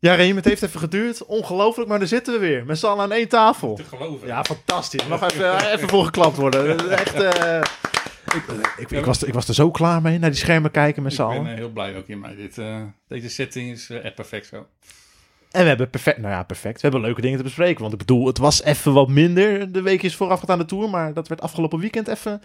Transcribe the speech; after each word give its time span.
Ja, 0.00 0.14
Reem, 0.14 0.36
het 0.36 0.44
heeft 0.44 0.62
even 0.62 0.80
geduurd. 0.80 1.24
Ongelooflijk, 1.26 1.88
maar 1.88 1.98
daar 1.98 2.08
zitten 2.08 2.32
we 2.32 2.38
weer. 2.40 2.64
Met 2.66 2.78
z'n 2.78 2.86
allen 2.86 3.02
aan 3.02 3.12
één 3.12 3.28
tafel. 3.28 3.74
Te 3.74 3.84
geloven. 3.84 4.26
Ja, 4.26 4.44
fantastisch. 4.44 5.06
Mag 5.06 5.22
even, 5.32 5.72
even 5.72 5.88
voor 5.88 6.04
geklapt 6.04 6.36
worden. 6.36 6.90
Echt, 6.90 7.14
eh, 7.14 7.60
ik, 8.34 8.42
ik, 8.76 8.90
ik, 8.90 9.04
was, 9.04 9.22
ik 9.22 9.34
was 9.34 9.48
er 9.48 9.54
zo 9.54 9.70
klaar 9.70 10.02
mee, 10.02 10.18
naar 10.18 10.30
die 10.30 10.38
schermen 10.38 10.70
kijken 10.70 11.02
met 11.02 11.12
z'n 11.14 11.22
Ik 11.22 11.28
ben 11.28 11.36
allen. 11.38 11.50
eh, 11.50 11.56
heel 11.56 11.70
blij 11.70 11.96
ook 11.96 12.06
hiermee. 12.06 12.36
Dit, 12.36 12.58
eh, 12.58 12.76
deze 13.08 13.28
setting 13.28 13.70
is 13.70 13.90
eh, 13.90 14.04
echt 14.04 14.14
perfect 14.14 14.46
zo. 14.46 14.66
En 15.50 15.62
we 15.62 15.68
hebben 15.68 15.90
perfect, 15.90 16.18
nou 16.18 16.32
ja, 16.34 16.42
perfect. 16.42 16.74
We 16.74 16.80
hebben 16.80 17.00
leuke 17.00 17.20
dingen 17.20 17.36
te 17.36 17.42
bespreken. 17.44 17.80
Want 17.80 17.92
ik 17.92 17.98
bedoel, 17.98 18.26
het 18.26 18.38
was 18.38 18.62
even 18.62 18.92
wat 18.92 19.08
minder 19.08 19.72
de 19.72 19.82
weekjes 19.82 20.16
voorafgaand 20.16 20.50
aan 20.50 20.58
de 20.58 20.64
Tour. 20.64 20.90
Maar 20.90 21.12
dat 21.14 21.28
werd 21.28 21.40
afgelopen 21.40 21.78
weekend 21.78 22.08
even... 22.08 22.42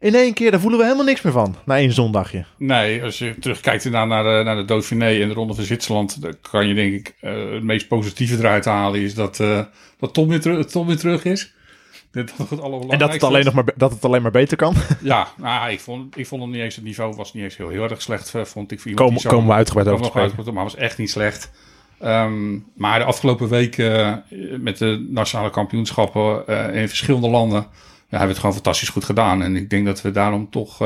In 0.00 0.14
één 0.14 0.34
keer, 0.34 0.50
daar 0.50 0.60
voelen 0.60 0.78
we 0.78 0.84
helemaal 0.84 1.04
niks 1.06 1.22
meer 1.22 1.32
van. 1.32 1.54
Na 1.64 1.76
één 1.76 1.92
zondagje. 1.92 2.44
Nee, 2.56 3.02
als 3.02 3.18
je 3.18 3.34
terugkijkt 3.40 3.84
inderdaad 3.84 4.08
naar 4.08 4.38
de, 4.38 4.44
naar 4.44 4.56
de 4.56 4.64
Dauphiné 4.64 5.20
en 5.20 5.28
de 5.28 5.34
Ronde 5.34 5.54
van 5.54 5.64
Zwitserland, 5.64 6.22
dan 6.22 6.34
kan 6.50 6.68
je 6.68 6.74
denk 6.74 6.92
ik 6.92 7.14
eh, 7.20 7.32
het 7.52 7.62
meest 7.62 7.88
positieve 7.88 8.36
eruit 8.38 8.64
halen 8.64 9.00
is 9.00 9.14
dat, 9.14 9.40
eh, 9.40 9.60
dat 9.98 10.14
Tom, 10.14 10.28
weer 10.28 10.40
teru- 10.40 10.64
Tom 10.64 10.86
weer 10.86 10.96
terug 10.98 11.24
is. 11.24 11.52
Dat 12.12 12.30
het 12.38 12.60
En 12.88 12.98
dat 12.98 13.12
het, 13.12 13.22
alleen 13.22 13.44
nog 13.44 13.54
maar, 13.54 13.64
dat 13.76 13.90
het 13.92 14.04
alleen 14.04 14.22
maar 14.22 14.30
beter 14.30 14.56
kan. 14.56 14.74
Ja, 15.02 15.28
nou, 15.36 15.70
ik, 15.70 15.80
vond, 15.80 16.18
ik 16.18 16.26
vond 16.26 16.42
hem 16.42 16.50
niet 16.50 16.60
eens, 16.60 16.74
het 16.76 16.84
niveau 16.84 17.14
was 17.16 17.32
niet 17.32 17.42
eens 17.44 17.56
heel, 17.56 17.68
heel 17.68 17.82
erg 17.82 18.02
slecht, 18.02 18.34
eh, 18.34 18.44
vond 18.44 18.72
ik. 18.72 18.80
Voor 18.80 18.90
die 19.10 19.18
zo- 19.20 19.28
komen 19.30 19.46
we 19.46 19.52
uitgebreid 19.52 19.88
over 19.88 20.00
te 20.02 20.10
spreken. 20.10 20.36
uit, 20.44 20.54
maar 20.54 20.64
was 20.64 20.76
echt 20.76 20.98
niet 20.98 21.10
slecht. 21.10 21.50
Ehm, 22.00 22.58
maar 22.74 22.98
de 22.98 23.04
afgelopen 23.04 23.48
weken 23.48 23.94
eh, 24.02 24.38
met 24.58 24.78
de 24.78 25.06
nationale 25.10 25.50
kampioenschappen 25.50 26.46
eh, 26.46 26.80
in 26.82 26.88
verschillende 26.88 27.28
landen 27.28 27.66
hebben 28.18 28.28
we 28.28 28.32
het 28.34 28.38
gewoon 28.38 28.54
fantastisch 28.54 28.88
goed 28.88 29.04
gedaan. 29.04 29.42
En 29.42 29.56
ik 29.56 29.70
denk 29.70 29.86
dat 29.86 30.02
we 30.02 30.10
daarom 30.10 30.50
toch. 30.50 30.76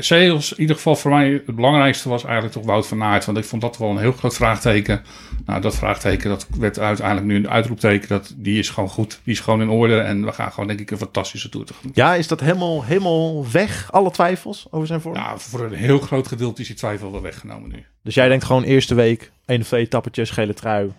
zelfs 0.00 0.52
in 0.52 0.60
ieder 0.60 0.76
geval 0.76 0.96
voor 0.96 1.10
mij 1.10 1.42
het 1.46 1.54
belangrijkste 1.54 2.08
was 2.08 2.24
eigenlijk 2.24 2.54
toch 2.54 2.64
Wout 2.64 2.86
van 2.86 3.02
Aert. 3.02 3.24
Want 3.24 3.38
ik 3.38 3.44
vond 3.44 3.62
dat 3.62 3.78
wel 3.78 3.90
een 3.90 3.98
heel 3.98 4.12
groot 4.12 4.34
vraagteken. 4.34 5.02
Nou, 5.46 5.60
dat 5.60 5.74
vraagteken 5.74 6.28
dat 6.30 6.46
werd 6.58 6.78
uiteindelijk 6.78 7.26
nu 7.26 7.36
een 7.36 7.50
uitroepteken. 7.50 8.08
Dat, 8.08 8.34
die 8.36 8.58
is 8.58 8.70
gewoon 8.70 8.88
goed. 8.88 9.20
Die 9.24 9.32
is 9.32 9.40
gewoon 9.40 9.60
in 9.60 9.68
orde. 9.68 9.98
En 9.98 10.24
we 10.24 10.32
gaan 10.32 10.52
gewoon 10.52 10.68
denk 10.68 10.80
ik 10.80 10.90
een 10.90 10.98
fantastische 10.98 11.48
tegemoet. 11.48 11.96
Ja, 11.96 12.14
is 12.14 12.28
dat 12.28 12.40
helemaal, 12.40 12.84
helemaal 12.84 13.50
weg, 13.50 13.92
alle 13.92 14.10
twijfels 14.10 14.66
over 14.70 14.86
zijn 14.86 15.00
vorm? 15.00 15.14
Ja, 15.14 15.38
voor 15.38 15.60
een 15.60 15.72
heel 15.72 15.98
groot 15.98 16.28
gedeelte 16.28 16.60
is 16.60 16.66
die 16.66 16.76
twijfel 16.76 17.12
wel 17.12 17.22
weggenomen 17.22 17.70
nu. 17.70 17.84
Dus 18.02 18.14
jij 18.14 18.28
denkt 18.28 18.44
gewoon 18.44 18.62
eerste 18.62 18.94
week, 18.94 19.32
één 19.46 19.60
of 19.60 19.66
twee 19.66 19.84
etappetjes, 19.84 20.30
gele 20.30 20.54
trui. 20.54 20.92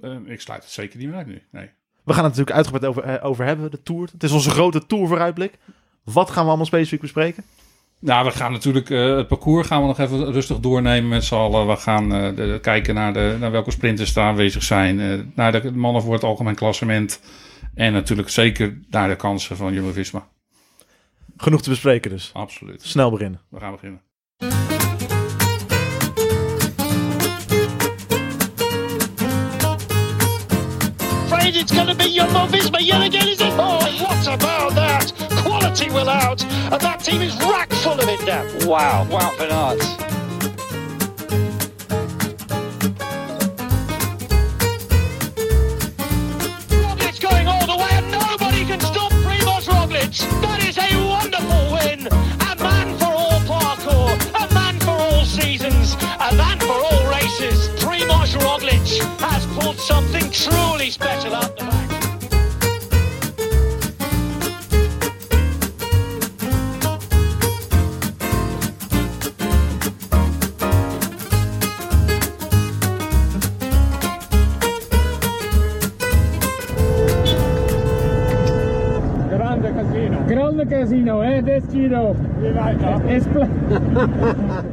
Eh, 0.00 0.16
ik 0.26 0.40
sluit 0.40 0.62
het 0.62 0.72
zeker 0.72 0.98
niet 0.98 1.08
meer 1.08 1.16
uit 1.16 1.26
nu. 1.26 1.42
Nee. 1.50 1.70
We 2.04 2.12
gaan 2.12 2.24
het 2.24 2.36
natuurlijk 2.36 2.56
uitgebreid 2.56 2.84
over, 2.86 3.02
eh, 3.02 3.24
over 3.28 3.44
hebben, 3.44 3.70
de 3.70 3.82
Tour. 3.82 4.08
Het 4.12 4.22
is 4.22 4.32
onze 4.32 4.50
grote 4.50 4.86
Tour 4.86 5.06
vooruitblik. 5.08 5.58
Wat 6.04 6.30
gaan 6.30 6.42
we 6.42 6.48
allemaal 6.48 6.66
specifiek 6.66 7.00
bespreken? 7.00 7.44
Nou, 7.98 8.24
we 8.24 8.30
gaan 8.30 8.52
natuurlijk 8.52 8.90
eh, 8.90 9.16
het 9.16 9.28
parcours 9.28 9.66
gaan 9.66 9.80
we 9.80 9.86
nog 9.86 9.98
even 9.98 10.32
rustig 10.32 10.58
doornemen 10.60 11.08
met 11.08 11.24
z'n 11.24 11.34
allen. 11.34 11.66
We 11.66 11.76
gaan 11.76 12.12
eh, 12.14 12.36
de- 12.36 12.58
kijken 12.62 12.94
naar, 12.94 13.12
de, 13.12 13.36
naar 13.40 13.50
welke 13.50 13.70
sprinters 13.70 14.16
er 14.16 14.22
aanwezig 14.22 14.62
zijn. 14.62 15.32
naar 15.34 15.62
de 15.62 15.72
mannen 15.72 16.02
voor 16.02 16.12
het 16.12 16.22
algemeen 16.24 16.54
klassement. 16.54 17.20
En 17.74 17.92
natuurlijk 17.92 18.28
zeker 18.28 18.78
naar 18.90 19.08
de 19.08 19.16
kansen 19.16 19.56
van 19.56 19.72
Jumbo-Visma. 19.72 20.26
Genoeg 21.36 21.62
te 21.62 21.68
bespreken 21.70 22.10
dus. 22.10 22.30
Absoluut. 22.32 22.82
Snel 22.82 23.10
beginnen. 23.10 23.40
We 23.48 23.60
gaan 23.60 23.72
beginnen. 23.72 24.00
Afraid 31.42 31.60
it's 31.60 31.72
going 31.72 31.88
to 31.88 31.94
be 31.94 32.14
Jumbo 32.14 32.46
Visma 32.46 32.78
yet 32.80 33.02
again, 33.02 33.28
is 33.28 33.40
it? 33.40 33.52
Oh, 33.54 33.78
what 34.02 34.26
about 34.26 34.74
that? 34.74 35.12
Quality 35.44 35.90
will 35.90 36.08
out, 36.08 36.42
and 36.44 36.80
that 36.80 37.00
team 37.00 37.20
is 37.20 37.36
rack 37.38 37.72
full 37.72 38.00
of 38.00 38.08
it 38.08 38.24
now. 38.24 38.44
Wow, 38.68 39.06
wow, 39.10 39.34
Van 39.36 40.11
pulled 59.58 59.78
something 59.78 60.30
truly 60.30 60.90
special 60.90 61.34
out 61.34 61.56
the 61.56 61.64
back. 61.64 61.88
Grande 79.28 79.72
casino. 79.74 80.24
Grande 80.26 80.66
casino, 80.66 81.20
hè? 81.20 81.42
Dit 81.42 81.64
Giro. 81.70 82.16
Is 83.08 83.24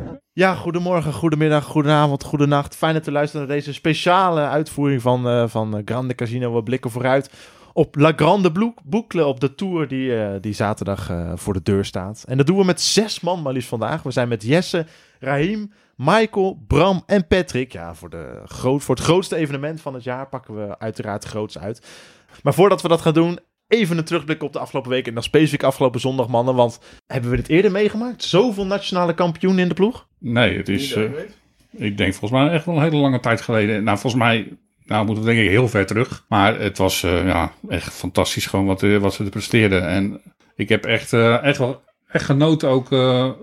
Ja, 0.40 0.56
goedemorgen, 0.56 1.14
goedemiddag, 1.14 1.66
goedenavond, 1.66 2.24
goedenacht. 2.24 2.76
Fijn 2.76 2.94
dat 2.94 3.08
u 3.08 3.12
luistert 3.12 3.48
naar 3.48 3.56
deze 3.56 3.74
speciale 3.74 4.42
uitvoering 4.42 5.02
van, 5.02 5.28
eh, 5.28 5.48
van 5.48 5.82
Grande 5.86 6.16
Casino. 6.16 6.56
We 6.56 6.64
blikken 6.64 6.92
vooruit 6.92 7.32
op 7.74 7.96
La 7.96 8.14
Grande 8.16 8.52
Bou- 8.52 8.74
Boucle, 8.84 9.26
op 9.26 9.40
de 9.40 9.56
Tour 9.56 9.88
die, 9.88 10.16
eh, 10.16 10.42
die 10.42 10.54
zaterdag 10.54 11.10
eh, 11.10 11.32
voor 11.36 11.54
de 11.54 11.62
deur 11.64 11.86
staat. 11.86 12.24
En 12.28 12.38
dat 12.38 12.48
doen 12.48 12.58
we 12.58 12.64
met 12.64 12.82
zes 12.82 13.20
man 13.20 13.42
maar 13.42 13.54
liefst 13.54 13.70
vandaag. 13.70 14.04
We 14.04 14.12
zijn 14.12 14.28
met 14.28 14.44
Jesse, 14.44 14.86
Rahim, 15.20 15.72
Michael, 15.96 16.64
Bram 16.68 17.04
en 17.06 17.28
Patrick. 17.28 17.72
Ja, 17.72 17.96
voor, 17.96 18.10
de 18.10 18.42
groot, 18.46 18.84
voor 18.84 18.96
het 18.96 19.04
grootste 19.04 19.36
evenement 19.36 19.82
van 19.82 19.94
het 19.94 20.04
jaar 20.04 20.28
pakken 20.28 20.56
we 20.56 20.80
uiteraard 20.80 21.24
groots 21.26 21.58
uit. 21.58 21.88
Maar 22.44 22.54
voordat 22.54 22.82
we 22.82 22.88
dat 22.88 23.02
gaan 23.02 23.14
doen, 23.14 23.40
even 23.68 23.98
een 23.98 24.04
terugblik 24.04 24.44
op 24.44 24.54
de 24.54 24.60
afgelopen 24.60 24.92
week. 24.92 25.08
En 25.08 25.14
dan 25.14 25.24
specifiek 25.24 25.64
afgelopen 25.64 26.00
zondag, 26.00 26.28
mannen. 26.28 26.56
Want 26.56 26.80
hebben 27.08 27.30
we 27.30 27.36
dit 27.36 27.48
eerder 27.48 27.72
meegemaakt? 27.72 28.24
Zoveel 28.24 28.66
nationale 28.66 29.14
kampioenen 29.14 29.60
in 29.62 29.68
de 29.68 29.74
ploeg? 29.74 30.08
Nee, 30.20 30.58
het 30.58 30.70
is. 30.70 30.94
eh, 30.94 31.04
ik 31.72 31.98
denk 31.98 32.14
volgens 32.14 32.42
mij 32.42 32.52
echt 32.52 32.66
wel 32.66 32.76
een 32.76 32.82
hele 32.82 32.96
lange 32.96 33.20
tijd 33.20 33.42
geleden. 33.42 33.84
Nou, 33.84 33.98
volgens 33.98 34.22
mij. 34.22 34.48
Nou, 34.86 35.06
moeten 35.06 35.24
we 35.24 35.30
denk 35.34 35.44
ik 35.44 35.50
heel 35.50 35.68
ver 35.68 35.86
terug. 35.86 36.26
Maar 36.30 36.60
het 36.60 36.78
was 36.78 37.04
eh, 37.04 37.26
ja, 37.26 37.54
echt 37.68 37.94
fantastisch 37.94 38.46
gewoon 38.46 38.66
wat, 38.66 38.84
eh, 38.84 38.98
wat 38.98 39.14
ze 39.14 39.24
er 39.24 39.30
presteerden. 39.30 39.88
En 39.88 40.22
ik 40.56 40.70
heb 40.70 40.86
echt, 40.86 41.14
echt 41.14 41.58
wel 41.58 41.82
echt 42.08 42.26
genoten 42.26 42.70
ook 42.70 42.88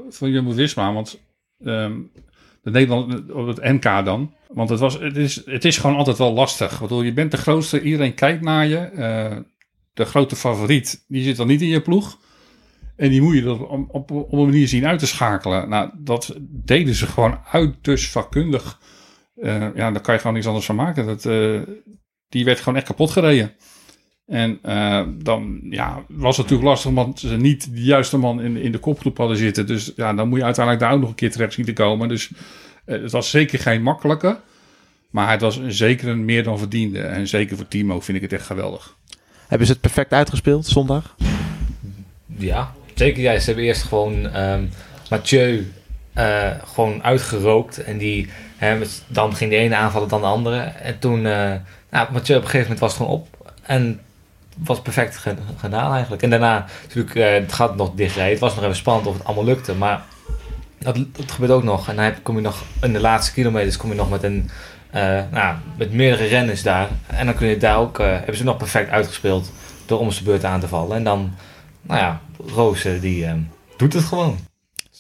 van 0.09 0.31
Jumbo-Visma. 0.31 0.93
Want 0.93 1.21
ehm, 1.65 1.95
de 2.63 2.71
Nederland 2.71 3.31
op 3.33 3.47
het 3.47 3.63
NK 3.63 4.05
dan. 4.05 4.35
Want 4.49 4.69
het, 4.69 4.81
was, 4.81 4.99
het, 4.99 5.17
is, 5.17 5.43
het 5.47 5.65
is 5.65 5.79
gewoon 5.79 5.97
altijd 5.97 6.19
wel 6.19 6.33
lastig. 6.33 6.81
Bedoel, 6.81 7.03
je 7.03 7.13
bent 7.13 7.31
de 7.31 7.37
grootste, 7.37 7.83
iedereen 7.83 8.15
kijkt 8.15 8.43
naar 8.43 8.67
je. 8.67 9.45
De 9.95 10.05
grote 10.05 10.37
favoriet, 10.37 11.05
die 11.09 11.23
zit 11.23 11.37
dan 11.37 11.47
niet 11.47 11.63
in 11.63 11.69
je 11.69 11.81
ploeg. 11.81 12.19
En 12.97 13.11
die 13.11 13.23
moet 13.23 13.35
je 13.35 13.43
er 13.43 13.67
op, 13.67 13.95
op, 13.95 14.11
op 14.11 14.33
een 14.33 14.45
manier 14.45 14.69
zien 14.69 14.87
uit 14.87 14.99
te 14.99 15.07
schakelen. 15.07 15.69
Nou, 15.69 15.91
dat 15.99 16.35
deden 16.41 16.95
ze 16.95 17.07
gewoon 17.07 17.39
uiterst 17.51 18.11
vakkundig. 18.11 18.81
Eh, 19.37 19.75
ja, 19.75 19.91
daar 19.91 20.01
kan 20.01 20.15
je 20.15 20.21
gewoon 20.21 20.35
niks 20.35 20.47
anders 20.47 20.67
van 20.67 20.77
maken. 20.77 21.07
Dat, 21.07 21.25
eh, 21.25 21.61
die 22.29 22.45
werd 22.45 22.59
gewoon 22.59 22.77
echt 22.77 22.87
kapot 22.87 23.11
gereden. 23.11 23.53
En 24.27 24.59
eh, 24.63 25.03
dan 25.23 25.61
ja, 25.71 26.05
was 26.09 26.37
het 26.37 26.47
natuurlijk 26.47 26.69
lastig, 26.69 26.91
omdat 26.91 27.19
ze 27.19 27.37
niet 27.37 27.75
de 27.75 27.83
juiste 27.83 28.17
man 28.17 28.41
in, 28.41 28.57
in 28.57 28.73
de 28.73 28.79
kopgroep 28.79 29.17
hadden 29.17 29.37
zitten. 29.37 29.67
Dus 29.67 29.93
ja, 29.97 30.15
dan 30.15 30.29
moet 30.29 30.39
je 30.39 30.45
uiteindelijk 30.45 30.85
daar 30.85 30.95
ook 30.95 31.01
nog 31.01 31.09
een 31.09 31.15
keer 31.15 31.31
terecht 31.31 31.53
zien 31.53 31.65
te 31.65 31.73
komen. 31.73 32.09
Dus 32.09 32.31
het 32.85 33.13
was 33.13 33.31
zeker 33.31 33.59
geen 33.59 33.83
makkelijke. 33.83 34.41
Maar 35.11 35.31
het 35.31 35.41
was 35.41 35.61
zeker 35.67 36.09
een 36.09 36.25
meer 36.25 36.43
dan 36.43 36.59
verdiende. 36.59 37.01
En 37.01 37.29
zeker 37.29 37.57
voor 37.57 37.69
Timo 37.69 38.01
vind 38.01 38.17
ik 38.17 38.23
het 38.23 38.33
echt 38.33 38.47
geweldig. 38.47 38.97
Hebben 39.47 39.67
ze 39.67 39.73
het 39.73 39.83
perfect 39.83 40.13
uitgespeeld 40.13 40.67
zondag? 40.67 41.17
Ja, 42.27 42.75
zeker. 42.97 43.23
Ja, 43.23 43.39
ze 43.39 43.45
hebben 43.47 43.65
eerst 43.65 43.83
gewoon 43.83 44.31
ehm, 44.31 44.65
Mathieu 45.11 45.73
eh, 46.13 46.51
gewoon 46.75 47.03
uitgerookt. 47.05 47.83
En 47.83 47.99
die, 47.99 48.29
hè, 48.57 48.79
dan 49.07 49.35
ging 49.37 49.51
de 49.51 49.57
ene 49.57 49.77
aanvallen 49.77 50.09
dan 50.09 50.21
de 50.21 50.27
andere. 50.27 50.59
En 50.61 50.99
toen, 50.99 51.27
eh 51.27 51.53
nou, 51.91 52.13
Mathieu 52.13 52.37
op 52.37 52.43
een 52.43 52.51
gegeven 52.51 52.61
moment 52.61 52.79
was 52.79 52.95
gewoon 52.95 53.13
op. 53.13 53.29
En 53.63 54.01
was 54.57 54.81
perfect 54.83 55.17
ge- 55.17 55.35
gedaan 55.59 55.93
eigenlijk. 55.93 56.23
En 56.23 56.31
daarna 56.31 56.65
natuurlijk, 56.83 57.15
eh, 57.17 57.33
het 57.33 57.53
gaat 57.53 57.77
nog 57.77 57.93
dichtrijden. 57.95 58.33
Het 58.33 58.41
was 58.41 58.55
nog 58.55 58.65
even 58.65 58.77
spannend 58.77 59.07
of 59.07 59.15
het 59.15 59.25
allemaal 59.25 59.45
lukte. 59.45 59.75
Maar 59.75 60.03
dat, 60.79 60.99
gebeurt 61.27 61.53
ook 61.53 61.63
nog. 61.63 61.89
En 61.89 61.97
dan 61.97 62.05
heb- 62.05 62.23
kom 62.23 62.37
je 62.37 62.43
nog 62.43 62.63
in 62.83 62.93
de 62.93 63.01
laatste 63.01 63.33
kilometers 63.33 63.77
kom 63.77 63.91
je 63.91 63.97
nog 63.97 64.11
met 64.11 64.23
een... 64.23 64.51
nou, 65.31 65.55
met 65.79 65.93
meerdere 65.93 66.27
renners 66.27 66.63
daar. 66.63 66.89
En 67.07 67.27
dan 67.27 67.35
kun 67.35 67.47
je 67.49 67.57
daar 67.57 67.79
ook... 67.79 67.99
hebben 67.99 68.37
ze 68.37 68.45
nog 68.45 68.57
perfect 68.57 68.91
uitgespeeld 68.91 69.51
door 69.87 69.99
om 69.99 70.11
zijn 70.11 70.25
beurt 70.25 70.45
aan 70.45 70.61
te 70.61 70.69
vallen. 70.69 70.97
En 70.97 71.05
dan, 71.05 71.35
nou 71.87 72.01
ja, 72.01 72.21
Roos 72.47 72.85
eh, 72.85 73.01
die 73.01 73.27
eh, 73.27 73.35
doet 73.77 73.93
het 73.93 74.05
gewoon. 74.05 74.39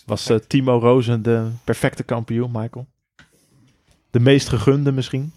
Was 0.06 0.28
eh, 0.28 0.36
Timo 0.36 0.78
Rozen 0.78 1.22
de 1.22 1.48
perfecte 1.64 2.02
kampioen, 2.02 2.50
Michael? 2.52 2.86
De 4.10 4.20
meest 4.20 4.48
gegunde 4.48 4.92
misschien? 4.92 5.32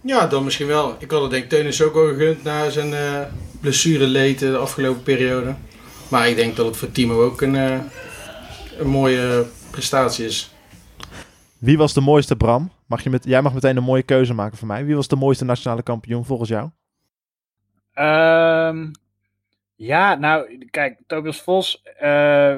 Ja, 0.00 0.26
dan 0.26 0.44
misschien 0.44 0.66
wel. 0.66 0.96
Ik 0.98 1.10
had 1.10 1.22
het 1.22 1.30
denk 1.30 1.42
ik 1.42 1.48
Teunis 1.48 1.82
ook 1.82 1.94
wel 1.94 2.08
gegund 2.08 2.42
na 2.42 2.70
zijn 2.70 2.94
eh 2.94 3.22
blessure 3.60 4.06
leed 4.06 4.38
de 4.38 4.56
afgelopen 4.56 5.02
periode. 5.02 5.54
Maar 6.08 6.28
ik 6.28 6.36
denk 6.36 6.56
dat 6.56 6.66
het 6.66 6.76
voor 6.76 6.90
Timo 6.90 7.24
ook 7.24 7.40
een, 7.40 7.56
eh, 7.56 7.80
een 8.78 8.88
mooie 8.88 9.46
prestatie 9.70 10.24
is. 10.24 10.54
Wie 11.58 11.78
was 11.78 11.92
de 11.92 12.00
mooiste, 12.00 12.36
Bram? 12.36 12.70
Mag 12.86 13.02
je 13.02 13.10
met, 13.10 13.24
jij 13.24 13.42
mag 13.42 13.54
meteen 13.54 13.76
een 13.76 13.82
mooie 13.82 14.02
keuze 14.02 14.34
maken 14.34 14.58
voor 14.58 14.66
mij. 14.66 14.84
Wie 14.84 14.96
was 14.96 15.08
de 15.08 15.16
mooiste 15.16 15.44
nationale 15.44 15.82
kampioen 15.82 16.24
volgens 16.24 16.48
jou? 16.48 16.70
Ehm, 17.92 18.90
ja, 19.76 20.14
nou, 20.14 20.66
kijk, 20.70 21.00
Tobias 21.06 21.42
Vos 21.42 21.82
eh, 21.82 22.56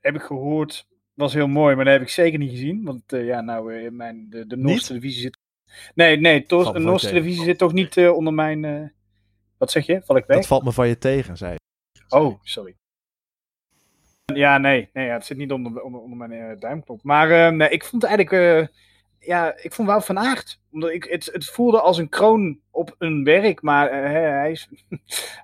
heb 0.00 0.14
ik 0.14 0.22
gehoord, 0.22 0.86
was 1.14 1.34
heel 1.34 1.48
mooi, 1.48 1.74
maar 1.74 1.84
dat 1.84 1.94
heb 1.94 2.02
ik 2.02 2.08
zeker 2.08 2.38
niet 2.38 2.50
gezien. 2.50 2.84
Want 2.84 3.12
eh, 3.12 3.26
ja, 3.26 3.40
nou, 3.40 3.74
in 3.74 3.96
mijn, 3.96 4.26
de, 4.30 4.46
de 4.46 4.56
Noorse 4.56 4.86
televisie 4.86 5.22
zit... 5.22 5.38
Nee, 5.94 6.16
nee, 6.16 6.44
de 6.46 6.78
Noorse 6.78 7.08
televisie 7.08 7.44
zit 7.44 7.58
toch 7.58 7.72
niet 7.72 8.08
onder 8.08 8.32
mijn... 8.32 8.92
Wat 9.58 9.70
zeg 9.70 9.86
je? 9.86 10.02
Val 10.04 10.16
ik 10.16 10.26
weg? 10.26 10.36
Dat 10.36 10.46
valt 10.46 10.64
me 10.64 10.72
van 10.72 10.88
je 10.88 10.98
tegen, 10.98 11.36
zei. 11.36 11.56
Oh, 12.08 12.40
sorry. 12.42 12.76
Ja, 14.24 14.58
nee, 14.58 14.90
nee 14.92 15.06
ja, 15.06 15.12
het 15.12 15.24
zit 15.24 15.36
niet 15.36 15.52
onder, 15.52 15.82
onder, 15.82 16.00
onder 16.00 16.28
mijn 16.28 16.58
duimknop. 16.58 17.02
Maar 17.02 17.54
nee, 17.54 17.68
ik 17.68 17.84
vond 17.84 18.04
eigenlijk, 18.04 18.70
ja, 19.18 19.56
ik 19.56 19.72
vond 19.72 19.88
Wout 19.88 20.04
van 20.04 20.18
Aert. 20.18 20.60
Omdat 20.70 20.90
ik, 20.90 21.04
het, 21.04 21.28
het 21.32 21.44
voelde 21.44 21.80
als 21.80 21.98
een 21.98 22.08
kroon 22.08 22.60
op 22.76 22.94
een 22.98 23.24
werk, 23.24 23.62
maar 23.62 23.88
eh, 23.88 24.12
hij, 24.12 24.50
is, 24.50 24.68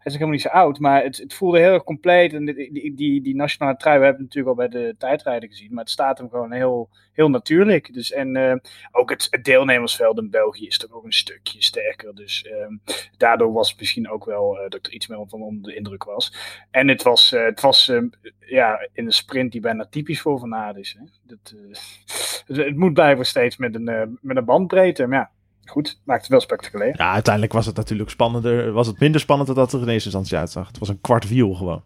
hij 0.02 0.12
helemaal 0.12 0.28
niet 0.28 0.40
zo 0.40 0.48
oud. 0.48 0.78
Maar 0.78 1.02
het, 1.02 1.16
het 1.16 1.34
voelde 1.34 1.58
heel 1.58 1.72
erg 1.72 1.84
compleet. 1.84 2.32
En 2.32 2.44
die, 2.44 2.94
die, 2.94 3.22
die, 3.22 3.34
nationale 3.34 3.76
trui, 3.76 3.98
we 3.98 4.04
hebben 4.04 4.24
het 4.24 4.34
natuurlijk 4.34 4.60
al 4.60 4.68
bij 4.68 4.80
de 4.80 4.94
tijdrijden 4.98 5.48
gezien. 5.48 5.68
Maar 5.70 5.82
het 5.82 5.92
staat 5.92 6.18
hem 6.18 6.28
gewoon 6.28 6.52
heel, 6.52 6.88
heel 7.12 7.28
natuurlijk. 7.28 7.94
Dus, 7.94 8.12
en 8.12 8.36
eh, 8.36 8.54
ook 8.90 9.10
het, 9.10 9.38
deelnemersveld 9.42 10.18
in 10.18 10.30
België 10.30 10.66
is 10.66 10.78
toch 10.78 10.92
ook 10.92 11.04
een 11.04 11.12
stukje 11.12 11.62
sterker. 11.62 12.14
Dus 12.14 12.44
ehm, 12.44 12.76
daardoor 13.16 13.52
was 13.52 13.70
het 13.70 13.78
misschien 13.78 14.10
ook 14.10 14.24
wel 14.24 14.56
eh, 14.56 14.62
dat 14.62 14.74
ik 14.74 14.86
er 14.86 14.92
iets 14.92 15.06
meer 15.06 15.24
van 15.26 15.42
onder 15.42 15.70
de 15.70 15.76
indruk 15.76 16.04
was. 16.04 16.34
En 16.70 16.88
het 16.88 17.02
was, 17.02 17.30
het 17.30 17.60
was 17.60 17.88
ehm, 17.88 18.08
ja, 18.38 18.88
in 18.92 19.06
een 19.06 19.12
sprint 19.12 19.52
die 19.52 19.60
bijna 19.60 19.86
typisch 19.86 20.20
voor 20.20 20.38
Van 20.38 20.54
Aert 20.54 20.76
is. 20.76 20.96
Hè. 20.98 21.04
Dat, 21.22 21.54
het, 22.46 22.56
het 22.56 22.76
moet 22.76 22.94
blijven 22.94 23.26
steeds 23.26 23.56
met 23.56 23.74
een, 23.74 24.18
met 24.20 24.36
een 24.36 24.44
bandbreedte. 24.44 25.06
Maar 25.06 25.18
ja, 25.18 25.30
goed, 25.64 26.00
maakt 26.04 26.20
het 26.20 26.30
wel 26.30 26.40
spectaculair. 26.40 26.94
Ja, 26.96 27.12
uiteindelijk 27.12 27.52
was 27.52 27.66
het 27.66 27.76
natuurlijk 27.76 28.10
spannender. 28.10 28.72
Was 28.72 28.86
het 28.86 28.98
minder 28.98 29.20
spannend 29.20 29.48
dan 29.48 29.56
dat 29.56 29.72
er 29.72 29.80
in 29.80 29.88
eerste 29.88 30.08
instantie 30.08 30.36
uitzag. 30.36 30.66
Het 30.66 30.78
was 30.78 30.88
een 30.88 31.00
kwart 31.00 31.28
wiel 31.28 31.54
gewoon. 31.54 31.84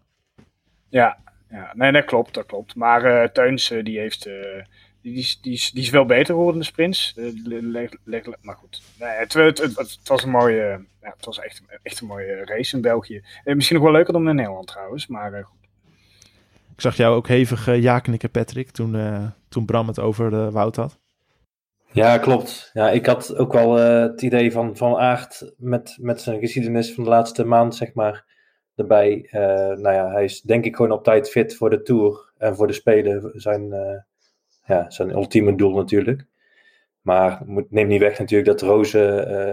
Ja, 0.89 1.19
ja 1.51 1.73
nee, 1.75 1.93
dat 1.93 2.05
klopt, 2.05 2.35
dat 2.35 2.47
klopt. 2.47 2.75
Maar 2.75 3.05
eh 3.05 3.29
Teuns, 3.29 3.71
eh, 3.71 3.85
die 3.85 3.99
heeft... 3.99 4.27
eh, 4.27 4.33
die, 5.03 5.13
die, 5.13 5.23
is, 5.23 5.41
die, 5.41 5.53
is, 5.53 5.71
die 5.71 5.83
is 5.83 5.91
wel 5.91 6.05
beter 6.07 6.35
geworden 6.35 6.55
in 6.55 6.61
de 6.61 6.65
sprints. 6.65 7.15
Maar 8.41 8.57
goed. 8.57 8.83
Nee, 8.99 9.09
het, 9.09 9.33
het, 9.33 9.59
het, 9.59 9.77
het 9.77 10.09
was 10.09 10.23
een 10.23 10.31
mooie... 10.31 10.85
Ja, 11.03 11.13
het 11.17 11.25
was 11.25 11.41
echt, 11.41 11.63
echt 11.83 12.01
een 12.01 12.07
mooie 12.07 12.45
race 12.45 12.77
in 12.77 12.83
België. 12.83 13.23
Misschien 13.45 13.77
nog 13.77 13.85
wel 13.85 13.95
leuker 13.95 14.13
dan 14.13 14.29
in 14.29 14.35
Nederland 14.35 14.67
trouwens. 14.67 15.07
Maar 15.07 15.45
goed. 15.45 15.55
Ik 16.75 16.81
zag 16.81 16.97
jou 16.97 17.17
ook 17.17 17.29
hevig 17.29 17.69
uh, 17.69 17.83
ja 17.83 17.99
knikken, 17.99 18.31
Patrick, 18.31 18.71
toen, 18.71 18.97
toen 19.49 19.65
Bram 19.65 19.87
het 19.87 20.01
over 20.01 20.31
de 20.31 20.51
Wout 20.51 20.77
had. 20.77 20.99
Ja, 21.93 22.19
klopt. 22.19 22.71
Ja, 22.73 22.91
ik 22.91 23.07
had 23.07 23.37
ook 23.37 23.53
wel 23.53 23.79
eh, 23.79 24.01
het 24.01 24.23
idee 24.23 24.53
van 24.53 24.77
Van 24.77 24.97
Aert 24.97 25.53
met, 25.57 25.97
met 26.01 26.21
zijn 26.21 26.41
geschiedenis 26.41 26.95
van 26.95 27.05
de 27.05 27.11
laatste 27.11 27.45
maand, 27.45 27.75
zeg 27.75 27.95
maar, 27.95 28.25
erbij. 28.75 29.29
Eh, 29.31 29.41
nou 29.77 29.93
ja, 29.93 30.11
hij 30.11 30.25
is 30.25 30.41
denk 30.41 30.65
ik 30.65 30.77
gewoon 30.77 30.93
op 30.93 31.05
tijd 31.05 31.31
fit 31.31 31.57
voor 31.57 31.71
de 31.71 31.83
Tour 31.83 32.33
en 32.39 32.57
voor 32.57 32.67
de 32.67 32.73
Spelen. 32.73 33.31
Zijn, 33.35 33.73
eh, 33.73 33.97
ja, 34.65 34.91
zijn 34.91 35.11
ultieme 35.11 35.57
doel 35.57 35.75
natuurlijk. 35.77 36.27
Maar 37.01 37.43
neem 37.69 37.87
niet 37.87 38.01
weg 38.01 38.19
natuurlijk 38.19 38.59
dat 38.59 38.69
Roze 38.69 38.99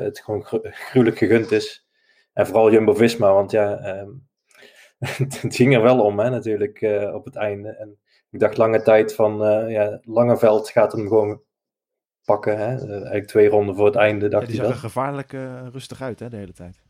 het 0.03 0.19
gewoon 0.19 0.43
gru- 0.45 0.69
gruwelijk 0.71 1.17
gegund 1.17 1.51
is. 1.51 1.87
En 2.33 2.47
vooral 2.47 2.71
Jumbo-Visma, 2.71 3.33
want 3.33 3.51
ja, 3.51 3.77
ehm, 3.77 4.09
het 5.41 5.55
ging 5.55 5.75
er 5.75 5.81
wel 5.81 6.01
om 6.03 6.19
hè, 6.19 6.29
natuurlijk 6.29 6.81
op 7.13 7.25
het 7.25 7.35
einde. 7.35 7.69
En 7.69 7.97
ik 8.31 8.39
dacht 8.39 8.57
lange 8.57 8.81
tijd 8.81 9.15
van, 9.15 9.37
ja, 9.69 9.99
Langeveld 10.03 10.69
gaat 10.69 10.91
hem 10.91 11.07
gewoon 11.07 11.41
pakken. 12.25 12.57
Hè? 12.57 12.75
Eh, 12.75 12.91
eigenlijk 12.91 13.27
twee 13.27 13.49
ronden 13.49 13.75
voor 13.75 13.85
het 13.85 13.95
einde 13.95 14.25
Ja, 14.25 14.31
dacht 14.31 14.47
die 14.47 14.55
hij 14.55 14.65
zag 14.65 14.75
er 14.75 14.81
dat. 14.81 14.91
gevaarlijk 14.91 15.33
eh, 15.33 15.67
rustig 15.71 16.01
uit 16.01 16.19
hè, 16.19 16.29
de 16.29 16.37
hele 16.37 16.53
tijd. 16.53 16.81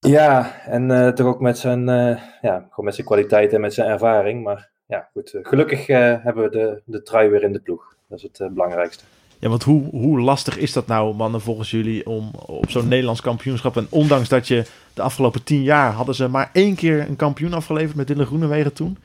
Ja, 0.00 0.60
en 0.66 0.90
eh, 0.90 1.12
toch 1.12 1.26
ook 1.26 1.40
met 1.40 1.58
zijn, 1.58 1.88
eh, 1.88 2.20
ja, 2.42 2.66
gewoon 2.70 2.84
met 2.84 2.94
zijn 2.94 3.06
kwaliteit 3.06 3.52
en 3.52 3.60
met 3.60 3.74
zijn 3.74 3.88
ervaring. 3.90 4.42
Maar 4.44 4.70
ja, 4.86 5.08
goed. 5.12 5.38
gelukkig 5.42 5.88
eh, 5.88 5.98
hebben 5.98 6.44
we 6.44 6.50
de, 6.50 6.82
de 6.84 7.02
trui 7.02 7.28
weer 7.28 7.42
in 7.42 7.52
de 7.52 7.60
ploeg. 7.60 7.94
Dat 8.08 8.18
is 8.18 8.28
het 8.32 8.54
belangrijkste. 8.54 9.04
Ja, 9.38 9.48
want 9.48 9.62
hoe, 9.62 9.84
hoe 9.90 10.20
lastig 10.20 10.58
is 10.58 10.72
dat 10.72 10.86
nou, 10.86 11.14
mannen, 11.14 11.40
volgens 11.40 11.70
jullie, 11.70 12.06
om 12.06 12.30
op 12.46 12.70
zo'n 12.70 12.88
Nederlands 12.88 13.20
kampioenschap... 13.20 13.76
en 13.76 13.86
ondanks 13.90 14.28
dat 14.28 14.48
je 14.48 14.64
de 14.94 15.02
afgelopen 15.02 15.42
tien 15.44 15.62
jaar 15.62 15.92
hadden 15.92 16.14
ze 16.14 16.28
maar 16.28 16.50
één 16.52 16.74
keer 16.74 17.08
een 17.08 17.16
kampioen 17.16 17.52
afgeleverd 17.52 17.96
met 17.96 18.06
Dylan 18.06 18.26
Groenewegen 18.26 18.72
toen, 18.72 18.98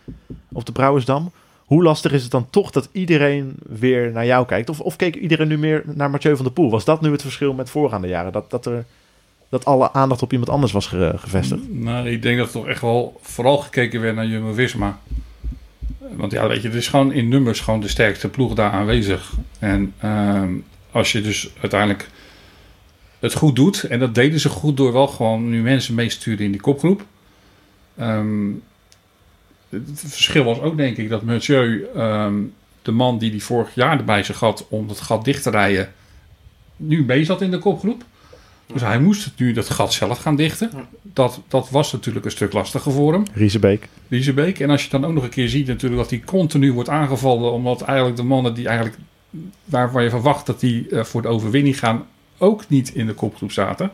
op 0.52 0.66
de 0.66 0.72
Brouwersdam. 0.72 1.32
Hoe 1.66 1.84
lastig 1.84 2.12
is 2.12 2.22
het 2.22 2.32
dan 2.32 2.48
toch 2.50 2.72
dat 2.72 2.90
iedereen 2.92 3.56
weer 3.68 4.12
naar 4.12 4.26
jou 4.26 4.46
kijkt? 4.46 4.70
Of, 4.70 4.80
of 4.80 4.96
keek 4.96 5.16
iedereen 5.16 5.48
nu 5.48 5.58
meer 5.58 5.84
naar 5.86 6.10
Mathieu 6.10 6.36
van 6.36 6.46
der 6.46 6.54
Poel? 6.54 6.70
Was 6.70 6.86
dat 6.86 7.02
nu 7.02 7.12
het 7.12 7.22
verschil 7.22 7.54
met 7.54 7.70
voorgaande 7.70 8.08
jaren? 8.08 8.32
Dat, 8.32 8.50
dat, 8.52 8.66
er, 8.66 8.86
dat 9.50 9.66
alle 9.66 9.94
aandacht 9.94 10.22
op 10.22 10.32
iemand 10.32 10.50
anders 10.50 10.72
was 10.72 10.88
ge- 10.88 11.14
gevestigd? 11.16 11.62
Nou, 11.70 12.10
ik 12.10 12.22
denk 12.22 12.38
dat 12.38 12.48
er 12.48 12.54
toch 12.54 12.68
echt 12.68 12.82
wel 12.82 13.20
vooral 13.22 13.58
gekeken 13.58 14.02
werd 14.02 14.16
naar 14.16 14.28
Jumbo-Visma. 14.28 15.00
Want 16.16 16.32
ja, 16.32 16.48
weet 16.48 16.62
je, 16.62 16.68
het 16.68 16.78
is 16.78 16.88
gewoon 16.88 17.12
in 17.12 17.28
nummers 17.28 17.60
gewoon 17.60 17.80
de 17.80 17.88
sterkste 17.88 18.30
ploeg 18.30 18.54
daar 18.54 18.72
aanwezig. 18.72 19.34
En 19.60 19.94
ehm, 20.00 20.52
als 20.92 21.12
je 21.12 21.22
dus 21.22 21.50
uiteindelijk 21.62 22.10
het 23.20 23.34
goed 23.34 23.56
doet, 23.56 23.84
en 23.84 24.00
dat 24.00 24.16
deden 24.16 24.40
ze 24.40 24.50
goed 24.50 24.78
door 24.78 24.94
wel 24.94 25.08
gewoon 25.08 25.50
nu 25.50 25.62
mensen 25.62 25.96
meesturen 25.96 26.46
in 26.46 26.52
die 26.52 26.62
kopgroep. 26.62 27.06
Ehm, 27.98 28.50
het 29.74 30.04
verschil 30.12 30.44
was 30.44 30.60
ook 30.60 30.78
denk 30.78 30.98
ik 30.98 31.10
dat 31.10 31.24
Mathieu, 31.24 31.88
ehm, 31.96 32.34
de 32.82 32.92
man 32.92 33.18
die 33.18 33.32
die 33.32 33.44
vorig 33.44 33.76
jaar 33.76 33.98
erbij 33.98 34.24
zich 34.24 34.40
had 34.40 34.66
om 34.70 34.90
het 34.90 35.00
gat 35.00 35.26
dicht 35.26 35.44
te 35.44 35.50
rijden, 35.50 35.94
nu 36.76 37.06
mee 37.06 37.24
zat 37.24 37.42
in 37.42 37.52
de 37.52 37.58
kopgroep. 37.60 38.04
Dus 38.74 38.82
hij 38.82 39.00
moest 39.00 39.32
nu 39.38 39.52
dat 39.52 39.70
gat 39.70 39.94
zelf 39.94 40.20
gaan 40.20 40.36
dichten. 40.36 40.72
Dat, 41.02 41.42
dat 41.48 41.70
was 41.70 41.92
natuurlijk 41.92 42.26
een 42.26 42.32
stuk 42.32 42.54
lastiger 42.54 42.92
voor 42.92 43.14
hem, 43.14 43.24
Riesebeek. 43.34 43.88
Riesebeek. 44.08 44.60
En 44.60 44.70
als 44.70 44.84
je 44.84 44.90
dan 44.90 45.06
ook 45.06 45.14
nog 45.14 45.24
een 45.24 45.30
keer 45.30 45.50
ziet 45.50 45.68
natuurlijk 45.68 46.02
dat 46.02 46.10
hij 46.10 46.20
continu 46.20 46.74
wordt 46.74 46.90
aangevallen... 46.90 47.52
omdat 47.52 47.82
eigenlijk 47.82 48.18
de 48.18 48.24
mannen 48.24 48.54
die 48.54 48.68
eigenlijk, 48.68 48.98
waarvan 49.66 50.04
je 50.04 50.10
verwacht 50.10 50.46
dat 50.46 50.60
die 50.60 50.90
eh, 50.90 51.04
voor 51.04 51.22
de 51.22 51.28
overwinning 51.28 51.80
gaan... 51.80 52.06
ook 52.38 52.70
niet 52.70 52.96
in 52.96 53.06
de 53.06 53.14
kopgroep 53.14 53.52
zaten. 53.52 53.92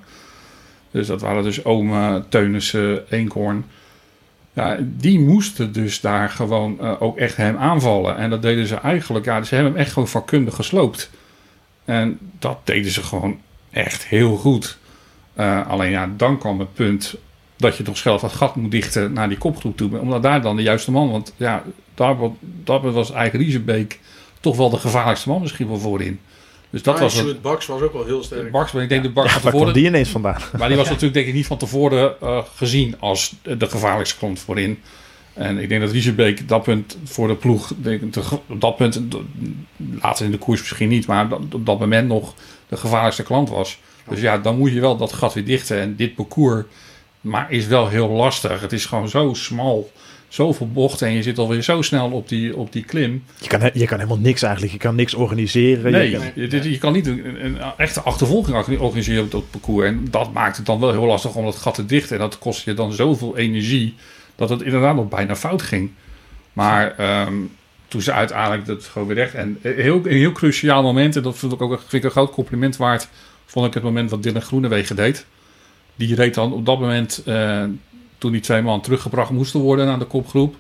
Dus 0.92 1.08
dat 1.08 1.22
waren 1.22 1.44
dus 1.44 1.66
Ome, 1.66 2.24
Teunissen, 2.30 3.12
Eenkhoorn. 3.12 3.66
Ja, 4.54 4.78
die 4.81 5.19
moesten 5.19 5.72
dus 5.72 6.01
daar 6.01 6.30
gewoon 6.30 6.80
eh, 6.80 7.01
ook 7.01 7.18
echt 7.18 7.38
hem 7.38 7.57
aanvallen. 7.57 8.18
En 8.18 8.30
dat 8.30 8.42
deden 8.42 8.68
ze 8.68 8.75
eigenlijk... 8.75 9.25
Ja, 9.25 9.44
ze 9.44 9.56
hebben 9.56 9.74
hem 9.74 9.81
echt 9.81 9.94
gewoon 9.94 10.07
vakkundig 10.07 10.56
gesloopt. 10.56 11.10
En 11.86 12.18
dat 12.40 12.57
deden 12.63 12.92
ze 12.92 13.04
gewoon 13.04 13.40
echt 13.69 14.06
heel 14.06 14.38
goed. 14.38 14.78
Eh, 15.33 15.68
alleen 15.68 15.92
ja, 15.92 16.09
dan 16.18 16.38
kwam 16.38 16.59
het 16.59 16.74
punt 16.74 17.16
dat 17.57 17.78
je 17.78 17.83
toch 17.83 17.97
zelf 17.97 18.21
dat 18.21 18.33
gat 18.33 18.56
moet 18.56 18.71
dichten 18.71 19.14
naar 19.14 19.30
die 19.30 19.38
kopgroep 19.38 19.78
toe. 19.78 20.00
Omdat 20.00 20.24
daar 20.24 20.42
dan 20.42 20.56
de 20.56 20.62
juiste 20.62 20.92
man... 20.92 21.12
Want 21.12 21.33
ja, 21.38 21.64
daar, 21.95 22.16
daar 22.40 22.92
was 22.92 23.12
eigenlijk 23.12 23.45
Riesebeek 23.45 24.00
toch 24.40 24.57
wel 24.57 24.69
de 24.69 24.78
gevaarlijkste 24.78 25.30
man 25.30 25.42
misschien 25.42 25.68
wel 25.68 25.80
voorin. 25.80 26.19
Dus 26.69 26.83
dat 26.83 26.95
Ah, 26.95 27.02
was. 27.02 27.16
Sjoerd 27.16 27.42
Baks 27.42 27.66
was 27.66 27.81
ook 27.81 27.94
wel 27.94 28.06
heel 28.06 28.23
sterk. 28.23 28.52
Baks, 28.52 28.71
maar 28.71 28.83
ik 28.83 28.90
denk 28.90 29.04
de 29.04 29.11
van 29.14 29.23
kwam 29.26 29.42
tevoren... 29.42 29.73
die 29.73 29.85
ineens 29.85 30.09
vandaan? 30.09 30.42
Maar 30.57 30.68
die 30.68 30.78
was 30.78 30.88
natuurlijk 30.88 31.14
denk 31.14 31.28
ik 31.28 31.33
niet 31.33 31.45
van 31.47 31.57
tevoren 31.57 32.21
eh, 32.21 32.44
gezien 32.56 32.95
als 32.99 33.35
de 33.44 33.69
gevaarlijkste 33.69 34.18
klant 34.18 34.40
voorin. 34.40 34.80
En 35.33 35.57
ik 35.57 35.69
denk 35.69 35.81
dat 35.81 35.92
Riesebeek 35.92 36.47
dat 36.47 36.64
punt 36.64 36.97
voor 37.04 37.28
de 37.28 37.35
ploeg, 37.35 37.71
denk 37.78 38.02
ik, 38.02 38.11
te- 38.11 38.40
op 38.47 38.61
dat 38.61 38.76
punt, 38.76 39.02
later 40.02 40.26
in 40.26 40.31
de 40.31 40.38
koers 40.38 40.59
misschien 40.59 40.90
niet, 40.90 41.07
maar 41.07 41.30
dat- 41.30 41.40
op 41.52 41.66
dat 41.66 41.80
moment 41.80 42.07
nog 42.07 42.33
de 42.68 42.78
gevaarlijkste 42.78 43.23
klant 43.23 43.49
was. 43.49 43.80
Dus 44.09 44.21
ja, 44.21 44.38
dan 44.38 44.57
moet 44.57 44.71
je 44.71 44.80
wel 44.80 44.97
dat 44.97 45.14
gat 45.14 45.33
weer 45.33 45.45
dichten. 45.45 45.80
En 45.80 45.95
dit 45.95 46.16
parcours 46.16 46.64
maar 47.21 47.52
is 47.52 47.68
wel 47.68 47.88
heel 47.88 48.09
lastig. 48.09 48.61
Het 48.61 48.73
is 48.73 48.85
gewoon 48.85 49.09
zo 49.09 49.33
smal, 49.33 49.92
zoveel 50.30 50.68
bochten 50.71 51.07
en 51.07 51.14
je 51.14 51.24
zit 51.24 51.38
alweer 51.38 51.62
zo 51.62 51.81
snel 51.81 52.09
op 52.12 52.30
die, 52.30 52.56
op 52.57 52.71
die 52.71 52.83
klim. 52.83 53.24
Je 53.40 53.48
kan, 53.48 53.69
je 53.74 53.86
kan 53.86 53.98
helemaal 53.98 54.19
niks 54.19 54.42
eigenlijk. 54.42 54.74
Je 54.74 54.80
kan 54.80 54.95
niks 54.95 55.14
organiseren. 55.14 55.92
Nee, 55.92 56.09
Je 56.09 56.18
kan- 56.18 56.62
je, 56.62 56.71
je 56.71 56.78
kan 56.78 56.94
niet 56.94 57.07
een, 57.07 57.45
een 57.45 57.57
echte 57.78 58.02
achtervolging 58.02 58.57
orga- 58.57 58.78
organiseren 58.78 59.24
op 59.24 59.31
dat 59.31 59.50
parcours. 59.52 59.86
En 59.88 60.07
dat 60.12 60.33
maakt 60.33 60.57
het 60.57 60.66
dan 60.66 60.80
wel 60.80 60.92
heel 60.92 61.06
lastig 61.06 61.36
om 61.36 61.45
dat 61.45 61.56
gat 61.56 61.74
te 61.76 61.86
dichten. 61.86 62.16
En 62.16 62.21
dat 62.21 62.38
kost 62.40 62.66
je 62.66 62.74
dan 62.74 62.94
zoveel 62.94 63.38
energie 63.38 63.95
dat 64.36 64.50
het 64.50 64.62
inderdaad 64.62 64.95
nog 64.95 65.07
bijna 65.09 65.36
fout 65.36 65.62
ging. 65.62 65.92
Maar 66.54 66.94
ehm, 66.98 67.33
toen 67.88 68.02
ze 68.02 68.12
uiteindelijk 68.12 68.66
dat 68.66 68.83
gewoon 68.83 69.07
weer 69.07 69.18
recht. 69.18 69.33
En 69.33 69.57
een 69.62 69.76
heel, 69.76 69.95
een 69.95 70.18
heel 70.18 70.31
cruciaal 70.31 70.81
moment, 70.83 71.16
en 71.16 71.21
dat 71.24 71.38
vind 71.38 71.52
ik 71.52 71.62
ook 71.62 71.80
vind 71.80 71.94
ik 71.94 72.04
een 72.04 72.12
groot 72.12 72.31
compliment 72.31 72.78
waard, 72.78 73.07
vond 73.45 73.66
ik 73.68 73.74
het 73.74 73.83
moment 73.83 74.09
wat 74.09 74.24
Dylan 74.24 74.42
Groenewegen 74.42 74.95
deed. 74.95 75.26
Die 75.95 76.16
reed 76.16 76.33
dan 76.33 76.54
op 76.54 76.66
dat 76.66 76.80
moment, 76.80 77.21
eh, 77.26 77.64
toen 78.19 78.31
die 78.31 78.42
twee 78.42 78.61
man 78.61 78.81
teruggebracht 78.81 79.31
moesten 79.31 79.59
worden 79.59 79.85
naar 79.85 79.99
de 79.99 80.06
kopgroep, 80.06 80.56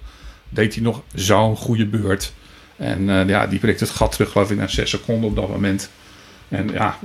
deed 0.49 0.73
hij 0.73 0.83
nog 0.83 1.01
zo'n 1.13 1.55
goede 1.55 1.85
beurt. 1.85 2.33
En 2.75 3.09
eh, 3.09 3.27
ja, 3.27 3.47
die 3.47 3.59
prikt 3.59 3.79
het 3.79 3.89
gat 3.89 4.11
terug, 4.11 4.31
geloof 4.31 4.51
ik, 4.51 4.57
naar 4.57 4.69
6 4.69 4.89
seconden 4.89 5.29
op 5.29 5.35
dat 5.35 5.49
moment. 5.49 5.89
En 6.49 6.69
ja, 6.71 6.99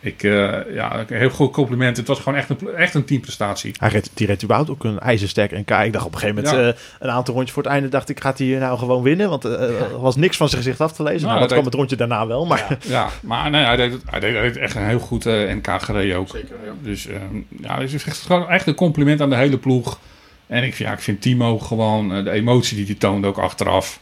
Ik, 0.00 0.22
eh, 0.22 0.30
ja, 0.74 0.98
een 0.98 1.16
heel 1.16 1.30
goed 1.30 1.52
compliment. 1.52 1.96
Het 1.96 2.06
was 2.06 2.18
gewoon 2.18 2.38
echt 2.38 2.50
een, 2.50 2.74
echt 2.74 2.94
een 2.94 3.04
teamprestatie. 3.04 3.74
Hij 3.78 3.88
reed, 3.88 4.10
die 4.14 4.26
reed 4.26 4.42
überhaupt 4.42 4.70
ook 4.70 4.84
een 4.84 4.98
ijzersterk 4.98 5.50
NK. 5.50 5.70
Ik 5.70 5.92
dacht 5.92 6.04
op 6.06 6.14
een 6.14 6.18
gegeven 6.18 6.42
moment, 6.44 6.62
Ja. 6.62 6.68
eh, 6.68 6.74
een 6.98 7.10
aantal 7.10 7.34
rondjes 7.34 7.54
voor 7.54 7.62
het 7.62 7.72
einde, 7.72 7.88
dacht 7.88 8.08
ik, 8.08 8.20
gaat 8.20 8.38
hij 8.38 8.46
hier 8.46 8.58
nou 8.58 8.78
gewoon 8.78 9.02
winnen? 9.02 9.28
Want 9.28 9.44
eh, 9.44 9.80
er 9.80 10.00
was 10.00 10.16
niks 10.16 10.36
van 10.36 10.48
zijn 10.48 10.62
gezicht 10.62 10.80
af 10.80 10.92
te 10.92 11.02
lezen. 11.02 11.20
Nou, 11.20 11.28
Nou, 11.28 11.40
dat 11.40 11.52
kwam 11.52 11.64
het 11.64 11.74
rondje 11.74 11.96
daarna 11.96 12.26
wel, 12.26 12.46
maar 12.46 12.78
Ja, 12.80 13.08
maar 13.22 13.50
nee, 13.50 13.64
hij, 13.64 13.76
deed 13.76 13.92
het, 13.92 14.02
hij, 14.06 14.20
deed, 14.20 14.32
hij 14.34 14.42
deed 14.42 14.56
echt 14.56 14.74
een 14.74 14.86
heel 14.86 14.98
goed 14.98 15.26
eh, 15.26 15.32
NK 15.54 15.82
gereden 15.82 16.16
ook. 16.16 16.28
Zeker, 16.28 16.56
ja. 16.64 16.72
Dus 16.82 17.06
eh, 17.06 17.16
ja, 17.60 17.80
het 17.80 17.92
is 17.92 18.04
echt, 18.04 18.18
gewoon 18.20 18.48
echt 18.48 18.66
een 18.66 18.74
compliment 18.74 19.20
aan 19.20 19.30
de 19.30 19.36
hele 19.36 19.58
ploeg. 19.58 19.98
En 20.46 20.62
ik, 20.64 20.74
ja, 20.74 20.92
ik 20.92 21.00
vind 21.00 21.20
Timo 21.20 21.58
gewoon, 21.58 22.24
de 22.24 22.30
emotie 22.30 22.76
die 22.76 22.86
hij 22.86 22.94
toonde 22.94 23.26
ook 23.26 23.38
achteraf. 23.38 24.00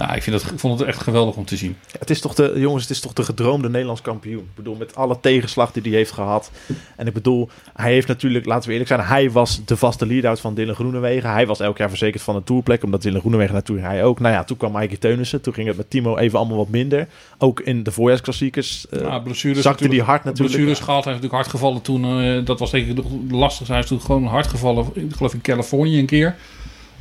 Ja, 0.00 0.14
ik, 0.14 0.22
vind 0.22 0.40
dat, 0.40 0.52
ik 0.52 0.58
vond 0.58 0.78
het 0.78 0.88
echt 0.88 1.02
geweldig 1.02 1.36
om 1.36 1.44
te 1.44 1.56
zien. 1.56 1.76
het 1.98 2.10
is 2.10 2.20
toch 2.20 2.34
de, 2.34 2.52
jongens, 2.56 2.82
het 2.82 2.92
is 2.92 3.00
toch 3.00 3.12
de 3.12 3.22
gedroomde 3.22 3.68
Nederlands 3.68 4.00
kampioen. 4.00 4.40
Ik 4.40 4.54
bedoel, 4.54 4.74
met 4.74 4.96
alle 4.96 5.20
tegenslag 5.20 5.72
die 5.72 5.82
hij 5.82 5.92
heeft 5.92 6.12
gehad. 6.12 6.50
En 6.96 7.06
ik 7.06 7.12
bedoel, 7.12 7.48
hij 7.74 7.92
heeft 7.92 8.06
natuurlijk, 8.08 8.46
laten 8.46 8.66
we 8.66 8.72
eerlijk 8.72 8.90
zijn, 8.90 9.00
hij 9.00 9.30
was 9.30 9.60
de 9.64 9.76
vaste 9.76 10.06
lead-out 10.06 10.40
van 10.40 10.54
Dylan 10.54 10.74
Groenewegen. 10.74 11.30
Hij 11.30 11.46
was 11.46 11.60
elk 11.60 11.78
jaar 11.78 11.88
verzekerd 11.88 12.22
van 12.22 12.36
een 12.36 12.44
tourplek, 12.44 12.82
omdat 12.82 13.02
Dylan 13.02 13.20
Groenewegen 13.20 13.54
natuurlijk 13.54 13.86
hij 13.86 14.04
ook. 14.04 14.20
Nou 14.20 14.34
ja, 14.34 14.44
toen 14.44 14.56
kwam 14.56 14.72
Mikey 14.72 14.96
Teunissen. 14.96 15.40
Toen 15.40 15.54
ging 15.54 15.68
het 15.68 15.76
met 15.76 15.90
Timo 15.90 16.16
even 16.16 16.38
allemaal 16.38 16.56
wat 16.56 16.68
minder. 16.68 17.06
Ook 17.38 17.60
in 17.60 17.82
de 17.82 17.92
voorjaarsklassiekers. 17.92 18.86
Ja, 18.90 19.18
blessures 19.18 19.62
zakte 19.62 19.88
die 19.88 20.02
hard 20.02 20.24
natuurlijk. 20.24 20.54
Blessures 20.54 20.80
gehad. 20.80 21.04
Hij 21.04 21.12
is 21.12 21.20
natuurlijk 21.20 21.42
hard 21.42 21.56
gevallen 21.56 21.82
toen. 21.82 22.20
eh, 22.22 22.44
dat 22.44 22.58
was 22.58 22.70
denk 22.70 22.86
ik 22.86 22.96
de 22.96 23.36
lastigste. 23.36 23.72
Hij 23.72 23.82
is 23.82 23.88
toen 23.88 24.00
gewoon 24.00 24.24
hard 24.24 24.46
gevallen. 24.46 24.86
Ik 24.94 25.12
geloof 25.16 25.34
in 25.34 25.40
Californië 25.40 25.98
een 25.98 26.06
keer. 26.06 26.36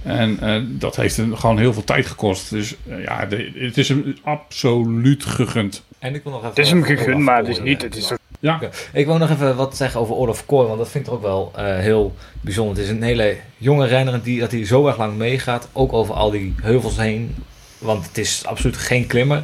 En 0.04 0.40
eh, 0.40 0.62
dat 0.66 0.96
heeft 0.96 1.18
hem 1.18 1.36
gewoon 1.36 1.58
heel 1.58 1.74
veel 1.74 1.84
tijd 1.84 2.06
gekost. 2.06 2.50
Dus 2.50 2.76
eh, 2.90 3.04
ja, 3.04 3.26
de- 3.26 3.52
het 3.56 3.78
is 3.78 3.90
hem 3.90 4.16
absoluut 4.24 5.26
gegund. 5.26 5.84
En 6.00 6.16
ik 6.16 6.24
wil 6.24 6.32
nog 6.32 6.42
even... 6.42 6.54
Het 6.56 6.66
is 6.66 6.70
hem 6.70 6.84
gegund, 6.84 7.20
maar 7.20 7.38
het 7.38 7.48
is 7.48 7.60
niet. 7.60 7.82
Het 7.82 7.96
is 7.96 8.12
Ja, 8.40 8.60
Ik 8.94 9.06
wil 9.06 9.18
nog 9.18 9.30
even 9.30 9.56
wat 9.56 9.78
zeggen 9.78 10.00
over 10.00 10.16
Olaf 10.16 10.46
Kooi, 10.46 10.68
want 10.68 10.80
dat 10.80 10.90
vind 10.90 11.04
ik 11.06 11.10
toch 11.10 11.20
ook 11.20 11.26
wel 11.26 11.52
eh, 11.56 11.78
heel 11.78 12.16
bijzonder. 12.42 12.76
Het 12.76 12.84
is 12.86 12.90
een 12.90 13.04
hele 13.04 13.38
jonge 13.58 13.86
renner 13.88 14.24
die, 14.24 14.40
dat 14.40 14.52
hij 14.52 14.66
zo 14.66 14.88
erg 14.88 14.98
lang 14.98 15.18
meegaat, 15.18 15.68
ook 15.74 15.94
over 15.94 16.14
al 16.16 16.32
die 16.32 16.56
heuvels 16.62 16.98
heen. 16.98 17.36
Want 17.78 18.06
het 18.08 18.18
is 18.18 18.46
absoluut 18.46 18.78
geen 18.78 19.08
klimmer. 19.08 19.44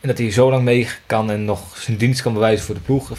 En 0.00 0.08
dat 0.08 0.18
hij 0.18 0.30
zo 0.30 0.50
lang 0.50 0.62
mee 0.64 0.88
kan 1.06 1.30
en 1.30 1.44
nog 1.44 1.76
zijn 1.78 1.96
dienst 1.96 2.22
kan 2.22 2.32
bewijzen 2.32 2.66
voor 2.66 2.74
de 2.74 2.80
ploeg. 2.80 3.10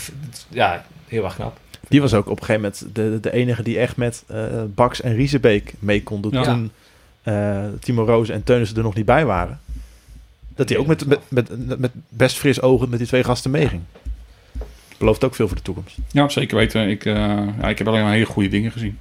Ja, 0.50 0.86
heel 1.08 1.24
erg 1.24 1.36
knap. 1.36 1.60
Die 1.88 2.02
was 2.02 2.14
ook 2.14 2.26
op 2.30 2.40
een 2.40 2.46
gegeven 2.46 2.62
moment 2.62 2.96
de, 2.96 3.18
de 3.22 3.32
enige 3.34 3.64
die 3.64 3.80
echt 3.80 3.98
met 3.98 4.24
eh 4.28 4.44
Bax 4.76 5.02
en 5.02 5.16
Riesebeek 5.16 5.74
mee 5.80 6.04
kon 6.04 6.22
doen. 6.22 6.32
Ja. 6.32 6.44
Toen 6.44 6.72
eh, 7.24 7.66
Timo 7.80 8.04
Roos 8.06 8.30
en 8.30 8.44
Teunissen 8.44 8.78
er 8.78 8.84
nog 8.84 8.96
niet 8.96 9.06
bij 9.06 9.26
waren. 9.26 9.60
Dat 10.56 10.70
hij 10.70 10.78
ook 10.78 10.88
met, 10.88 11.06
met, 11.08 11.20
met, 11.30 11.80
met 11.80 11.92
best 12.10 12.38
fris 12.38 12.62
ogen 12.62 12.90
met 12.90 13.00
die 13.00 13.08
twee 13.08 13.24
gasten 13.24 13.52
meeging. 13.52 13.82
Belooft 14.98 15.24
ook 15.24 15.36
veel 15.36 15.48
voor 15.48 15.56
de 15.58 15.64
toekomst. 15.64 15.98
ja 16.12 16.30
zeker 16.30 16.58
weten. 16.58 16.90
Ik, 16.90 17.06
eh, 17.06 17.14
ja, 17.62 17.70
ik 17.70 17.78
heb 17.78 17.88
alleen 17.88 18.04
maar 18.04 18.12
hele 18.14 18.26
goede 18.26 18.50
dingen 18.50 18.72
gezien. 18.72 19.00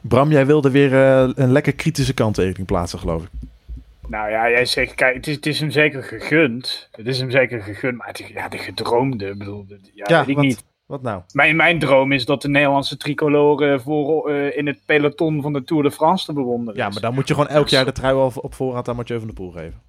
Bram, 0.00 0.30
jij 0.30 0.46
wilde 0.46 0.70
weer 0.70 0.92
eh, 0.94 1.28
een 1.34 1.52
lekker 1.52 1.72
kritische 1.74 2.14
kanttekening 2.14 2.66
plaatsen, 2.66 2.98
geloof 2.98 3.22
ik. 3.22 3.28
Nou 4.08 4.30
ja, 4.30 4.50
jij 4.50 4.64
zegt, 4.64 4.94
kijk, 4.94 5.14
het 5.14 5.26
is, 5.26 5.34
het 5.34 5.46
is 5.46 5.60
hem 5.60 5.70
zeker 5.70 6.02
gegund. 6.02 6.88
Het 6.92 7.06
is 7.06 7.18
hem 7.18 7.30
zeker 7.30 7.62
gegund, 7.62 7.96
maar 7.96 8.06
het, 8.06 8.24
ja, 8.34 8.48
de 8.48 8.58
gedroomde, 8.58 9.26
ik 9.28 9.38
bedoel, 9.38 9.66
de- 9.68 9.78
ja, 9.94 10.04
Ja, 10.08 10.18
weet 10.24 10.36
ik 10.36 10.42
niet. 10.42 10.64
Wat 10.88 11.02
nou? 11.02 11.22
Mijn, 11.32 11.56
mijn 11.56 11.78
droom 11.78 12.12
is 12.12 12.24
dat 12.24 12.42
de 12.42 12.48
Nederlandse 12.48 12.96
tricolore 12.96 13.80
voor, 13.80 14.30
eh, 14.30 14.56
in 14.56 14.66
het 14.66 14.80
peloton 14.86 15.42
van 15.42 15.52
de 15.52 15.64
Tour 15.64 15.82
de 15.82 15.90
France 15.90 16.24
te 16.24 16.32
bewonderen 16.32 16.80
Ja, 16.80 16.86
is. 16.86 16.92
maar 16.92 17.02
dan 17.02 17.14
moet 17.14 17.28
je 17.28 17.34
gewoon 17.34 17.48
elk 17.48 17.68
jaar 17.68 17.84
de 17.84 17.92
trui 17.92 18.14
al 18.14 18.32
op 18.34 18.54
voorraad 18.54 18.88
aan 18.88 18.96
Mathieu 18.96 19.18
van 19.18 19.26
der 19.26 19.36
Poel 19.36 19.50
geven. 19.50 19.82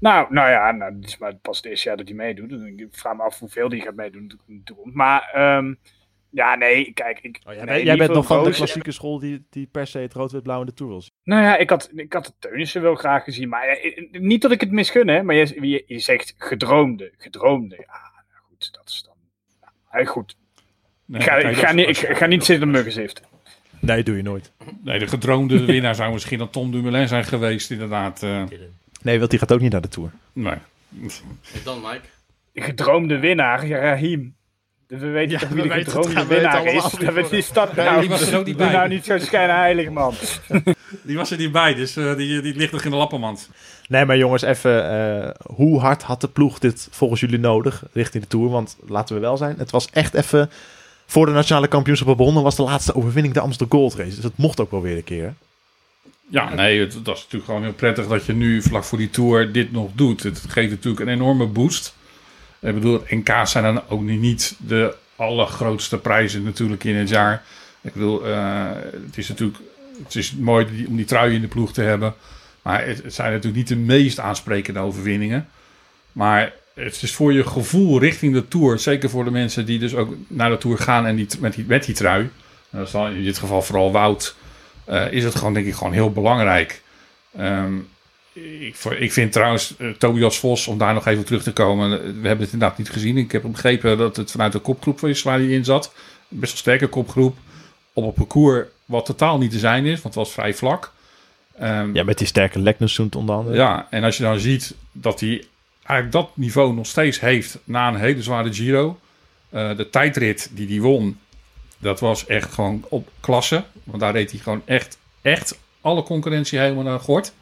Nou, 0.00 0.32
nou 0.34 0.50
ja, 0.50 0.70
nou, 0.72 0.94
het 0.94 1.04
is 1.04 1.18
maar 1.18 1.34
pas 1.34 1.56
het 1.56 1.66
eerste 1.66 1.88
jaar 1.88 1.96
dat 1.96 2.06
hij 2.06 2.16
meedoet. 2.16 2.52
Ik 2.52 2.86
vraag 2.90 3.16
me 3.16 3.22
af 3.22 3.38
hoeveel 3.38 3.68
hij 3.68 3.78
gaat 3.78 3.94
meedoen 3.94 4.32
de. 4.46 4.74
Maar 4.84 5.30
ehm, 5.32 5.74
ja, 6.30 6.54
nee, 6.54 6.92
kijk. 6.92 7.18
Ik, 7.22 7.40
Oh, 7.46 7.54
jij 7.54 7.64
nee, 7.64 7.84
jij 7.84 7.96
bent 7.96 8.12
nog 8.12 8.26
van 8.26 8.44
de 8.44 8.50
klassieke 8.50 8.92
school 8.92 9.18
die, 9.18 9.46
die 9.50 9.66
per 9.66 9.86
se 9.86 9.98
het 9.98 10.12
rood-wit-blauw 10.12 10.60
in 10.60 10.66
de 10.66 10.72
Tour 10.74 10.92
wil 10.92 11.00
zien. 11.00 11.10
Nou 11.24 11.42
ja, 11.42 11.56
ik 11.56 11.70
had, 11.70 11.90
ik 11.94 12.12
had 12.12 12.26
het 12.26 12.34
Teunissen 12.38 12.82
wel 12.82 12.94
graag 12.94 13.24
gezien. 13.24 13.48
Maar 13.48 13.66
ja, 13.66 13.72
eh, 13.74 14.20
niet 14.20 14.42
dat 14.42 14.50
ik 14.50 14.60
het 14.60 14.70
misgun, 14.70 15.08
hè. 15.08 15.22
Maar 15.22 15.34
je, 15.34 15.68
je, 15.68 15.84
je 15.86 15.98
zegt 15.98 16.34
gedroomde, 16.38 17.12
gedroomde. 17.16 17.76
Ja, 17.76 18.00
nou 18.30 18.42
goed, 18.48 18.72
dat 18.72 18.88
is 18.88 19.02
dan... 19.06 19.16
Nou, 19.92 20.06
goed, 20.06 20.36
Nee, 21.04 21.20
ik 21.20 21.26
ga, 21.26 21.34
kijk, 21.40 21.48
ik 21.56 21.56
ga, 21.60 21.66
als- 21.66 21.74
niet, 21.76 21.86
als- 21.86 22.04
ik 22.04 22.16
ga 22.16 22.26
niet 22.26 22.44
zitten 22.44 22.70
muggen 22.70 22.92
ziften. 22.92 23.24
Nee, 23.80 24.02
doe 24.02 24.16
je 24.16 24.22
nooit. 24.22 24.52
Nee, 24.84 24.98
de 24.98 25.06
gedroomde 25.06 25.64
winnaar 25.72 25.94
zou 25.94 26.12
misschien 26.12 26.38
dan 26.38 26.50
Tom 26.50 26.70
Dumoulin 26.70 27.08
zijn 27.08 27.24
geweest, 27.24 27.70
inderdaad. 27.70 28.22
eh, 28.22 28.42
Nee, 29.02 29.18
want 29.18 29.30
die 29.30 29.38
gaat 29.38 29.52
ook 29.52 29.60
niet 29.60 29.72
naar 29.72 29.80
de 29.80 29.88
Tour. 29.88 30.10
nee. 30.32 30.54
Dan 31.64 31.80
Mike. 31.80 32.00
Gedroomde 32.54 33.18
winnaar, 33.18 33.66
ja, 33.66 33.94
Rahim. 34.88 35.00
We 35.06 35.10
weten 35.10 35.30
Ja, 35.30 35.38
toch 35.38 35.48
we 35.48 35.54
wie 35.62 35.68
de 35.68 35.84
gedroomde 35.84 36.26
winnaar 36.26 36.64
is? 36.64 36.82
Dat 37.14 37.32
is 37.32 37.52
dat 37.52 37.70
Ja, 37.76 37.84
nou. 37.84 38.00
die 38.00 38.08
was 38.08 38.20
er 38.20 38.38
ook 38.38 38.46
niet 38.46 38.56
bij. 38.56 38.72
nou 38.72 38.88
niet 38.88 39.04
zo 39.04 39.18
schijnheilig, 39.18 39.90
man. 39.90 40.14
Die 41.02 41.16
was 41.16 41.30
er 41.30 41.38
niet 41.38 41.52
bij, 41.52 41.74
dus 41.74 41.96
eh, 41.96 42.16
die, 42.16 42.40
die 42.42 42.54
ligt 42.56 42.72
nog 42.72 42.84
in 42.84 42.90
de 42.90 42.96
lappenmand. 42.96 43.48
Nee, 43.88 44.04
maar 44.04 44.16
jongens, 44.16 44.42
even. 44.42 44.90
eh, 44.90 45.30
hoe 45.54 45.80
hard 45.80 46.02
had 46.02 46.20
de 46.20 46.28
ploeg 46.28 46.58
dit 46.58 46.88
volgens 46.90 47.20
jullie 47.20 47.38
nodig 47.38 47.82
richting 47.92 48.22
de 48.22 48.28
Tour? 48.28 48.48
Want 48.50 48.76
laten 48.86 49.14
we 49.14 49.20
wel 49.20 49.36
zijn, 49.36 49.54
het 49.58 49.70
was 49.70 49.88
echt 49.92 50.14
even... 50.14 50.50
Voor 51.06 51.26
de 51.26 51.32
nationale 51.32 51.68
kampioenschap 51.68 52.16
begonnen 52.16 52.42
was 52.42 52.56
de 52.56 52.62
laatste 52.62 52.94
overwinning 52.94 53.34
de 53.34 53.40
Amsterdam 53.40 53.78
Gold 53.78 53.94
Race. 53.94 54.10
Dus 54.10 54.20
dat 54.20 54.32
mocht 54.36 54.60
ook 54.60 54.70
wel 54.70 54.82
weer 54.82 54.96
een 54.96 55.04
keer. 55.04 55.24
hè? 55.24 55.30
Ja, 56.30 56.54
nee, 56.54 56.80
het, 56.80 56.92
dat 57.02 57.16
is 57.16 57.22
natuurlijk 57.22 57.44
gewoon 57.44 57.62
heel 57.62 57.72
prettig 57.72 58.06
dat 58.06 58.24
je 58.26 58.32
nu 58.32 58.62
vlak 58.62 58.84
voor 58.84 58.98
die 58.98 59.10
Tour 59.10 59.52
dit 59.52 59.72
nog 59.72 59.90
doet. 59.94 60.22
Het 60.22 60.44
geeft 60.48 60.70
natuurlijk 60.70 61.00
een 61.00 61.08
enorme 61.08 61.46
boost. 61.46 61.94
Ik 62.60 62.74
bedoel, 62.74 63.02
NK's 63.08 63.50
zijn 63.50 63.64
dan 63.64 63.82
ook 63.88 64.02
niet 64.02 64.56
de 64.58 64.94
allergrootste 65.16 65.98
prijzen 65.98 66.42
natuurlijk 66.42 66.84
in 66.84 66.94
het 66.94 67.08
jaar. 67.08 67.42
Ik 67.80 67.92
bedoel, 67.92 68.26
eh, 68.26 68.66
het 69.06 69.18
is 69.18 69.28
natuurlijk 69.28 69.58
het 70.02 70.14
is 70.14 70.34
mooi 70.34 70.86
om 70.88 70.96
die 70.96 71.04
trui 71.04 71.34
in 71.34 71.40
de 71.40 71.48
ploeg 71.48 71.72
te 71.72 71.80
hebben. 71.80 72.14
Maar 72.62 72.86
het, 72.86 73.02
zijn 73.06 73.28
natuurlijk 73.28 73.56
niet 73.56 73.68
de 73.68 73.76
meest 73.76 74.20
aansprekende 74.20 74.80
overwinningen. 74.80 75.48
Maar 76.12 76.52
het 76.74 77.02
is 77.02 77.14
voor 77.14 77.32
je 77.32 77.44
gevoel 77.46 78.00
richting 78.00 78.32
de 78.32 78.48
Tour, 78.48 78.78
zeker 78.78 79.10
voor 79.10 79.24
de 79.24 79.30
mensen 79.30 79.66
die 79.66 79.78
dus 79.78 79.94
ook 79.94 80.14
naar 80.26 80.50
de 80.50 80.58
Tour 80.58 80.78
gaan 80.78 81.06
en 81.06 81.16
die, 81.16 81.28
met, 81.66 81.84
die, 81.84 81.94
trui. 81.94 82.30
Dat 82.70 82.86
is 82.86 82.92
dan 82.92 83.12
in 83.12 83.24
dit 83.24 83.38
geval 83.38 83.62
vooral 83.62 83.92
Wout 83.92 84.36
eh, 84.84 85.12
is 85.12 85.24
het 85.24 85.34
gewoon, 85.34 85.54
denk 85.54 85.66
ik, 85.66 85.74
gewoon 85.74 85.92
heel 85.92 86.12
belangrijk. 86.12 86.82
Ehm, 87.36 87.74
ik, 88.60 88.84
ik 88.84 89.12
vind 89.12 89.32
trouwens 89.32 89.74
eh, 89.78 89.88
Tobias 89.90 90.38
Vos, 90.38 90.66
om 90.66 90.78
daar 90.78 90.94
nog 90.94 91.06
even 91.06 91.20
op 91.20 91.26
terug 91.26 91.42
te 91.42 91.52
komen, 91.52 91.92
eh, 91.92 91.98
we 91.98 92.26
hebben 92.28 92.44
het 92.44 92.52
inderdaad 92.52 92.78
niet 92.78 92.90
gezien. 92.90 93.16
Ik 93.16 93.32
heb 93.32 93.42
begrepen 93.42 93.98
dat 93.98 94.16
het 94.16 94.30
vanuit 94.30 94.52
de 94.52 94.58
kopgroep 94.58 95.04
is 95.04 95.22
waar 95.22 95.38
hij 95.38 95.48
in 95.48 95.64
zat. 95.64 95.92
Best 96.28 96.52
wel 96.52 96.60
sterke 96.60 96.86
kopgroep. 96.86 97.36
Op 97.92 98.04
een 98.04 98.12
parcours 98.12 98.66
wat 98.84 99.06
totaal 99.06 99.38
niet 99.38 99.50
te 99.50 99.58
zijn 99.58 99.84
is, 99.84 99.92
want 100.02 100.14
het 100.14 100.24
was 100.24 100.32
vrij 100.32 100.54
vlak. 100.54 100.92
Ehm, 101.58 101.94
Ja, 101.94 102.04
met 102.04 102.18
die 102.18 102.26
sterke 102.26 102.58
Leknessoent 102.58 103.16
onder 103.16 103.34
andere. 103.34 103.56
ja, 103.56 103.86
en 103.90 104.04
als 104.04 104.16
je 104.16 104.22
dan 104.22 104.38
ziet 104.38 104.74
dat 104.92 105.20
hij 105.20 105.44
eigenlijk 105.82 106.12
dat 106.12 106.30
niveau 106.36 106.74
nog 106.74 106.86
steeds 106.86 107.20
heeft 107.20 107.58
na 107.64 107.88
een 107.88 107.96
hele 107.96 108.22
zware 108.22 108.52
Giro. 108.52 108.98
eh, 109.50 109.76
de 109.76 109.90
tijdrit 109.90 110.50
die 110.52 110.68
hij 110.68 110.80
won, 110.80 111.18
dat 111.78 112.00
was 112.00 112.26
echt 112.26 112.52
gewoon 112.52 112.84
op 112.88 113.08
klasse. 113.20 113.64
Want 113.84 114.00
daar 114.00 114.12
reed 114.12 114.30
hij 114.30 114.40
gewoon 114.40 114.62
echt, 114.64 114.98
echt 115.22 115.58
alle 115.80 116.02
concurrentie 116.02 116.58
helemaal 116.58 116.84
naar 116.84 117.00
gort. 117.00 117.32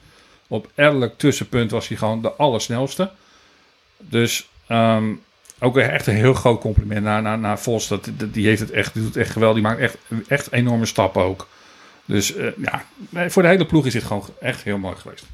Op 0.48 0.70
elk 0.74 1.12
tussenpunt 1.16 1.70
was 1.70 1.88
hij 1.88 1.96
gewoon 1.96 2.22
de 2.22 2.32
allersnelste. 2.32 3.10
Dus 3.98 4.48
ehm, 4.66 5.04
ook 5.60 5.76
echt 5.78 6.06
een 6.06 6.14
heel 6.14 6.34
groot 6.34 6.60
compliment 6.60 7.04
naar, 7.04 7.22
naar, 7.22 7.38
naar 7.38 7.58
Vos. 7.60 7.88
Dat, 7.88 8.08
dat- 8.16 8.34
die, 8.34 8.46
heeft 8.46 8.60
het 8.60 8.70
echt, 8.70 8.92
die 8.92 9.02
doet 9.02 9.14
het 9.14 9.22
echt 9.22 9.32
geweldig. 9.32 9.58
Die 9.60 9.66
maakt 9.68 9.80
echt, 9.80 9.96
echt 10.28 10.52
enorme 10.52 10.86
stappen 10.86 11.22
ook. 11.22 11.46
Dus 12.04 12.34
eh, 12.34 12.46
ja, 12.56 12.84
voor 13.30 13.42
de 13.42 13.48
hele 13.48 13.66
ploeg 13.66 13.86
is 13.86 13.92
dit 13.92 14.02
gewoon 14.04 14.24
echt 14.40 14.62
heel 14.62 14.78
mooi 14.78 14.96
geweest. 14.96 15.24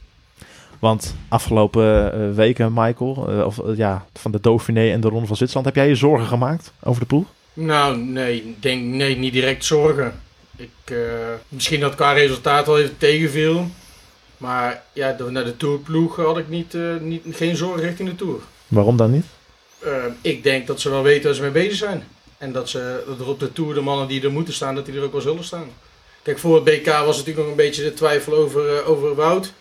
Want 0.79 1.15
afgelopen 1.29 2.13
eh, 2.13 2.35
weken, 2.35 2.73
Michael, 2.75 3.29
eh, 3.29 3.45
of 3.47 3.61
ja, 3.77 4.07
van 4.15 4.33
de 4.33 4.41
Dauphiné 4.41 4.91
en 4.91 5.01
de 5.01 5.09
Ronde 5.09 5.27
van 5.27 5.37
Zwitserland, 5.37 5.67
heb 5.69 5.77
jij 5.77 5.89
je 5.89 5.95
zorgen 5.95 6.27
gemaakt 6.27 6.73
over 6.83 7.01
de 7.01 7.07
ploeg? 7.07 7.27
Nou, 7.53 7.97
nee, 7.99 8.57
denk 8.61 8.83
nee, 8.85 9.17
niet 9.17 9.33
direct 9.33 9.65
zorgen. 9.65 10.21
Ik, 10.57 10.69
eh, 10.85 10.97
misschien 11.49 11.81
dat 11.81 11.95
qua 11.95 12.13
resultaat 12.13 12.67
wel 12.67 12.79
even 12.79 12.97
tegenviel. 12.99 13.67
Maar 14.43 14.83
ja, 14.93 15.17
naar 15.29 15.45
de 15.45 15.57
Tourploeg 15.57 16.17
had 16.17 16.39
ik 16.39 16.49
niet, 16.49 16.75
eh, 16.75 16.97
niet, 16.97 17.23
geen 17.31 17.57
zorgen 17.57 17.83
richting 17.83 18.09
de 18.09 18.15
Tour. 18.15 18.41
Waarom 18.69 18.97
dan 18.97 19.11
niet? 19.11 19.27
Eh, 19.79 20.05
ik 20.21 20.43
denk 20.43 20.67
dat 20.67 20.81
ze 20.81 20.91
wel 20.91 21.03
weten 21.03 21.25
waar 21.25 21.35
ze 21.35 21.43
mee 21.43 21.51
bezig 21.51 21.77
zijn. 21.77 22.05
En 22.39 22.53
dat, 22.53 22.69
ze, 22.69 23.03
dat 23.07 23.21
er 23.21 23.29
op 23.29 23.41
de 23.41 23.53
Tour 23.53 23.75
de 23.75 23.81
mannen 23.81 24.09
die 24.09 24.23
er 24.23 24.33
moeten 24.33 24.55
staan, 24.55 24.75
dat 24.75 24.87
die 24.87 24.97
er 24.97 25.03
ook 25.03 25.13
wel 25.13 25.21
zullen 25.21 25.45
staan. 25.45 25.69
Kijk, 26.23 26.39
voor 26.39 26.55
het 26.55 26.65
BK 26.65 26.87
was 26.87 27.17
natuurlijk 27.17 27.39
nog 27.39 27.47
een 27.47 27.65
beetje 27.65 27.83
de 27.83 27.95
twijfel 27.95 28.33
over, 28.35 28.77
eh, 28.77 28.89
over 28.89 29.15
Wout. 29.15 29.53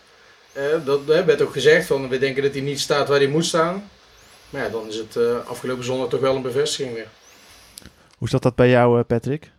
Dat 0.85 1.05
werd 1.05 1.41
ook 1.41 1.51
gezegd, 1.51 1.87
van, 1.87 2.09
we 2.09 2.17
denken 2.17 2.43
dat 2.43 2.53
hij 2.53 2.61
niet 2.61 2.79
staat 2.79 3.07
waar 3.07 3.19
hij 3.19 3.27
moet 3.27 3.45
staan. 3.45 3.83
Maar 4.51 4.63
ja, 4.63 4.69
dan 4.69 4.87
is 4.87 4.95
het 4.95 5.15
eh, 5.15 5.47
afgelopen 5.47 5.83
zondag 5.83 6.09
toch 6.09 6.19
wel 6.19 6.35
een 6.35 6.41
bevestiging 6.41 6.93
weer. 6.93 7.07
Hoe 8.17 8.29
zat 8.29 8.43
dat 8.43 8.55
bij 8.55 8.69
jou, 8.69 8.99
eh, 8.99 9.05
Patrick? 9.05 9.51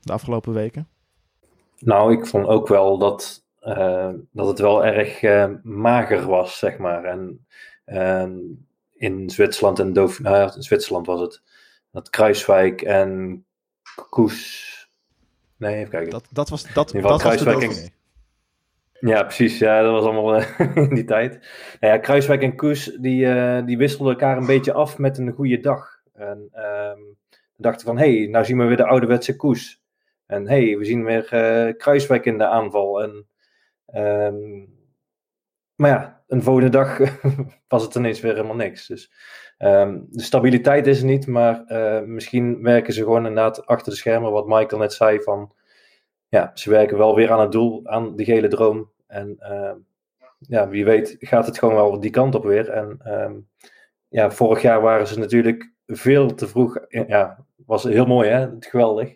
De 0.00 0.12
afgelopen 0.12 0.52
weken? 0.52 0.88
Nou, 1.78 2.12
ik 2.12 2.26
vond 2.26 2.46
ook 2.46 2.68
wel 2.68 2.98
dat, 2.98 3.42
dat 4.32 4.46
het 4.46 4.58
wel 4.58 4.84
erg 4.84 5.22
eh, 5.22 5.50
mager 5.62 6.26
was, 6.26 6.58
zeg 6.58 6.78
maar. 6.78 7.04
En 7.04 7.46
ehm, 7.84 8.38
in 8.94 9.30
Zwitserland 9.30 9.78
en 9.78 9.92
Doof, 9.92 10.20
nou 10.20 10.36
ja, 10.36 10.54
in 10.54 10.62
Zwitserland 10.62 11.06
was 11.06 11.20
het. 11.20 11.42
Dat 11.92 12.10
Kruiswijk 12.10 12.82
en 12.82 13.44
Koes. 14.10 14.68
Nee, 15.56 15.76
even 15.76 15.90
kijken. 15.90 16.10
Dat, 16.10 16.28
dat 16.32 16.48
was, 16.48 16.62
dat, 16.62 16.74
dat 16.74 17.02
was 17.02 17.22
de 17.22 17.28
Kruiswijk 17.28 17.60
en- 17.60 17.68
Dauphiné. 17.68 17.88
Ja, 19.00 19.22
precies. 19.22 19.58
Ja, 19.58 19.82
dat 19.82 19.92
was 19.92 20.04
allemaal 20.04 20.36
eh, 20.36 20.76
in 20.88 20.94
die 20.94 21.04
tijd. 21.04 21.32
Nou 21.80 21.94
ja, 21.94 21.98
Kruiswijk 21.98 22.42
en 22.42 22.56
Koes, 22.56 22.84
die, 22.84 23.26
eh, 23.26 23.66
die 23.66 23.78
wisselden 23.78 24.12
elkaar 24.12 24.36
een 24.36 24.46
beetje 24.46 24.72
af 24.72 24.98
met 24.98 25.18
een 25.18 25.32
goede 25.32 25.60
dag. 25.60 26.00
En 26.12 26.48
ehm, 26.52 26.98
dachten 27.56 27.86
van, 27.86 27.98
hé, 27.98 28.18
hey, 28.18 28.26
nou 28.26 28.44
zien 28.44 28.58
we 28.58 28.64
weer 28.64 28.76
de 28.76 28.86
ouderwetse 28.86 29.36
Koes. 29.36 29.82
En 30.26 30.48
hé, 30.48 30.66
hey, 30.66 30.78
we 30.78 30.84
zien 30.84 31.04
weer 31.04 31.32
eh, 31.32 31.76
Kruiswijk 31.76 32.24
in 32.24 32.38
de 32.38 32.46
aanval. 32.46 33.02
En, 33.02 33.26
ehm, 33.92 34.66
maar 35.74 35.90
ja, 35.90 36.22
een 36.26 36.42
volgende 36.42 36.68
dag 36.68 36.98
was 37.68 37.82
het 37.82 37.94
ineens 37.94 38.20
weer 38.20 38.32
helemaal 38.32 38.56
niks. 38.56 38.86
Dus 38.86 39.12
ehm, 39.58 40.00
de 40.10 40.22
stabiliteit 40.22 40.86
is 40.86 40.98
er 40.98 41.06
niet, 41.06 41.26
maar 41.26 41.64
eh, 41.64 42.02
misschien 42.02 42.62
werken 42.62 42.92
ze 42.92 43.02
gewoon 43.02 43.26
inderdaad 43.26 43.66
achter 43.66 43.92
de 43.92 43.98
schermen, 43.98 44.32
wat 44.32 44.46
Michael 44.46 44.80
net 44.80 44.92
zei, 44.92 45.22
van 45.22 45.52
ja, 46.28 46.50
ze 46.54 46.70
werken 46.70 46.98
wel 46.98 47.14
weer 47.14 47.30
aan 47.30 47.40
het 47.40 47.52
doel, 47.52 47.86
aan 47.86 48.16
die 48.16 48.26
gele 48.26 48.48
droom. 48.48 48.90
En 49.06 49.36
ehm, 49.38 49.76
ja, 50.38 50.68
wie 50.68 50.84
weet 50.84 51.16
gaat 51.18 51.46
het 51.46 51.58
gewoon 51.58 51.74
wel 51.74 52.00
die 52.00 52.10
kant 52.10 52.34
op 52.34 52.44
weer. 52.44 52.68
En 52.70 52.98
ja, 54.08 54.30
vorig 54.30 54.62
jaar 54.62 54.80
waren 54.80 55.06
ze 55.06 55.18
natuurlijk 55.18 55.72
veel 55.86 56.34
te 56.34 56.48
vroeg. 56.48 56.78
Ja, 56.88 57.44
was 57.66 57.82
heel 57.82 58.06
mooi 58.06 58.28
hè, 58.28 58.48
geweldig. 58.58 59.14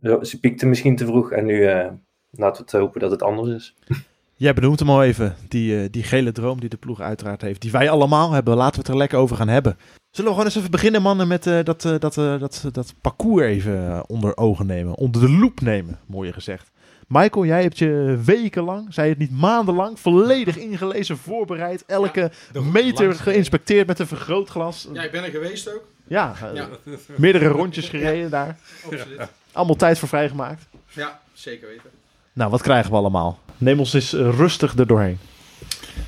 Ze 0.00 0.40
piekten 0.40 0.68
misschien 0.68 0.96
te 0.96 1.06
vroeg 1.06 1.32
en 1.32 1.44
nu 1.44 1.66
eh, 1.66 1.92
laten 2.30 2.64
we 2.64 2.70
het 2.70 2.80
hopen 2.80 3.00
dat 3.00 3.10
het 3.10 3.22
anders 3.22 3.48
is. 3.50 3.74
Jij 4.34 4.54
benoemt 4.54 4.78
hem 4.78 4.90
al 4.90 5.02
even, 5.02 5.36
die, 5.48 5.82
eh, 5.82 5.88
die 5.90 6.02
gele 6.02 6.32
droom 6.32 6.60
die 6.60 6.68
de 6.68 6.76
ploeg 6.76 7.00
uiteraard 7.00 7.40
heeft. 7.42 7.60
Die 7.60 7.70
wij 7.70 7.90
allemaal 7.90 8.32
hebben. 8.32 8.56
Laten 8.56 8.74
we 8.74 8.80
het 8.80 8.88
er 8.88 8.96
lekker 8.96 9.18
over 9.18 9.36
gaan 9.36 9.48
hebben. 9.48 9.76
Zullen 10.10 10.30
we 10.32 10.36
gewoon 10.36 10.44
eens 10.44 10.56
even 10.58 10.70
beginnen, 10.70 11.02
mannen, 11.02 11.28
met 11.28 11.46
eh, 11.46 11.64
dat, 11.64 11.84
eh, 11.84 11.98
dat, 11.98 12.16
eh, 12.16 12.40
dat, 12.40 12.64
dat 12.72 12.94
parcours 13.00 13.42
even 13.44 14.08
onder 14.08 14.36
ogen 14.36 14.66
nemen. 14.66 14.94
Onder 14.94 15.20
de 15.20 15.30
loep 15.30 15.60
nemen, 15.60 15.98
mooier 16.06 16.32
gezegd. 16.32 16.70
Michael, 17.08 17.44
jij 17.44 17.62
hebt 17.62 17.78
je 17.78 18.20
wekenlang, 18.24 18.94
zei 18.94 19.08
het 19.08 19.18
niet 19.18 19.30
maandenlang, 19.30 20.00
volledig 20.00 20.56
ingelezen, 20.56 21.16
voorbereid. 21.16 21.84
Elke 21.86 22.30
meter 22.72 23.14
geïnspecteerd 23.14 23.86
met 23.86 23.98
een 23.98 24.06
vergrootglas. 24.06 24.88
Ja, 24.92 25.02
ik 25.02 25.10
ben 25.10 25.24
er 25.24 25.30
geweest 25.30 25.74
ook. 25.74 25.84
Ja, 26.06 26.34
Ja. 26.54 26.68
meerdere 27.16 27.48
rondjes 27.48 27.88
gereden 27.88 28.30
daar. 28.30 28.58
Absoluut. 28.84 29.20
Allemaal 29.52 29.76
tijd 29.76 29.98
voor 29.98 30.08
vrijgemaakt. 30.08 30.68
Ja, 30.88 31.20
zeker 31.32 31.68
weten. 31.68 31.90
Nou, 32.38 32.50
wat 32.50 32.62
krijgen 32.62 32.90
we 32.90 32.96
allemaal? 32.96 33.38
Neem 33.56 33.78
ons 33.78 33.92
eens 33.92 34.12
eh, 34.12 34.20
rustig 34.36 34.74
er 34.76 34.86
doorheen. 34.86 35.18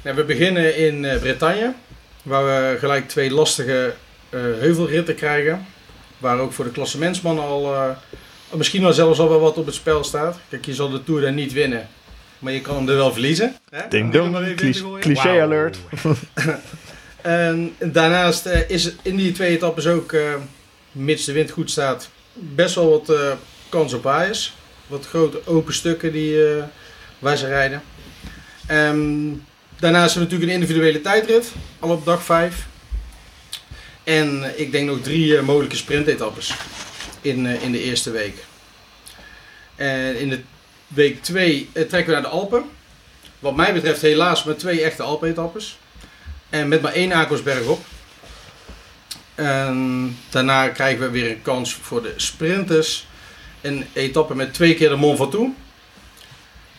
Nou, 0.02 0.16
we 0.16 0.24
beginnen 0.24 0.76
in 0.76 1.04
eh, 1.04 1.18
Bretagne, 1.18 1.74
waar 2.22 2.44
we 2.44 2.78
gelijk 2.78 3.08
twee 3.08 3.30
lastige 3.30 3.94
eh, 4.28 4.40
heuvelritten 4.40 5.14
krijgen. 5.14 5.66
Waar 6.18 6.38
ook 6.38 6.52
voor 6.52 6.64
de 6.64 6.70
klassementsmannen 6.70 7.44
al, 7.44 7.74
eh, 7.74 7.90
misschien 8.54 8.82
wel 8.82 8.92
zelfs 8.92 9.18
al 9.18 9.28
wel 9.28 9.40
wat 9.40 9.58
op 9.58 9.66
het 9.66 9.74
spel 9.74 10.04
staat. 10.04 10.38
Kijk, 10.48 10.66
je 10.66 10.74
zal 10.74 10.90
de 10.90 11.04
Tour 11.04 11.20
dan 11.20 11.34
niet 11.34 11.52
winnen, 11.52 11.88
maar 12.38 12.52
je 12.52 12.60
kan 12.60 12.76
hem 12.76 12.88
er 12.88 12.96
wel 12.96 13.12
verliezen. 13.12 13.56
Hè? 13.70 13.88
Ding 13.88 14.12
dong, 14.12 14.54
cliché, 15.00 15.42
alert. 15.42 15.78
En 17.22 17.74
daarnaast 17.78 18.46
eh, 18.46 18.70
is 18.70 18.92
in 19.02 19.16
die 19.16 19.32
twee 19.32 19.50
etappes 19.50 19.86
ook, 19.86 20.12
eh, 20.12 20.34
mits 20.92 21.24
de 21.24 21.32
wind 21.32 21.50
goed 21.50 21.70
staat, 21.70 22.10
best 22.32 22.74
wel 22.74 22.90
wat 22.90 23.08
eh, 23.08 23.32
kans 23.68 23.92
op 23.92 24.02
bias. 24.02 24.54
Wat 24.90 25.06
grote 25.06 25.46
open 25.46 25.74
stukken 25.74 26.12
die, 26.12 26.48
eh, 26.48 26.64
waar 27.18 27.36
ze 27.36 27.46
rijden. 27.46 27.82
Ehm, 28.66 29.32
daarnaast 29.78 30.14
hebben 30.14 30.28
we 30.28 30.36
natuurlijk 30.36 30.50
een 30.50 30.60
individuele 30.60 31.00
tijdrit, 31.00 31.52
al 31.78 31.90
op 31.90 32.04
dag 32.04 32.22
5. 32.22 32.66
En 34.04 34.52
ik 34.56 34.72
denk 34.72 34.88
nog 34.88 35.00
drie 35.00 35.36
eh, 35.36 35.42
mogelijke 35.42 35.76
sprintetappes 35.76 36.54
in, 37.20 37.46
eh, 37.46 37.62
in 37.62 37.72
de 37.72 37.82
eerste 37.82 38.10
week. 38.10 38.44
En 39.76 40.18
in 40.18 40.28
de 40.28 40.40
week 40.86 41.22
2 41.22 41.68
trekken 41.72 42.06
we 42.06 42.12
naar 42.12 42.22
de 42.22 42.28
Alpen. 42.28 42.64
Wat 43.38 43.56
mij 43.56 43.72
betreft 43.72 44.02
helaas 44.02 44.44
met 44.44 44.58
twee 44.58 44.82
echte 44.82 45.02
Alpen-etappes. 45.02 45.78
En 46.48 46.68
met 46.68 46.82
maar 46.82 46.92
één 46.92 47.12
Akosberg 47.12 47.66
op. 47.66 47.84
Daarna 50.30 50.68
krijgen 50.68 51.00
we 51.00 51.10
weer 51.10 51.30
een 51.30 51.42
kans 51.42 51.74
voor 51.74 52.02
de 52.02 52.12
sprinters. 52.16 53.08
Een 53.60 53.86
etappe 53.92 54.34
met 54.34 54.54
twee 54.54 54.74
keer 54.74 54.88
de 54.88 54.96
Mont 54.96 55.18
Ventoux. 55.18 55.50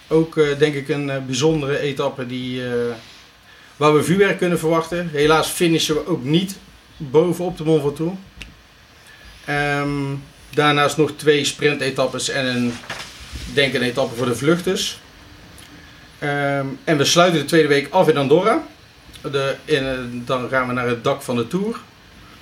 Ook 0.07 0.37
eh, 0.37 0.57
denk 0.57 0.75
ik 0.75 0.89
een 0.89 1.09
eh, 1.09 1.17
bijzondere 1.25 1.79
etappe 1.79 2.25
die, 2.25 2.65
eh, 2.65 2.71
waar 3.77 3.95
we 3.95 4.03
vuurwerk 4.03 4.37
kunnen 4.37 4.59
verwachten. 4.59 5.09
Helaas 5.13 5.47
finishen 5.47 5.95
we 5.95 6.07
ook 6.07 6.23
niet 6.23 6.57
bovenop 6.97 7.57
de 7.57 7.63
Mont 7.63 7.81
Ventoux. 7.81 8.17
Ehm, 9.45 10.15
daarnaast 10.49 10.97
nog 10.97 11.11
twee 11.15 11.45
sprintetappes 11.45 12.29
en 12.29 12.45
een, 12.45 12.73
denk 13.53 13.73
een 13.73 13.81
etappe 13.81 14.15
voor 14.15 14.25
de 14.25 14.35
vluchters. 14.35 14.99
Ehm, 16.19 16.65
en 16.83 16.97
we 16.97 17.05
sluiten 17.05 17.39
de 17.39 17.45
tweede 17.45 17.67
week 17.67 17.87
af 17.89 18.07
in 18.07 18.17
Andorra. 18.17 18.63
De, 19.21 19.55
dan 20.25 20.49
gaan 20.49 20.67
we 20.67 20.73
naar 20.73 20.87
het 20.87 21.03
dak 21.03 21.21
van 21.21 21.35
de 21.35 21.47
Tour. 21.47 21.79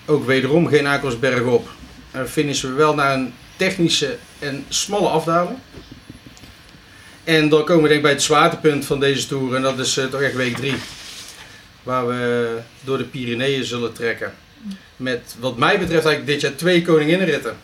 Ook 0.06 0.26
wederom 0.26 0.68
geen 0.68 0.88
Akelsberg 0.88 1.42
op. 1.42 1.70
En 2.12 2.30
finishen 2.30 2.70
we 2.70 2.76
wel 2.76 2.96
naar 2.96 3.14
een 3.14 3.34
technische 3.60 4.18
en 4.40 4.66
smalle 4.70 5.08
afdaling. 5.08 5.58
En 7.24 7.50
dan 7.50 7.66
komen 7.66 7.84
we 7.84 7.90
denk 7.90 8.02
bij 8.02 8.12
het 8.12 8.22
zwaartepunt 8.22 8.86
van 8.86 9.00
deze 9.00 9.28
Tour. 9.28 9.56
En 9.56 9.62
dat 9.62 9.80
is 9.80 9.98
eh, 9.98 10.06
toch 10.06 10.22
echt 10.22 10.36
week 10.36 10.56
3. 10.56 10.74
Waar 11.84 12.08
we 12.08 12.58
door 12.84 12.98
de 12.98 13.04
Pyreneeën 13.04 13.66
zullen 13.66 13.94
trekken. 13.94 14.34
Met 14.96 15.36
wat 15.40 15.58
mij 15.58 15.80
betreft 15.80 16.06
eigenlijk 16.06 16.26
dit 16.26 16.42
jaar 16.42 16.56
twee 16.56 16.82
koninginnenritten. 16.82 17.58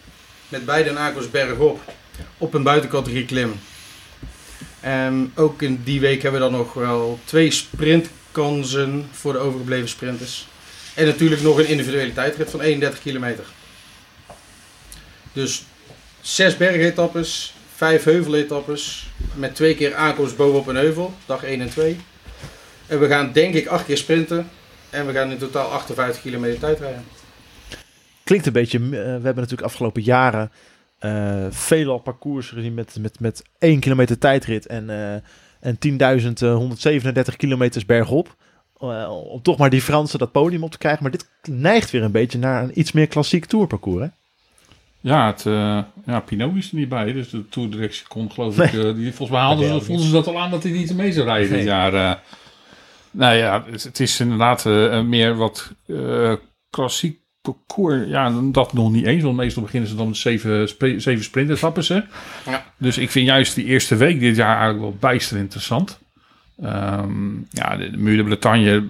Met 0.49 0.65
beide 0.65 0.89
een 0.89 0.97
Akelsberg 0.97 1.57
op. 1.57 1.79
Op 2.37 2.53
een 2.53 2.63
buitencategorie 2.63 3.25
klim. 3.25 3.59
En 4.79 5.31
ook 5.35 5.61
in 5.61 5.81
die 5.83 5.99
week 5.99 6.21
hebben 6.21 6.41
we 6.41 6.49
dan 6.49 6.57
nog 6.57 6.73
wel 6.73 7.19
twee 7.23 7.51
sprintkansen 7.51 9.09
voor 9.11 9.33
de 9.33 9.39
overgebleven 9.39 9.89
sprinters. 9.89 10.47
En 10.93 11.05
natuurlijk 11.05 11.41
nog 11.41 11.57
een 11.57 11.67
individuele 11.67 12.13
tijdrit 12.13 12.49
van 12.49 12.61
31 12.61 13.01
kilometer. 13.01 13.45
Dus 15.33 15.63
zes 16.25 16.57
bergetappes, 16.57 17.53
vijf 17.75 18.03
heuveletappes. 18.03 19.09
Met 19.35 19.55
twee 19.55 19.75
keer 19.75 19.95
aankomst 19.95 20.37
bovenop 20.37 20.67
een 20.67 20.75
heuvel, 20.75 21.13
dag 21.25 21.43
1 21.43 21.61
en 21.61 21.69
2. 21.69 21.97
En 22.87 22.99
we 22.99 23.07
gaan 23.07 23.31
denk 23.31 23.53
ik 23.53 23.67
acht 23.67 23.85
keer 23.85 23.97
sprinten. 23.97 24.49
En 24.89 25.05
we 25.05 25.13
gaan 25.13 25.31
in 25.31 25.37
totaal 25.37 25.71
58 25.71 26.21
kilometer 26.21 26.59
tijd 26.59 26.79
rijden. 26.79 27.03
Klinkt 28.23 28.45
een 28.45 28.53
beetje, 28.53 28.77
eh, 28.77 28.89
we 28.89 28.97
hebben 28.97 29.35
natuurlijk 29.35 29.61
afgelopen 29.61 30.01
jaren 30.01 30.51
eh 30.99 31.45
veelal 31.49 31.99
parcours 31.99 32.49
gezien 32.49 32.73
met, 32.73 32.97
met, 32.99 33.19
met 33.19 33.43
1 33.59 33.79
kilometer 33.79 34.17
tijdrit 34.17 34.65
en, 34.65 34.89
eh 34.89 35.15
en 35.59 35.77
10.137 35.77 37.35
kilometers 37.37 37.85
bergop. 37.85 38.35
Eh, 38.79 39.09
om 39.31 39.41
toch 39.41 39.57
maar 39.57 39.69
die 39.69 39.81
Fransen 39.81 40.19
dat 40.19 40.31
podium 40.31 40.63
op 40.63 40.71
te 40.71 40.77
krijgen. 40.77 41.03
Maar 41.03 41.11
dit 41.11 41.29
neigt 41.49 41.91
weer 41.91 42.03
een 42.03 42.11
beetje 42.11 42.37
naar 42.37 42.63
een 42.63 42.79
iets 42.79 42.91
meer 42.91 43.07
klassiek 43.07 43.45
tourparcours. 43.45 44.03
Hè? 44.03 44.07
Ja, 45.05 45.25
het, 45.27 45.45
eh, 45.45 45.79
ja, 46.05 46.19
Pinot 46.19 46.55
is 46.55 46.71
er 46.71 46.77
niet 46.77 46.89
bij, 46.89 47.13
dus 47.13 47.29
de 47.29 47.49
toerdirectie 47.49 48.07
kon 48.07 48.31
geloof 48.31 48.57
Nee. 48.57 48.67
ik... 48.67 48.73
eh, 48.73 48.95
die, 48.95 49.13
volgens 49.13 49.39
mij 49.39 49.55
Dat 49.69 49.79
ze, 49.81 49.85
vonden 49.85 50.05
ze 50.05 50.11
dat 50.11 50.27
al 50.27 50.39
aan 50.41 50.51
dat 50.51 50.63
hij 50.63 50.71
niet 50.71 50.95
mee 50.95 51.11
zou 51.11 51.25
rijden 51.25 51.49
Nee. 51.49 51.57
dit 51.57 51.67
jaar. 51.67 51.93
eh. 51.93 52.13
nou 53.11 53.35
ja, 53.35 53.63
het, 53.71 53.83
het 53.83 53.99
is 53.99 54.19
inderdaad 54.19 54.65
meer 55.05 55.35
wat 55.35 55.71
eh, 55.87 56.33
klassiek 56.69 57.19
parcours. 57.41 58.07
Ja, 58.07 58.33
dat 58.51 58.73
nog 58.73 58.91
niet 58.91 59.05
eens, 59.05 59.23
want 59.23 59.35
meestal 59.35 59.63
beginnen 59.63 59.89
ze 59.89 59.95
dan 59.95 60.07
met 60.07 60.17
zeven, 60.17 60.67
sp- 60.69 60.93
zeven? 60.97 62.07
Ja. 62.45 62.65
Dus 62.77 62.97
ik 62.97 63.09
vind 63.11 63.25
juist 63.27 63.55
die 63.55 63.65
eerste 63.65 63.95
week 63.95 64.19
dit 64.19 64.35
jaar 64.35 64.53
eigenlijk 64.55 64.79
wel 64.81 64.95
bijster 64.99 65.37
interessant. 65.37 65.99
Ehm, 66.61 67.33
ja, 67.49 67.77
de, 67.77 67.89
de 67.91 67.97
Muur 67.97 68.17
de 68.17 68.23
Bretagne 68.23 68.83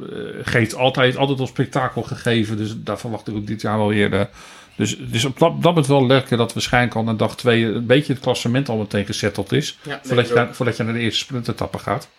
geeft 0.43 0.75
altijd, 0.75 1.17
altijd 1.17 1.39
al 1.39 1.47
spektakel 1.47 2.01
gegeven. 2.01 2.57
Dus 2.57 2.75
daar 2.77 2.99
verwacht 2.99 3.27
ik 3.27 3.35
ook 3.35 3.47
dit 3.47 3.61
jaar 3.61 3.77
wel 3.77 3.87
weer. 3.87 4.29
Dus 4.75 4.89
het 4.89 5.13
is 5.13 5.25
op 5.25 5.39
dat, 5.39 5.51
dat 5.51 5.61
moment 5.61 5.87
wel 5.87 6.05
lekker 6.05 6.37
dat 6.37 6.53
waarschijnlijk 6.53 6.95
al 6.95 7.03
na 7.03 7.13
dag 7.13 7.37
twee 7.37 7.65
een 7.65 7.85
beetje 7.85 8.13
het 8.13 8.21
klassement 8.21 8.69
al 8.69 8.77
meteen 8.77 9.05
gezetteld 9.05 9.51
is. 9.51 9.77
Ja, 9.81 9.99
voordat, 10.03 10.27
je 10.27 10.33
naar, 10.33 10.55
voordat 10.55 10.77
je 10.77 10.83
naar 10.83 10.93
de 10.93 10.99
eerste 10.99 11.19
sprintetappe 11.19 11.77
gaat. 11.77 12.09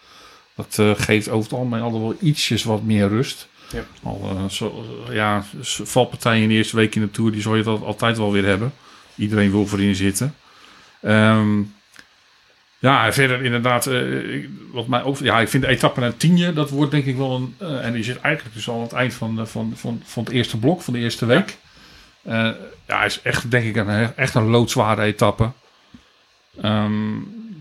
Dat 0.54 0.76
eh, 0.78 0.90
geeft 0.96 1.28
over 1.28 1.50
het 1.50 1.58
algemeen 1.58 1.80
altijd 1.80 2.02
wel 2.02 2.16
ietsjes 2.20 2.64
wat 2.64 2.82
meer 2.82 3.08
rust. 3.08 3.48
Ja. 3.72 3.84
Al, 4.02 4.30
eh, 4.36 4.48
zo, 4.48 4.84
eh, 5.08 5.14
ja, 5.14 5.44
valpartijen 5.62 6.42
in 6.42 6.48
de 6.48 6.54
eerste 6.54 6.76
week 6.76 6.94
in 6.94 7.00
de 7.00 7.10
Tour, 7.10 7.32
die 7.32 7.40
zal 7.40 7.56
je 7.56 7.62
dat 7.62 7.82
altijd 7.82 8.16
wel 8.16 8.32
weer 8.32 8.44
hebben. 8.44 8.72
Iedereen 9.14 9.50
wil 9.50 9.66
voorin 9.66 9.94
zitten. 9.94 10.34
Ehm, 11.02 11.62
ja, 12.78 13.12
verder 13.12 13.44
inderdaad, 13.44 13.90
wat 14.72 14.86
mij 14.86 15.02
ook, 15.02 15.18
ja, 15.18 15.40
ik 15.40 15.48
vind 15.48 15.62
de 15.62 15.68
etappe 15.68 16.00
naar 16.00 16.16
Tienje, 16.16 16.52
dat 16.52 16.70
wordt 16.70 16.90
denk 16.90 17.04
ik 17.04 17.16
wel 17.16 17.34
een, 17.34 17.68
en 17.82 17.92
die 17.92 18.04
zit 18.04 18.20
eigenlijk 18.20 18.54
dus 18.54 18.68
al 18.68 18.76
aan 18.76 18.82
het 18.82 18.92
eind 18.92 19.14
van, 19.14 19.46
van, 19.48 19.72
van, 19.76 20.02
van 20.04 20.24
het 20.24 20.32
eerste 20.32 20.58
blok, 20.58 20.82
van 20.82 20.92
de 20.92 20.98
eerste 20.98 21.26
week. 21.26 21.56
Eh, 22.26 22.48
ja, 22.86 23.04
is 23.04 23.22
echt 23.22 23.50
denk 23.50 23.64
ik 23.64 23.76
een, 23.76 24.16
echt 24.16 24.34
een 24.34 24.48
loodzware 24.48 25.02
etappe. 25.02 25.50
Ehm, 26.62 27.14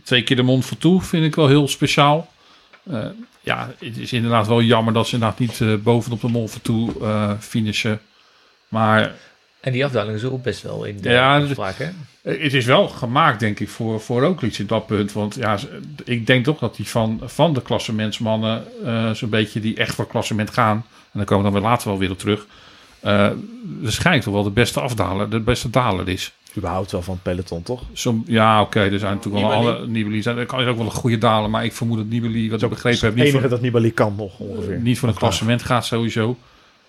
twee 0.03 0.23
keer 0.23 0.35
de 0.35 0.41
Mont 0.41 0.65
Ventoux 0.65 1.07
vind 1.07 1.25
ik 1.25 1.35
wel 1.35 1.47
heel 1.47 1.67
speciaal. 1.67 2.31
Eh, 2.83 3.05
ja, 3.41 3.71
het 3.79 3.97
is 3.97 4.13
inderdaad 4.13 4.47
wel 4.47 4.61
jammer 4.61 4.93
dat 4.93 5.07
ze 5.07 5.13
inderdaad 5.13 5.39
niet 5.39 5.61
eh, 5.61 5.73
bovenop 5.75 6.21
de 6.21 6.27
Mol 6.27 6.49
toe 6.61 6.91
eh 7.01 7.31
finishen. 7.39 7.99
Maar 8.67 9.13
En 9.59 9.71
die 9.71 9.85
afdaling 9.85 10.15
is 10.15 10.23
ook 10.23 10.43
best 10.43 10.61
wel 10.61 10.83
in 10.83 11.01
de 11.01 11.09
Ja, 11.09 11.39
afspraak, 11.39 11.77
hè? 11.77 11.89
Het 12.21 12.53
is 12.53 12.65
wel 12.65 12.87
gemaakt, 12.87 13.39
denk 13.39 13.59
ik, 13.59 13.69
voor, 13.69 14.01
voor 14.01 14.21
Roglic 14.21 14.57
in 14.57 14.67
dat 14.67 14.85
punt. 14.85 15.11
Want 15.11 15.35
ja, 15.35 15.57
ik 16.03 16.27
denk 16.27 16.43
toch 16.43 16.59
dat 16.59 16.75
die 16.75 16.87
van, 16.87 17.21
van 17.23 17.53
de 17.53 17.61
klassementsmannen, 17.61 18.63
zo'n 19.15 19.29
beetje 19.29 19.59
die 19.59 19.75
echt 19.75 19.95
voor 19.95 20.07
klassement 20.07 20.49
gaan, 20.49 20.75
en 20.77 21.11
dan 21.11 21.25
komen 21.25 21.45
we 21.45 21.51
dan 21.51 21.61
weer 21.61 21.69
later 21.69 21.89
wel 21.89 21.97
weer 21.97 22.11
op 22.11 22.19
terug, 22.19 22.45
eh 23.05 23.29
waarschijnlijk 23.81 24.23
toch 24.25 24.33
wel 24.33 24.43
de 24.43 24.49
beste 24.49 24.79
afdaler, 24.79 25.29
de 25.29 25.39
beste 25.39 25.69
daler 25.69 26.07
is. 26.09 26.33
Überhaupt 26.57 26.91
wel 26.91 27.01
van 27.01 27.13
het 27.13 27.23
peloton, 27.23 27.63
toch? 27.63 27.81
Som, 27.93 28.23
ja, 28.27 28.61
oké, 28.61 28.79
er 28.79 28.99
zijn 28.99 29.13
natuurlijk 29.13 29.45
wel 29.45 29.53
alle 29.53 29.87
Nibali. 29.87 30.21
zijn- 30.21 30.37
Er 30.37 30.45
kan 30.45 30.61
is 30.61 30.67
ook 30.67 30.77
wel 30.77 30.85
een 30.85 30.91
goede 30.91 31.17
daler, 31.17 31.49
maar 31.49 31.63
ik 31.65 31.73
vermoed 31.73 31.97
dat 31.97 32.05
Nibali, 32.05 32.49
wat 32.49 32.61
ik 32.61 32.69
begrepen 32.69 32.99
heb, 32.99 33.09
Het 33.09 33.15
niet 33.15 33.23
enige 33.25 33.39
voor, 33.39 33.49
dat 33.49 33.61
Nibali 33.61 33.93
kan 33.93 34.15
nog 34.17 34.39
ongeveer. 34.39 34.79
niet 34.79 34.99
voor 34.99 35.09
een 35.09 35.15
klassement 35.15 35.63
gaat 35.63 35.85
sowieso. 35.85 36.37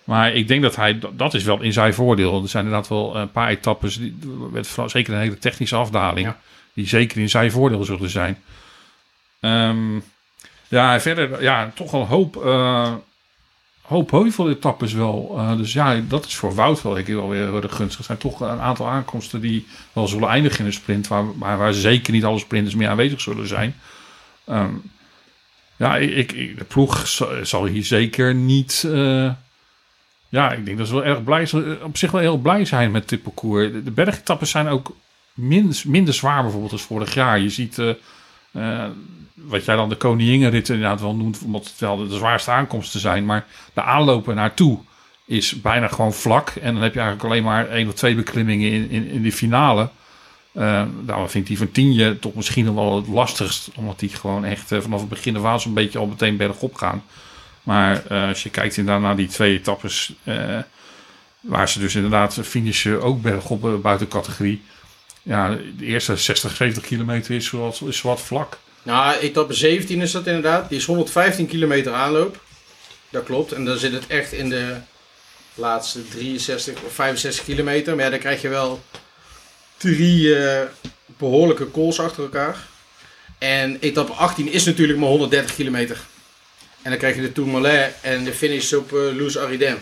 Maar 0.03 0.33
ik 0.33 0.47
denk 0.47 0.61
dat 0.61 0.75
hij, 0.75 0.99
dat 1.13 1.33
is 1.33 1.43
wel 1.43 1.61
in 1.61 1.73
zijn 1.73 1.93
voordeel. 1.93 2.41
Er 2.41 2.49
zijn 2.49 2.63
inderdaad 2.65 2.89
wel 2.89 3.15
een 3.15 3.31
paar 3.31 3.49
etappes, 3.49 3.97
die, 3.97 4.17
met 4.51 4.75
zeker 4.85 5.13
een 5.13 5.19
hele 5.19 5.37
technische 5.37 5.75
afdaling, 5.75 6.27
Ja. 6.27 6.37
die 6.73 6.87
zeker 6.87 7.17
in 7.21 7.29
zijn 7.29 7.51
voordeel 7.51 7.83
zullen 7.83 8.09
zijn. 8.09 8.37
Ehm, 9.39 9.95
ja, 10.67 10.99
verder, 10.99 11.41
ja, 11.41 11.71
toch 11.75 11.91
wel 11.91 12.01
een 12.01 12.07
hoop, 12.07 12.45
eh 12.45 12.93
hoop 13.87 14.11
heuvel-etappes 14.11 14.93
wel. 14.93 15.33
Eh, 15.37 15.57
dus 15.57 15.73
ja, 15.73 16.01
dat 16.07 16.25
is 16.25 16.35
voor 16.35 16.55
Wout 16.55 16.81
wel, 16.81 16.97
ik 16.97 17.07
wel 17.07 17.29
weer 17.29 17.43
heel 17.43 17.61
erg 17.61 17.75
gunstig. 17.75 17.99
Er 17.99 18.05
zijn 18.05 18.17
toch 18.17 18.39
een 18.39 18.59
aantal 18.59 18.87
aankomsten 18.87 19.41
die 19.41 19.67
wel 19.93 20.07
zullen 20.07 20.29
eindigen 20.29 20.59
in 20.59 20.65
een 20.65 20.73
sprint, 20.73 21.07
waar, 21.07 21.25
maar 21.25 21.57
waar 21.57 21.73
zeker 21.73 22.13
niet 22.13 22.25
alle 22.25 22.39
sprinters 22.39 22.75
meer 22.75 22.89
aanwezig 22.89 23.21
zullen 23.21 23.47
zijn. 23.47 23.75
Ehm, 24.45 24.73
ja, 25.77 25.97
ik, 25.97 26.31
ik, 26.31 26.57
de 26.57 26.63
ploeg 26.63 27.07
zal, 27.43 27.65
hier 27.65 27.85
zeker 27.85 28.35
niet. 28.35 28.83
eh, 28.87 29.31
ja, 30.29 30.51
ik 30.51 30.65
denk 30.65 30.77
dat 30.77 30.87
ze 30.87 30.93
wel 30.93 31.05
erg 31.05 31.23
blij. 31.23 31.49
Op 31.83 31.97
zich 31.97 32.11
wel 32.11 32.21
heel 32.21 32.37
blij 32.37 32.65
zijn 32.65 32.91
met 32.91 33.09
dit 33.09 33.23
parcours. 33.23 33.71
De, 33.71 33.83
de 33.83 33.91
bergetappes 33.91 34.49
zijn 34.49 34.67
ook 34.67 34.95
minder, 35.33 36.13
zwaar 36.13 36.41
bijvoorbeeld 36.41 36.71
als 36.71 36.81
vorig 36.81 37.13
jaar. 37.13 37.39
Je 37.39 37.49
ziet 37.49 37.79
eh, 37.79 37.89
eh, 38.51 38.89
wat 39.45 39.65
jij 39.65 39.75
dan 39.75 39.89
de 39.89 39.95
koninginrit 39.95 40.69
inderdaad 40.69 41.01
wel 41.01 41.15
noemt, 41.15 41.41
omdat 41.41 41.63
het 41.63 41.79
wel 41.79 41.97
de, 41.97 42.07
de 42.07 42.15
zwaarste 42.15 42.51
aankomsten 42.51 42.99
zijn. 42.99 43.25
Maar 43.25 43.45
de 43.73 43.81
aanlopen 43.81 44.35
naartoe 44.35 44.79
is 45.25 45.61
bijna 45.61 45.87
gewoon 45.87 46.13
vlak. 46.13 46.49
En 46.49 46.73
dan 46.73 46.83
heb 46.83 46.93
je 46.93 46.99
eigenlijk 46.99 47.29
alleen 47.29 47.43
maar 47.43 47.69
één 47.69 47.87
of 47.87 47.93
twee 47.93 48.15
beklimmingen 48.15 48.71
in, 48.71 48.89
in, 48.89 49.07
in 49.07 49.21
de 49.21 49.31
finale. 49.31 49.89
Eh 50.51 50.83
nou, 51.05 51.29
vind 51.29 51.33
ik 51.43 51.47
die 51.47 51.57
van 51.57 51.71
Tienje 51.71 52.19
toch 52.19 52.33
misschien 52.33 52.75
wel 52.75 52.95
het 52.95 53.07
lastigst. 53.07 53.69
Omdat 53.75 53.99
die 53.99 54.09
gewoon 54.09 54.45
echt 54.45 54.71
eh, 54.71 54.81
vanaf 54.81 54.99
het 54.99 55.09
begin 55.09 55.37
af 55.37 55.45
aan 55.45 55.59
zo'n 55.59 55.73
beetje 55.73 55.99
al 55.99 56.07
meteen 56.07 56.37
bergop 56.37 56.75
gaan. 56.75 57.03
Maar 57.63 58.05
eh, 58.05 58.27
als 58.27 58.43
je 58.43 58.49
kijkt 58.49 58.77
inderdaad 58.77 59.03
naar 59.03 59.15
die 59.15 59.27
twee 59.27 59.57
etappes... 59.57 60.13
waar 61.39 61.69
ze 61.69 61.79
dus 61.79 61.95
inderdaad 61.95 62.39
finishen 62.43 63.01
ook 63.01 63.21
bergop 63.21 63.81
buiten 63.81 64.07
categorie. 64.07 64.61
Ja, 65.23 65.49
de 65.77 65.85
eerste 65.85 66.15
60, 66.15 66.55
70 66.55 66.83
kilometer 66.83 67.35
is 67.35 67.49
wat, 67.49 67.81
is 67.85 68.01
wat 68.01 68.21
vlak. 68.21 68.57
Nou, 68.87 69.17
etappe 69.17 69.53
17 69.53 70.01
is 70.01 70.11
dat 70.11 70.27
inderdaad. 70.27 70.69
Die 70.69 70.77
is 70.77 70.85
115 70.85 71.47
kilometer 71.47 71.93
aanloop. 71.93 72.41
Dat 73.09 73.23
klopt. 73.23 73.51
En 73.51 73.65
dan 73.65 73.77
zit 73.77 73.91
het 73.91 74.07
echt 74.07 74.31
in 74.31 74.49
de 74.49 74.75
laatste 75.53 76.07
63 76.07 76.81
of 76.83 76.93
65 76.93 77.45
kilometer. 77.45 77.95
Maar 77.95 78.09
dan 78.09 78.19
krijg 78.19 78.41
je 78.41 78.47
wel 78.47 78.83
drie 79.77 80.35
eh, 80.35 80.67
behoorlijke 81.05 81.71
calls 81.71 81.99
achter 81.99 82.23
elkaar. 82.23 82.57
En 83.37 83.77
etappe 83.79 84.11
18 84.11 84.51
is 84.51 84.65
natuurlijk 84.65 84.99
maar 84.99 85.09
130 85.09 85.55
kilometer. 85.55 85.99
En 86.81 86.89
dan 86.89 86.99
krijg 86.99 87.15
je 87.15 87.21
de 87.21 87.31
Tourmalet 87.31 87.95
en 88.01 88.23
de 88.23 88.33
finish 88.33 88.73
op 88.73 88.91
uh, 88.91 89.17
Loes 89.17 89.37
Aridem. 89.37 89.77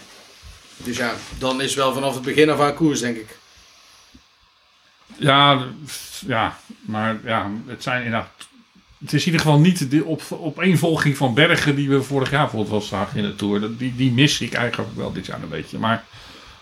Dus 0.77 0.97
ja, 0.97 1.13
dan 1.37 1.61
is 1.61 1.75
wel 1.75 1.93
vanaf 1.93 2.13
het 2.13 2.23
begin 2.23 2.49
af 2.49 2.59
aan 2.59 2.73
koers, 2.73 2.99
denk 2.99 3.17
ik. 3.17 3.37
Ja, 5.17 5.67
ja, 6.27 6.59
maar 6.81 7.19
ja, 7.23 7.51
het 7.67 7.83
zijn 7.83 8.03
inderdaad. 8.03 8.34
Het 9.05 9.13
is 9.13 9.19
in 9.25 9.31
ieder 9.31 9.41
geval 9.45 9.59
niet 9.59 9.91
de 9.91 10.05
op, 10.05 10.21
opeenvolging 10.29 11.17
van 11.17 11.33
bergen 11.33 11.75
die 11.75 11.89
we 11.89 12.01
vorig 12.03 12.31
jaar 12.31 12.41
bijvoorbeeld 12.41 12.71
wel 12.71 12.81
zagen 12.81 13.17
in 13.17 13.23
de 13.23 13.35
Tour. 13.35 13.59
Dat- 13.59 13.79
Die, 13.79 13.93
die 13.95 14.11
mis 14.11 14.41
ik 14.41 14.53
eigenlijk 14.53 14.89
wel 14.95 15.11
dit 15.13 15.25
jaar 15.25 15.43
een 15.43 15.49
beetje. 15.49 15.77
Maar 15.77 16.03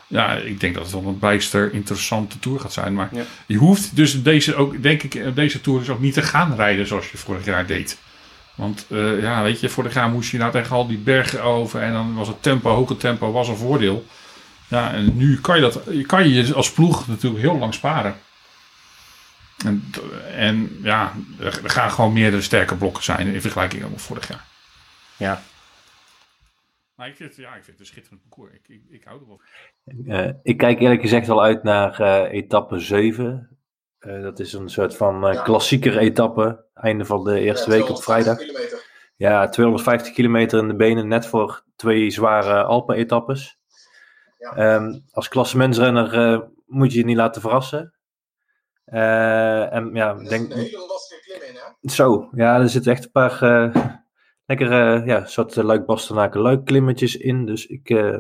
ja, 0.08 0.34
ik 0.36 0.60
denk 0.60 0.74
dat 0.74 0.84
het 0.84 0.92
wel 0.94 1.04
een 1.06 1.20
bijster 1.20 1.74
interessante 1.74 2.40
Tour 2.40 2.60
gaat 2.60 2.74
zijn. 2.74 2.94
Maar 2.94 3.10
Ja. 3.12 3.24
je 3.46 3.58
hoeft 3.58 3.96
dus 3.96 4.24
deze, 4.24 4.56
ook, 4.56 4.84
denk 4.84 5.04
ik, 5.04 5.22
op 5.26 5.36
deze 5.36 5.62
Tour 5.62 5.80
dus 5.80 5.90
ook 5.90 6.00
niet 6.00 6.14
te 6.14 6.22
gaan 6.22 6.56
rijden 6.56 6.88
zoals 6.88 7.12
je 7.12 7.18
vorig 7.18 7.46
jaar 7.46 7.66
deed. 7.66 7.98
Want 8.56 8.86
eh, 8.90 9.22
ja, 9.22 9.44
weet 9.44 9.60
je, 9.60 9.70
vorig 9.70 9.94
jaar 9.94 10.10
moest 10.10 10.32
je 10.32 10.38
nou 10.38 10.52
tegen 10.52 10.76
al 10.76 10.88
die 10.88 10.98
bergen 10.98 11.44
over 11.44 11.82
en 11.82 11.94
dan 11.94 12.14
was 12.16 12.28
het 12.28 12.42
tempo, 12.44 12.70
hoge 12.76 12.98
tempo, 12.98 13.32
was 13.32 13.48
een 13.48 13.56
voordeel. 13.58 14.06
Ja, 14.68 14.94
en 14.94 15.18
nu 15.18 15.40
kan 15.42 15.56
je 15.56 15.62
dat, 15.62 15.80
kan 16.06 16.30
je 16.30 16.54
als 16.54 16.72
ploeg 16.72 17.08
natuurlijk 17.08 17.42
heel 17.44 17.58
lang 17.58 17.74
sparen. 17.74 18.16
En, 19.64 19.84
en 20.36 20.80
ja, 20.82 21.14
er, 21.40 21.52
gaan 21.64 21.92
gewoon 21.92 22.14
meerdere 22.14 22.42
sterke 22.42 22.76
blokken 22.76 23.04
zijn 23.04 23.28
in 23.28 23.42
vergelijking 23.42 23.90
met 23.90 24.02
vorig 24.02 24.28
jaar. 24.28 24.46
Ja. 25.18 25.42
Maar 26.96 27.08
ik 27.08 27.16
vind, 27.16 27.36
ja, 27.36 27.48
ik 27.48 27.64
vind 27.64 27.68
het 27.68 27.80
een 27.80 27.86
schitterend 27.86 28.22
parcours. 28.22 28.54
Ik, 28.54 28.68
ik, 28.68 28.82
ik 28.90 29.04
hou 29.04 29.20
er 29.20 29.28
wel 29.28 29.42
van. 29.86 30.06
Eh, 30.16 30.32
ik 30.44 30.58
kijk 30.58 30.80
eerlijk 30.80 31.02
gezegd 31.02 31.28
wel 31.28 31.44
uit 31.44 31.64
naar 31.64 32.00
eh, 32.00 32.34
etappe 32.34 32.80
7. 32.80 33.58
Eh, 34.00 34.22
dat 34.22 34.40
is 34.40 34.54
een 34.54 34.70
soort 34.70 34.96
van 34.96 35.28
eh, 35.28 35.34
Ja. 35.34 35.42
klassieker 35.42 35.98
etappe. 35.98 36.66
Einde 36.74 37.06
van 37.06 37.24
de 37.24 37.40
eerste 37.40 37.70
week 37.70 37.90
op 37.90 38.04
vrijdag. 38.04 38.38
Kilometer. 38.38 38.92
Ja, 39.16 39.50
250 39.50 40.14
kilometer 40.14 40.60
in 40.60 40.68
de 40.68 40.76
benen, 40.76 41.08
net 41.08 41.26
voor 41.26 41.64
twee 41.76 42.10
zware 42.10 42.64
Alpen-etappes. 42.64 43.58
Ja. 44.38 44.56
Ehm, 44.56 45.00
als 45.12 45.28
klassementsrenner 45.28 46.14
eh, 46.14 46.40
moet 46.66 46.94
je 46.94 47.00
je 47.00 47.06
niet 47.06 47.18
laten 47.18 47.42
verrassen. 47.42 47.94
Eh, 48.86 49.74
en 49.74 49.90
ja, 49.94 50.10
Er 50.18 50.30
denk, 50.30 50.52
een 50.52 50.58
hele 50.58 50.86
lastige 50.88 51.22
klim 51.22 51.42
in, 51.50 51.56
hè? 51.82 51.90
zo, 51.90 52.30
ja, 52.32 52.60
er 52.60 52.70
zitten 52.70 52.92
echt 52.92 53.04
een 53.04 53.12
paar 53.12 53.42
eh 53.42 53.86
lekkere, 54.46 55.06
ja, 55.06 55.26
soort 55.26 55.56
uh, 55.56 55.64
luik 55.64 55.86
bastenaken 55.86 56.42
luik 56.42 56.66
klimmetjes 56.66 57.16
in. 57.16 57.46
Dus 57.46 57.66
ik, 57.66 57.90
eh, 57.90 58.18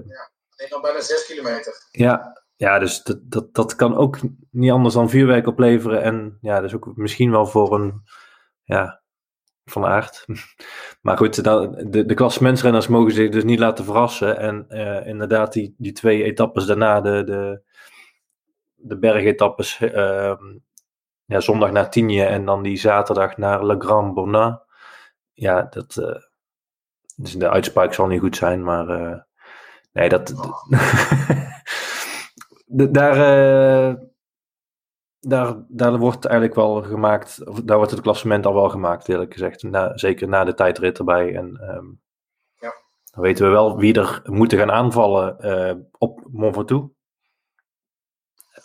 Nee, 0.57 0.69
dan 0.69 0.81
bijna 0.81 1.01
6 1.01 1.25
kilometer. 1.25 1.73
ja, 1.91 2.43
ja, 2.55 2.79
dus 2.79 3.03
dat, 3.03 3.19
dat, 3.23 3.53
dat 3.53 3.75
kan 3.75 3.95
ook 3.95 4.19
niet 4.51 4.71
anders 4.71 4.93
dan 4.93 5.09
vuurwerk 5.09 5.47
opleveren. 5.47 6.01
En 6.01 6.37
ja, 6.41 6.61
dus 6.61 6.75
ook 6.75 6.91
misschien 6.95 7.31
wel 7.31 7.45
voor 7.45 7.75
een, 7.75 8.01
ja, 8.63 9.01
van 9.65 9.85
aard. 9.85 10.25
Maar 11.01 11.17
goed, 11.17 11.43
dan, 11.43 11.71
de, 11.89 12.05
de 12.05 12.13
klassementsrenners 12.13 12.87
mogen 12.87 13.11
zich 13.11 13.29
dus 13.29 13.43
niet 13.43 13.59
laten 13.59 13.85
verrassen. 13.85 14.37
En 14.37 14.65
eh, 14.69 15.07
inderdaad, 15.07 15.53
die, 15.53 15.75
die 15.77 15.91
twee 15.91 16.23
etappes 16.23 16.65
daarna, 16.65 17.01
de, 17.01 17.23
de, 17.23 17.61
de 18.83 18.97
bergetappes, 18.97 19.79
ehm, 19.79 20.57
ja, 21.25 21.39
zondag 21.39 21.71
naar 21.71 21.89
Tienje 21.89 22.25
en 22.25 22.45
dan 22.45 22.63
die 22.63 22.77
zaterdag 22.77 23.37
naar 23.37 23.65
Le 23.65 23.75
Grand 23.79 24.13
Bonnat. 24.13 24.65
Ja, 25.33 25.61
dat, 25.61 25.97
eh, 25.97 26.21
dus 27.15 27.33
de 27.33 27.49
uitspraak 27.49 27.93
zal 27.93 28.07
niet 28.07 28.19
goed 28.19 28.35
zijn, 28.35 28.63
maar 28.63 28.89
eh, 28.89 29.19
nee, 29.91 30.09
dat... 30.09 30.33
daar, 32.91 33.13
eh, 33.13 33.95
daar, 35.19 35.55
daar 35.67 35.97
wordt 35.97 36.25
eigenlijk 36.25 36.55
wel 36.55 36.81
gemaakt, 36.81 37.47
of 37.47 37.61
daar 37.61 37.77
wordt 37.77 37.91
het 37.91 38.01
klassement 38.01 38.45
al 38.45 38.53
wel 38.53 38.69
gemaakt, 38.69 39.09
eerlijk 39.09 39.33
gezegd. 39.33 39.63
Na, 39.63 39.97
zeker 39.97 40.27
na 40.27 40.43
de 40.43 40.53
tijdrit 40.53 40.97
erbij. 40.97 41.35
En 41.35 41.57
ehm, 41.57 41.85
Ja. 42.59 42.73
dan 43.11 43.23
weten 43.23 43.45
we 43.45 43.51
wel 43.51 43.77
wie 43.77 43.99
er 43.99 44.21
moeten 44.23 44.57
gaan 44.57 44.71
aanvallen 44.71 45.37
op 45.97 46.27
Mont 46.31 46.55
Ventoux. 46.55 46.93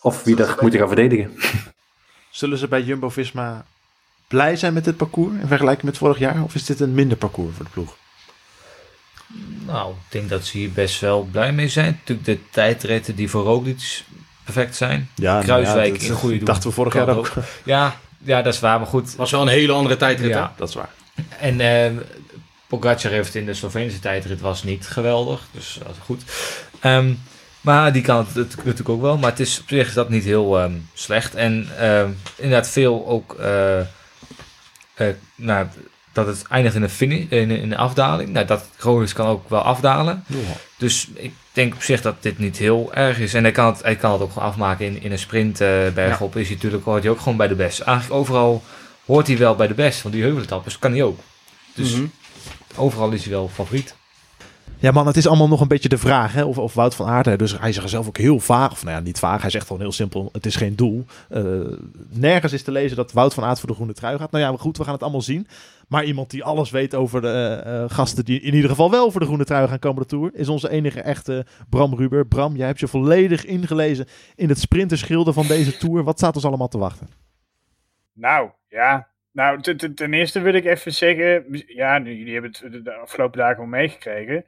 Of 0.01 0.23
wie 0.25 0.43
er 0.43 0.57
moeten 0.61 0.79
gaan 0.81 0.89
verdedigen. 0.89 1.37
Zullen 2.31 2.59
ze 2.59 2.69
bij 2.69 2.83
Jumbo-Visma 2.83 3.65
blij 4.29 4.57
zijn 4.57 4.73
met 4.73 4.85
dit 4.85 4.97
parcours 4.97 5.33
in 5.41 5.47
vergelijking 5.47 5.85
met 5.87 5.99
vorig 5.99 6.19
jaar? 6.19 6.43
Of 6.43 6.55
is 6.55 6.65
dit 6.65 6.81
een 6.81 6.95
minder 6.95 7.17
parcours 7.17 7.57
voor 7.57 7.65
de 7.65 7.71
ploeg? 7.71 7.97
Nou, 9.67 9.91
ik 9.93 9.97
denk 10.13 10.29
dat 10.29 10.45
ze 10.45 10.59
hier 10.59 10.73
best 10.73 11.01
wel 11.01 11.23
blij 11.33 11.53
mee 11.53 11.69
zijn. 11.69 11.93
Natuurlijk 12.01 12.27
de 12.27 12.39
tijdritten 12.51 13.15
die 13.17 13.31
voor 13.31 13.43
Roglic 13.45 14.03
perfect 14.45 14.77
zijn. 14.77 15.11
Ja, 15.15 15.41
Kruiswijk 15.43 15.93
dat- 15.93 16.03
in 16.03 16.15
goede 16.15 16.37
doen. 16.37 16.45
dachten 16.45 16.69
we 16.69 16.75
vorig 16.75 16.95
jaar 16.95 17.17
ook. 17.17 17.33
Ja, 17.65 17.97
ja, 18.19 18.43
dat 18.43 18.55
is 18.55 18.61
waar. 18.61 18.79
Maar 18.79 18.89
goed, 18.89 19.15
was 19.17 19.31
wel 19.31 19.43
een 19.43 19.49
hele 19.49 19.73
andere 19.73 19.97
tijdrit, 19.97 20.31
hè? 20.33 20.39
Ja. 20.39 20.55
Dat 20.57 20.69
is 20.69 20.75
waar. 20.75 20.91
En 21.39 21.61
eh 21.61 21.91
Pogacar 22.67 23.11
heeft 23.11 23.35
in 23.35 23.47
de 23.47 23.55
Slovense 23.55 23.99
tijdrit 23.99 24.41
was 24.41 24.63
niet 24.63 24.87
geweldig. 24.87 25.47
Dus 25.51 25.79
dat 25.83 25.91
is 25.97 26.03
goed. 26.05 26.23
Ehm, 26.81 27.13
maar 27.61 27.93
die 27.93 28.03
kan 28.03 28.17
het 28.19 28.35
nat- 28.35 28.57
natuurlijk 28.57 28.89
ook 28.89 29.01
wel. 29.01 29.19
Maar 29.19 29.31
het 29.31 29.41
is 29.41 29.61
op 29.61 29.69
zich 29.69 29.87
is 29.89 29.95
dat 29.95 30.09
niet 30.09 30.25
heel 30.25 30.59
ehm, 30.59 30.73
slecht. 30.95 31.35
En 31.35 31.69
ehm, 31.79 32.11
inderdaad 32.37 32.69
veel 32.71 33.07
ook... 33.07 33.35
eh, 33.35 33.79
eh, 33.81 33.87
nou, 35.35 35.67
dat 36.13 36.27
het 36.27 36.45
eindigt 36.49 36.75
in 36.75 36.83
een, 36.83 36.91
finish, 36.91 37.25
in, 37.29 37.51
een- 37.51 37.61
in 37.61 37.73
een 37.73 37.79
afdaling. 37.79 38.29
Nou, 38.31 38.47
dat 38.47 38.65
kan 39.15 39.27
ook 39.27 39.49
wel 39.49 39.61
afdalen. 39.63 40.25
Dus 40.77 41.09
ik 41.15 41.33
denk 41.53 41.75
op 41.75 41.83
zich 41.83 42.01
dat 42.03 42.23
dit 42.23 42.39
niet 42.39 42.57
heel 42.57 42.91
erg 42.95 43.19
is. 43.19 43.35
En 43.35 43.43
hij 43.43 43.53
kan 43.53 43.67
het, 43.67 43.83
hij 43.83 43.97
kan 43.97 44.13
het 44.13 44.21
ook 44.21 44.33
gewoon 44.33 44.49
afmaken 44.49 44.87
in, 44.87 45.03
in 45.03 45.13
een 45.13 45.19
sprint 45.19 45.61
eh 45.61 45.69
bergop. 45.95 46.37
Is 46.37 46.47
hij 46.47 46.55
natuurlijk, 46.55 46.85
hoort 46.85 47.03
hij 47.03 47.13
ook 47.13 47.19
gewoon 47.21 47.37
bij 47.39 47.49
de 47.49 47.55
best. 47.55 47.81
Eigenlijk 47.81 48.21
overal 48.21 48.63
hoort 49.07 49.27
hij 49.27 49.39
wel 49.39 49.55
bij 49.57 49.67
de 49.67 49.75
best. 49.75 50.03
Want 50.03 50.15
die 50.15 50.25
heuveletappes 50.25 50.79
kan 50.79 50.93
hij 50.93 51.03
ook. 51.03 51.19
Dus 51.75 51.93
Mhm. 51.93 52.05
overal 52.77 53.11
is 53.11 53.23
hij 53.23 53.33
wel 53.33 53.51
favoriet. 53.55 53.95
Ja, 54.79 54.91
man, 54.91 55.07
het 55.07 55.17
is 55.17 55.27
allemaal 55.27 55.49
nog 55.49 55.61
een 55.61 55.69
beetje 55.69 55.89
de 55.89 55.99
vraag. 55.99 56.33
Hè? 56.33 56.45
Of, 56.45 56.59
of 56.59 56.75
Wout 56.75 56.95
van 56.95 57.07
Aert, 57.07 57.39
dus 57.39 57.59
hij 57.59 57.73
zegt 57.73 57.89
zelf 57.89 58.07
ook 58.07 58.17
heel 58.17 58.41
vaag. 58.41 58.71
Of 58.71 58.85
nou 58.85 58.97
ja, 58.97 59.03
niet 59.03 59.19
vaag. 59.19 59.41
Hij 59.41 59.51
zegt 59.51 59.67
gewoon 59.67 59.83
heel 59.83 59.93
simpel: 59.93 60.29
het 60.33 60.47
is 60.47 60.57
geen 60.57 60.77
doel. 60.77 61.05
Eh, 61.29 61.43
nergens 62.09 62.53
is 62.53 62.63
te 62.63 62.73
lezen 62.73 62.97
dat 62.97 63.13
Wout 63.13 63.35
van 63.35 63.45
Aert 63.45 63.59
voor 63.59 63.69
de 63.69 63.75
groene 63.75 63.93
trui 63.93 64.19
gaat. 64.19 64.31
Nou 64.31 64.45
ja, 64.45 64.51
maar 64.51 64.59
goed, 64.59 64.77
we 64.77 64.85
gaan 64.85 64.93
het 64.93 65.03
allemaal 65.03 65.23
zien. 65.23 65.47
Maar 65.89 66.05
iemand 66.05 66.31
die 66.31 66.45
alles 66.45 66.71
weet 66.71 66.95
over 66.95 67.21
de 67.21 67.29
eh, 67.29 67.83
eh, 67.83 67.91
gasten 67.91 68.25
die 68.25 68.41
in 68.41 68.55
ieder 68.55 68.71
geval 68.71 68.91
wel 68.91 69.11
voor 69.11 69.21
de 69.21 69.27
groene 69.27 69.45
trui 69.45 69.69
gaan 69.69 69.79
komen 69.79 70.03
de 70.03 70.09
Tour, 70.09 70.31
is 70.35 70.49
onze 70.49 70.71
enige 70.71 71.01
echte 71.01 71.47
Bram 71.69 71.95
Ruber. 71.95 72.27
Bram, 72.27 72.57
jij 72.57 72.67
hebt 72.67 72.81
je 72.81 72.89
volledig 72.89 73.45
ingelezen 73.45 74.07
in 74.35 74.49
het 74.49 74.59
sprinterschilder 74.59 75.33
van 75.33 75.47
deze 75.47 75.77
Tour. 75.77 76.05
Wat 76.05 76.19
staat 76.19 76.35
ons 76.35 76.45
allemaal 76.45 76.69
te 76.69 76.79
wachten? 76.79 77.09
Nou, 78.13 78.51
ja. 78.69 79.09
Nou, 79.33 79.61
ten, 79.95 80.13
eerste 80.13 80.41
wil 80.41 80.55
ik 80.55 80.65
even 80.65 80.93
zeggen, 80.93 81.45
ja, 81.67 81.99
nu, 81.99 82.15
jullie 82.17 82.33
hebben 82.33 82.51
het 82.61 82.85
de- 82.85 82.93
afgelopen 82.93 83.39
dagen 83.39 83.57
wel 83.57 83.67
meegekregen. 83.67 84.45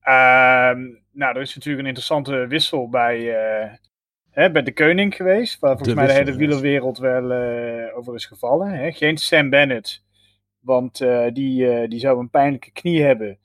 Ehm, 0.00 0.80
nou, 1.12 1.34
er 1.34 1.40
is 1.40 1.54
natuurlijk 1.54 1.82
een 1.82 1.88
interessante 1.88 2.46
wissel 2.46 2.88
bij, 2.88 3.34
eh, 3.36 3.72
hè, 4.30 4.50
bij 4.50 4.62
de 4.62 4.72
Koning 4.72 5.14
geweest, 5.14 5.58
waar 5.58 5.70
volgens 5.76 5.88
De 5.88 5.94
mij 5.94 6.06
de 6.06 6.12
hele 6.12 6.36
wielerwereld 6.36 6.98
wel 6.98 7.32
eh, 7.32 7.96
over 7.96 8.14
is 8.14 8.26
gevallen. 8.26 8.70
Hè. 8.70 8.92
Geen 8.92 9.16
Sam 9.18 9.50
Bennett, 9.50 10.04
want 10.60 11.00
eh, 11.00 11.26
die, 11.32 11.88
die 11.88 11.98
zou 11.98 12.18
een 12.18 12.30
pijnlijke 12.30 12.72
knie 12.72 13.02
hebben. 13.02 13.38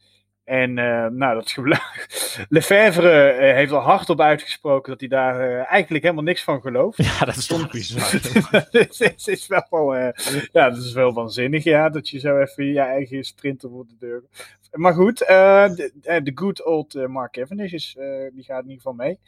En 0.50 0.78
eh, 0.78 1.06
nou, 1.06 1.34
dat 1.36 1.52
gebla- 1.52 1.92
Lefevre 2.50 3.12
eh, 3.12 3.54
heeft 3.56 3.72
al 3.72 3.80
hardop 3.80 4.22
uitgesproken 4.22 4.92
dat 4.92 5.00
hij 5.00 5.10
daar 5.10 5.40
eh, 5.40 5.72
eigenlijk 5.72 6.04
helemaal 6.04 6.24
niks 6.24 6.44
van 6.44 6.62
gelooft. 6.62 6.98
Ja, 7.10 7.26
dat 7.26 7.36
is 7.36 7.46
toch 7.48 7.72
bizar. 7.72 8.12
Het 8.72 9.28
is 9.28 9.48
wel, 9.48 9.96
eh, 9.96 10.10
ja, 10.52 10.70
dat 10.70 10.78
is 10.78 10.94
wel 10.94 11.14
waanzinnig, 11.14 11.64
ja, 11.64 11.90
dat 11.90 12.10
je 12.10 12.20
zo 12.20 12.40
even 12.40 12.66
je 12.66 12.80
eigen 12.80 13.24
sprinter 13.24 13.70
voor 13.70 13.86
de 13.88 13.96
deur. 14.00 14.24
Maar 14.72 14.94
goed, 14.94 15.18
de, 15.18 15.92
de 16.24 16.32
good 16.36 16.66
old 16.66 17.08
Mark 17.08 17.32
Cavendish 17.32 17.74
is, 17.74 17.98
die 18.34 18.44
gaat 18.44 18.64
in 18.64 18.70
ieder 18.70 18.82
geval 18.82 18.94
mee. 18.94 19.20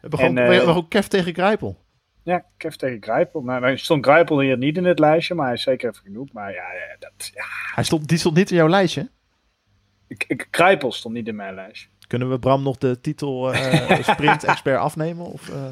Gewoon, 0.00 0.38
En, 0.38 0.52
hebben 0.52 0.74
ook 0.74 0.90
Kev 0.90 1.06
tegen 1.06 1.34
Grijpel. 1.34 1.78
Ja, 2.22 2.44
Kev 2.56 2.74
tegen 2.74 3.02
Grijpel. 3.02 3.42
Nou, 3.42 3.60
nou 3.60 3.78
stond 3.78 4.04
Grijpel 4.04 4.40
hier 4.40 4.58
niet 4.58 4.76
in 4.76 4.84
het 4.84 4.98
lijstje, 4.98 5.34
maar 5.34 5.46
hij 5.46 5.54
is 5.54 5.62
zeker 5.62 5.90
even 5.90 6.02
genoeg. 6.02 6.32
Maar 6.32 6.52
ja, 6.52 6.72
ja, 6.72 6.96
dat, 6.98 7.30
ja. 7.34 7.44
Hij 7.74 7.84
stond, 7.84 8.08
die 8.08 8.18
stond 8.18 8.36
niet 8.36 8.50
in 8.50 8.56
jouw 8.56 8.68
lijstje. 8.68 9.10
Ik, 10.10 10.24
ik, 10.28 10.48
Grijpel 10.50 10.92
stond 10.92 11.14
niet 11.14 11.28
in 11.28 11.36
mijn 11.36 11.54
lijstje. 11.54 11.88
Kunnen 12.06 12.30
we 12.30 12.38
Bram 12.38 12.62
nog 12.62 12.78
de 12.78 13.00
titel 13.00 13.52
eh, 13.52 14.02
sprint-expert 14.02 14.78
afnemen? 14.78 15.26
Of, 15.26 15.48
eh? 15.48 15.70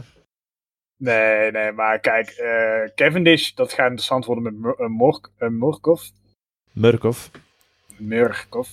Nee, 0.96 1.50
nee, 1.50 1.72
maar 1.72 1.98
kijk, 1.98 2.28
eh, 2.28 2.94
Cavendish, 2.94 3.52
dat 3.52 3.72
gaat 3.72 3.86
interessant 3.86 4.24
worden 4.24 4.44
met 4.44 4.54
Mur- 4.54 4.90
Mork, 4.90 5.30
eh, 5.36 5.48
Morkov. 5.48 6.08
Murkov. 6.72 7.26
Murkov. 7.96 8.68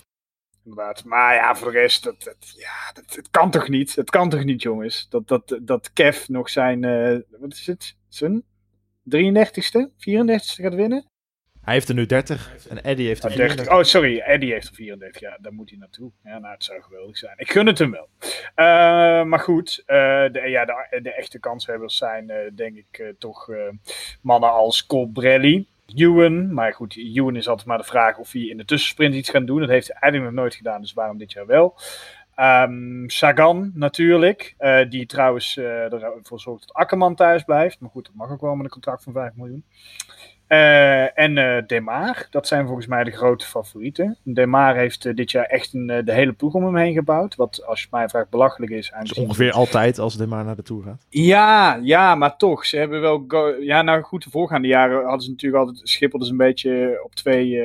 Inderdaad. 0.64 1.04
Maar 1.04 1.34
ja, 1.36 1.56
voor 1.56 1.72
de 1.72 1.78
rest, 1.78 2.04
dat, 2.04 2.24
dat, 2.24 2.54
ja, 2.58 2.92
dat, 2.94 3.16
het 3.16 3.30
kan 3.30 3.52
toch 3.52 3.68
niet? 3.68 3.96
Het 3.96 4.10
kan 4.10 4.30
toch 4.30 4.44
niet, 4.44 4.62
jongens? 4.62 5.10
Dat, 5.10 5.28
dat, 5.28 5.60
dat 5.62 5.94
Kev 5.94 6.28
nog 6.28 6.50
zijn, 6.50 6.82
wat 7.40 7.52
is 7.52 7.68
het? 7.68 7.96
Zijn 8.08 8.44
33ste, 9.04 9.90
34ste 9.98 10.62
gaat 10.64 10.74
winnen? 10.76 11.06
Hij 11.66 11.74
heeft 11.74 11.90
er 11.90 11.96
nu 11.96 12.06
30 12.06 12.68
en 12.70 12.84
Eddie 12.84 13.08
heeft 13.08 13.24
er 13.24 13.30
Oh, 13.30 13.36
30. 13.36 13.56
34. 13.56 13.78
Oh, 13.78 13.84
sorry, 13.84 14.20
Eddie 14.20 14.52
heeft 14.52 14.68
er 14.68 14.74
34. 14.76 15.22
Ja, 15.22 15.38
daar 15.42 15.54
moet 15.54 15.70
hij 15.70 15.80
naartoe. 15.80 16.12
Ja, 16.24 16.40
nou, 16.40 16.54
het 16.54 16.64
zou 16.64 16.82
geweldig 16.82 17.18
zijn. 17.18 17.34
Ik 17.38 17.52
gun 17.52 17.68
het 17.68 17.80
hem 17.80 17.92
wel. 17.92 18.08
Eh, 18.56 19.24
maar 19.24 19.40
goed, 19.40 19.84
eh, 19.86 19.96
de, 20.32 20.42
ja, 20.48 20.66
de, 20.66 21.00
de 21.02 21.14
echte 21.14 21.40
kanshebbers 21.40 21.98
zijn, 21.98 22.30
eh, 22.30 22.38
denk 22.56 22.76
ik, 22.76 23.14
toch 23.20 23.50
mannen 24.22 24.52
als 24.52 24.86
Colbrelli. 24.86 25.68
Ewan, 25.96 26.54
maar 26.54 26.74
goed, 26.74 26.98
Ewan 26.98 27.36
is 27.36 27.48
altijd 27.48 27.68
maar 27.68 27.78
de 27.78 27.84
vraag 27.84 28.18
of 28.18 28.32
hij 28.32 28.42
in 28.42 28.58
de 28.58 28.66
tussensprint 28.66 29.16
iets 29.16 29.30
gaat 29.30 29.48
doen. 29.48 29.60
Dat 29.60 29.70
heeft 29.70 29.88
hij 29.88 29.98
eigenlijk 30.00 30.34
nog 30.34 30.42
nooit 30.44 30.56
gedaan, 30.56 30.82
dus 30.82 30.94
waarom 30.94 31.18
dit 31.18 31.32
jaar 31.32 31.46
wel? 31.46 31.80
Ehm, 32.36 33.08
Sagan 33.08 33.72
natuurlijk, 33.74 34.56
die 34.90 35.06
trouwens 35.06 35.58
ervoor 35.58 36.40
zorgt 36.40 36.68
dat 36.68 36.76
Akkerman 36.76 37.16
thuis 37.16 37.44
blijft. 37.44 37.80
Maar 37.80 37.90
goed, 37.90 38.06
dat 38.06 38.16
mag 38.16 38.32
ook 38.32 38.42
wel 38.42 38.56
met 38.56 38.66
een 38.66 38.72
contract 38.72 39.04
van 39.04 39.14
5 39.14 39.32
miljoen. 39.36 39.66
Eh, 40.48 41.20
en 41.20 41.38
eh 41.38 41.64
Demar, 41.68 42.28
dat 42.30 42.48
zijn 42.48 42.66
volgens 42.66 42.88
mij 42.88 43.04
de 43.04 43.12
grote 43.12 43.46
favorieten. 43.46 44.18
Demar 44.24 44.76
heeft 44.76 45.06
eh, 45.06 45.14
dit 45.16 45.32
jaar 45.32 45.46
echt 45.46 45.74
een, 45.74 45.88
de 46.06 46.14
hele 46.14 46.34
ploeg 46.34 46.54
om 46.54 46.64
hem 46.66 46.76
heen 46.76 46.94
gebouwd. 46.94 47.36
Wat, 47.36 47.66
als 47.66 47.82
je 47.82 47.88
mij 47.92 48.10
vraagt, 48.10 48.30
belachelijk 48.30 48.72
is. 48.72 48.92
Ongeveer 49.18 49.52
altijd 49.52 50.00
als 50.00 50.18
de 50.18 50.28
maar 50.28 50.46
naar 50.46 50.56
de 50.56 50.64
Tour 50.64 50.84
gaat. 50.84 51.06
ja, 51.10 51.80
ja, 51.82 52.16
maar 52.16 52.38
toch. 52.38 52.66
Ze 52.66 52.78
hebben 52.78 53.02
wel. 53.02 53.24
go- 53.28 53.56
ja, 53.60 53.82
nou 53.82 54.02
goed, 54.02 54.24
de 54.24 54.30
voorgaande 54.30 54.68
jaren 54.68 55.04
hadden 55.04 55.22
ze 55.22 55.30
natuurlijk 55.30 55.64
altijd. 55.64 55.90
Schipperden 55.90 56.28
ze 56.28 56.34
een 56.34 56.40
beetje 56.40 57.02
op 57.04 57.16
twee, 57.16 57.62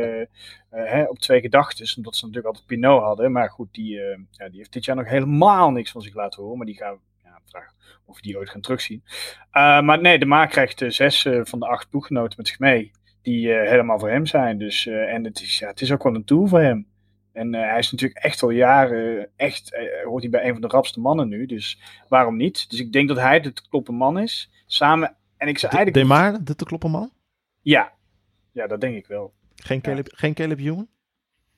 hè, 0.70 1.02
op 1.04 1.18
twee 1.18 1.40
gedachten. 1.40 1.86
Omdat 1.96 2.16
ze 2.16 2.20
natuurlijk 2.26 2.46
altijd 2.54 2.66
Pinot 2.66 3.02
hadden. 3.02 3.32
Maar 3.32 3.50
goed, 3.50 3.68
die, 3.72 4.00
eh, 4.00 4.18
ja, 4.30 4.48
die 4.48 4.58
heeft 4.58 4.72
dit 4.72 4.84
jaar 4.84 4.96
nog 4.96 5.08
helemaal 5.08 5.70
niks 5.70 5.90
van 5.90 6.02
zich 6.02 6.14
laten 6.14 6.42
horen. 6.42 6.56
Maar 6.56 6.66
die 6.66 6.76
gaan. 6.76 6.96
Ja, 7.44 7.50
vraag 7.50 7.74
of 8.10 8.16
we 8.16 8.22
die 8.22 8.38
ooit 8.38 8.50
gaan 8.50 8.60
terugzien. 8.60 9.02
Eh, 9.50 9.80
maar 9.80 10.00
nee, 10.00 10.18
de 10.18 10.26
Maak 10.26 10.50
krijgt 10.50 10.82
eh, 10.82 10.90
zes 10.90 11.24
eh, 11.24 11.40
van 11.42 11.58
de 11.58 11.66
acht 11.66 11.88
ploeggenoten 11.88 12.34
met 12.36 12.48
zich 12.48 12.58
mee. 12.58 12.90
Die 13.22 13.48
helemaal 13.48 13.98
voor 13.98 14.10
hem 14.10 14.26
zijn. 14.26 14.58
Dus, 14.58 14.86
en 14.86 15.24
het 15.24 15.40
is, 15.40 15.58
ja, 15.58 15.68
het 15.68 15.80
is 15.80 15.92
ook 15.92 16.02
wel 16.02 16.14
een 16.14 16.24
tour 16.24 16.48
voor 16.48 16.60
hem. 16.60 16.88
En 17.32 17.54
hij 17.54 17.78
is 17.78 17.90
natuurlijk 17.90 18.24
echt 18.24 18.42
al 18.42 18.50
jaren, 18.50 19.28
echt, 19.36 19.76
hoort 20.04 20.22
hij 20.22 20.30
bij 20.30 20.44
een 20.44 20.52
van 20.52 20.60
de 20.60 20.66
rapste 20.66 21.00
mannen 21.00 21.28
nu. 21.28 21.46
Dus 21.46 21.80
waarom 22.08 22.36
niet? 22.36 22.70
Dus 22.70 22.80
ik 22.80 22.92
denk 22.92 23.08
dat 23.08 23.16
hij 23.16 23.40
de 23.40 23.52
te 23.52 23.68
kloppen 23.68 23.94
man 23.94 24.18
is. 24.18 24.50
Samen, 24.66 25.16
en 25.36 25.48
ik 25.48 25.58
zou 25.58 25.72
De, 25.72 25.78
eigenlijk... 25.78 26.08
Demar, 26.08 26.44
de 26.44 26.54
te 26.54 26.64
kloppen 26.64 26.90
man? 26.90 27.12
Ja, 27.60 27.92
ja, 28.52 28.66
dat 28.66 28.80
denk 28.80 28.96
ik 28.96 29.06
wel. 29.06 29.34
Geen 29.54 29.80
Caleb, 29.80 30.08
geen 30.10 30.34
Caleb? 30.34 30.58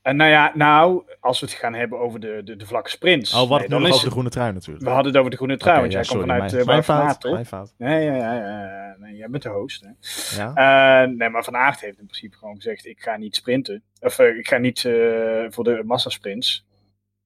En 0.02 0.16
nou 0.16 0.30
ja, 0.30 0.52
nou, 0.54 1.02
als 1.20 1.40
we 1.40 1.46
het 1.46 1.54
gaan 1.54 1.74
hebben 1.74 1.98
over 1.98 2.20
de, 2.20 2.40
de, 2.44 2.56
de 2.56 2.66
vlakke 2.66 2.90
sprints. 2.90 3.34
Oh, 3.34 3.48
wat 3.48 3.58
nee, 3.60 3.68
dan 3.68 3.86
is 3.86 3.92
over 3.92 4.04
de 4.04 4.10
groene 4.10 4.28
trui 4.30 4.52
natuurlijk. 4.52 4.84
We 4.84 4.90
hadden 4.90 5.06
het 5.12 5.16
over 5.20 5.30
de 5.30 5.36
groene 5.36 5.56
trui, 5.56 5.80
want 5.80 5.92
ja, 5.92 5.98
jij 5.98 6.08
komt 6.08 6.20
vanuit 6.20 6.40
mijn- 6.52 6.60
uh, 6.62 6.66
mijn 6.66 6.84
fout, 6.84 7.46
fout. 7.46 7.74
Nee, 7.78 8.04
ja, 8.04 8.14
ja, 8.16 8.34
ja, 8.34 8.96
nee, 8.98 9.16
jij 9.16 9.28
bent 9.28 9.42
de 9.42 9.48
host, 9.48 9.80
hè? 9.86 10.42
Ja. 10.42 11.02
Eh, 11.02 11.08
nee, 11.08 11.28
maar 11.28 11.44
Van 11.44 11.56
Aert 11.56 11.80
heeft 11.80 11.98
in 11.98 12.04
principe 12.06 12.36
gewoon 12.36 12.54
gezegd: 12.56 12.86
ik 12.86 13.00
ga 13.02 13.16
niet 13.16 13.36
sprinten. 13.36 13.82
Of 14.00 14.18
eh, 14.18 14.36
ik 14.38 14.48
ga 14.48 14.56
niet 14.58 14.84
eh, 14.84 15.44
voor 15.48 15.64
de 15.64 15.82
massasprints. 15.84 16.66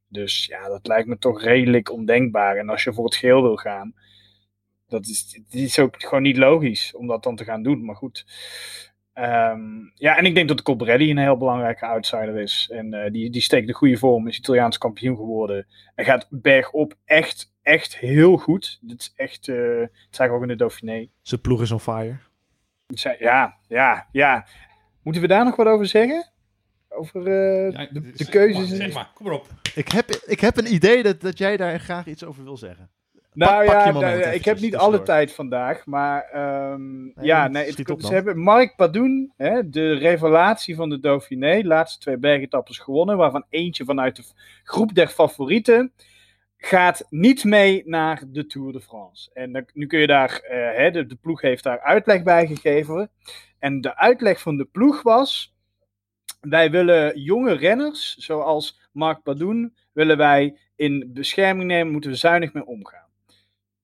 Dus 0.09 0.47
ja, 0.47 0.69
dat 0.69 0.87
lijkt 0.87 1.09
me 1.09 1.19
toch 1.19 1.43
redelijk 1.43 1.91
ondenkbaar. 1.93 2.57
En 2.57 2.69
als 2.69 2.85
je 2.85 2.93
voor 2.93 3.05
het 3.05 3.15
geel 3.17 3.43
wil 3.43 3.57
gaan, 3.57 3.95
dat 4.89 5.07
is, 5.07 5.27
dit 5.49 5.63
is 5.63 5.79
ook 5.79 5.95
gewoon 6.03 6.23
niet 6.23 6.37
logisch 6.37 6.95
om 6.95 7.07
dat 7.07 7.23
dan 7.23 7.37
te 7.37 7.45
gaan 7.45 7.63
doen. 7.63 7.85
Maar 7.85 7.97
goed. 7.97 8.25
Ehm, 9.17 9.61
ja, 9.95 10.17
en 10.17 10.25
ik 10.27 10.35
denk 10.35 10.49
dat 10.49 10.63
Colbrelli 10.63 11.11
een 11.11 11.19
heel 11.19 11.37
belangrijke 11.37 11.87
outsider 11.87 12.37
is. 12.37 12.69
En 12.73 12.95
eh, 12.95 13.13
die, 13.13 13.31
die 13.31 13.41
steekt 13.43 13.67
de 13.67 13.73
goede 13.73 13.97
vorm, 13.97 14.29
is 14.29 14.39
Italiaans 14.39 14.79
kampioen 14.79 15.17
geworden. 15.17 15.67
Hij 15.95 16.05
gaat 16.05 16.27
bergop 16.31 16.95
echt, 17.05 17.53
echt 17.63 17.97
heel 17.97 18.37
goed. 18.37 18.79
Dit 18.81 19.01
is 19.01 19.13
echt, 19.17 19.49
eh 19.49 19.79
dat 19.81 19.89
zag 20.11 20.27
ik 20.27 20.33
ook 20.33 20.43
in 20.43 20.49
de 20.49 20.57
Dauphiné. 20.57 21.09
Zijn 21.23 21.41
ploeg 21.41 21.63
is 21.63 21.71
on 21.71 21.81
fire. 21.81 22.17
Zij- 22.87 23.17
Ja, 23.19 23.57
ja, 23.69 24.07
ja. 24.13 24.47
Moeten 25.03 25.23
we 25.23 25.29
daar 25.29 25.45
nog 25.45 25.57
wat 25.57 25.67
over 25.67 25.87
zeggen? 25.87 26.31
Over 26.89 27.27
eh, 27.27 27.73
Ja, 27.73 27.87
de, 27.93 28.01
de 28.01 28.11
zeg 28.15 28.29
keuzes? 28.29 28.55
maar, 28.63 28.71
en- 28.71 28.77
Zeg 28.77 28.93
maar, 28.95 29.11
kom 29.15 29.27
maar 29.27 29.35
op. 29.35 29.47
Ik 29.75 29.89
heb, 29.89 30.11
ik 30.11 30.41
heb 30.41 30.57
een 30.57 30.73
idee 30.75 31.03
dat, 31.03 31.21
dat 31.21 31.39
jij 31.39 31.57
daar 31.57 31.81
graag 31.81 32.07
iets 32.07 32.25
over 32.25 32.45
wil 32.45 32.57
zeggen. 32.57 32.91
Nou 33.37 33.67
pak 33.67 33.85
ja, 33.85 33.91
nou, 33.91 34.19
ik 34.19 34.45
heb 34.45 34.61
niet 34.61 34.77
alle 34.77 35.03
tijd 35.03 35.33
vandaag, 35.33 35.87
maar 35.87 36.23
ehm, 36.23 37.03
Nee, 37.03 37.13
ja, 37.21 37.49
nee, 37.49 37.67
het, 37.67 37.91
op 37.91 38.03
ze 38.03 38.13
hebben 38.15 38.39
Mark 38.39 38.77
Padoen, 38.77 39.33
hè, 39.37 39.69
de 39.69 39.93
revelatie 39.93 40.75
van 40.75 40.89
de 40.89 41.01
Dauphiné, 41.01 41.61
laatste 41.65 41.99
twee 41.99 42.19
bergetappes 42.19 42.79
gewonnen, 42.79 43.17
waarvan 43.17 43.45
eentje 43.49 43.85
vanuit 43.85 44.17
de 44.17 44.23
groep 44.63 44.95
der 44.95 45.09
favorieten, 45.09 45.93
gaat 46.57 47.07
niet 47.11 47.45
mee 47.45 47.83
naar 47.85 48.23
de 48.27 48.47
Tour 48.47 48.73
de 48.73 48.81
France. 48.81 49.31
En 49.33 49.53
dan, 49.53 49.67
nu 49.73 49.87
kun 49.87 49.99
je 49.99 50.07
daar, 50.07 50.41
eh, 50.41 50.77
hè, 50.77 50.91
de, 50.91 51.07
de 51.07 51.17
ploeg 51.17 51.41
heeft 51.41 51.63
daar 51.63 51.81
uitleg 51.81 52.23
bij 52.23 52.47
gegeven. 52.47 53.11
En 53.59 53.81
de 53.81 53.97
uitleg 53.97 54.41
van 54.41 54.57
de 54.57 54.65
ploeg 54.65 55.03
was, 55.03 55.55
wij 56.41 56.71
willen 56.71 57.21
jonge 57.21 57.53
renners, 57.53 58.17
zoals 58.17 58.81
Mark 58.93 59.23
Padoen, 59.23 59.75
willen 59.93 60.17
wij 60.17 60.59
in 60.77 61.11
bescherming 61.13 61.67
nemen, 61.67 61.93
moeten 61.93 62.11
we 62.11 62.17
zuinig 62.17 62.53
mee 62.53 62.67
omgaan. 62.67 63.06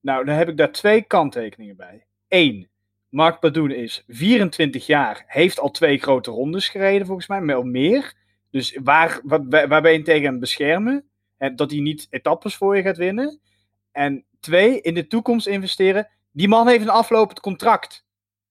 Nou, 0.03 0.25
dan 0.25 0.35
heb 0.35 0.49
ik 0.49 0.57
daar 0.57 0.73
twee 0.73 1.03
kanttekeningen 1.03 1.77
bij. 1.77 2.07
Eén, 2.29 2.69
Mark 3.09 3.41
Padoen 3.41 3.71
is 3.71 4.05
24 4.09 4.87
jaar, 4.87 5.25
heeft 5.27 5.61
al 5.61 5.71
twee 5.71 5.99
grote 5.99 6.31
rondes 6.31 6.69
gereden 6.69 7.07
volgens 7.07 7.27
mij, 7.27 7.43
wel 7.43 7.63
meer. 7.63 8.15
Dus 8.51 8.79
waar, 8.83 9.21
wat, 9.25 9.43
waar 9.49 9.83
ben 9.83 9.91
je 9.91 9.97
hem 9.97 10.05
tegen 10.05 10.31
het 10.31 10.41
beschermen? 10.41 11.05
En 11.37 11.57
dat 11.57 11.71
hij 11.71 11.81
niet 11.81 12.07
etappes 12.11 12.57
voor 12.57 12.77
je 12.77 12.83
gaat 12.83 12.97
winnen. 12.97 13.41
En 13.93 14.25
twee, 14.41 14.81
in 14.81 14.95
de 14.95 15.07
toekomst 15.07 15.47
investeren. 15.47 16.09
Die 16.31 16.49
man 16.49 16.69
heeft 16.69 16.83
een 16.83 16.89
aflopend 16.89 17.41
contract. 17.41 18.05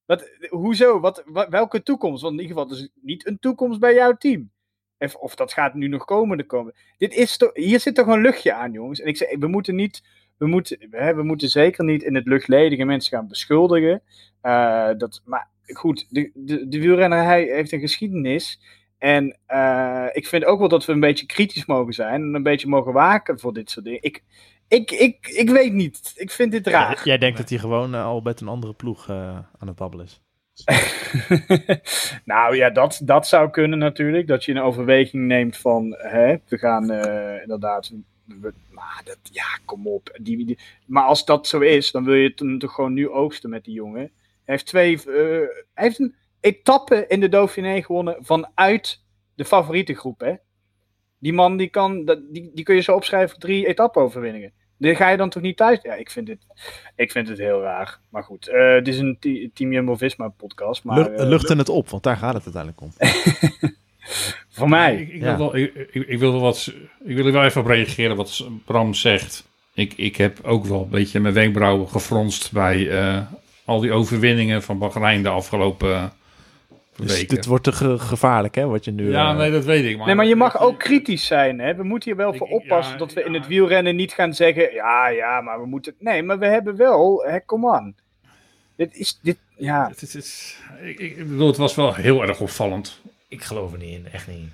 Wat, 0.05 0.29
hoezo? 0.49 0.99
Wat, 0.99 1.23
welke 1.49 1.83
toekomst? 1.83 2.21
Want 2.21 2.33
in 2.33 2.41
ieder 2.41 2.57
geval, 2.57 2.77
is 2.77 2.89
niet 3.01 3.27
een 3.27 3.39
toekomst 3.39 3.79
bij 3.79 3.93
jouw 3.93 4.17
team. 4.17 4.51
Of, 4.97 5.15
of 5.15 5.35
dat 5.35 5.53
gaat 5.53 5.73
nu 5.73 5.87
nog 5.87 6.05
komen 6.05 6.37
de 6.37 6.45
komende. 6.45 6.79
Dit 6.97 7.13
is 7.13 7.37
toch, 7.37 7.53
hier 7.53 7.79
zit 7.79 7.95
toch 7.95 8.07
een 8.07 8.21
luchtje 8.21 8.53
aan, 8.53 8.71
jongens. 8.71 9.01
En 9.01 9.07
ik 9.07 9.17
zeg, 9.17 9.37
we 9.39 9.47
moeten 9.47 9.75
niet. 9.75 10.03
We 10.41 10.47
moeten, 10.47 10.77
hè, 10.91 11.15
we 11.15 11.23
moeten 11.23 11.49
zeker 11.49 11.83
niet 11.83 12.03
in 12.03 12.15
het 12.15 12.27
luchtledige 12.27 12.83
mensen 12.83 13.17
gaan 13.17 13.27
beschuldigen. 13.27 14.01
Eh, 14.41 14.89
dat, 14.97 15.21
maar 15.25 15.49
goed, 15.63 16.07
de, 16.09 16.31
de, 16.33 16.67
de 16.67 16.79
wielrenner 16.79 17.23
hij 17.23 17.43
heeft 17.43 17.71
een 17.71 17.79
geschiedenis. 17.79 18.61
En 18.97 19.37
eh, 19.45 20.05
ik 20.11 20.27
vind 20.27 20.45
ook 20.45 20.59
wel 20.59 20.67
dat 20.67 20.85
we 20.85 20.91
een 20.91 20.99
beetje 20.99 21.25
kritisch 21.25 21.65
mogen 21.65 21.93
zijn 21.93 22.21
en 22.21 22.33
een 22.33 22.43
beetje 22.43 22.67
mogen 22.67 22.93
waken 22.93 23.39
voor 23.39 23.53
dit 23.53 23.69
soort 23.69 23.85
dingen. 23.85 24.01
Ik, 24.01 24.23
ik, 24.67 24.91
ik, 24.91 25.27
ik 25.27 25.49
weet 25.49 25.73
niet. 25.73 26.13
Ik 26.15 26.31
vind 26.31 26.51
dit 26.51 26.67
raar. 26.67 27.01
Jij 27.03 27.17
denkt 27.17 27.37
dat 27.37 27.49
hij 27.49 27.57
gewoon 27.57 27.93
eh, 27.93 28.05
al 28.05 28.21
met 28.21 28.41
een 28.41 28.47
andere 28.47 28.73
ploeg 28.73 29.09
aan 29.09 29.67
het 29.67 29.75
babbelen 29.75 30.05
is. 30.05 30.21
nou 32.25 32.55
ja, 32.55 32.69
dat, 32.69 33.01
dat 33.03 33.27
zou 33.27 33.49
kunnen 33.49 33.79
natuurlijk. 33.79 34.27
Dat 34.27 34.43
je 34.45 34.51
een 34.51 34.61
overweging 34.61 35.27
neemt 35.27 35.57
van, 35.57 35.95
hè, 35.97 36.35
we 36.47 36.57
gaan 36.57 36.91
inderdaad. 37.41 37.91
We- 38.41 38.53
maar 38.69 39.01
dat, 39.05 39.17
ja, 39.31 39.59
kom 39.65 39.87
op. 39.87 40.17
Die, 40.21 40.45
die- 40.45 40.59
maar 40.85 41.03
als 41.03 41.25
dat 41.25 41.47
zo 41.47 41.59
is, 41.59 41.91
dan 41.91 42.03
wil 42.03 42.13
je 42.13 42.33
het 42.35 42.59
toch 42.59 42.73
gewoon 42.73 42.93
nu 42.93 43.09
oogsten 43.09 43.49
met 43.49 43.63
die 43.63 43.73
jongen. 43.73 43.99
Hij 44.01 44.11
heeft 44.55 44.65
twee. 44.65 44.97
eh, 44.97 45.03
hij 45.73 45.85
heeft 45.85 45.99
een 45.99 46.15
etappe 46.39 47.05
in 47.07 47.19
de 47.19 47.29
Dauphiné 47.29 47.81
gewonnen 47.83 48.15
vanuit 48.19 49.01
de 49.35 49.45
favoriete 49.45 49.93
groep, 49.93 50.19
hè? 50.19 50.33
Die 51.19 51.33
man 51.33 51.57
die 51.57 51.67
kan, 51.69 52.05
die, 52.31 52.51
die 52.53 52.63
kun 52.63 52.75
je 52.75 52.81
zo 52.81 52.95
opschrijven 52.95 53.39
drie 53.39 53.67
etappe-overwinningen. 53.67 54.51
Die 54.77 54.95
ga 54.95 55.09
je 55.09 55.17
dan 55.17 55.29
toch 55.29 55.41
niet 55.41 55.57
thuis? 55.57 55.79
Ja, 55.81 55.93
ik 55.93 56.09
vind 56.11 56.25
dit, 56.27 56.37
ik 56.95 57.11
vind 57.11 57.27
het 57.27 57.37
heel 57.37 57.61
raar. 57.61 57.99
Maar 58.09 58.23
goed, 58.23 58.47
eh 58.47 58.73
het 58.73 58.87
is 58.87 58.99
een 58.99 59.17
Team 59.53 59.71
Jumbo-Visma 59.71 60.27
podcast. 60.27 60.83
Maar, 60.83 60.97
Lucht, 60.97 61.19
eh, 61.19 61.27
luchten 61.27 61.57
het 61.57 61.69
op, 61.69 61.89
want 61.89 62.03
daar 62.03 62.17
gaat 62.17 62.33
het 62.33 62.43
uiteindelijk 62.55 62.81
om. 62.81 62.91
voor 64.51 64.69
mij. 64.69 64.95
Ik, 64.95 65.09
ik, 65.13 65.21
Ja. 65.21 65.37
wil 65.37 65.37
wel, 65.37 65.55
ik, 65.55 65.73
ik, 65.91 66.07
ik 66.07 66.19
wil 66.19 66.31
wel 66.31 66.41
wat, 66.41 66.73
ik 67.05 67.15
wil 67.15 67.25
er 67.25 67.31
wel 67.31 67.43
even 67.43 67.61
op 67.61 67.67
reageren 67.67 68.15
wat 68.15 68.47
Bram 68.65 68.93
zegt. 68.93 69.47
Ik, 69.73 69.93
ik 69.95 70.15
heb 70.15 70.39
ook 70.43 70.65
wel 70.65 70.81
een 70.83 70.89
beetje 70.89 71.19
mijn 71.19 71.33
wenkbrauwen 71.33 71.89
gefronst 71.89 72.51
bij 72.51 72.89
eh, 72.89 73.21
al 73.65 73.79
die 73.79 73.91
overwinningen 73.91 74.63
van 74.63 74.77
Bahrein 74.77 75.23
de 75.23 75.29
afgelopen 75.29 75.93
eh, 75.95 76.03
Dus 76.95 77.11
weken. 77.17 77.35
dit 77.35 77.45
wordt 77.45 77.63
te 77.63 77.71
ge- 77.71 77.99
gevaarlijk, 77.99 78.55
hè, 78.55 78.65
wat 78.67 78.85
je 78.85 78.91
nu... 78.91 79.11
ja, 79.11 79.31
eh, 79.31 79.37
nee, 79.37 79.51
dat 79.51 79.65
weet 79.65 79.85
ik. 79.85 79.97
Maar 79.97 80.05
Nee, 80.05 80.15
maar 80.15 80.25
je 80.25 80.35
mag 80.35 80.59
ook 80.61 80.79
kritisch 80.79 81.25
zijn. 81.25 81.59
Hè? 81.59 81.75
We 81.75 81.83
moeten 81.83 82.09
hier 82.09 82.17
wel 82.19 82.31
Ik- 82.31 82.37
voor 82.37 82.47
oppassen 82.47 82.93
ja, 82.93 82.99
dat 82.99 83.13
we 83.13 83.23
in 83.23 83.33
het 83.33 83.47
wielrennen 83.47 83.95
niet 83.95 84.13
gaan 84.13 84.33
zeggen... 84.33 84.73
Ja, 84.73 85.07
ja, 85.07 85.41
maar 85.41 85.61
we 85.61 85.67
moeten... 85.67 85.93
Nee, 85.99 86.23
maar 86.23 86.39
we 86.39 86.45
hebben 86.45 86.75
wel... 86.75 87.23
Hè, 87.27 87.39
kom 87.39 87.69
aan. 87.69 87.95
Dit 88.75 88.95
is... 88.95 89.19
Dit, 89.21 89.37
ja. 89.57 89.87
Het, 89.87 90.01
is- 90.01 90.13
het 90.13 90.23
is- 90.23 90.57
ik, 90.83 90.99
ik 90.99 91.17
bedoel, 91.17 91.47
het 91.47 91.57
was 91.57 91.75
wel 91.75 91.93
heel 91.93 92.21
erg 92.21 92.39
opvallend. 92.41 93.01
Ik 93.31 93.43
geloof 93.43 93.71
er 93.71 93.77
niet 93.77 93.89
in, 93.97 94.07
echt 94.11 94.27
niet. 94.27 94.49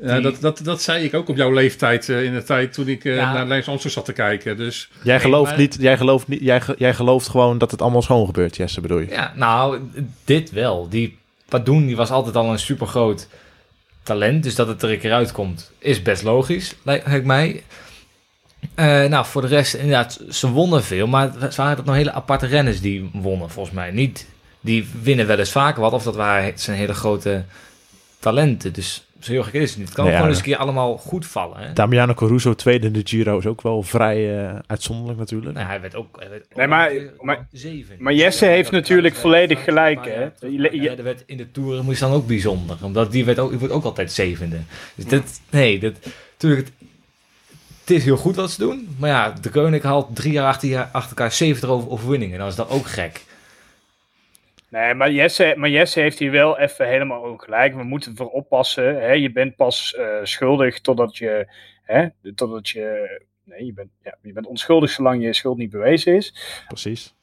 Ja, 0.00 0.12
Die- 0.14 0.22
dat, 0.22 0.40
dat, 0.40 0.60
dat 0.62 0.82
zei 0.82 1.04
ik 1.04 1.14
ook 1.14 1.28
op 1.28 1.36
jouw 1.36 1.52
leeftijd 1.52 2.08
in 2.08 2.34
de 2.34 2.42
tijd 2.42 2.72
toen 2.72 2.88
ik 2.88 3.04
eh, 3.04 3.16
Ja. 3.16 3.32
naar 3.32 3.46
Lijns 3.46 3.68
Amsterdam 3.68 3.90
zat 4.04 4.04
te 4.04 4.22
kijken. 4.22 4.56
Dus 4.56 4.88
Jij 5.02 5.20
gelooft, 5.20 5.50
maar- 5.50 5.58
niet, 5.60 5.76
jij, 5.80 5.96
gelooft 5.96 6.28
niet, 6.28 6.40
jij, 6.40 6.60
ge- 6.60 6.74
jij 6.78 6.94
gelooft 6.94 7.28
gewoon 7.28 7.58
dat 7.58 7.70
het 7.70 7.82
allemaal 7.82 8.02
schoon 8.02 8.26
gebeurt, 8.26 8.56
Jesse, 8.56 8.80
bedoel 8.80 8.98
je? 8.98 9.08
Ja, 9.08 9.32
nou, 9.36 9.80
dit 10.24 10.50
wel. 10.50 10.88
Die 10.88 11.18
Padoen 11.48 11.86
die 11.86 11.96
was 11.96 12.10
altijd 12.10 12.36
al 12.36 12.52
een 12.52 12.58
supergroot 12.58 13.28
talent. 14.02 14.42
Dus 14.42 14.54
dat 14.54 14.68
het 14.68 14.82
er 14.82 14.90
een 14.90 14.98
keer 14.98 15.12
uitkomt, 15.12 15.70
is 15.78 16.02
best 16.02 16.22
logisch, 16.22 16.74
lijkt 16.82 17.24
mij. 17.24 17.62
Eh, 18.74 19.04
nou, 19.04 19.26
voor 19.26 19.42
de 19.42 19.48
rest, 19.48 19.74
inderdaad, 19.74 20.20
ze 20.30 20.50
wonnen 20.50 20.84
veel. 20.84 21.06
Maar 21.06 21.30
het 21.38 21.54
waren 21.54 21.76
dat 21.76 21.84
nog 21.84 21.94
hele 21.94 22.12
aparte 22.12 22.46
renners 22.46 22.80
die 22.80 23.10
wonnen, 23.12 23.50
volgens 23.50 23.74
mij. 23.74 23.90
Niet, 23.90 24.26
die 24.60 24.88
winnen 25.02 25.26
wel 25.26 25.38
eens 25.38 25.50
vaker 25.50 25.80
wat. 25.80 25.92
Of 25.92 26.02
dat 26.02 26.16
waren 26.16 26.52
zijn 26.58 26.76
hele 26.76 26.94
grote 26.94 27.44
talenten. 28.18 28.72
Dus 28.72 29.06
zo 29.20 29.32
heel 29.32 29.42
gek 29.42 29.52
is 29.54 29.68
het 29.70 29.78
niet. 29.78 29.86
Het 29.86 29.96
kan 29.96 30.04
Ja, 30.04 30.10
gewoon 30.10 30.26
ja. 30.26 30.30
eens 30.34 30.38
een 30.38 30.50
keer 30.50 30.56
allemaal 30.56 30.96
goed 30.96 31.26
vallen. 31.26 31.58
Hè? 31.58 31.72
Damiano 31.72 32.14
Caruso, 32.14 32.54
tweede 32.54 32.86
in 32.86 32.92
de 32.92 33.00
Giro, 33.04 33.38
is 33.38 33.46
ook 33.46 33.62
wel 33.62 33.82
vrij 33.82 34.38
eh, 34.48 34.58
uitzonderlijk 34.66 35.18
natuurlijk. 35.18 35.54
Nou, 35.54 35.66
hij 35.66 35.80
werd 35.80 35.94
ook, 35.94 36.16
hij 36.20 36.30
werd 36.30 36.44
Nee, 36.56 36.66
maar- 36.66 36.90
ook- 36.92 37.22
maar- 37.24 37.46
zeven. 37.52 37.96
maar 37.98 38.12
Jesse 38.14 38.44
Ja, 38.44 38.50
heeft 38.50 38.70
natuurlijk 38.70 39.14
volledig 39.14 39.64
gelijk, 39.64 39.96
maar 39.98 40.08
hè? 40.08 40.96
er 40.96 41.02
werd 41.02 41.22
in 41.26 41.36
de 41.36 41.50
Tour 41.50 41.84
moest 41.84 42.00
dan 42.00 42.12
ook 42.12 42.26
bijzonder. 42.26 42.76
Omdat 42.82 43.12
die 43.12 43.24
werd 43.24 43.38
ook, 43.38 43.50
die 43.50 43.58
wordt 43.58 43.74
ook 43.74 43.84
altijd 43.84 44.12
zevende. 44.12 44.56
Dus 44.94 45.04
dat, 45.06 45.40
nee, 45.50 45.78
dat, 45.78 45.94
natuurlijk, 46.32 46.66
het, 46.66 46.88
het 47.80 47.90
is 47.90 48.04
heel 48.04 48.16
goed 48.16 48.36
wat 48.36 48.50
ze 48.50 48.58
doen. 48.58 48.88
Maar 48.98 49.10
ja, 49.10 49.34
de 49.40 49.48
Koning 49.50 49.82
haalt 49.82 50.16
drie 50.16 50.32
jaar 50.32 50.46
achter, 50.46 50.88
achter 50.92 51.08
elkaar 51.16 51.32
70 51.32 51.68
over- 51.68 51.90
overwinningen. 51.90 52.38
Dan 52.38 52.48
is 52.48 52.54
dat 52.54 52.70
ook 52.70 52.86
gek. 52.86 53.24
Nee, 54.70 54.94
maar 54.94 55.10
Jesse, 55.10 55.54
maar 55.56 55.68
Jesse 55.68 56.00
heeft 56.00 56.18
hier 56.18 56.30
wel 56.30 56.58
even 56.58 56.88
helemaal 56.88 57.24
ook 57.24 57.42
gelijk. 57.44 57.74
We 57.74 57.82
moeten 57.82 58.10
ervoor 58.10 58.30
oppassen. 58.30 59.00
Hè? 59.00 59.12
Je 59.12 59.32
bent 59.32 59.56
pas 59.56 59.94
eh, 59.94 60.18
schuldig 60.22 60.80
totdat 60.80 61.16
je... 61.16 61.46
Hè? 61.82 62.06
Totdat 62.34 62.68
je... 62.68 63.20
Nee, 63.44 63.64
je 63.64 63.72
bent, 63.72 63.90
ja, 64.02 64.18
je 64.22 64.32
bent 64.32 64.46
onschuldig 64.46 64.90
zolang 64.90 65.22
je 65.22 65.32
schuld 65.32 65.56
niet 65.58 65.70
bewezen 65.70 66.14
is. 66.14 66.34
Precies. 66.68 67.14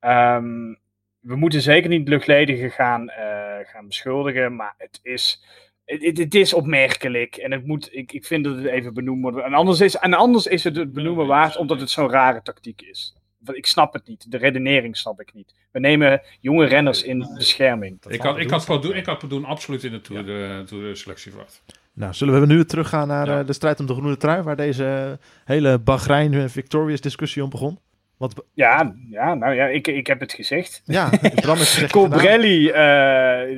Ehm, 0.00 0.74
we 1.20 1.36
moeten 1.36 1.62
zeker 1.62 1.88
niet 1.88 2.08
luchtledige 2.08 2.70
gaan, 2.70 3.08
eh, 3.08 3.58
gaan 3.62 3.86
beschuldigen, 3.86 4.56
maar 4.56 4.74
het 4.78 5.00
is, 5.02 5.44
het, 5.84 6.18
het- 6.18 6.34
is 6.34 6.54
opmerkelijk. 6.54 7.36
En 7.36 7.52
het 7.52 7.66
moet, 7.66 7.88
ik, 7.94 8.12
ik 8.12 8.24
vind 8.26 8.44
dat 8.44 8.56
het 8.56 8.66
even 8.66 8.94
benoemd 8.94 9.22
wordt. 9.22 9.38
En 9.38 9.54
anders 9.54 9.80
is, 9.80 9.96
en 9.96 10.14
anders 10.14 10.46
is 10.46 10.64
het 10.64 10.76
het 10.76 10.92
benoemen 10.92 11.26
waard, 11.26 11.56
omdat 11.56 11.80
het 11.80 11.90
zo'n 11.90 12.10
rare 12.10 12.42
tactiek 12.42 12.82
is. 12.82 13.14
Want 13.38 13.58
Ik 13.58 13.66
snap 13.66 13.92
het 13.92 14.06
niet. 14.06 14.30
De 14.30 14.36
redenering 14.36 14.96
snap 14.96 15.20
ik 15.20 15.34
niet. 15.34 15.54
We 15.72 15.80
nemen 15.80 16.22
jonge 16.40 16.66
renners 16.66 17.02
in 17.02 17.30
bescherming. 17.34 17.92
ik 18.08 18.20
had, 18.20 18.38
ik, 18.38 18.50
had 18.50 18.84
ik 18.94 19.06
had 19.06 19.18
Padoen 19.18 19.44
absoluut 19.44 19.84
in 19.84 19.92
de 19.92 20.00
Tour, 20.00 20.24
de, 20.26 20.62
tour 20.66 20.82
de 20.88 20.94
selectie 20.94 21.30
verwacht. 21.30 21.62
Nou, 21.92 22.14
zullen 22.14 22.40
we 22.40 22.46
nu 22.46 22.64
teruggaan 22.64 23.08
naar 23.08 23.26
Ja. 23.26 23.38
eh, 23.40 23.46
de 23.46 23.52
strijd 23.52 23.80
om 23.80 23.86
de 23.86 23.94
groene 23.94 24.16
trui, 24.16 24.42
waar 24.42 24.56
deze 24.56 25.18
hele 25.44 25.78
Bahrein 25.78 26.34
eh, 26.34 26.44
Victorious 26.48 27.00
discussie 27.00 27.42
om 27.42 27.50
begon? 27.50 27.78
Want, 28.16 28.34
Ja, 28.54 28.94
ja 29.10 29.34
nou 29.34 29.54
ja, 29.54 29.66
ik, 29.66 29.86
ik 29.86 30.06
heb 30.06 30.20
het 30.20 30.32
gezegd. 30.32 30.82
ja, 30.84 31.08
Bram 31.34 31.56
heeft 31.56 31.70
gezegd 31.70 31.92
gedaan. 31.92 32.10
Colbrelli, 32.10 32.68
eh 32.68 32.74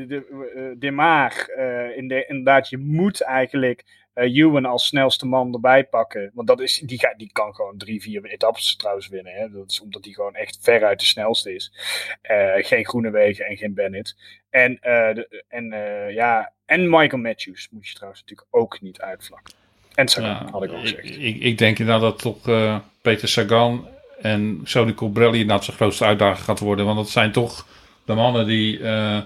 de, 0.08 0.26
eh, 0.54 0.62
de 0.78 0.88
eh, 1.56 1.96
in 1.96 2.08
de, 2.08 2.24
inderdaad, 2.28 2.68
je 2.68 2.78
moet 2.78 3.22
eigenlijk 3.22 3.84
eh 4.12 4.36
Ewan 4.36 4.64
als 4.64 4.86
snelste 4.86 5.26
man 5.26 5.52
erbij 5.54 5.84
pakken. 5.84 6.30
Want 6.34 6.48
dat 6.48 6.60
is, 6.60 6.78
die, 6.84 6.98
gaat, 6.98 7.18
die 7.18 7.30
kan 7.32 7.54
gewoon 7.54 7.76
drie, 7.78 8.02
vier 8.02 8.24
etappes 8.24 8.76
trouwens 8.76 9.08
winnen. 9.08 9.32
Hè? 9.32 9.50
Dat 9.50 9.70
is 9.70 9.80
omdat 9.80 10.04
hij 10.04 10.12
gewoon 10.12 10.34
echt 10.34 10.58
veruit 10.60 10.98
de 11.00 11.06
snelste 11.06 11.54
is. 11.54 11.72
Eh, 12.22 12.52
geen 12.56 12.86
Groenewegen 12.86 13.46
en 13.46 13.56
geen 13.56 13.74
Bennett. 13.74 14.16
En, 14.50 14.78
eh, 14.80 15.14
de, 15.14 15.44
en, 15.48 15.72
eh, 15.72 16.14
ja, 16.14 16.52
en 16.66 16.90
Michael 16.90 17.22
Matthews 17.22 17.68
moet 17.70 17.88
je 17.88 17.94
trouwens 17.94 18.20
natuurlijk 18.20 18.48
ook 18.50 18.80
niet 18.80 19.00
uitvlakken. 19.00 19.54
En 19.94 20.08
Sagan, 20.08 20.28
Ja, 20.30 20.50
had 20.50 20.62
ik 20.62 20.70
al 20.70 20.76
ik, 20.76 20.82
gezegd. 20.82 21.04
ik, 21.04 21.40
ik 21.40 21.58
denk 21.58 21.78
inderdaad 21.78 22.02
dat 22.02 22.18
toch 22.18 22.48
eh, 22.48 22.78
Peter 23.02 23.28
Sagan 23.28 23.88
en 24.20 24.60
Sony 24.64 24.94
Colbrelli 24.94 25.40
inderdaad 25.40 25.64
zijn 25.64 25.76
grootste 25.76 26.04
uitdaging 26.04 26.44
gaat 26.44 26.58
worden. 26.58 26.84
Want 26.84 26.96
dat 26.98 27.08
zijn 27.10 27.32
toch 27.32 27.66
de 28.04 28.14
mannen 28.14 28.46
die 28.46 28.82
eh, 28.82 29.20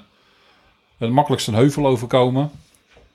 het 0.99 1.11
makkelijkst 1.11 1.49
een 1.49 1.55
heuvel 1.55 1.87
overkomen. 1.87 2.51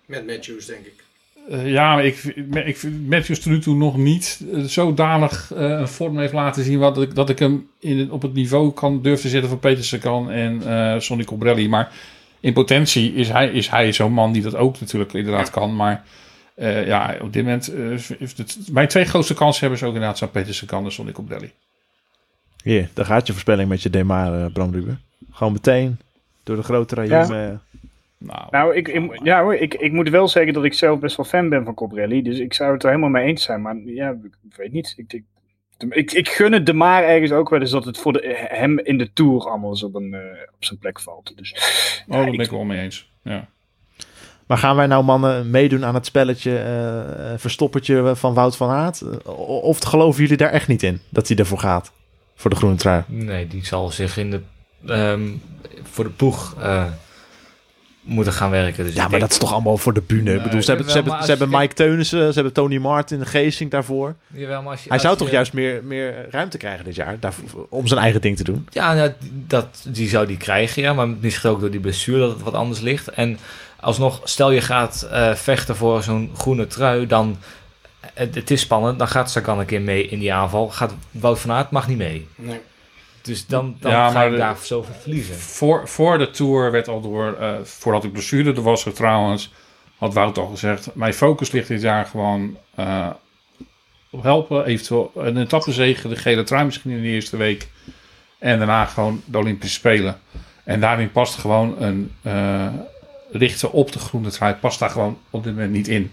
Met 0.05 0.25
Matthews, 0.27 0.65
denk 0.65 0.85
ik. 0.85 1.03
Eh, 1.49 1.71
ja, 1.71 2.01
ik, 2.01 2.23
ik 2.65 2.77
vind 2.77 3.09
Matthews 3.09 3.39
tot 3.39 3.51
nu 3.51 3.59
toe 3.59 3.75
nog 3.75 3.97
niet 3.97 4.41
eh, 4.53 4.61
zodanig 4.61 5.51
eh, 5.53 5.69
een 5.69 5.87
vorm 5.87 6.17
heeft 6.17 6.33
laten 6.33 6.63
zien 6.63 6.79
wat 6.79 7.01
ik, 7.01 7.15
dat 7.15 7.29
ik 7.29 7.39
hem 7.39 7.69
in 7.79 8.11
op 8.11 8.21
het 8.21 8.33
niveau 8.33 8.71
kan 8.73 9.01
durven 9.01 9.21
te 9.21 9.29
zetten 9.29 9.49
van 9.49 9.59
Peter 9.59 9.83
Sagan 9.83 10.31
en 10.31 10.61
eh 10.67 10.99
Sonny 10.99 11.23
Colbrelli. 11.23 11.69
Maar 11.69 11.91
in 12.39 12.53
potentie 12.53 13.13
is 13.13 13.29
hij, 13.29 13.49
is 13.49 13.69
hij 13.69 13.91
zo'n 13.91 14.13
man 14.13 14.31
die 14.31 14.41
dat 14.41 14.55
ook 14.55 14.79
natuurlijk 14.79 15.13
inderdaad 15.13 15.49
kan. 15.49 15.75
Maar 15.75 16.03
eh, 16.55 16.85
ja, 16.87 17.15
op 17.21 17.33
dit 17.33 17.43
moment, 17.43 17.67
eh, 17.73 18.17
het, 18.19 18.57
mijn 18.71 18.87
twee 18.87 19.05
grootste 19.05 19.33
kanshebbers 19.33 19.83
ook 19.83 19.93
inderdaad 19.93 20.17
zijn 20.17 20.31
Peter 20.31 20.53
Sagan 20.53 20.85
en 20.85 20.91
Sonny 20.91 21.11
Colbrelli. 21.11 21.51
Hier, 22.63 22.89
daar 22.93 23.05
gaat 23.05 23.27
je 23.27 23.31
voorspelling 23.31 23.69
met 23.69 23.81
je 23.81 23.89
Demar, 23.89 24.51
Bram 24.51 24.71
Ruben. 24.71 25.01
Gewoon 25.31 25.53
meteen 25.53 25.99
door 26.43 26.55
de 26.55 26.63
grote 26.63 26.95
rayum. 26.95 27.31
eh, 27.31 27.57
Nou, 28.19 28.47
Nou, 28.51 28.75
ik, 28.75 28.87
ik, 28.87 29.19
ja, 29.23 29.41
hoor, 29.41 29.55
ik, 29.55 29.73
ik 29.73 29.91
moet 29.91 30.09
wel 30.09 30.27
zeggen 30.27 30.53
dat 30.53 30.63
ik 30.63 30.73
zelf 30.73 30.99
best 30.99 31.17
wel 31.17 31.25
fan 31.25 31.49
ben 31.49 31.65
van 31.65 31.73
Colbrelli. 31.73 32.21
Dus 32.21 32.39
ik 32.39 32.53
zou 32.53 32.73
het 32.73 32.83
er 32.83 32.89
helemaal 32.89 33.09
mee 33.09 33.25
eens 33.25 33.43
zijn. 33.43 33.61
Maar 33.61 33.75
ja, 33.85 34.09
ik 34.09 34.55
weet 34.55 34.71
niet. 34.71 34.93
Ik, 34.97 35.13
ik, 35.13 35.23
ik, 35.89 36.11
ik 36.11 36.29
gun 36.29 36.51
het 36.51 36.65
de 36.65 36.73
maar 36.73 37.03
ergens 37.03 37.31
ook 37.31 37.49
wel 37.49 37.59
eens 37.59 37.71
dat 37.71 37.85
het 37.85 37.97
voor 37.97 38.13
de, 38.13 38.47
hem 38.49 38.79
in 38.79 38.97
de 38.97 39.13
Tour 39.13 39.49
allemaal 39.49 39.69
eens 39.69 39.83
op, 39.83 39.95
een, 39.95 40.13
eh, 40.13 40.19
op 40.55 40.65
zijn 40.65 40.79
plek 40.79 40.99
valt. 40.99 41.37
Dus, 41.37 41.53
oh, 42.07 42.15
daar 42.15 42.31
ben 42.31 42.39
ik 42.39 42.49
wel 42.49 42.63
mee 42.63 42.81
eens. 42.81 43.11
Ja. 43.23 43.47
Maar 44.49 44.57
gaan 44.57 44.75
wij 44.75 44.87
nou 44.87 45.03
mannen 45.03 45.49
meedoen 45.49 45.85
aan 45.85 45.93
het 45.93 46.05
spelletje 46.05 46.57
eh, 46.57 47.33
eh, 47.33 47.39
verstoppertje 47.39 48.15
van 48.15 48.33
Wout 48.33 48.57
van 48.57 48.69
Aert? 48.69 49.23
Of 49.61 49.79
geloven 49.79 50.21
jullie 50.21 50.37
daar 50.37 50.51
echt 50.51 50.67
niet 50.67 50.83
in, 50.83 51.01
dat 51.09 51.27
hij 51.27 51.37
ervoor 51.37 51.59
gaat? 51.59 51.91
Voor 52.35 52.49
de 52.49 52.55
groene 52.55 52.75
trui. 52.75 53.03
Nee, 53.07 53.47
die 53.47 53.65
zal 53.65 53.89
zich 53.89 54.17
in 54.17 54.31
de, 54.31 54.41
ehm, 54.87 55.29
voor 55.83 56.03
de 56.03 56.09
ploeg 56.09 56.55
eh, 56.61 56.85
moeten 58.09 58.33
gaan 58.33 58.49
werken. 58.49 58.85
Dus 58.85 58.93
Ja, 58.93 59.01
maar 59.01 59.09
denk- 59.09 59.21
dat 59.21 59.31
is 59.31 59.37
toch 59.37 59.53
allemaal 59.53 59.77
voor 59.77 59.93
de 59.93 60.01
bühne? 60.01 60.35
Ik 60.35 60.43
bedoel, 60.43 60.61
ze 60.61 60.69
hebben, 60.71 60.89
ze 60.91 60.97
hebben, 60.97 61.25
ze 61.27 61.47
Mike 61.47 61.73
Teunissen, 61.73 62.27
ze 62.27 62.33
hebben 62.33 62.53
Tony 62.53 62.77
Martin, 62.77 63.25
Geesink 63.25 63.71
daarvoor. 63.71 64.15
Jawel, 64.27 64.61
maar 64.61 64.71
als 64.71 64.79
je- 64.83 64.83
Hij 64.89 64.93
als 64.97 65.01
zou 65.01 65.13
je- 65.13 65.19
toch 65.19 65.31
juist 65.31 65.53
meer, 65.53 65.83
meer 65.83 66.27
ruimte 66.31 66.57
krijgen 66.57 66.85
dit 66.85 66.95
jaar 66.95 67.17
daarvoor, 67.19 67.65
om 67.69 67.87
zijn 67.87 67.99
eigen 67.99 68.21
ding 68.21 68.37
te 68.37 68.43
doen? 68.43 68.67
Ja, 68.69 68.93
nou, 68.93 69.11
dat, 69.31 69.85
die 69.87 70.09
zou 70.09 70.27
die 70.27 70.37
krijgen, 70.37 70.81
ja. 70.81 70.93
Maar 70.93 71.07
misschien 71.07 71.49
ook 71.49 71.59
door 71.59 71.71
die 71.71 71.79
blessure 71.79 72.19
dat 72.19 72.31
het 72.31 72.41
wat 72.41 72.53
anders 72.53 72.79
ligt. 72.79 73.07
En 73.07 73.37
alsnog, 73.79 74.21
stel 74.23 74.51
je 74.51 74.61
gaat 74.61 75.07
eh, 75.11 75.33
vechten 75.33 75.75
voor 75.75 76.03
zo'n 76.03 76.31
groene 76.37 76.67
trui, 76.67 77.07
dan... 77.07 77.37
Het, 78.13 78.35
het 78.35 78.51
is 78.51 78.61
spannend, 78.61 78.99
dan 78.99 79.07
gaat 79.07 79.31
Sagan 79.31 79.59
een 79.59 79.65
keer 79.65 79.81
mee 79.81 80.07
in 80.07 80.19
die 80.19 80.33
aanval. 80.33 80.69
Gaat 80.69 80.93
Wout 81.11 81.39
van 81.39 81.51
Aert 81.51 81.71
mag 81.71 81.87
niet 81.87 81.97
mee. 81.97 82.27
Nee. 82.35 82.59
Dus 83.21 83.45
dan, 83.45 83.75
dan 83.79 83.91
Ja, 83.91 84.09
ga 84.09 84.29
de- 84.29 84.37
daar 84.37 84.57
zoveel 84.61 84.93
verliezen. 85.01 85.35
Voor, 85.35 85.87
voor 85.87 86.17
de 86.17 86.29
Tour 86.29 86.71
werd 86.71 86.87
al 86.87 87.01
door, 87.01 87.37
eh, 87.39 87.53
voordat 87.63 88.03
ik 88.03 88.11
blessure 88.11 88.53
er 88.53 88.61
was 88.61 88.85
trouwens, 88.93 89.51
had 89.97 90.13
Wout 90.13 90.37
al 90.37 90.47
gezegd, 90.47 90.95
mijn 90.95 91.13
focus 91.13 91.51
ligt 91.51 91.67
dit 91.67 91.81
jaar 91.81 92.05
gewoon 92.05 92.57
eh, 92.75 93.07
op 94.09 94.23
helpen. 94.23 94.65
Eventueel 94.65 95.11
een 95.15 95.37
etappezege, 95.37 96.07
de 96.07 96.15
gele 96.15 96.43
trui 96.43 96.65
misschien 96.65 96.91
in 96.91 97.01
de 97.01 97.07
eerste 97.07 97.37
week. 97.37 97.67
En 98.37 98.57
daarna 98.57 98.85
gewoon 98.85 99.21
de 99.25 99.37
Olympische 99.37 99.75
Spelen. 99.75 100.19
En 100.63 100.79
daarin 100.79 101.11
past 101.11 101.35
gewoon 101.35 101.81
een 101.81 102.11
eh, 102.21 102.67
richten 103.31 103.71
op 103.71 103.91
de 103.91 103.99
groene 103.99 104.29
trui. 104.29 104.53
Past 104.53 104.79
daar 104.79 104.89
gewoon 104.89 105.17
op 105.29 105.43
dit 105.43 105.53
moment 105.53 105.71
niet 105.71 105.87
in. 105.87 106.11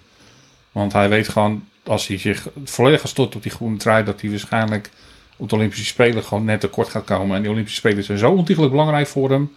Want 0.73 0.93
hij 0.93 1.09
weet 1.09 1.29
gewoon, 1.29 1.69
als 1.85 2.07
hij 2.07 2.19
zich 2.19 2.49
volledig 2.65 3.01
gaat 3.01 3.11
storten 3.11 3.37
op 3.37 3.43
die 3.43 3.53
groene 3.53 3.77
trui, 3.77 4.05
dat 4.05 4.21
hij 4.21 4.31
waarschijnlijk 4.31 4.91
op 5.37 5.49
de 5.49 5.55
Olympische 5.55 5.85
Spelen 5.85 6.25
gewoon 6.25 6.45
net 6.45 6.61
tekort 6.61 6.89
gaat 6.89 7.05
komen. 7.05 7.37
En 7.37 7.43
die 7.43 7.51
Olympische 7.51 7.79
Spelen 7.79 8.05
zijn 8.05 8.19
zo 8.19 8.31
ontiegelijk 8.31 8.73
belangrijk 8.73 9.07
voor 9.07 9.31
hem. 9.31 9.53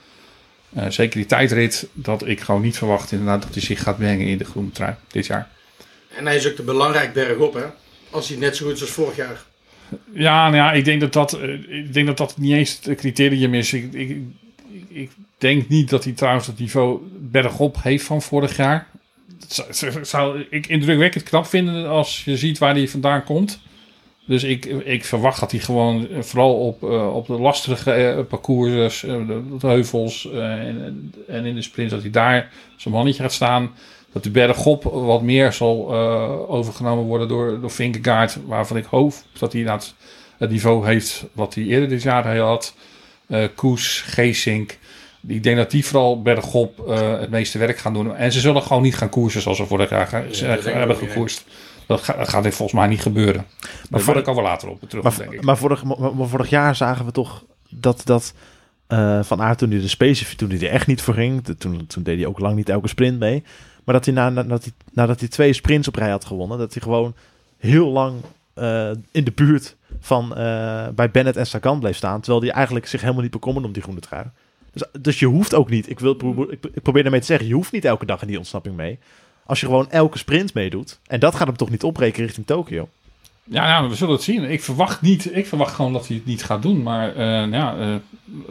Eh, 0.74 0.90
zeker 0.90 1.16
die 1.16 1.26
tijdrit, 1.26 1.88
dat 1.94 2.28
ik 2.28 2.40
gewoon 2.40 2.62
niet 2.62 2.78
verwacht 2.78 3.12
inderdaad 3.12 3.42
dat 3.42 3.54
hij 3.54 3.62
zich 3.62 3.84
gaat 3.84 3.98
mengen 3.98 4.28
in 4.28 4.38
de 4.38 4.46
groene 4.46 4.72
trui 4.72 4.96
dit 5.08 5.26
jaar. 5.26 5.50
En 6.16 6.26
hij 6.26 6.36
is 6.36 6.48
ook 6.48 6.56
de 6.56 6.64
belangrijk 6.64 7.14
berg 7.14 7.38
op, 7.38 7.54
hè? 7.54 7.66
Als 8.10 8.30
hij 8.30 8.38
net 8.38 8.56
zo 8.56 8.66
goed 8.66 8.76
is 8.76 8.82
als 8.82 8.90
vorig 8.90 9.16
jaar. 9.16 9.44
Ja, 10.14 10.44
nou 10.44 10.56
ja, 10.56 10.72
ik 10.72 10.86
denk 10.86 11.02
dat 11.02 11.14
dat, 11.14 11.34
eh, 11.34 11.54
ik 11.70 11.94
denk 11.94 12.08
dat, 12.08 12.18
dat 12.18 12.38
niet 12.38 12.54
eens 12.54 12.80
het 12.84 12.98
criterium 12.98 13.54
is. 13.54 13.74
Ik, 13.74 13.94
ik, 13.94 14.18
ik 14.88 15.12
denk 15.38 15.70
niet 15.70 15.90
dat 15.90 16.04
hij 16.04 16.14
trouwens 16.14 16.48
het 16.48 16.60
niveau 16.60 17.00
bergop 17.20 17.78
heeft 17.82 18.06
van 18.06 18.22
vorig 18.22 18.58
jaar. 18.58 18.88
Dat 19.40 19.68
zou, 19.70 20.06
zou 20.06 20.46
ik 20.50 20.68
indrukwekkend 20.68 21.24
knap 21.24 21.46
vinden 21.46 21.88
als 21.88 22.24
je 22.26 22.38
ziet 22.38 22.58
waar 22.58 22.74
hij 22.74 22.88
vandaan 22.88 23.24
komt. 23.24 23.60
Dus 24.30 24.44
ik, 24.44 24.66
ik 24.66 25.06
verwacht 25.06 25.40
dat 25.40 25.52
hij 25.52 25.60
gewoon 25.60 26.08
eh, 26.10 26.22
vooral 26.22 26.54
op, 26.54 26.84
eh, 26.84 27.16
op 27.16 27.28
de 27.28 27.40
lastige 27.40 27.92
eh, 27.92 28.26
parcours, 28.26 29.00
de, 29.02 29.44
de 29.60 29.68
heuvels 29.68 30.32
en, 30.32 31.14
en 31.28 31.46
in 31.46 31.56
de 31.56 31.62
sprint, 31.62 31.90
dat 31.90 32.02
hij 32.02 32.10
daar 32.10 32.52
zijn 32.76 32.94
mannetje 32.94 33.22
gaat 33.22 33.34
staan. 33.34 33.72
Dat 34.14 34.24
de 34.24 34.30
bergop 34.30 34.84
wat 34.84 35.22
meer 35.22 35.54
zal 35.54 35.96
overgenomen 36.48 37.04
worden 37.04 37.28
door, 37.28 37.60
door 37.62 37.72
Vingegaard, 37.72 38.38
waarvan 38.46 38.78
ik 38.78 38.86
hoop 38.86 39.14
dat 39.40 39.52
hij 39.52 39.62
inderdaad 39.62 39.94
het 40.38 40.50
niveau 40.50 40.86
heeft 40.86 41.26
wat 41.32 41.56
hij 41.56 41.64
eerder 41.64 41.90
dit 41.90 42.02
jaar 42.02 42.38
had. 42.38 42.76
Koes, 43.56 44.02
Geesink. 44.02 44.78
Ik 45.28 45.44
denk 45.44 45.58
dat 45.58 45.72
die 45.72 45.86
vooral 45.86 46.22
bergop 46.22 46.88
eh 46.90 47.20
het 47.20 47.30
meeste 47.30 47.58
werk 47.58 47.78
gaan 47.78 47.94
doen. 47.94 48.16
En 48.16 48.32
ze 48.32 48.40
zullen 48.40 48.62
gewoon 48.62 48.82
niet 48.82 48.96
gaan 48.96 49.10
koersen 49.10 49.42
zoals 49.42 49.58
ze 49.58 49.66
vorig 49.66 49.90
jaar 49.90 50.10
dat 50.12 50.64
hebben 50.64 50.88
niet, 50.88 51.10
gekoerst. 51.10 51.46
Dat, 51.90 52.02
gaat- 52.04 52.18
dat 52.18 52.30
gaat 52.30 52.44
dit 52.44 52.56
volgens 52.56 52.80
mij 52.80 52.88
niet 52.90 53.02
gebeuren. 53.02 53.46
Maar 53.90 54.00
voor- 54.00 54.14
daar 54.14 54.24
komen 54.24 54.44
we 54.44 54.50
later 54.50 54.70
op 54.70 54.82
terug, 54.90 55.04
Maar, 55.04 55.18
denk 55.18 55.32
ik. 55.32 55.42
maar, 55.44 55.58
vorig, 55.58 55.84
maar, 55.84 56.16
maar 56.16 56.28
vorig 56.28 56.50
jaar 56.50 56.76
zagen 56.76 57.06
we 57.06 57.12
toch 57.12 57.44
dat, 57.70 58.02
dat 58.06 58.34
eh, 58.88 59.24
Van 59.24 59.42
Aert 59.42 59.58
toen 59.58 59.72
hij 59.72 59.80
de 59.80 59.88
specifiek, 59.88 60.38
toen 60.38 60.50
hij 60.50 60.60
er 60.60 60.70
echt 60.70 60.88
niet 60.88 61.02
voor 61.02 61.14
ging, 61.14 61.42
de- 61.42 61.58
toen, 61.58 61.88
toen 61.88 62.04
deed 62.04 62.18
hij 62.18 62.26
ook 62.28 62.40
lang 62.40 62.56
niet 62.56 62.70
elke 62.70 62.88
sprint 62.88 63.20
mee. 63.20 63.44
Maar 63.84 63.96
dat 63.96 64.06
hij, 64.06 64.14
na, 64.14 64.30
na- 64.30 64.42
nadat 64.42 64.64
hij 64.64 64.74
nadat 64.94 65.20
hij 65.20 65.30
twee 65.30 65.54
sprints 65.54 65.88
op 65.88 65.96
rij 65.96 66.10
had 66.10 66.26
gewonnen, 66.26 66.58
dat 66.58 66.74
hij 66.74 66.82
gewoon 66.82 67.14
heel 67.58 67.88
lang 67.92 68.16
eh, 68.54 68.90
in 69.12 69.24
de 69.24 69.32
buurt 69.32 69.76
van 70.00 70.36
eh, 70.36 70.88
bij 70.96 71.12
Bennett 71.12 71.38
en 71.38 71.48
Sagan 71.48 71.80
bleef 71.80 71.96
staan. 71.98 72.20
Terwijl 72.22 72.44
hij 72.44 72.52
eigenlijk 72.54 72.88
zich 72.88 73.02
helemaal 73.02 73.22
niet 73.22 73.32
bekommerde 73.32 73.68
om 73.68 73.74
die 73.74 73.84
groene 73.84 74.00
trui. 74.02 74.26
Dus, 74.74 74.84
dus 75.02 75.20
je 75.20 75.26
hoeft 75.26 75.54
ook 75.54 75.70
niet, 75.70 75.90
ik, 75.90 76.00
wil, 76.00 76.12
ik, 76.50 76.66
ik 76.74 76.82
probeer 76.82 77.02
daarmee 77.02 77.20
te 77.22 77.26
zeggen, 77.26 77.48
je 77.48 77.54
hoeft 77.54 77.72
niet 77.72 77.86
elke 77.86 78.06
dag 78.06 78.22
in 78.22 78.28
die 78.28 78.38
ontsnapping 78.38 78.76
mee. 78.76 79.00
Als 79.50 79.60
je 79.60 79.66
gewoon 79.66 79.90
elke 79.90 80.18
sprint 80.18 80.54
meedoet. 80.54 81.00
En 81.08 81.20
dat 81.20 81.36
gaat 81.36 81.48
hem 81.48 81.58
toch 81.58 81.70
niet 81.70 81.84
opbreken 81.84 82.24
richting 82.24 82.46
Tokio. 82.46 82.90
Ja, 83.44 83.68
ja, 83.68 83.88
we 83.88 83.96
zullen 83.96 84.14
het 84.14 84.24
zien. 84.24 84.44
Ik 84.44 84.64
verwacht, 84.64 85.02
niet, 85.02 85.36
ik 85.36 85.48
verwacht 85.48 85.74
gewoon 85.74 85.94
dat 85.94 86.08
hij 86.08 86.16
het 86.16 86.26
niet 86.26 86.44
gaat 86.44 86.62
doen. 86.62 86.84
Maar 86.84 87.16
eh, 87.16 87.52
ja, 87.52 87.78
eh, 87.78 87.96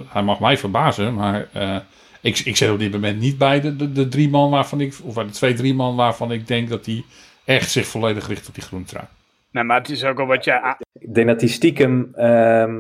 hij 0.07 0.23
mag 0.23 0.41
mij 0.41 0.59
verbazen. 0.59 1.15
Maar 1.15 1.49
eh, 1.53 1.77
ik, 2.21 2.39
ik 2.39 2.57
zit 2.57 2.71
op 2.71 2.79
dit 2.79 2.93
moment 2.93 3.21
niet 3.21 3.39
bij 3.39 3.61
de, 3.61 3.77
de, 3.77 3.93
de 3.93 4.09
drie 4.09 4.29
man 4.29 4.51
waarvan 4.51 4.81
ik, 4.81 4.95
of 5.03 5.15
bij 5.15 5.25
de 5.25 5.31
twee, 5.31 5.55
drie 5.55 5.75
man 5.75 5.97
waarvan 5.97 6.33
ik 6.33 6.47
denk 6.47 6.69
dat 6.69 6.87
hij 6.87 7.05
echt 7.45 7.71
zich 7.71 7.87
volledig 7.87 8.29
richt 8.29 8.49
op 8.49 8.55
die 8.55 8.63
groene 8.63 8.85
trui. 8.85 9.07
Nee, 9.51 9.65
maar 9.65 9.79
het 9.79 9.91
is 9.91 10.05
ook 10.05 10.21
al 10.21 10.27
wat 10.27 10.45
je... 10.45 10.77
Ik 10.93 11.15
denk 11.15 11.27
dat 11.27 11.41
die 11.41 11.49
stiekem, 11.49 12.15
ehm, 12.15 12.77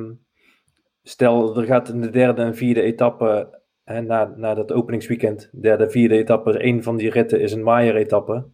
stel 1.02 1.56
er 1.56 1.66
gaat 1.66 1.88
in 1.88 2.00
de 2.00 2.10
derde 2.10 2.42
en 2.42 2.56
vierde 2.56 2.82
etappe, 2.82 3.57
hè, 3.88 4.02
na, 4.02 4.32
na 4.36 4.54
dat 4.54 4.72
openingsweekend, 4.72 5.50
derde, 5.52 5.90
vierde 5.90 6.16
etappe, 6.16 6.64
een 6.64 6.82
van 6.82 6.96
die 6.96 7.10
ritten 7.10 7.40
is 7.40 7.52
een 7.52 7.62
Maier-etappe. 7.62 8.46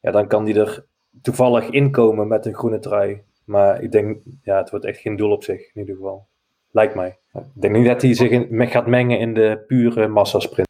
Ja, 0.00 0.10
dan 0.10 0.26
kan 0.26 0.44
die 0.44 0.60
er 0.60 0.86
toevallig 1.22 1.70
inkomen 1.70 2.28
met 2.28 2.46
een 2.46 2.54
groene 2.54 2.78
trui. 2.78 3.22
Maar 3.44 3.82
ik 3.82 3.92
denk, 3.92 4.18
ja, 4.42 4.56
het 4.56 4.70
wordt 4.70 4.84
echt 4.84 5.00
geen 5.00 5.16
doel 5.16 5.30
op 5.30 5.44
zich, 5.44 5.60
in 5.74 5.80
ieder 5.80 5.94
geval. 5.94 6.28
Lijkt 6.70 6.94
mij. 6.94 7.18
Ik 7.32 7.42
denk 7.54 7.76
niet 7.76 7.86
dat 7.86 8.02
hij 8.02 8.14
zich 8.14 8.30
in, 8.30 8.68
gaat 8.68 8.86
mengen 8.86 9.18
in 9.18 9.34
de 9.34 9.64
pure 9.66 10.08
massasprint. 10.08 10.68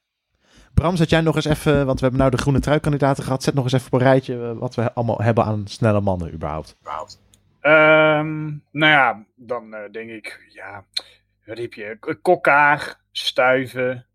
Bram, 0.74 0.96
zet 0.96 1.10
jij 1.10 1.20
nog 1.20 1.34
eens 1.34 1.44
even, 1.44 1.86
want 1.86 1.98
we 1.98 2.02
hebben 2.02 2.20
nou 2.20 2.30
de 2.30 2.42
groene 2.42 2.60
trui-kandidaten 2.60 3.24
gehad. 3.24 3.42
Zet 3.42 3.54
nog 3.54 3.64
eens 3.64 3.72
even 3.72 3.86
op 3.86 3.92
een 3.92 4.06
rijtje 4.06 4.34
eh, 4.34 4.58
wat 4.58 4.74
we 4.74 4.92
allemaal 4.92 5.22
hebben 5.22 5.44
aan 5.44 5.66
snelle 5.66 6.00
mannen 6.00 6.32
überhaupt. 6.32 6.76
Ehm, 7.60 8.44
nou 8.70 8.92
ja, 8.92 9.24
dan 9.34 9.74
eh, 9.74 9.90
denk 9.92 10.10
ik, 10.10 10.46
ja, 10.52 10.84
wat 11.46 11.58
heb 11.58 11.72
je? 11.72 12.16
Kokkaar, 12.22 13.00
Stuiven, 13.18 14.06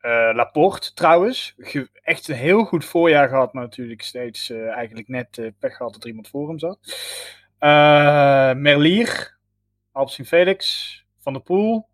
eh, 0.00 0.30
Laporte 0.34 0.94
trouwens. 0.94 1.54
Echt 2.02 2.28
een 2.28 2.34
heel 2.34 2.64
goed 2.64 2.84
voorjaar 2.84 3.28
gehad, 3.28 3.52
maar 3.52 3.62
natuurlijk 3.62 4.02
steeds 4.02 4.50
eh, 4.50 4.68
eigenlijk 4.68 5.08
net 5.08 5.38
eh, 5.38 5.46
pech 5.58 5.76
gehad 5.76 5.92
dat 5.92 6.02
er 6.02 6.08
iemand 6.08 6.28
voor 6.28 6.48
hem 6.48 6.58
zat. 6.58 6.78
Merlier, 8.56 9.38
Alpsin 9.92 10.24
Felix, 10.24 10.96
Van 11.18 11.32
der 11.32 11.42
Poel, 11.42 11.88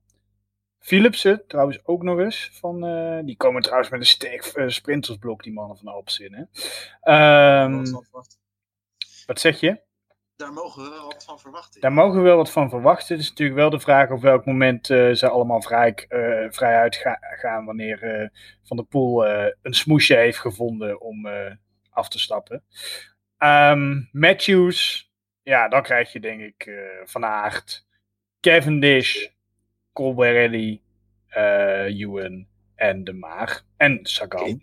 Philipsen 0.78 1.42
trouwens 1.46 1.78
ook 1.84 2.02
nog 2.02 2.18
eens. 2.18 2.50
Van, 2.52 2.80
die 3.24 3.36
komen 3.36 3.62
trouwens 3.62 3.90
met 3.90 4.00
een 4.00 4.06
sterk 4.06 4.52
sprintersblok, 4.66 5.42
die 5.42 5.52
mannen 5.52 5.76
van 5.76 5.88
Alpsin. 5.88 6.34
Hè? 6.34 6.44
Ehm, 7.00 7.84
wat 9.26 9.40
zeg 9.40 9.60
je? 9.60 9.80
Daar 10.38 10.52
mogen 10.52 10.82
we 10.82 10.88
wel 10.90 11.04
wat 11.04 11.24
van 11.24 11.38
verwachten. 11.38 11.80
Daar 11.80 11.92
mogen 11.92 12.16
we 12.16 12.22
wel 12.22 12.36
wat 12.36 12.50
van 12.50 12.68
verwachten. 12.68 13.14
Het 13.14 13.24
is 13.24 13.28
natuurlijk 13.30 13.58
wel 13.58 13.70
de 13.70 13.80
vraag 13.80 14.10
op 14.10 14.20
welk 14.20 14.44
moment 14.44 14.90
eh, 14.90 15.12
ze 15.12 15.28
allemaal 15.28 15.62
vrij, 15.62 15.94
eh, 16.08 16.46
vrij 16.50 16.76
uitgaan 16.76 17.64
wanneer 17.64 18.02
eh, 18.02 18.28
Van 18.62 18.76
der 18.76 18.86
Poel 18.86 19.26
eh, 19.26 19.52
een 19.62 19.74
smoesje 19.74 20.14
heeft 20.14 20.38
gevonden 20.38 21.00
om 21.00 21.26
eh, 21.26 21.52
af 21.90 22.08
te 22.08 22.18
stappen. 22.18 22.64
Ehm, 23.38 24.02
Matthews, 24.12 25.10
ja, 25.42 25.68
dan 25.68 25.82
krijg 25.82 26.12
je 26.12 26.20
denk 26.20 26.40
ik 26.40 26.66
eh, 26.66 26.74
Van 27.04 27.24
Aert, 27.24 27.86
Cavendish, 28.40 29.26
Colbrelli, 29.92 30.82
eh 31.28 32.00
Ewan 32.00 32.46
en 32.74 33.04
De 33.04 33.12
Maar. 33.12 33.62
En 33.76 33.98
Sagan. 34.02 34.62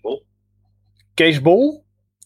Kees 1.14 1.42
Bol? 1.42 1.86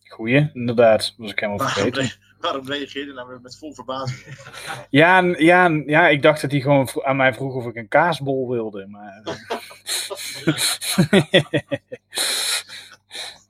Goeie, 0.09 0.49
inderdaad. 0.53 1.13
Was 1.17 1.31
ik 1.31 1.39
helemaal 1.39 1.67
vergeten. 1.69 2.27
Waarom 2.39 2.67
reageerde 2.67 3.13
nou 3.13 3.27
weer 3.27 3.41
met 3.41 3.57
vol 3.57 3.73
verbazing? 3.73 4.25
Ja, 4.89 5.19
ja, 5.37 5.67
ja, 5.85 6.07
ik 6.07 6.21
dacht 6.21 6.41
dat 6.41 6.51
hij 6.51 6.59
gewoon 6.61 6.89
aan 7.03 7.15
mij 7.15 7.33
vroeg 7.33 7.55
of 7.55 7.65
ik 7.65 7.75
een 7.75 7.87
kaasbol 7.87 8.49
wilde. 8.49 8.87
Maar... 8.87 9.21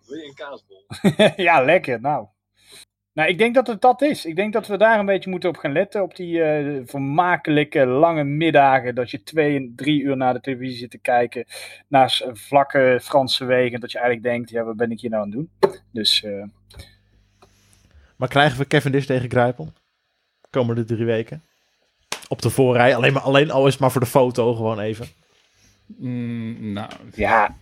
Wil 0.08 0.18
je 0.18 0.26
een 0.28 0.34
kaasbol? 0.36 0.86
ja, 1.46 1.62
lekker. 1.64 2.02
Nou. 2.02 2.26
nou, 3.14 3.30
ik 3.30 3.38
denk 3.38 3.56
dat 3.56 3.68
het 3.68 3.82
dat 3.82 4.02
is. 4.02 4.26
Ik 4.26 4.36
denk 4.36 4.54
dat 4.54 4.68
we 4.68 4.78
daar 4.78 5.00
een 5.00 5.06
beetje 5.06 5.30
moeten 5.30 5.50
op 5.50 5.58
gaan 5.58 5.72
letten. 5.72 6.02
Op 6.04 6.16
die 6.16 6.42
eh, 6.44 6.82
vermakelijke 6.86 7.86
lange 7.86 8.24
middagen. 8.24 8.96
Dat 8.96 9.12
je 9.12 9.24
twee 9.24 9.56
en 9.56 9.74
drie 9.76 10.02
uur 10.02 10.18
naar 10.18 10.34
de 10.34 10.42
televisie 10.42 10.78
zit 10.78 10.92
te 10.92 10.98
kijken. 11.00 11.46
Naar 11.88 12.10
s- 12.10 12.24
vlakke 12.34 13.00
Franse 13.04 13.46
wegen. 13.46 13.80
Dat 13.80 13.92
je 13.92 14.00
eigenlijk 14.00 14.28
denkt, 14.34 14.50
ja, 14.50 14.64
wat 14.64 14.78
ben 14.78 14.92
ik 14.92 15.00
hier 15.00 15.10
nou 15.10 15.24
aan 15.24 15.30
het 15.30 15.38
doen? 15.38 15.80
Dus 15.92 16.24
eh, 16.24 16.44
Maar 18.20 18.28
krijgen 18.28 18.58
we 18.58 18.68
Cavendish 18.68 19.06
tegen 19.06 19.30
Grijpel? 19.30 19.74
Komende 20.50 20.86
drie 20.86 21.06
weken. 21.06 21.44
Op 22.28 22.42
de 22.42 22.50
voorrij. 22.50 22.96
Alleen, 22.96 23.14
maar, 23.14 23.22
alleen 23.22 23.52
al 23.52 23.66
is 23.66 23.72
het 23.72 23.82
maar 23.82 23.92
voor 23.92 24.02
de 24.02 24.08
foto 24.08 24.54
gewoon 24.54 24.80
even. 24.80 25.08
Mm, 25.86 26.72
nou, 26.74 26.90
ja, 27.16 27.56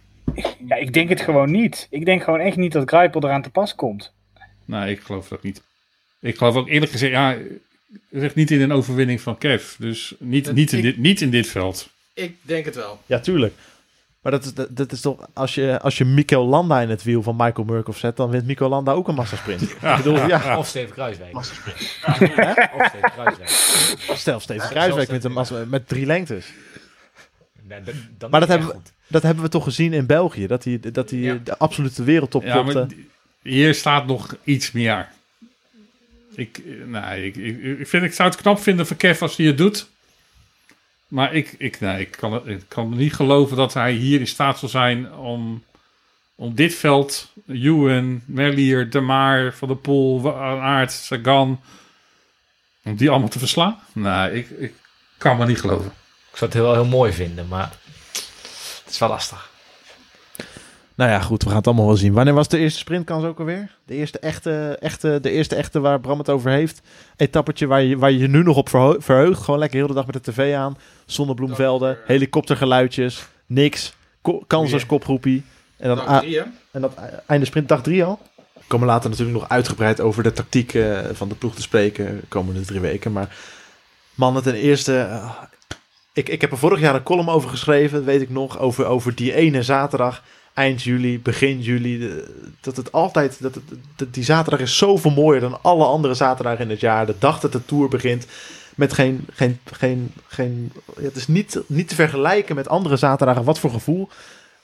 ja, 0.67 0.75
ik 0.75 0.93
denk 0.93 1.09
het 1.09 1.21
gewoon 1.21 1.51
niet. 1.51 1.87
Ik 1.89 2.05
denk 2.05 2.23
gewoon 2.23 2.39
echt 2.39 2.57
niet 2.57 2.71
dat 2.71 2.89
Grijpel 2.89 3.23
eraan 3.23 3.41
te 3.41 3.49
pas 3.49 3.75
komt. 3.75 4.13
nou, 4.65 4.89
ik 4.89 4.99
geloof 4.99 5.27
dat 5.27 5.43
niet. 5.43 5.61
Ik 6.19 6.37
geloof 6.37 6.55
ook 6.55 6.67
eerlijk 6.67 6.91
gezegd, 6.91 7.11
ja, 7.11 7.37
zeg 8.11 8.35
niet 8.35 8.51
in 8.51 8.61
een 8.61 8.71
overwinning 8.71 9.21
van 9.21 9.37
Kev. 9.37 9.75
Dus 9.75 10.15
niet, 10.19 10.51
niet, 10.53 10.71
in, 10.71 10.77
ik- 10.77 10.83
dit, 10.83 10.97
niet 10.97 11.21
in 11.21 11.29
dit 11.29 11.47
veld. 11.47 11.89
Ik 12.13 12.35
denk 12.41 12.65
het 12.65 12.75
wel. 12.75 13.01
Ja, 13.05 13.19
tuurlijk. 13.19 13.53
Maar 14.21 14.31
dat 14.31 14.45
is, 14.45 14.53
dat, 14.53 14.67
dat 14.75 14.91
is 14.91 15.01
toch... 15.01 15.27
Als 15.33 15.55
je, 15.55 15.79
als 15.81 15.97
je 15.97 16.05
Mikkel 16.05 16.45
Landa 16.45 16.81
in 16.81 16.89
het 16.89 17.03
wiel 17.03 17.21
van 17.23 17.35
Michael 17.35 17.65
Murkoff 17.67 17.99
zet... 17.99 18.17
dan 18.17 18.29
wint 18.29 18.45
Mikkel 18.45 18.69
Landa 18.69 18.91
ook 18.91 19.07
een 19.07 19.15
massasprint. 19.15 19.61
Ik 19.71 19.77
bedoel, 19.97 20.27
ja. 20.27 20.57
Of 20.57 20.67
Steven 20.67 20.93
Kruiswijk. 20.93 21.31
Massasprint. 21.33 21.77
Of 22.75 22.85
Steven 22.87 23.11
Kruiswijk. 23.11 23.49
Stel 24.17 24.39
Steven 24.39 24.63
Ja, 24.63 24.69
Kruiswijk 24.69 25.09
met, 25.11 25.23
een 25.23 25.31
massa, 25.31 25.63
met 25.67 25.87
drie 25.87 26.05
lengtes. 26.05 26.45
Nee, 27.61 27.81
dat- 27.81 27.93
dan 28.17 28.29
Maar 28.29 28.39
dat 28.39 28.49
hebben, 28.49 28.67
goed. 28.67 28.91
dat 29.07 29.23
hebben 29.23 29.43
we 29.43 29.49
toch 29.49 29.63
gezien 29.63 29.93
in 29.93 30.05
België. 30.05 30.47
Dat 30.47 30.63
hij 30.63 30.79
dat 30.91 31.09
hij 31.09 31.19
Ja. 31.19 31.37
de 31.43 31.57
absolute 31.57 32.03
wereldtop 32.03 32.43
Ja, 32.43 32.51
klopte. 32.51 32.73
maar 32.73 32.87
hier 33.41 33.73
staat 33.75 34.05
nog 34.07 34.35
iets 34.43 34.71
meer. 34.71 35.07
Ik, 36.35 36.61
nee, 36.85 37.25
ik, 37.25 37.35
ik, 37.35 37.79
ik, 37.79 37.87
vind, 37.87 38.03
ik 38.03 38.13
zou 38.13 38.29
het 38.29 38.41
knap 38.41 38.59
vinden 38.59 38.87
voor 38.87 38.97
Kev 38.97 39.21
als 39.21 39.35
hij 39.37 39.45
het 39.45 39.57
doet. 39.57 39.89
Maar 41.07 41.33
ik, 41.33 41.55
ik, 41.57 41.79
nee, 41.79 41.99
ik, 42.01 42.11
kan, 42.11 42.33
het- 42.33 42.45
ik 42.47 42.63
kan 42.67 42.89
niet 42.97 43.13
geloven 43.13 43.57
dat 43.57 43.73
hij 43.73 43.91
hier 43.91 44.19
in 44.19 44.27
staat 44.27 44.59
zal 44.59 44.69
zijn 44.69 45.13
om 45.13 45.63
op 46.35 46.57
dit 46.57 46.75
veld, 46.75 47.31
Ewan, 47.47 48.21
Merlier, 48.25 48.89
De 48.89 48.99
Maar, 48.99 49.53
Van 49.53 49.67
der 49.67 49.77
Poel, 49.77 50.35
Aert, 50.61 50.91
Sagan, 50.91 51.61
om 52.83 52.95
die 52.95 53.09
allemaal 53.09 53.29
te 53.29 53.39
verslaan? 53.39 53.79
Nou, 53.93 54.31
ik, 54.31 54.49
ik 54.49 54.73
kan 55.17 55.37
me 55.37 55.45
niet 55.45 55.59
geloven. 55.59 55.91
Ik 56.31 56.37
zou 56.37 56.51
het 56.51 56.59
wel 56.59 56.73
heel 56.73 56.85
mooi 56.85 57.13
vinden, 57.13 57.47
maar 57.47 57.71
het 58.83 58.85
is 58.89 58.97
wel 58.97 59.09
lastig. 59.09 59.49
Nou 60.97 61.11
ja, 61.11 61.19
goed, 61.19 61.43
we 61.43 61.47
gaan 61.49 61.57
het 61.57 61.67
allemaal 61.67 61.85
wel 61.85 61.95
zien. 61.95 62.13
Wanneer 62.13 62.33
was 62.33 62.47
de 62.47 62.57
eerste 62.57 62.79
sprintkans 62.79 63.23
ook 63.23 63.39
alweer? 63.39 63.77
De 63.85 63.93
eerste 63.93 64.19
echte, 64.19 64.77
echte, 64.79 65.19
de 65.21 65.31
eerste 65.31 65.55
echte 65.55 65.79
waar 65.79 65.99
Bram 65.99 66.17
het 66.17 66.29
over 66.29 66.51
heeft. 66.51 66.81
Etappetje 67.15 67.67
waar 67.67 67.81
je, 67.81 67.97
waar 67.97 68.11
je 68.11 68.17
je 68.17 68.27
nu 68.27 68.43
nog 68.43 68.57
op 68.57 68.69
verheugt. 68.99 69.41
Gewoon 69.41 69.59
lekker 69.59 69.77
heel 69.77 69.87
de 69.87 69.93
dag 69.93 70.05
met 70.05 70.25
de 70.25 70.31
tv 70.31 70.55
aan. 70.55 70.77
Zonnebloemvelden, 71.05 71.97
helikoptergeluidjes, 72.05 73.27
niks. 73.45 73.93
Ko 74.21 74.43
kansers 74.47 74.85
kopgroepie. 74.85 75.43
En 75.77 75.87
dan, 75.87 75.97
Dag 76.05 76.21
drie, 76.21 76.41
en 76.71 76.81
dat 76.81 76.97
einde 77.25 77.45
sprint 77.45 77.67
dag 77.67 77.81
drie 77.81 78.03
al. 78.03 78.19
We 78.53 78.63
komen 78.67 78.87
later 78.87 79.09
natuurlijk 79.09 79.37
nog 79.37 79.49
uitgebreid 79.49 80.01
over 80.01 80.23
de 80.23 80.33
tactiek 80.33 80.73
eh, 80.73 80.99
van 81.13 81.29
de 81.29 81.35
ploeg 81.35 81.55
te 81.55 81.61
spreken. 81.61 82.05
De 82.05 82.27
komende 82.27 82.61
drie 82.61 82.79
weken. 82.79 83.11
Maar 83.11 83.35
mannen, 84.15 84.43
ten 84.43 84.55
eerste... 84.55 84.97
eh, 84.99 85.31
ik, 86.13 86.29
ik 86.29 86.41
heb 86.41 86.51
er 86.51 86.57
vorig 86.57 86.79
jaar 86.79 86.95
een 86.95 87.03
column 87.03 87.29
over 87.29 87.49
geschreven, 87.49 88.05
weet 88.05 88.21
ik 88.21 88.29
nog. 88.29 88.59
Over, 88.59 88.85
over 88.85 89.15
die 89.15 89.33
ene 89.33 89.63
zaterdag 89.63 90.23
eind 90.57 90.83
juli, 90.83 91.19
begin 91.19 91.61
juli. 91.61 92.11
Dat 92.61 92.77
het 92.77 92.91
altijd, 92.91 93.41
dat, 93.41 93.59
die 94.11 94.23
zaterdag 94.23 94.59
is 94.59 94.77
zoveel 94.77 95.11
mooier 95.11 95.41
dan 95.41 95.59
alle 95.61 95.85
andere 95.85 96.13
zaterdagen 96.13 96.63
in 96.63 96.69
het 96.69 96.79
jaar. 96.79 97.05
De 97.05 97.15
dag 97.19 97.39
dat 97.39 97.51
de 97.51 97.65
tour 97.65 97.89
begint. 97.89 98.27
Met 98.75 98.93
geen, 98.93 99.25
geen, 99.33 99.59
geen, 99.63 100.11
geen 100.27 100.71
het 101.01 101.15
is 101.15 101.27
niet, 101.27 101.61
niet 101.67 101.87
te 101.87 101.95
vergelijken 101.95 102.55
met 102.55 102.69
andere 102.69 102.95
zaterdagen. 102.95 103.43
Wat 103.43 103.59
voor 103.59 103.71
gevoel 103.71 104.09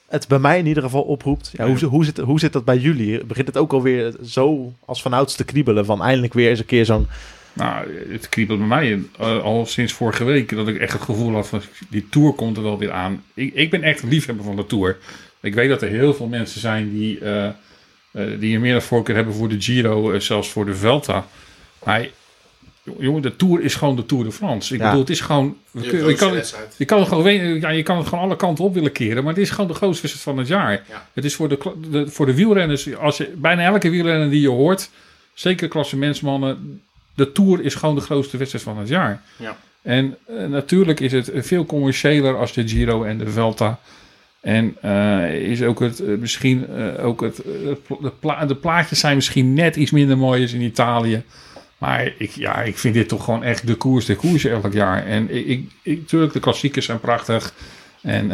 het 0.07 0.27
bij 0.27 0.39
mij 0.39 0.59
in 0.59 0.65
ieder 0.65 0.83
geval 0.83 1.01
oproept. 1.01 1.51
Ja, 1.57 1.67
hoe, 1.67 1.85
hoe, 1.85 2.05
zit, 2.05 2.17
hoe 2.17 2.39
zit 2.39 2.53
dat 2.53 2.65
bij 2.65 2.77
jullie? 2.77 3.25
Begint 3.25 3.47
het 3.47 3.57
ook 3.57 3.73
alweer 3.73 4.15
zo 4.25 4.73
als 4.85 5.01
vanouds 5.01 5.35
te 5.35 5.43
kriebelen? 5.43 5.85
Van 5.85 6.01
eindelijk 6.01 6.33
weer 6.33 6.49
eens 6.49 6.59
een 6.59 6.65
keer 6.65 6.85
zo'n... 6.85 7.07
Nou, 7.53 7.87
het 8.11 8.29
kriebelt 8.29 8.59
bij 8.59 8.67
mij 8.67 9.03
eh, 9.17 9.43
al 9.43 9.65
sinds 9.65 9.93
vorige 9.93 10.23
week 10.23 10.55
dat 10.55 10.67
ik 10.67 10.77
echt 10.77 10.93
het 10.93 11.01
gevoel 11.01 11.33
had 11.33 11.47
van 11.47 11.61
die 11.89 12.09
tour 12.09 12.33
komt 12.33 12.57
er 12.57 12.63
wel 12.63 12.77
weer 12.77 12.91
aan. 12.91 13.23
Ik, 13.33 13.53
ik 13.53 13.69
ben 13.69 13.83
echt 13.83 14.03
liefhebber 14.03 14.45
van 14.45 14.55
de 14.55 14.65
tour. 14.65 14.97
Ik 15.43 15.53
weet 15.53 15.69
dat 15.69 15.81
er 15.81 15.89
heel 15.89 16.13
veel 16.13 16.27
mensen 16.27 16.59
zijn 16.59 16.91
die, 16.93 17.19
eh, 17.19 17.45
eh, 17.45 17.53
die 18.39 18.55
een 18.55 18.61
meer 18.61 18.81
voorkeur 18.81 19.15
hebben 19.15 19.33
voor 19.33 19.49
de 19.49 19.61
Giro, 19.61 20.11
eh, 20.11 20.19
zelfs 20.19 20.49
voor 20.49 20.65
de 20.65 20.75
Velta. 20.75 21.25
Maar 21.83 22.07
jongen, 22.99 23.21
de 23.21 23.35
tour 23.35 23.61
is 23.61 23.75
gewoon 23.75 23.95
de 23.95 24.05
Tour 24.05 24.23
de 24.23 24.31
France. 24.31 24.73
Ik 24.73 24.79
Ja. 24.79 24.85
bedoel, 24.85 25.01
het 25.01 25.09
is 25.09 25.21
gewoon. 25.21 25.57
kun- 25.71 25.81
je, 25.83 25.89
grootste 25.89 26.15
kan, 26.25 26.33
wedstrijd. 26.33 26.75
je, 26.77 26.85
kan 26.85 26.99
het 26.99 27.07
gewoon, 27.07 27.59
ja, 27.59 27.69
je 27.69 27.83
kan 27.83 27.97
het 27.97 28.07
gewoon 28.07 28.23
alle 28.23 28.35
kanten 28.35 28.63
op 28.63 28.73
willen 28.73 28.91
keren, 28.91 29.23
maar 29.23 29.33
het 29.33 29.41
is 29.41 29.49
gewoon 29.49 29.67
de 29.67 29.73
grootste 29.73 30.01
wedstrijd 30.07 30.29
van 30.29 30.37
het 30.37 30.47
jaar. 30.47 30.71
Ja. 30.89 31.07
Het 31.13 31.25
is 31.25 31.35
voor 31.35 31.49
de, 31.49 32.05
voor 32.09 32.25
de 32.25 32.33
wielrenners, 32.35 32.95
als 32.95 33.17
je, 33.17 33.33
bijna 33.37 33.63
elke 33.63 33.89
wielrenner 33.89 34.29
die 34.29 34.41
je 34.41 34.49
hoort, 34.49 34.89
zeker 35.33 35.67
klassementsmannen, 35.67 36.81
de 37.15 37.31
Tour 37.31 37.61
is 37.63 37.75
gewoon 37.75 37.95
de 37.95 38.01
grootste 38.01 38.37
wedstrijd 38.37 38.65
van 38.65 38.77
het 38.77 38.87
jaar. 38.87 39.21
Ja. 39.35 39.57
En 39.81 40.17
natuurlijk 40.49 40.99
is 40.99 41.11
het 41.11 41.31
veel 41.35 41.65
commerciëler 41.65 42.37
als 42.37 42.53
de 42.53 42.67
Giro 42.67 43.03
en 43.03 43.17
de 43.17 43.29
Velta. 43.29 43.79
En 44.43 44.75
eh, 44.81 45.33
is 45.33 45.61
ook 45.61 45.79
het 45.79 45.99
eh, 45.99 46.17
misschien 46.17 46.67
eh, 46.67 47.05
ook 47.05 47.21
het, 47.21 47.35
de, 47.35 48.11
pla- 48.19 48.45
de 48.45 48.55
plaatjes 48.55 48.99
zijn 48.99 49.15
misschien 49.15 49.53
net 49.53 49.75
iets 49.75 49.91
minder 49.91 50.17
mooi 50.17 50.41
als 50.41 50.53
in 50.53 50.61
Italië. 50.61 51.23
Maar 51.77 52.13
ik, 52.17 52.31
ja, 52.31 52.61
ik 52.61 52.77
vind 52.77 52.93
dit 52.93 53.07
toch 53.07 53.23
gewoon 53.23 53.43
echt 53.43 53.67
de 53.67 53.75
koers, 53.75 54.05
de 54.05 54.15
koers 54.15 54.45
elk 54.45 54.73
jaar. 54.73 55.05
En 55.05 55.35
ik, 55.35 55.69
ik, 55.83 55.99
natuurlijk, 55.99 56.33
de 56.33 56.39
klassiekers 56.39 56.85
zijn 56.85 56.99
prachtig. 56.99 57.53
En 58.01 58.31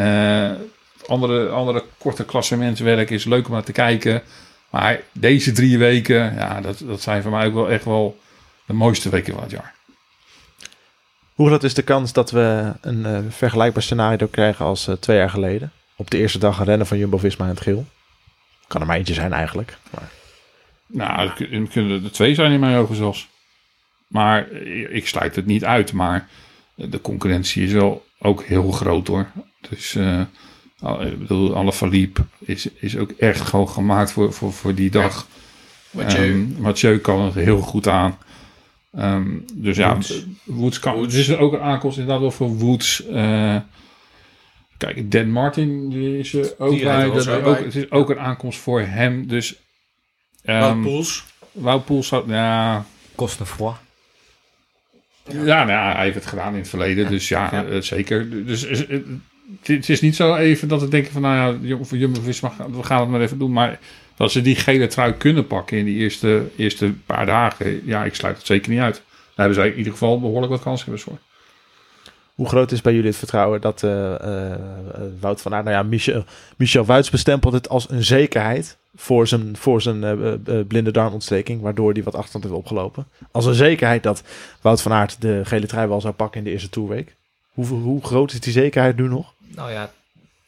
andere, 1.07 1.49
andere 1.49 1.83
korte 1.97 2.25
klassementswerk 2.25 3.09
is 3.09 3.25
leuk 3.25 3.47
om 3.47 3.53
naar 3.53 3.63
te 3.63 3.71
kijken. 3.71 4.21
Maar 4.69 4.99
deze 5.11 5.51
drie 5.51 5.77
weken, 5.77 6.33
ja, 6.35 6.61
dat, 6.61 6.81
dat 6.85 7.01
zijn 7.01 7.21
voor 7.21 7.31
mij 7.31 7.45
ook 7.45 7.53
wel 7.53 7.69
echt 7.69 7.85
wel 7.85 8.19
de 8.65 8.73
mooiste 8.73 9.09
weken 9.09 9.33
van 9.33 9.43
het 9.43 9.51
jaar. 9.51 9.73
Hoe 11.33 11.47
groot 11.47 11.63
is 11.63 11.73
de 11.73 11.81
kans 11.81 12.13
dat 12.13 12.31
we 12.31 12.73
een 12.81 13.31
vergelijkbaar 13.31 13.83
scenario 13.83 14.27
krijgen 14.27 14.65
als 14.65 14.89
twee 14.99 15.17
jaar 15.17 15.29
geleden? 15.29 15.71
Op 15.99 16.09
de 16.11 16.17
eerste 16.17 16.37
dag 16.39 16.59
een 16.59 16.65
rennen 16.65 16.87
van 16.87 16.97
Jumbo-Visma 16.97 17.43
in 17.45 17.51
het 17.51 17.61
geel. 17.61 17.85
Kan 18.67 18.81
er 18.81 18.87
maar 18.87 18.97
eentje 18.97 19.13
zijn 19.13 19.33
eigenlijk. 19.33 19.77
Maar, 19.91 20.09
Nou, 20.87 21.29
het 21.29 21.49
het 21.51 21.69
kunnen 21.69 22.03
er 22.03 22.11
twee 22.11 22.35
zijn 22.35 22.51
in 22.51 22.59
mijn 22.59 22.77
ogen 22.77 22.95
zelfs. 22.95 23.27
Maar 24.07 24.51
ik 24.91 25.07
sluit 25.07 25.35
het 25.35 25.45
niet 25.45 25.65
uit. 25.65 25.93
Maar 25.93 26.27
de 26.75 27.01
concurrentie 27.01 27.63
is 27.63 27.71
wel 27.71 28.05
ook 28.19 28.43
heel 28.43 28.71
groot 28.71 29.07
hoor. 29.07 29.27
Dus 29.69 29.95
eh 29.95 30.21
al- 30.79 31.01
ik 31.01 31.19
bedoel, 31.19 31.55
alle 31.55 31.73
verliep 31.73 32.19
is, 32.39 32.65
is 32.73 32.97
ook 32.97 33.11
echt 33.11 33.41
gewoon 33.41 33.69
gemaakt 33.69 34.11
voor, 34.11 34.33
voor, 34.33 34.53
voor 34.53 34.73
die 34.75 34.89
dag. 34.89 35.27
Mathieu. 35.91 36.31
Ehm, 36.31 36.61
Mathieu 36.61 36.97
kan 36.97 37.21
het 37.21 37.33
heel 37.33 37.59
goed 37.59 37.87
aan. 37.87 38.17
Ehm, 38.93 39.27
dus 39.53 39.77
ja, 39.77 39.93
Woods. 39.93 40.23
Woods 40.43 40.79
kan. 40.79 41.01
Het 41.01 41.13
is 41.13 41.35
ook 41.37 41.53
een 41.53 41.61
aankomst 41.61 41.97
inderdaad 41.97 42.21
wel 42.21 42.31
voor 42.31 42.57
Woods. 42.57 43.05
Eh, 43.05 43.55
kijk, 44.79 45.11
Dan 45.11 45.31
Martin 45.31 45.89
die 45.89 46.17
is 46.19 46.33
er 46.33 46.53
ook 46.57 46.71
Die 46.71 46.83
rijdt 46.83 47.09
bij. 47.13 47.19
er 47.19 47.25
Dat 47.25 47.35
ook 47.35 47.55
bij. 47.55 47.63
het 47.63 47.75
is 47.75 47.91
ook 47.91 48.09
een 48.09 48.19
aankomst 48.19 48.59
voor 48.59 48.81
hem. 48.81 49.27
Dus 49.27 49.55
ehm, 50.43 50.59
Wout 50.59 50.81
Poels. 50.81 51.25
Wout 51.51 51.85
Poels 51.85 52.07
zou... 52.07 52.31
Ja, 52.31 52.85
Cosnefroid. 53.15 53.75
ja, 55.27 55.43
nou 55.43 55.69
ja, 55.69 55.93
hij 55.95 56.03
heeft 56.03 56.15
het 56.15 56.25
gedaan 56.25 56.53
in 56.53 56.59
het 56.59 56.69
verleden. 56.69 57.09
Dus 57.09 57.27
ja, 57.27 57.49
Ja. 57.51 57.65
eh, 57.65 57.81
zeker. 57.81 58.45
Dus 58.45 58.65
eh, 58.65 58.99
het, 59.63 59.89
is 59.89 60.01
niet 60.01 60.15
zo 60.15 60.35
even 60.35 60.67
dat 60.67 60.81
we 60.81 60.87
denken 60.87 61.11
van... 61.11 61.21
Nou 61.21 61.67
ja, 61.67 61.77
voor 61.81 61.97
Jumbo-Visma, 61.97 62.53
we 62.71 62.83
gaan 62.83 62.99
het 63.01 63.09
maar 63.09 63.21
even 63.21 63.37
doen. 63.39 63.51
Maar 63.51 63.79
dat 64.15 64.31
ze 64.31 64.41
die 64.41 64.55
gele 64.55 64.87
trui 64.87 65.13
kunnen 65.13 65.47
pakken 65.47 65.77
in 65.77 65.85
die 65.85 65.97
eerste, 65.97 66.43
eerste 66.57 66.93
paar 67.05 67.25
dagen... 67.25 67.81
Ja, 67.85 68.03
ik 68.03 68.15
sluit 68.15 68.37
het 68.37 68.45
zeker 68.45 68.71
niet 68.71 68.79
uit. 68.81 68.95
Daar 68.95 69.47
hebben 69.47 69.55
zij 69.55 69.69
in 69.69 69.77
ieder 69.77 69.91
geval 69.91 70.19
behoorlijk 70.19 70.51
wat 70.51 70.61
kansen 70.61 70.99
voor. 70.99 71.17
Hoe 72.39 72.47
groot 72.47 72.71
is 72.71 72.81
bij 72.81 72.93
jullie 72.93 73.09
het 73.09 73.17
vertrouwen 73.17 73.61
dat 73.61 73.83
eh, 73.83 74.15
eh, 74.15 74.53
eh, 74.53 74.59
Wout 75.19 75.41
van 75.41 75.53
Aert... 75.53 75.63
Nou 75.63 75.75
ja, 75.77 75.83
Michel, 75.83 76.23
Michel 76.57 76.85
Wuits 76.85 77.09
bestempelt 77.09 77.53
het 77.53 77.69
als 77.69 77.89
een 77.89 78.03
zekerheid 78.03 78.77
voor 78.95 79.27
zijn, 79.27 79.57
voor 79.57 79.81
zijn 79.81 79.99
blinde 80.67 80.91
darmontsteking. 80.91 81.61
Waardoor 81.61 81.93
hij 81.93 82.03
wat 82.03 82.13
achterstand 82.13 82.43
heeft 82.43 82.55
opgelopen. 82.55 83.07
Als 83.31 83.45
een 83.45 83.53
zekerheid 83.53 84.03
dat 84.03 84.23
Wout 84.61 84.81
van 84.81 84.91
Aert 84.91 85.21
de 85.21 85.41
gele 85.43 85.65
trui 85.65 85.87
wel 85.87 86.01
zou 86.01 86.13
pakken 86.13 86.39
in 86.39 86.45
de 86.45 86.51
eerste 86.51 86.69
toerweek. 86.69 87.15
Hoe, 87.53 87.65
hoe 87.65 88.03
groot 88.03 88.31
is 88.31 88.39
die 88.39 88.53
zekerheid 88.53 88.95
nu 88.95 89.07
nog? 89.07 89.33
Nou 89.55 89.71
ja, 89.71 89.91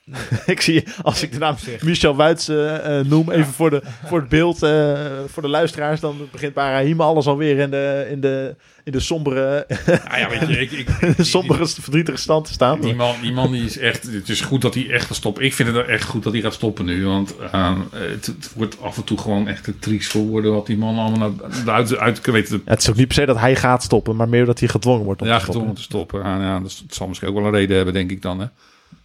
ik 0.46 0.62
zie, 0.62 0.84
als 1.02 1.24
ik 1.24 1.32
de 1.32 1.38
naam 1.38 1.56
Michel 1.82 2.16
Wuits 2.16 2.48
eh, 2.48 3.00
eh, 3.00 3.06
noem, 3.06 3.32
even 3.32 3.54
voor, 3.54 3.70
de, 3.70 3.82
voor 4.06 4.20
het 4.20 4.30
beeld, 4.30 4.64
eh, 4.64 5.00
voor 5.28 5.42
de 5.42 5.50
luisteraars, 5.50 6.00
dan 6.00 6.28
begint 6.32 6.54
Barahima 6.54 7.04
alles 7.04 7.28
alweer 7.28 7.58
in 7.58 7.72
de, 7.72 8.08
in 8.12 8.22
de, 8.22 8.56
in 8.84 8.92
de 8.92 9.00
sombere, 9.00 9.66
Nou 9.86 10.20
ja, 10.20 10.30
weet 10.30 10.72
je, 10.72 10.78
ik, 10.78 10.90
sombere, 11.26 11.68
verdrietige 11.68 12.18
stand 12.18 12.46
te 12.46 12.54
staan. 12.54 12.82
Die 12.82 12.96
man, 12.96 13.16
die 13.22 13.32
man 13.32 13.52
die 13.52 13.66
is 13.66 13.78
echt. 13.78 14.04
Het 14.04 14.30
is 14.30 14.42
goed 14.42 14.62
dat 14.62 14.74
hij 14.74 14.90
echt 14.90 15.06
gaat 15.06 15.16
stoppen. 15.16 15.44
Ik 15.44 15.54
vind 15.54 15.76
het 15.76 15.88
echt 15.88 16.10
goed 16.10 16.24
dat 16.24 16.34
hij 16.34 16.42
gaat 16.42 16.54
stoppen 16.54 16.86
nu. 16.86 17.06
Want 17.06 17.36
ehm, 17.52 17.80
het, 17.92 18.26
het 18.26 18.52
wordt 18.56 18.82
af 18.82 18.98
en 18.98 19.04
toe 19.04 19.18
gewoon 19.18 19.48
echt 19.48 19.68
een 19.68 19.80
triest 19.80 20.12
voor 20.12 20.22
woorden. 20.22 20.54
Wat 20.54 20.66
die 20.66 20.78
man 20.78 20.98
allemaal 20.98 21.32
naar, 21.66 21.74
uit, 21.74 21.98
uit 21.98 22.26
weet 22.26 22.50
Ja, 22.50 22.58
het 22.66 22.82
is 22.82 22.90
ook 22.90 22.96
niet 22.96 23.08
per 23.08 23.16
se 23.16 23.26
dat 23.26 23.40
hij 23.40 23.56
gaat 23.56 23.84
stoppen, 23.84 24.16
maar 24.16 24.30
meer 24.30 24.46
dat 24.46 24.60
hij 24.60 24.68
gedwongen 24.68 25.06
wordt 25.06 25.22
om 25.22 25.28
ja, 25.28 25.34
te 25.34 25.40
stoppen. 25.40 25.62
gedwongen 25.62 25.82
te 25.82 25.90
stoppen. 25.90 26.20
Ja, 26.20 26.42
ja, 26.42 26.60
dat, 26.60 26.82
dat 26.86 26.96
zal 26.96 27.08
misschien 27.08 27.30
ook 27.30 27.36
wel 27.36 27.46
een 27.46 27.52
reden 27.52 27.76
hebben, 27.76 27.94
denk 27.94 28.12
ik 28.12 28.22
dan. 28.22 28.40
Hè. 28.40 28.46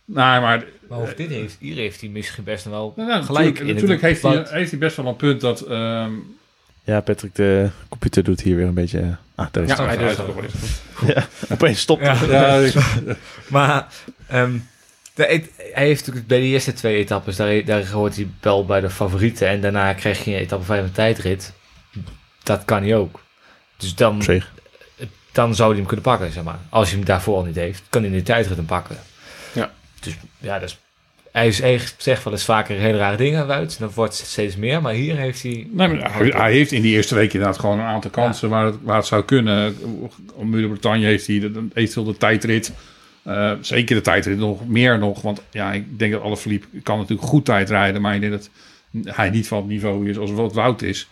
Nee, 0.05 0.41
maar 0.41 0.65
maar 0.89 0.99
over 0.99 1.17
dit 1.17 1.29
heeft, 1.31 1.57
hier 1.61 1.77
heeft 1.77 2.01
hij 2.01 2.11
misschien 2.11 2.45
best 2.45 2.65
wel 2.65 2.93
nou, 2.97 3.09
nou, 3.09 3.25
gelijk 3.25 3.45
natuurlijk, 3.47 3.59
in. 3.69 3.75
natuurlijk 3.75 4.01
het 4.01 4.11
heeft, 4.11 4.49
hij, 4.51 4.59
heeft 4.59 4.71
hij 4.71 4.79
best 4.81 4.97
wel 4.97 5.07
een 5.07 5.17
punt 5.17 5.41
dat. 5.41 5.61
ehm 5.61 6.13
Ja, 6.85 7.01
Patrick, 7.01 7.35
de 7.35 7.71
computer 7.89 8.25
doet 8.25 8.41
hier 8.41 8.57
weer 8.57 8.67
een 8.67 8.75
beetje... 8.75 9.01
eh, 9.01 9.07
Ah, 9.35 9.47
daar 9.51 9.63
is 9.63 9.69
Ja, 9.71 9.87
het. 9.89 9.99
hij 9.99 10.15
doet 10.17 10.35
het. 10.43 11.15
Ja, 11.15 11.27
opeens 11.55 11.81
stopt. 11.81 12.03
Ja. 12.29 12.71
Maar 13.49 13.87
ehm, 14.29 14.59
de, 15.15 15.23
hij 15.73 15.85
heeft 15.87 16.01
natuurlijk 16.01 16.27
bij 16.27 16.39
de 16.41 16.45
eerste 16.47 16.73
twee 16.73 16.97
etappes, 16.97 17.37
daar, 17.37 17.65
daar 17.65 17.87
hoort 17.91 18.17
hij 18.17 18.29
wel 18.41 18.65
bij 18.67 18.81
de 18.81 18.91
favorieten. 18.91 19.49
En 19.49 19.61
daarna 19.61 19.93
krijg 19.93 20.25
je 20.25 20.31
in 20.31 20.37
etappe 20.37 20.65
5 20.65 20.83
een 20.85 20.93
tijdrit. 20.93 21.53
Dat 22.43 22.65
kan 22.65 22.83
hij 22.83 22.97
ook. 22.97 23.21
Dus 23.77 23.95
dan, 23.95 24.23
dan 25.33 25.55
zou 25.55 25.69
hij 25.69 25.79
hem 25.79 25.87
kunnen 25.87 26.05
pakken, 26.05 26.33
zeg 26.33 26.43
maar. 26.45 26.59
Als 26.69 26.89
hij 26.89 26.97
hem 26.97 27.07
daarvoor 27.07 27.37
al 27.37 27.45
niet 27.45 27.57
heeft, 27.57 27.83
kan 27.89 28.03
hij 28.03 28.11
in 28.11 28.17
de 28.17 28.23
tijdrit 28.23 28.57
hem 28.57 28.67
pakken. 28.67 28.97
Dus 30.01 30.17
ja, 30.39 30.59
dat 30.59 30.69
is, 30.69 30.79
hij, 31.37 31.47
is, 31.47 31.59
hij 31.59 31.81
zegt 31.97 32.25
wel 32.25 32.33
eens 32.33 32.45
vaker 32.45 32.77
hele 32.77 32.99
rare 32.99 33.17
dingen 33.17 33.47
uit. 33.47 33.79
Dan 33.79 33.91
wordt 33.95 34.19
het 34.19 34.27
steeds 34.27 34.57
meer, 34.57 34.83
maar 34.83 34.93
hier 34.93 35.17
heeft 35.17 35.43
hij... 35.43 35.67
Nee, 35.71 35.89
maar 35.89 36.13
hij, 36.13 36.27
hij 36.27 36.53
heeft 36.53 36.73
in 36.73 36.83
die 36.83 36.95
eerste 36.95 37.15
week 37.15 37.33
inderdaad 37.33 37.59
gewoon 37.59 37.79
een 37.79 37.85
aantal 37.85 38.11
kansen 38.11 38.49
waar, 38.49 38.65
het, 38.65 38.75
waar 38.83 38.97
het 38.97 39.07
zou 39.07 39.25
kunnen. 39.25 39.77
Om 40.35 40.51
Muur-Bretagne 40.51 41.05
heeft 41.05 41.27
hij 41.27 41.51
eventueel 41.75 42.07
de 42.07 42.17
tijdrit. 42.17 42.73
Eh, 43.23 43.53
zeker 43.61 43.97
de 43.97 44.03
tijdrit 44.03 44.39
nog 44.39 44.69
meer 44.69 44.99
nog. 44.99 45.23
Want 45.23 45.43
ja, 45.51 45.73
ik 45.73 45.99
denk 45.99 46.13
dat 46.13 46.23
alle 46.23 46.37
verliep 46.37 46.65
kan 46.83 46.99
natuurlijk 46.99 47.29
goed 47.29 47.45
tijdrijden. 47.45 48.03
Maar 48.03 48.15
ik 48.15 48.21
denk 48.21 48.33
dat 48.33 48.51
hij 49.17 49.31
niet 49.31 49.49
van 49.49 49.59
het 49.59 49.67
niveau 49.67 50.11
is 50.11 50.19
als 50.19 50.31
wat 50.31 50.55
Wout 50.55 50.83
is. 50.83 51.09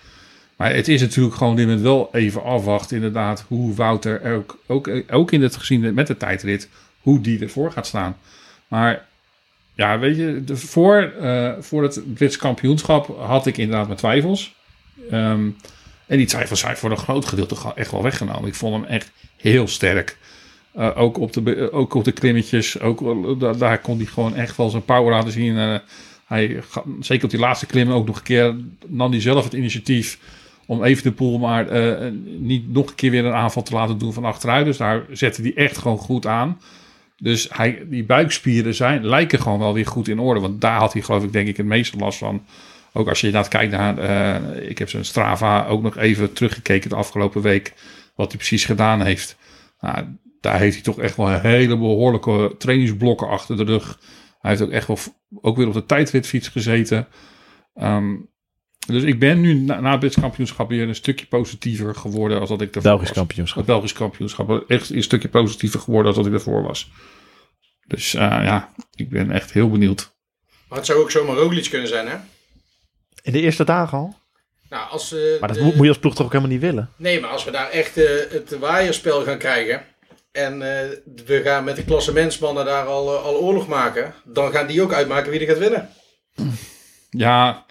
Maar 0.56 0.74
het 0.74 0.88
is 0.88 1.00
natuurlijk 1.00 1.34
gewoon 1.34 1.56
dit 1.56 1.64
moment 1.66 1.84
wel 1.84 2.08
even 2.12 2.42
afwachten. 2.42 2.96
Inderdaad, 2.96 3.44
hoe 3.48 3.74
Wouter 3.74 4.34
ook, 4.34 4.58
ook, 4.66 4.90
ook 5.10 5.32
in 5.32 5.42
het 5.42 5.56
gezien 5.56 5.94
met 5.94 6.06
de 6.06 6.16
tijdrit. 6.16 6.68
Hoe 7.00 7.20
die 7.20 7.40
ervoor 7.40 7.72
gaat 7.72 7.86
staan. 7.86 8.16
Maar 8.68 9.06
ja, 9.74 9.98
weet 9.98 10.16
je, 10.16 10.42
voor, 10.56 11.12
eh, 11.20 11.52
voor 11.60 11.82
het 11.82 12.14
Brits 12.14 12.36
kampioenschap 12.36 13.18
had 13.18 13.46
ik 13.46 13.56
inderdaad 13.58 13.86
mijn 13.86 13.98
twijfels. 13.98 14.54
Ehm, 15.10 15.48
en 16.06 16.16
die 16.16 16.26
twijfels 16.26 16.60
zijn 16.60 16.76
voor 16.76 16.90
een 16.90 16.96
groot 16.96 17.24
gedeelte 17.24 17.56
echt 17.74 17.90
wel 17.90 18.02
weggenomen. 18.02 18.48
Ik 18.48 18.54
vond 18.54 18.74
hem 18.74 18.84
echt 18.84 19.10
heel 19.36 19.68
sterk. 19.68 20.18
Eh, 20.72 20.90
ook, 20.94 21.18
op 21.18 21.32
de, 21.32 21.40
be- 21.40 21.72
ook 21.72 21.94
op 21.94 22.04
de 22.04 22.12
klimmetjes. 22.12 22.80
Ook, 22.80 23.00
daar 23.58 23.78
kon 23.78 23.96
hij 23.96 24.06
gewoon 24.06 24.34
echt 24.34 24.56
wel 24.56 24.70
zijn 24.70 24.84
power 24.84 25.12
laten 25.12 25.32
zien. 25.32 25.58
Eh, 25.58 25.74
hij, 26.26 26.62
zeker 27.00 27.24
op 27.24 27.30
die 27.30 27.38
laatste 27.40 27.66
klimmen 27.66 27.94
ook 27.96 28.06
nog 28.06 28.16
een 28.16 28.22
keer 28.22 28.54
nam 28.86 29.10
hij 29.10 29.20
zelf 29.20 29.44
het 29.44 29.52
initiatief 29.52 30.18
om 30.66 30.84
even 30.84 31.02
de 31.02 31.12
poel 31.12 31.38
maar 31.38 31.68
eh, 31.68 32.10
niet 32.24 32.72
nog 32.72 32.88
een 32.88 32.94
keer 32.94 33.10
weer 33.10 33.24
een 33.24 33.32
aanval 33.32 33.62
te 33.62 33.74
laten 33.74 33.98
doen 33.98 34.12
van 34.12 34.24
achteruit. 34.24 34.64
Dus 34.64 34.76
daar 34.76 35.02
zette 35.10 35.42
hij 35.42 35.54
echt 35.54 35.78
gewoon 35.78 35.98
goed 35.98 36.26
aan. 36.26 36.60
Dus 37.24 37.48
hij, 37.52 37.82
die 37.86 38.04
buikspieren 38.04 38.74
zijn, 38.74 39.06
lijken 39.06 39.40
gewoon 39.40 39.58
wel 39.58 39.74
weer 39.74 39.86
goed 39.86 40.08
in 40.08 40.18
orde. 40.18 40.40
Want 40.40 40.60
daar 40.60 40.78
had 40.78 40.92
hij 40.92 41.02
geloof 41.02 41.24
ik 41.24 41.32
denk 41.32 41.48
ik 41.48 41.56
het 41.56 41.66
meeste 41.66 41.96
last 41.96 42.18
van. 42.18 42.44
Ook 42.92 43.08
als 43.08 43.20
je 43.20 43.26
inderdaad 43.26 43.50
kijkt 43.50 43.72
naar, 43.72 43.98
eh, 43.98 44.68
ik 44.68 44.78
heb 44.78 44.90
zijn 44.90 45.04
Strava 45.04 45.66
ook 45.66 45.82
nog 45.82 45.96
even 45.96 46.32
teruggekeken 46.32 46.90
de 46.90 46.96
afgelopen 46.96 47.42
week. 47.42 47.72
Wat 48.14 48.28
hij 48.28 48.36
precies 48.36 48.64
gedaan 48.64 49.02
heeft. 49.02 49.36
Nou, 49.80 50.04
daar 50.40 50.58
heeft 50.58 50.74
hij 50.74 50.82
toch 50.82 50.98
echt 50.98 51.16
wel 51.16 51.30
een 51.30 51.40
hele 51.40 51.78
behoorlijke 51.78 52.54
trainingsblokken 52.58 53.28
achter 53.28 53.56
de 53.56 53.64
rug. 53.64 53.98
Hij 54.40 54.50
heeft 54.50 54.62
ook 54.62 54.70
echt 54.70 54.86
wel 54.86 54.98
ook 55.40 55.56
weer 55.56 55.66
op 55.66 55.72
de 55.72 55.86
tijdritfiets 55.86 56.48
gezeten. 56.48 57.06
Ehm, 57.74 58.14
dus 58.86 59.02
ik 59.02 59.18
ben 59.18 59.40
nu 59.40 59.54
na, 59.54 59.80
na 59.80 59.90
het 59.90 59.98
Brits 60.00 60.20
kampioenschap 60.20 60.68
weer 60.68 60.88
een 60.88 60.94
stukje 60.94 61.26
positiever 61.26 61.94
geworden 61.94 62.40
als 62.40 62.48
dat 62.48 62.60
ik 62.60 62.66
ervoor 62.68 62.82
Belgisch 62.82 63.08
was. 63.08 63.16
kampioenschap. 63.16 63.56
Het 63.56 63.66
Belgisch 63.66 63.92
kampioenschap. 63.92 64.64
Echt 64.70 64.90
een 64.90 65.02
stukje 65.02 65.28
positiever 65.28 65.80
geworden 65.80 66.14
dan 66.14 66.22
dat 66.22 66.32
ik 66.32 66.38
ervoor 66.38 66.62
was. 66.62 66.90
Dus 67.86 68.14
eh, 68.14 68.20
ja, 68.20 68.72
ik 68.94 69.08
ben 69.10 69.30
echt 69.30 69.52
heel 69.52 69.70
benieuwd. 69.70 70.12
Maar 70.68 70.78
het 70.78 70.86
zou 70.86 70.98
ook 71.00 71.10
zomaar 71.10 71.36
Roglic 71.36 71.70
kunnen 71.70 71.88
zijn, 71.88 72.06
hè? 72.08 72.16
In 73.22 73.32
de 73.32 73.40
eerste 73.40 73.64
dagen 73.64 73.98
al? 73.98 74.16
Nou, 74.70 74.90
als, 74.90 75.12
eh, 75.12 75.20
Maar 75.40 75.48
dat 75.48 75.58
de- 75.58 75.64
moet, 75.64 75.76
je 75.82 75.88
als 75.88 75.98
ploeg 75.98 76.14
toch 76.14 76.26
ook 76.26 76.32
helemaal 76.32 76.52
niet 76.52 76.62
willen? 76.62 76.90
Nee, 76.96 77.20
maar 77.20 77.30
als 77.30 77.44
we 77.44 77.50
daar 77.50 77.70
echt 77.70 77.96
eh, 77.96 78.04
het 78.30 78.58
waaierspel 78.58 79.22
gaan 79.22 79.38
krijgen. 79.38 79.82
En 80.32 80.52
eh, 80.52 80.88
we 81.26 81.40
gaan 81.44 81.64
met 81.64 81.76
de 81.76 81.84
klassementsmannen 81.84 82.64
daar 82.64 82.84
al, 82.86 83.16
al 83.18 83.34
oorlog 83.34 83.66
maken. 83.68 84.14
Dan 84.24 84.52
gaan 84.52 84.66
die 84.66 84.82
ook 84.82 84.92
uitmaken 84.92 85.30
wie 85.30 85.40
er 85.40 85.46
gaat 85.46 85.58
winnen. 85.58 85.88
Ja, 87.10 87.63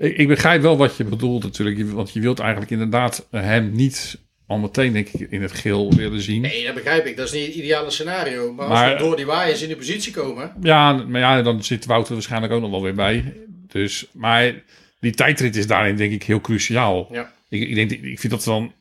ik, 0.00 0.16
ik 0.16 0.28
begrijp 0.28 0.62
wel 0.62 0.76
wat 0.76 0.96
je 0.96 1.04
bedoelt 1.04 1.42
natuurlijk. 1.42 1.90
Want 1.90 2.12
je 2.12 2.20
wilt 2.20 2.38
eigenlijk 2.38 2.70
inderdaad 2.70 3.26
hem 3.30 3.72
niet 3.72 4.18
al 4.46 4.58
meteen 4.58 4.92
denk 4.92 5.08
ik 5.08 5.30
in 5.30 5.42
het 5.42 5.52
geel 5.52 5.92
willen 5.94 6.20
zien. 6.22 6.40
Nee, 6.40 6.64
dat 6.64 6.74
begrijp 6.74 7.06
ik. 7.06 7.16
Dat 7.16 7.26
is 7.26 7.32
niet 7.32 7.46
het 7.46 7.54
ideale 7.54 7.90
scenario. 7.90 8.52
Maar, 8.52 8.68
Maar- 8.68 8.84
als 8.84 8.92
we 8.92 9.06
door 9.08 9.16
die 9.16 9.26
waaiers 9.26 9.62
in 9.62 9.68
de 9.68 9.76
positie 9.76 10.12
komen. 10.12 10.52
Ja, 10.62 10.92
maar 10.92 11.20
ja, 11.20 11.42
dan 11.42 11.64
zit 11.64 11.86
Wouter 11.86 12.12
waarschijnlijk 12.14 12.52
ook 12.52 12.60
nog 12.60 12.70
wel 12.70 12.82
weer 12.82 12.94
bij. 12.94 13.32
Dus, 13.68 14.06
maar 14.12 14.54
die 15.00 15.14
tijdrit 15.14 15.56
is 15.56 15.66
daarin 15.66 15.96
denk 15.96 16.12
ik 16.12 16.22
heel 16.22 16.40
cruciaal. 16.40 17.08
Ja. 17.12 17.32
Ik, 17.48 17.68
ik, 17.68 17.74
denk, 17.74 17.90
ik 17.90 18.20
vind 18.20 18.32
dat 18.32 18.44
dan 18.44 18.72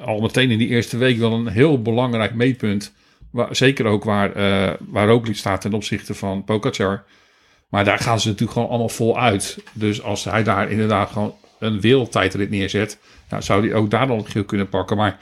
al 0.00 0.20
meteen 0.20 0.50
in 0.50 0.58
die 0.58 0.68
eerste 0.68 0.96
week 0.96 1.18
wel 1.18 1.32
een 1.32 1.48
heel 1.48 1.82
belangrijk 1.82 2.34
meetpunt. 2.34 2.92
Waar, 3.30 3.56
zeker 3.56 3.84
ook 3.86 4.04
waar, 4.04 4.32
eh 4.32 4.74
waar 4.80 5.08
Roglic 5.08 5.36
staat 5.36 5.60
ten 5.60 5.72
opzichte 5.72 6.14
van 6.14 6.44
Pogacar. 6.44 7.04
Maar 7.72 7.84
daar 7.84 7.98
gaan 7.98 8.20
ze 8.20 8.26
natuurlijk 8.26 8.52
gewoon 8.52 8.68
allemaal 8.68 8.88
vol 8.88 9.18
uit. 9.18 9.58
Dus 9.72 10.02
als 10.02 10.24
hij 10.24 10.42
daar 10.42 10.70
inderdaad 10.70 11.10
gewoon 11.10 11.34
een 11.58 11.80
wereldtijdrit 11.80 12.50
neerzet... 12.50 12.98
Nou, 13.28 13.42
zou 13.42 13.68
hij 13.68 13.76
ook 13.76 13.90
daar 13.90 14.06
dan 14.06 14.16
het 14.18 14.28
geel 14.28 14.44
kunnen 14.44 14.68
pakken. 14.68 14.96
Maar 14.96 15.18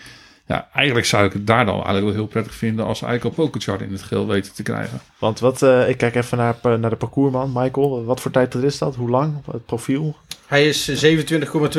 ja, 0.46 0.68
eigenlijk 0.74 1.06
zou 1.06 1.24
ik 1.26 1.32
het 1.32 1.46
daar 1.46 1.64
dan 1.64 1.74
eigenlijk 1.74 2.04
wel 2.04 2.14
heel 2.14 2.26
prettig 2.26 2.54
vinden... 2.54 2.86
als 2.86 2.98
ze 2.98 3.06
eigenlijk 3.06 3.38
al 3.38 3.44
Pogacar 3.44 3.82
in 3.82 3.92
het 3.92 4.02
geel 4.02 4.26
weten 4.26 4.54
te 4.54 4.62
krijgen. 4.62 5.00
Want 5.18 5.40
wat, 5.40 5.62
eh, 5.62 5.88
ik 5.88 5.96
kijk 5.96 6.14
even 6.14 6.38
naar, 6.38 6.56
naar 6.62 6.90
de 6.90 6.96
parcoursman, 6.96 7.52
Michael. 7.54 8.04
Wat 8.04 8.20
voor 8.20 8.30
tijd 8.30 8.54
is 8.54 8.78
dat? 8.78 8.94
Hoe 8.94 9.10
lang? 9.10 9.34
Het 9.52 9.66
profiel? 9.66 10.16
Hij 10.46 10.68
is 10.68 10.88
eh, 10.88 11.26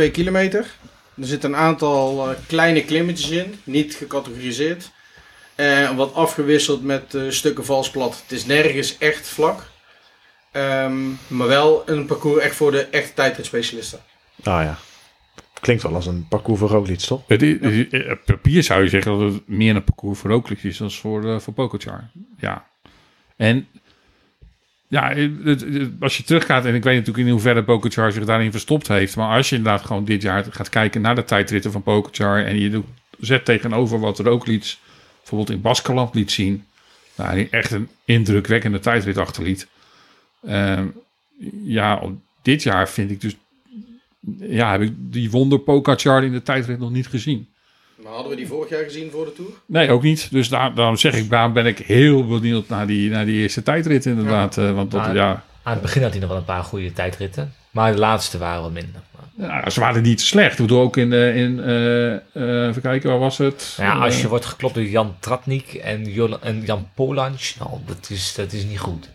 27,2 0.06 0.12
kilometer. 0.12 0.66
Er 1.22 1.28
zitten 1.28 1.50
een 1.50 1.60
aantal 1.60 2.30
eh, 2.30 2.36
kleine 2.48 2.86
klimmetjes 2.86 3.30
in. 3.30 3.60
Niet 3.64 3.96
gecategoriseerd. 3.96 4.92
En 5.56 5.96
wat 5.96 6.14
afgewisseld 6.14 6.84
met 6.84 7.16
eh, 7.16 7.22
stukken 7.30 7.66
vals 7.66 7.90
plat. 7.90 8.22
Het 8.22 8.32
is 8.32 8.46
nergens 8.46 8.98
echt 8.98 9.28
vlak. 9.28 9.71
Ehm, 10.52 10.94
maar 11.28 11.48
wel 11.48 11.84
een 11.86 12.06
parcours 12.06 12.44
echt 12.44 12.56
voor 12.56 12.72
de 12.72 12.82
echte 12.86 13.14
tijdritspecialisten. 13.14 14.00
Ah 14.44 14.64
ja. 14.64 14.78
Klinkt 15.60 15.84
wel 15.84 15.96
als 15.96 16.06
een 16.06 16.26
parcours 16.30 16.60
voor 16.60 16.70
Roglic, 16.70 17.00
toch? 17.00 17.22
Het 17.28 17.42
is- 17.42 17.58
het 17.62 17.94
is- 17.94 18.12
op 18.12 18.20
papier 18.26 18.64
zou 18.64 18.84
je 18.84 18.90
zeggen 18.90 19.20
dat 19.20 19.34
het 19.34 19.48
meer 19.48 19.76
een 19.76 19.84
parcours 19.84 20.20
voor 20.20 20.30
Roglic 20.32 20.64
is 20.64 20.78
dan 20.78 20.92
voor, 20.92 21.34
eh 21.34 21.40
voor 21.40 21.54
Pogacar. 21.54 22.10
Ja. 22.40 22.66
En 23.36 23.68
ja, 24.88 25.10
het- 25.14 25.62
het- 25.62 25.90
als 26.00 26.18
je 26.18 26.24
teruggaat, 26.24 26.66
en 26.66 26.76
ik 26.76 26.84
weet 26.84 26.98
natuurlijk 26.98 27.26
in 27.26 27.32
hoeverre 27.32 27.64
Pogacar 27.64 28.12
zich 28.12 28.26
daarin 28.26 28.52
verstopt 28.52 28.88
heeft, 28.88 29.16
maar 29.16 29.36
als 29.38 29.50
je 29.50 29.56
inderdaad 29.56 29.86
gewoon 29.86 30.06
dit 30.06 30.22
jaar 30.22 30.46
gaat 30.50 30.70
kijken 30.70 31.02
naar 31.02 31.16
de 31.16 31.24
tijdritten 31.24 31.72
van 31.72 31.84
Pogacar 31.84 32.46
en 32.46 32.60
je 32.60 32.70
doet, 32.70 32.86
zet 33.20 33.46
tegenover 33.46 34.00
wat 34.00 34.20
Roglic 34.20 34.76
bijvoorbeeld 35.20 35.50
in 35.50 35.62
Baskeland 35.62 36.16
liet 36.16 36.32
zien, 36.32 36.66
nou, 37.16 37.36
die 37.36 37.48
echt 37.50 37.72
een 37.72 37.90
indrukwekkende 38.06 38.80
tijdrit 38.80 39.18
achterliet. 39.18 39.68
Ehm, 40.46 40.88
ja, 41.64 42.02
dit 42.42 42.64
jaar 42.64 42.90
vind 42.90 43.12
ik 43.12 43.22
dus 43.22 43.36
ja, 44.40 44.72
heb 44.72 44.82
ik 44.82 44.94
die 44.98 45.32
wonder 45.32 45.60
Pogacar 45.60 46.24
in 46.24 46.32
de 46.32 46.42
tijdrit 46.44 46.80
nog 46.80 46.92
niet 46.92 47.08
gezien. 47.08 47.50
Maar 48.04 48.12
hadden 48.12 48.30
we 48.30 48.38
die 48.38 48.48
vorig 48.48 48.70
jaar 48.70 48.84
gezien 48.84 49.12
voor 49.12 49.26
de 49.26 49.34
Tour? 49.34 49.52
Nee, 49.66 49.90
ook 49.92 50.04
niet. 50.04 50.32
Dus 50.32 50.50
daar, 50.50 50.76
daarom 50.76 50.98
zeg 50.98 51.14
ik, 51.16 51.30
daarom 51.30 51.54
ben 51.54 51.66
ik 51.66 51.78
heel 51.78 52.28
benieuwd 52.28 52.68
naar 52.68 52.88
die, 52.88 53.10
naar 53.10 53.26
die 53.26 53.42
eerste 53.42 53.64
tijdrit 53.64 54.06
inderdaad. 54.06 54.58
Eh, 54.58 54.74
want 54.74 54.92
dat, 54.92 55.02
Ah, 55.02 55.14
ja, 55.14 55.44
Aan 55.64 55.74
het 55.74 55.82
begin 55.82 56.02
had 56.02 56.12
hij 56.12 56.20
nog 56.20 56.30
wel 56.30 56.38
een 56.38 56.44
paar 56.46 56.64
goede 56.64 56.94
tijdritten. 56.94 57.54
Maar 57.72 57.92
de 57.92 57.98
laatste 57.98 58.38
waren 58.38 58.62
wat 58.62 58.72
minder. 58.72 59.02
ja, 59.36 59.70
ze 59.70 59.80
waren 59.80 60.02
niet 60.02 60.22
slecht. 60.22 60.52
Ik 60.52 60.58
bedoel 60.58 60.82
ook 60.82 60.98
in, 60.98 61.14
eh, 61.14 61.36
in 61.36 61.60
eh, 61.60 62.14
eh, 62.14 62.68
even 62.68 62.82
kijken, 62.82 63.10
waar 63.10 63.20
was 63.20 63.38
het? 63.38 63.74
Ja, 63.78 63.94
als 63.94 64.22
je 64.22 64.28
wordt 64.28 64.46
geklopt 64.46 64.76
door 64.76 64.84
Jan 64.84 65.16
Tratnik 65.20 65.74
en, 65.74 66.06
en 66.42 66.62
Jan 66.66 66.88
Polansch, 66.96 67.60
nou, 67.60 67.72
dat 67.86 68.10
is, 68.10 68.34
dat 68.36 68.52
is 68.52 68.64
niet 68.64 68.80
goed. 68.80 69.10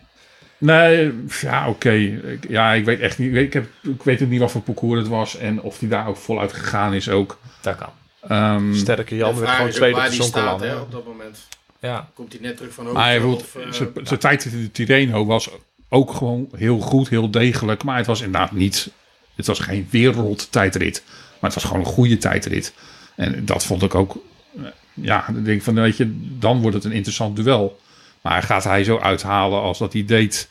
Nee, 0.57 1.13
ja, 1.41 1.69
oké. 1.69 1.91
Ik- 1.91 2.49
Ja, 2.49 2.73
ik 2.73 2.85
weet 2.85 2.99
echt 2.99 3.17
niet. 3.17 3.35
Ik 3.35 3.53
heb, 3.53 3.67
ik 3.83 4.03
weet 4.03 4.21
ook 4.21 4.29
niet 4.29 4.39
wat 4.39 4.51
voor 4.51 4.61
parcours 4.61 4.99
het 4.99 5.07
was 5.09 5.37
en 5.37 5.61
of 5.61 5.77
die 5.77 5.89
daar 5.89 6.07
ook 6.07 6.17
voluit 6.17 6.53
gegaan 6.53 6.93
is 6.93 7.09
ook. 7.09 7.39
Dat 7.61 7.75
kan. 7.75 7.89
Ehm, 8.27 8.73
Sterke 8.73 9.15
Jan 9.15 9.39
werd 9.39 9.51
gewoon 9.51 9.71
tweede 9.71 9.97
op 9.99 10.11
staat 10.11 10.59
hè, 10.59 10.75
op 10.75 10.91
dat 10.91 11.05
moment. 11.05 11.47
Ja. 11.79 12.09
Komt 12.13 12.31
hij 12.33 12.41
net 12.41 12.57
terug 12.57 12.73
van 12.73 12.91
Maar 12.91 13.03
hij 13.05 13.19
hoogte? 13.19 13.45
bedoelt, 13.53 13.67
of, 13.73 13.79
eh, 13.81 13.91
zijn- 13.93 14.07
zijn 14.07 14.19
tijd 14.19 14.45
in 14.45 14.61
de 14.61 14.71
Tirreno 14.71 15.25
was 15.25 15.49
ook 15.89 16.11
gewoon 16.13 16.49
heel 16.55 16.79
goed, 16.79 17.09
heel 17.09 17.31
degelijk. 17.31 17.83
Maar 17.83 17.97
het 17.97 18.05
was 18.05 18.21
inderdaad 18.21 18.51
niet... 18.51 18.89
Het 19.35 19.45
was 19.47 19.59
geen 19.59 19.87
wereldtijdrit. 19.91 21.03
Maar 21.07 21.51
het 21.51 21.53
was 21.53 21.63
gewoon 21.71 21.79
een 21.85 21.91
goede 21.91 22.17
tijdrit. 22.17 22.73
En 23.15 23.45
dat 23.45 23.65
vond 23.65 23.81
ik 23.83 23.95
ook... 23.95 24.17
eh, 24.57 24.63
Ja, 24.93 25.25
dan 25.33 25.43
denk 25.43 25.57
ik 25.57 25.63
van, 25.63 25.73
weet 25.73 25.97
je, 25.97 26.17
dan 26.39 26.61
wordt 26.61 26.75
het 26.75 26.85
een 26.85 26.91
interessant 26.91 27.35
duel. 27.35 27.79
Maar 28.21 28.43
gaat 28.43 28.63
hij 28.63 28.83
zo 28.83 28.99
uithalen 28.99 29.61
als 29.61 29.77
dat 29.77 29.93
hij 29.93 30.05
deed 30.05 30.49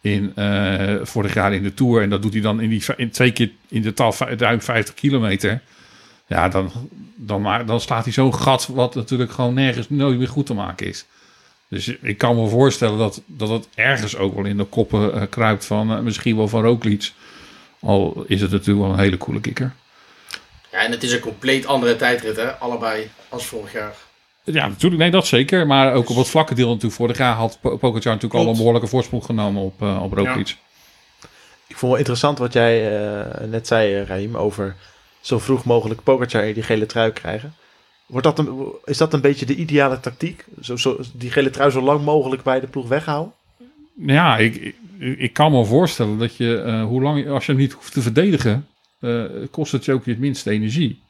in, 0.00 0.32
eh, 0.34 0.94
vorig 1.02 1.34
jaar 1.34 1.52
in 1.52 1.62
de 1.62 1.74
Tour... 1.74 2.02
en 2.02 2.10
dat 2.10 2.22
doet 2.22 2.32
hij 2.32 2.42
dan 2.42 2.60
in, 2.60 2.68
die, 2.68 2.84
in 2.96 3.10
twee 3.10 3.32
keer 3.32 3.50
in 3.68 3.82
de 3.82 3.94
tal 3.94 4.14
ruim 4.18 4.60
50 4.60 4.94
kilometer... 4.94 5.62
Ja, 6.26 6.48
dan, 6.48 6.72
dan, 7.16 7.40
maar, 7.40 7.66
dan 7.66 7.80
slaat 7.80 8.04
hij 8.04 8.12
zo'n 8.12 8.34
gat 8.34 8.66
wat 8.66 8.94
natuurlijk 8.94 9.32
gewoon 9.32 9.54
nergens 9.54 9.88
nooit 9.88 10.18
meer 10.18 10.28
goed 10.28 10.46
te 10.46 10.54
maken 10.54 10.86
is. 10.86 11.04
Dus 11.68 11.88
ik 11.88 12.18
kan 12.18 12.36
me 12.36 12.48
voorstellen 12.48 12.98
dat, 12.98 13.22
dat 13.26 13.48
het 13.48 13.68
ergens 13.74 14.16
ook 14.16 14.34
wel 14.34 14.44
in 14.44 14.56
de 14.56 14.64
koppen 14.64 15.14
eh, 15.14 15.22
kruipt 15.30 15.64
van 15.64 15.90
eh, 15.90 15.98
misschien 15.98 16.36
wel 16.36 16.48
van 16.48 16.62
Roglic. 16.62 17.12
Al 17.80 18.24
is 18.26 18.40
het 18.40 18.50
natuurlijk 18.50 18.86
wel 18.86 18.92
een 18.92 19.02
hele 19.02 19.16
coole 19.16 19.40
kikker. 19.40 19.72
Ja, 20.70 20.78
en 20.78 20.90
het 20.90 21.02
is 21.02 21.12
een 21.12 21.20
compleet 21.20 21.66
andere 21.66 21.96
tijdrit, 21.96 22.36
hè? 22.36 22.50
Allebei 22.58 23.10
als 23.28 23.46
vorig 23.46 23.72
jaar. 23.72 23.94
Ja, 24.44 24.68
natuurlijk. 24.68 25.00
Nee, 25.02 25.10
dat 25.10 25.26
zeker. 25.26 25.66
Maar 25.66 25.92
ook 25.94 26.10
op 26.10 26.16
het 26.16 26.28
vlakke 26.28 26.54
deel 26.54 26.68
natuurlijk. 26.68 26.94
Vorig 26.94 27.18
jaar 27.18 27.34
had 27.34 27.58
Po- 27.60 27.76
Pogacar 27.76 28.12
natuurlijk 28.12 28.44
al 28.44 28.50
een 28.50 28.56
behoorlijke 28.56 28.88
voorsprong 28.88 29.24
genomen 29.24 29.62
op, 29.62 29.82
eh 29.82 30.02
op 30.02 30.12
Roglic. 30.12 30.56
Ik 31.66 31.76
vond 31.76 31.90
wel 31.90 31.96
interessant 31.96 32.38
wat 32.38 32.52
jij 32.52 33.00
eh, 33.00 33.48
net 33.48 33.66
zei, 33.66 33.94
eh, 33.94 34.06
Raim, 34.06 34.36
over 34.36 34.76
zo 35.20 35.38
vroeg 35.38 35.64
mogelijk 35.64 36.02
Pogacar 36.02 36.54
die 36.54 36.62
gele 36.62 36.86
trui 36.86 37.10
krijgen. 37.10 37.54
Wordt 38.06 38.26
dat 38.26 38.38
een, 38.38 38.72
is 38.84 38.96
dat 38.96 39.12
een 39.12 39.20
beetje 39.20 39.46
de 39.46 39.54
ideale 39.54 40.00
tactiek? 40.00 40.44
Zo, 40.60 40.76
zo, 40.76 41.00
die 41.14 41.30
gele 41.30 41.50
trui 41.50 41.70
zo 41.70 41.80
lang 41.80 42.04
mogelijk 42.04 42.42
bij 42.42 42.60
de 42.60 42.66
ploeg 42.66 42.88
weghouden? 42.88 43.32
Ja, 44.06 44.36
ik, 44.38 44.54
ik, 44.98 45.18
ik 45.18 45.32
kan 45.32 45.52
me 45.52 45.64
voorstellen 45.64 46.18
dat 46.18 46.36
je, 46.36 46.82
hoe 46.88 47.02
lang, 47.02 47.28
als 47.28 47.46
je 47.46 47.52
hem 47.52 47.60
niet 47.60 47.72
hoeft 47.72 47.92
te 47.92 48.02
verdedigen, 48.02 48.66
kost 49.50 49.72
het 49.72 49.84
je 49.84 49.92
ook 49.92 50.06
het 50.06 50.18
minste 50.18 50.50
energie. 50.50 51.02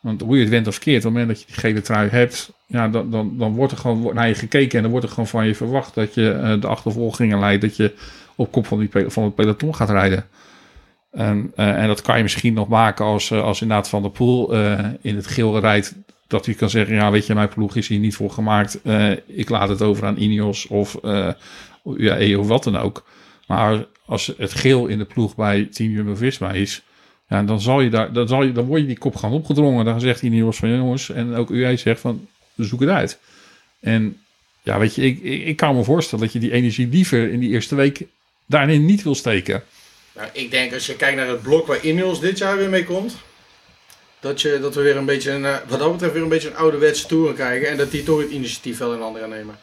Want 0.00 0.20
hoe 0.20 0.34
je 0.36 0.40
het 0.40 0.50
went 0.50 0.66
of 0.66 0.78
keert, 0.78 0.96
op 0.96 1.02
het 1.02 1.12
moment 1.12 1.28
dat 1.28 1.40
je 1.40 1.46
die 1.46 1.54
gele 1.56 1.80
trui 1.80 2.08
hebt, 2.08 2.52
ja, 2.70 2.88
dan, 2.88 3.10
dan, 3.10 3.34
dan 3.38 3.54
wordt 3.54 3.72
er 3.72 3.78
gewoon 3.78 4.14
naar 4.14 4.28
je 4.28 4.34
gekeken 4.34 4.76
en 4.76 4.82
dan 4.82 4.90
wordt 4.90 5.06
er 5.06 5.12
gewoon 5.12 5.28
van 5.28 5.46
je 5.46 5.54
verwacht 5.54 5.94
dat 5.94 6.14
je 6.14 6.30
eh, 6.30 6.60
de 6.60 6.66
achtervolgingen 6.66 7.38
leidt, 7.38 7.62
dat 7.62 7.76
je 7.76 7.94
op 8.34 8.52
kop 8.52 8.66
van, 8.66 8.78
die, 8.78 8.90
van 9.06 9.24
het 9.24 9.34
peloton 9.34 9.74
gaat 9.74 9.90
rijden. 9.90 10.26
En, 11.10 11.52
eh, 11.54 11.82
en 11.82 11.86
dat 11.86 12.02
kan 12.02 12.16
je 12.16 12.22
misschien 12.22 12.54
nog 12.54 12.68
maken 12.68 13.04
als, 13.04 13.30
eh, 13.30 13.42
als 13.42 13.60
inderdaad 13.60 13.88
Van 13.88 14.02
der 14.02 14.10
Poel 14.10 14.54
in 15.00 15.16
het 15.16 15.26
geel 15.26 15.58
rijdt. 15.58 15.94
Dat 16.26 16.46
hij 16.46 16.54
kan 16.54 16.70
zeggen, 16.70 16.94
ja 16.94 17.10
weet 17.10 17.26
je, 17.26 17.34
mijn 17.34 17.48
ploeg 17.48 17.76
is 17.76 17.88
hier 17.88 17.98
niet 17.98 18.14
voor 18.14 18.30
gemaakt. 18.30 18.80
Ik 19.26 19.48
laat 19.48 19.68
het 19.68 19.82
over 19.82 20.06
aan 20.06 20.16
Ineos 20.16 20.66
of 20.66 20.94
eh 20.94 21.28
UAE 21.84 22.38
of 22.38 22.46
wat 22.46 22.64
dan 22.64 22.76
ook. 22.76 23.04
Maar 23.46 23.86
als 24.06 24.32
het 24.36 24.52
geel 24.54 24.86
in 24.86 24.98
de 24.98 25.04
ploeg 25.04 25.34
bij 25.34 25.64
Team 25.64 25.92
Jumbo-Visma 25.92 26.52
is... 26.52 26.82
Ja, 27.28 27.42
dan, 27.42 27.60
zal 27.60 27.80
je 27.80 27.90
daar, 27.90 28.12
dan, 28.12 28.28
zal 28.28 28.42
je, 28.42 28.52
dan 28.52 28.64
word 28.64 28.80
je 28.80 28.86
die 28.86 28.98
kop 28.98 29.16
gaan 29.16 29.32
opgedrongen. 29.32 29.84
Dan 29.84 30.00
zegt 30.00 30.22
Ineos 30.22 30.56
van 30.56 30.76
jongens, 30.76 31.10
en 31.10 31.34
ook 31.34 31.50
UAE 31.50 31.76
zegt 31.76 32.00
van 32.00 32.26
zoek 32.56 32.80
het 32.80 32.88
uit. 32.88 33.18
En 33.80 34.20
ja, 34.62 34.78
weet 34.78 34.94
je, 34.94 35.02
ik, 35.02 35.22
ik, 35.22 35.46
ik 35.46 35.56
kan 35.56 35.76
me 35.76 35.84
voorstellen 35.84 36.24
dat 36.24 36.32
je 36.32 36.38
die 36.38 36.52
energie 36.52 36.88
liever 36.88 37.30
in 37.30 37.40
die 37.40 37.50
eerste 37.50 37.74
week 37.74 38.02
daarin 38.46 38.84
niet 38.84 39.02
wil 39.02 39.14
steken. 39.14 39.62
Nou, 40.12 40.28
ik 40.32 40.50
denk 40.50 40.72
als 40.72 40.86
je 40.86 40.96
kijkt 40.96 41.16
naar 41.16 41.28
het 41.28 41.42
blok 41.42 41.66
waar 41.66 41.84
Ineos 41.84 42.20
dit 42.20 42.38
jaar 42.38 42.56
weer 42.56 42.68
mee 42.68 42.84
komt. 42.84 43.16
Dat, 44.20 44.40
je, 44.40 44.58
dat 44.60 44.74
we 44.74 44.82
weer 44.82 44.96
een 44.96 45.04
beetje, 45.04 45.30
een, 45.30 45.44
eh, 45.44 45.56
wat 45.68 45.78
dat 45.78 45.92
betreft, 45.92 46.12
weer 46.12 46.22
een 46.22 46.28
beetje 46.28 46.48
een 46.48 46.56
ouderwetse 46.56 47.06
tour 47.06 47.34
krijgen. 47.34 47.68
En 47.68 47.76
dat 47.76 47.90
die 47.90 48.02
toch 48.02 48.20
het 48.20 48.30
initiatief 48.30 48.78
wel 48.78 48.94
in 48.94 49.00
handen 49.00 49.20
gaan 49.20 49.30
nemen. 49.30 49.58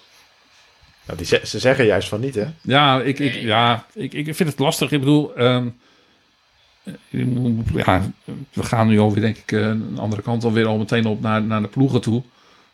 Nou, 1.05 1.17
die, 1.17 1.27
ze 1.27 1.41
ze 1.43 1.59
zeggen 1.59 1.85
juist 1.85 2.07
van 2.07 2.19
niet, 2.19 2.35
hè? 2.35 2.45
Ja, 2.61 3.01
ik, 3.01 3.19
ik, 3.19 3.33
ja, 3.33 3.85
ik, 3.93 4.13
ik 4.13 4.35
vind 4.35 4.49
het 4.49 4.59
lastig. 4.59 4.91
Ik 4.91 4.99
bedoel, 4.99 5.35
ehm, 5.35 5.67
ja, 7.73 8.11
we 8.53 8.63
gaan 8.63 8.87
nu 8.87 8.99
alweer, 8.99 9.21
denk 9.21 9.37
ik, 9.37 9.51
eh, 9.51 9.59
een 9.59 9.97
andere 9.97 10.21
kant 10.21 10.43
alweer 10.43 10.65
al 10.65 10.77
meteen 10.77 11.05
op 11.05 11.21
naar, 11.21 11.41
naar 11.41 11.61
de 11.61 11.67
ploegen 11.67 12.01
toe. 12.01 12.23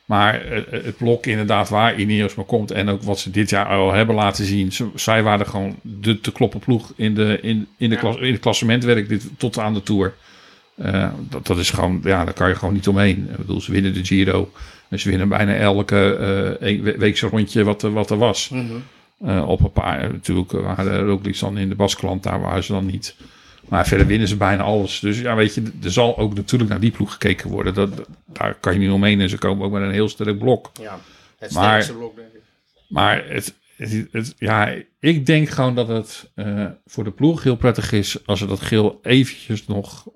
Maar 0.05 0.41
eh, 0.41 0.83
het 0.83 0.97
blok 0.97 1.25
inderdaad 1.25 1.69
waar 1.69 1.99
Ineos 1.99 2.35
maar 2.35 2.45
komt 2.45 2.71
en 2.71 2.89
ook 2.89 3.01
wat 3.03 3.19
ze 3.19 3.31
dit 3.31 3.49
jaar 3.49 3.65
al 3.65 3.93
hebben 3.93 4.15
laten 4.15 4.45
zien. 4.45 4.71
zij 4.95 5.23
waren 5.23 5.47
gewoon 5.47 5.75
de 5.81 6.19
te 6.19 6.31
kloppen 6.31 6.59
ploeg 6.59 6.93
in, 6.95 7.13
de, 7.15 7.39
in, 7.41 7.67
in, 7.77 7.89
de 7.89 7.95
klas, 7.95 8.15
in 8.17 8.31
het 8.31 8.41
klassementwerk 8.41 9.09
dit, 9.09 9.29
tot 9.37 9.59
aan 9.59 9.73
de 9.73 9.83
Tour. 9.83 10.13
Eh, 10.75 11.09
dat, 11.29 11.47
dat 11.47 11.57
is 11.57 11.69
gewoon, 11.69 12.01
ja, 12.03 12.25
daar 12.25 12.33
kan 12.33 12.49
je 12.49 12.55
gewoon 12.55 12.73
niet 12.73 12.87
omheen. 12.87 13.27
Ik 13.31 13.37
bedoel, 13.37 13.61
ze 13.61 13.71
winnen 13.71 13.93
de 13.93 14.05
Giro. 14.05 14.51
En 14.89 14.99
ze 14.99 15.09
winnen 15.09 15.27
bijna 15.29 15.55
elke 15.55 16.13
eh, 16.59 16.81
we- 16.81 16.97
weekse 16.97 17.27
rondje 17.27 17.63
wat, 17.63 17.83
er- 17.83 17.93
wat 17.93 18.09
er 18.09 18.17
was. 18.17 18.51
Eh, 19.25 19.49
op 19.49 19.61
een 19.63 19.71
paar, 19.71 20.11
natuurlijk 20.11 20.51
waren 20.51 21.05
Roglic 21.05 21.39
dan 21.39 21.57
in 21.57 21.69
de 21.69 21.75
Baskeland, 21.75 22.23
daar 22.23 22.41
waren 22.41 22.63
ze 22.63 22.71
dan 22.71 22.85
niet. 22.85 23.15
Maar 23.69 23.87
verder 23.87 24.07
winnen 24.07 24.27
ze 24.27 24.37
bijna 24.37 24.63
alles. 24.63 24.99
Dus 24.99 25.19
ja, 25.19 25.35
weet 25.35 25.53
je, 25.53 25.63
er 25.83 25.91
zal 25.91 26.17
ook 26.17 26.33
natuurlijk 26.33 26.69
naar 26.71 26.79
die 26.79 26.91
ploeg 26.91 27.11
gekeken 27.11 27.49
worden. 27.49 27.73
Dat, 27.73 28.07
daar 28.25 28.55
kan 28.59 28.73
je 28.73 28.79
niet 28.79 28.89
omheen. 28.91 29.21
En 29.21 29.29
ze 29.29 29.37
komen 29.37 29.65
ook 29.65 29.71
met 29.71 29.81
een 29.81 29.91
heel 29.91 30.09
sterk 30.09 30.39
blok. 30.39 30.71
Ja, 30.81 30.99
het 31.37 31.51
Maar- 31.53 31.63
sterkste 31.63 31.93
blok, 31.93 32.15
denk 32.15 32.27
ik. 32.33 32.41
Maar 32.89 33.27
het, 33.29 33.53
het, 33.77 34.07
het- 34.11 34.35
ja, 34.37 34.73
ik 34.99 35.25
denk 35.25 35.49
gewoon 35.49 35.75
dat 35.75 35.87
het 35.87 36.31
eh, 36.35 36.65
voor 36.85 37.03
de 37.03 37.11
ploeg 37.11 37.43
heel 37.43 37.55
prettig 37.55 37.91
is 37.91 38.25
als 38.27 38.39
ze 38.39 38.45
dat 38.45 38.61
geel 38.61 38.99
eventjes 39.01 39.65
nog, 39.67 40.07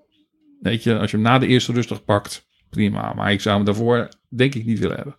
weet 0.61 0.83
je, 0.83 0.97
als 0.97 1.11
je 1.11 1.17
hem 1.17 1.25
na 1.25 1.39
de 1.39 1.47
eerste 1.47 1.73
rustig 1.73 2.03
pakt, 2.05 2.47
prima. 2.69 3.13
Maar 3.13 3.31
ik 3.31 3.41
zou 3.41 3.55
hem 3.55 3.65
daarvoor 3.65 4.09
denk 4.29 4.55
ik 4.55 4.65
niet 4.65 4.79
willen 4.79 4.95
hebben. 4.95 5.17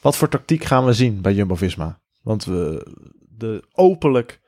Wat 0.00 0.16
voor 0.16 0.28
tactiek 0.28 0.64
gaan 0.64 0.84
we 0.84 0.92
zien 0.92 1.20
bij 1.20 1.34
Jumbo-Visma? 1.34 2.00
Want 2.22 2.44
we 2.44 2.86
de 3.36 3.62
openlijk 3.72 4.40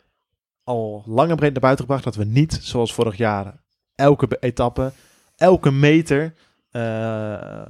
al 0.66 1.02
lang 1.06 1.36
breed 1.36 1.52
naar 1.52 1.60
buiten 1.60 1.84
gebracht 1.84 2.04
dat 2.04 2.14
we 2.14 2.24
niet, 2.24 2.58
zoals 2.62 2.94
vorig 2.94 3.16
jaar, 3.16 3.54
elke 3.94 4.36
etappe, 4.40 4.92
elke 5.36 5.70
meter, 5.70 6.34
eh, 6.70 6.82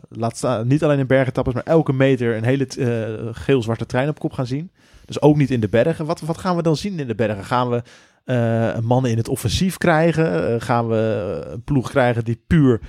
laat 0.08 0.36
staan, 0.36 0.66
niet 0.66 0.84
alleen 0.84 0.98
in 0.98 1.06
bergetappes, 1.06 1.54
maar 1.54 1.62
elke 1.62 1.92
meter 1.92 2.36
een 2.36 2.44
hele 2.44 2.66
eh, 2.66 3.34
geel-zwarte 3.34 3.86
trein 3.86 4.08
op 4.08 4.18
kop 4.18 4.32
gaan 4.32 4.46
zien. 4.46 4.70
Dus 5.04 5.20
ook 5.20 5.36
niet 5.36 5.50
in 5.50 5.60
de 5.60 5.68
bergen. 5.68 6.06
Wat, 6.06 6.20
wat 6.20 6.38
gaan 6.38 6.56
we 6.56 6.62
dan 6.62 6.76
zien 6.76 6.98
in 6.98 7.06
de 7.06 7.14
bergen? 7.14 7.44
Gaan 7.44 7.70
we 7.70 7.82
eh, 8.24 8.78
mannen 8.78 9.10
in 9.10 9.16
het 9.16 9.28
offensief 9.28 9.76
krijgen? 9.76 10.60
Gaan 10.60 10.88
we 10.88 11.40
een 11.46 11.62
ploeg 11.62 11.90
krijgen 11.90 12.24
die 12.24 12.42
puur 12.46 12.80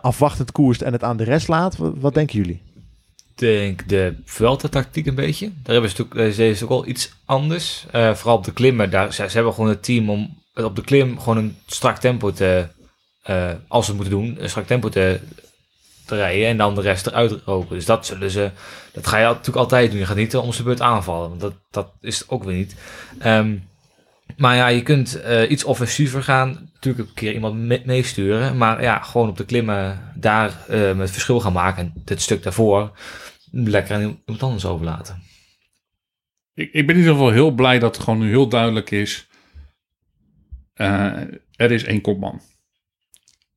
afwachtend 0.00 0.52
koerst 0.52 0.82
en 0.82 0.92
het 0.92 1.04
aan 1.04 1.16
de 1.16 1.24
rest 1.24 1.48
laat? 1.48 1.76
Wat 1.76 2.14
denken 2.14 2.38
jullie? 2.38 2.62
Denk 3.38 3.88
de 3.88 4.14
Vuelta-tactiek 4.24 5.06
een 5.06 5.14
beetje. 5.14 5.46
Daar 5.62 5.72
hebben 5.72 5.90
ze 5.90 5.96
natuurlijk, 5.96 6.28
deze 6.28 6.48
is 6.48 6.62
ook 6.62 6.68
wel 6.68 6.86
iets 6.86 7.12
anders. 7.24 7.86
Eh, 7.90 8.14
vooral 8.14 8.36
op 8.36 8.44
de 8.44 8.52
klimmen. 8.52 8.90
Daar, 8.90 9.12
ze, 9.12 9.28
ze 9.28 9.34
hebben 9.34 9.54
gewoon 9.54 9.68
het 9.70 9.82
team 9.82 10.10
om 10.10 10.36
op 10.54 10.76
de 10.76 10.82
klim 10.82 11.18
gewoon 11.18 11.36
een 11.36 11.56
strak 11.66 11.98
tempo 11.98 12.32
te, 12.32 12.68
eh, 13.22 13.50
als 13.68 13.84
ze 13.84 13.90
het 13.92 14.00
moeten 14.00 14.18
doen, 14.20 14.36
een 14.42 14.48
strak 14.48 14.66
tempo 14.66 14.88
te, 14.88 15.20
te 16.06 16.16
rijden 16.16 16.46
en 16.48 16.56
dan 16.56 16.74
de 16.74 16.80
rest 16.80 17.06
eruit 17.06 17.34
roken. 17.44 17.74
Dus 17.74 17.84
dat 17.84 18.06
zullen 18.06 18.30
ze, 18.30 18.50
dat 18.92 19.06
ga 19.06 19.18
je 19.18 19.24
natuurlijk 19.24 19.56
altijd 19.56 19.90
doen. 19.90 20.00
Je 20.00 20.06
gaat 20.06 20.16
niet 20.16 20.36
om 20.36 20.52
zijn 20.52 20.64
beurt 20.64 20.80
aanvallen, 20.80 21.28
want 21.28 21.40
dat, 21.40 21.54
dat 21.70 21.92
is 22.00 22.18
het 22.18 22.28
ook 22.28 22.44
weer 22.44 22.56
niet. 22.56 22.74
Ehm, 23.18 23.56
maar 24.36 24.56
ja, 24.56 24.66
je 24.68 24.82
kunt 24.82 25.20
eh, 25.20 25.50
iets 25.50 25.64
offensiever 25.64 26.22
gaan. 26.22 26.70
Natuurlijk 26.74 27.08
een 27.08 27.14
keer 27.14 27.32
iemand 27.32 27.54
me- 27.54 27.82
meesturen. 27.84 28.56
Maar 28.56 28.82
ja, 28.82 28.98
gewoon 28.98 29.28
op 29.28 29.36
de 29.36 29.44
klimmen 29.44 30.12
daar 30.14 30.64
eh 30.68 30.98
het 30.98 31.10
verschil 31.10 31.40
gaan 31.40 31.52
maken. 31.52 31.82
En 31.82 32.02
dit 32.04 32.22
stuk 32.22 32.42
daarvoor 32.42 32.90
lekker 33.50 33.94
aan 33.94 34.00
iemand 34.00 34.42
anders 34.42 34.64
overlaten. 34.64 35.22
Ik, 36.54 36.72
ik 36.72 36.86
ben 36.86 36.94
in 36.94 37.00
ieder 37.00 37.12
geval 37.16 37.30
heel 37.30 37.50
blij 37.50 37.78
dat 37.78 37.94
het 37.94 38.04
gewoon 38.04 38.18
nu 38.20 38.28
heel 38.28 38.48
duidelijk 38.48 38.90
is. 38.90 39.26
eh, 40.74 41.12
er 41.56 41.70
is 41.72 41.84
één 41.84 42.00
kopman. 42.00 42.40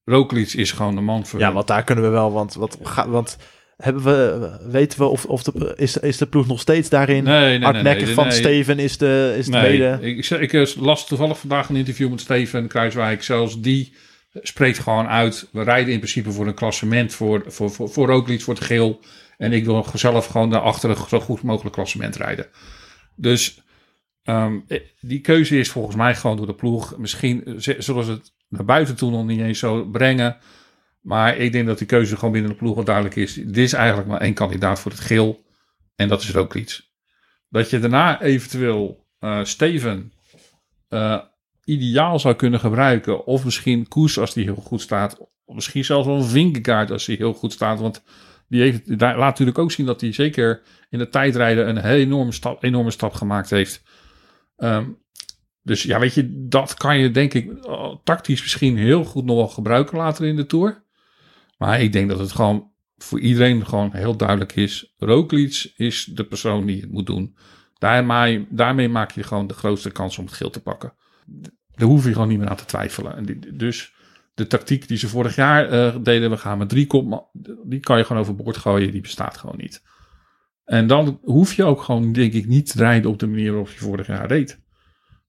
Roglic 0.04 0.54
is 0.54 0.72
gewoon 0.72 0.96
de 0.96 1.02
man 1.02 1.26
voor. 1.26 1.40
Ja, 1.40 1.54
want 1.54 1.68
daar 1.68 1.84
kunnen 1.84 2.04
we 2.04 2.10
wel, 2.10 2.32
want, 2.32 2.54
wat, 2.54 2.78
ga, 2.84 3.10
want 3.10 3.38
hebben 3.78 4.04
we, 4.04 4.58
weten 4.72 5.00
we 5.00 5.06
of, 5.06 5.26
of 5.26 5.44
de, 5.44 5.74
is, 5.76 5.98
is 5.98 6.18
de 6.18 6.26
ploeg 6.28 6.48
nog 6.48 6.60
steeds 6.60 6.90
daarin? 6.90 7.24
Nee, 7.24 7.58
nee, 7.60 7.72
nee, 7.84 8.08
van 8.08 8.28
nee. 8.28 8.38
Steven 8.38 8.80
is 8.80 8.98
de, 8.98 9.36
is 9.38 9.46
de 9.46 9.52
Nee, 9.52 9.80
mede. 9.80 9.98
ik, 10.08 10.30
ik, 10.30 10.52
ik 10.52 10.76
las 10.76 11.08
toevallig 11.08 11.40
vandaag 11.40 11.70
een 11.70 11.76
interview 11.76 12.10
met 12.10 12.20
Steven 12.20 12.68
Kruiswijk. 12.68 13.24
Zelfs 13.24 13.62
die 13.62 13.94
spreekt 14.34 14.80
gewoon 14.80 15.08
uit. 15.08 15.48
We 15.52 15.64
rijden 15.64 15.94
in 15.94 16.00
principe 16.00 16.32
voor 16.32 16.48
een 16.48 16.54
klassement 16.54 17.14
voor, 17.14 17.44
voor, 17.48 17.72
voor, 17.72 17.90
voor 17.90 18.08
Roglic, 18.08 18.42
voor 18.42 18.54
het 18.54 18.64
geel. 18.64 19.00
En 19.42 19.52
ik 19.54 19.66
wil 19.66 19.86
zelf 19.94 20.26
gewoon 20.26 20.50
daarachter 20.50 20.90
een 20.90 21.08
zo 21.08 21.20
goed 21.20 21.42
mogelijk 21.42 21.76
klassement 21.76 22.16
rijden. 22.16 22.48
Dus 23.16 23.62
ehm, 24.24 24.60
eh, 24.68 24.80
die 25.00 25.22
keuze 25.22 25.58
is 25.60 25.70
volgens 25.70 25.96
mij 25.96 26.16
gewoon 26.16 26.38
door 26.38 26.46
de 26.46 26.56
ploeg. 26.56 26.98
Misschien 26.98 27.44
zullen 27.78 28.04
ze 28.04 28.12
het 28.12 28.34
naar 28.48 28.66
buiten 28.66 28.96
toe 28.96 29.12
nog 29.12 29.26
niet 29.26 29.40
eens 29.40 29.60
zo 29.60 29.86
brengen. 29.86 30.38
Maar 31.02 31.38
ik 31.38 31.52
denk 31.52 31.68
dat 31.68 31.78
die 31.78 31.88
keuze 31.88 32.16
gewoon 32.16 32.32
binnen 32.32 32.52
de 32.52 32.58
ploeg 32.58 32.76
wel 32.76 32.84
duidelijk 32.84 33.16
is. 33.16 33.34
Dit 33.34 33.58
is 33.58 33.74
eigenlijk 33.74 34.08
maar 34.08 34.22
één 34.22 34.34
kandidaat 34.34 34.80
voor 34.80 34.92
het 34.92 35.00
geel. 35.00 35.44
En 35.96 36.08
dat 36.08 36.22
is 36.22 36.32
Roglic. 36.32 36.82
Dat 37.50 37.70
je 37.70 37.80
daarna 37.80 38.22
eventueel 38.22 39.08
eh, 39.20 39.44
Steven 39.44 40.14
eh, 40.88 41.20
ideaal 41.64 42.20
zou 42.20 42.36
kunnen 42.36 42.60
gebruiken. 42.60 43.26
Of 43.26 43.46
misschien 43.46 43.88
Koes 43.88 44.20
als 44.20 44.34
die 44.34 44.44
heel 44.44 44.56
goed 44.56 44.82
staat. 44.82 45.18
Of 45.46 45.56
misschien 45.56 45.86
zelfs 45.86 46.08
wel 46.08 46.16
een 46.16 46.24
Vingegaard 46.24 46.92
als 46.92 47.06
die 47.06 47.18
heel 47.18 47.34
goed 47.34 47.54
staat. 47.54 47.80
Want 47.80 48.04
die 48.52 48.62
heeft, 48.62 48.82
laat 49.00 49.18
natuurlijk 49.18 49.58
ook 49.58 49.72
zien 49.72 49.86
dat 49.86 50.02
hij 50.02 50.14
zeker 50.14 50.62
in 50.90 51.00
de 51.00 51.10
tijdrijden 51.10 51.70
een 51.70 51.86
enorme 51.86 52.32
stap, 52.32 52.64
enorme 52.64 52.92
stap 52.92 53.14
gemaakt 53.14 53.50
heeft. 53.50 53.84
Ehm, 54.56 54.90
dus 55.62 55.84
ja, 55.84 56.00
weet 56.00 56.14
je, 56.14 56.46
dat 56.48 56.74
kan 56.74 56.98
je 56.98 57.12
denk 57.12 57.34
ik 57.34 57.52
eh, 57.52 57.96
tactisch 58.04 58.42
misschien 58.42 58.78
heel 58.78 59.04
goed 59.04 59.26
nog 59.26 59.36
wel 59.36 59.48
gebruiken 59.48 59.98
later 59.98 60.26
in 60.26 60.36
de 60.36 60.46
Tour. 60.46 60.84
Maar 61.58 61.82
ik 61.82 61.94
denk 61.94 62.10
dat 62.10 62.20
het 62.20 62.32
gewoon 62.32 62.72
voor 62.98 63.20
iedereen 63.20 63.66
gewoon 63.66 63.90
heel 63.94 64.18
duidelijk 64.18 64.56
is. 64.56 64.94
Roglic 64.98 65.74
is 65.76 66.06
de 66.06 66.24
persoon 66.24 66.66
die 66.66 66.82
het 66.82 66.92
moet 66.92 67.06
doen. 67.06 67.36
Daarmee, 67.78 68.48
daarmee 68.50 68.90
maak 68.90 69.12
je 69.12 69.24
gewoon 69.24 69.48
de 69.48 69.54
grootste 69.54 69.92
kans 69.92 70.18
om 70.18 70.26
het 70.26 70.34
geel 70.34 70.50
te 70.50 70.62
pakken. 70.62 70.94
Daar 71.76 71.88
hoef 71.88 72.06
je 72.06 72.14
gewoon 72.14 72.28
niet 72.28 72.40
meer 72.40 72.50
aan 72.50 72.56
te 72.56 72.66
twijfelen. 72.66 73.58
Dus 73.58 73.94
de 74.42 74.48
tactiek 74.48 74.88
die 74.88 74.98
ze 74.98 75.08
vorig 75.08 75.36
jaar 75.36 75.70
eh, 75.70 75.96
deden, 76.04 76.30
we 76.30 76.38
gaan 76.38 76.58
met 76.58 76.70
drie 76.70 76.88
kop, 76.88 77.30
die 77.64 77.80
kan 77.80 77.98
je 77.98 78.04
gewoon 78.04 78.22
overboord 78.22 78.58
gooien. 78.58 78.92
Die 78.92 79.02
bestaat 79.02 79.38
gewoon 79.38 79.58
niet. 79.58 79.84
En 80.66 80.88
dan 80.88 81.20
hoef 81.24 81.54
je 81.54 81.64
ook 81.64 81.82
gewoon, 81.82 82.12
denk 82.12 82.34
ik, 82.34 82.48
niet 82.48 82.72
te 82.72 82.78
rijden 82.78 83.12
op 83.12 83.20
de 83.20 83.28
manier 83.28 83.50
waarop 83.50 83.70
je 83.70 83.80
vorig 83.80 84.08
jaar 84.08 84.28
reed. 84.28 84.60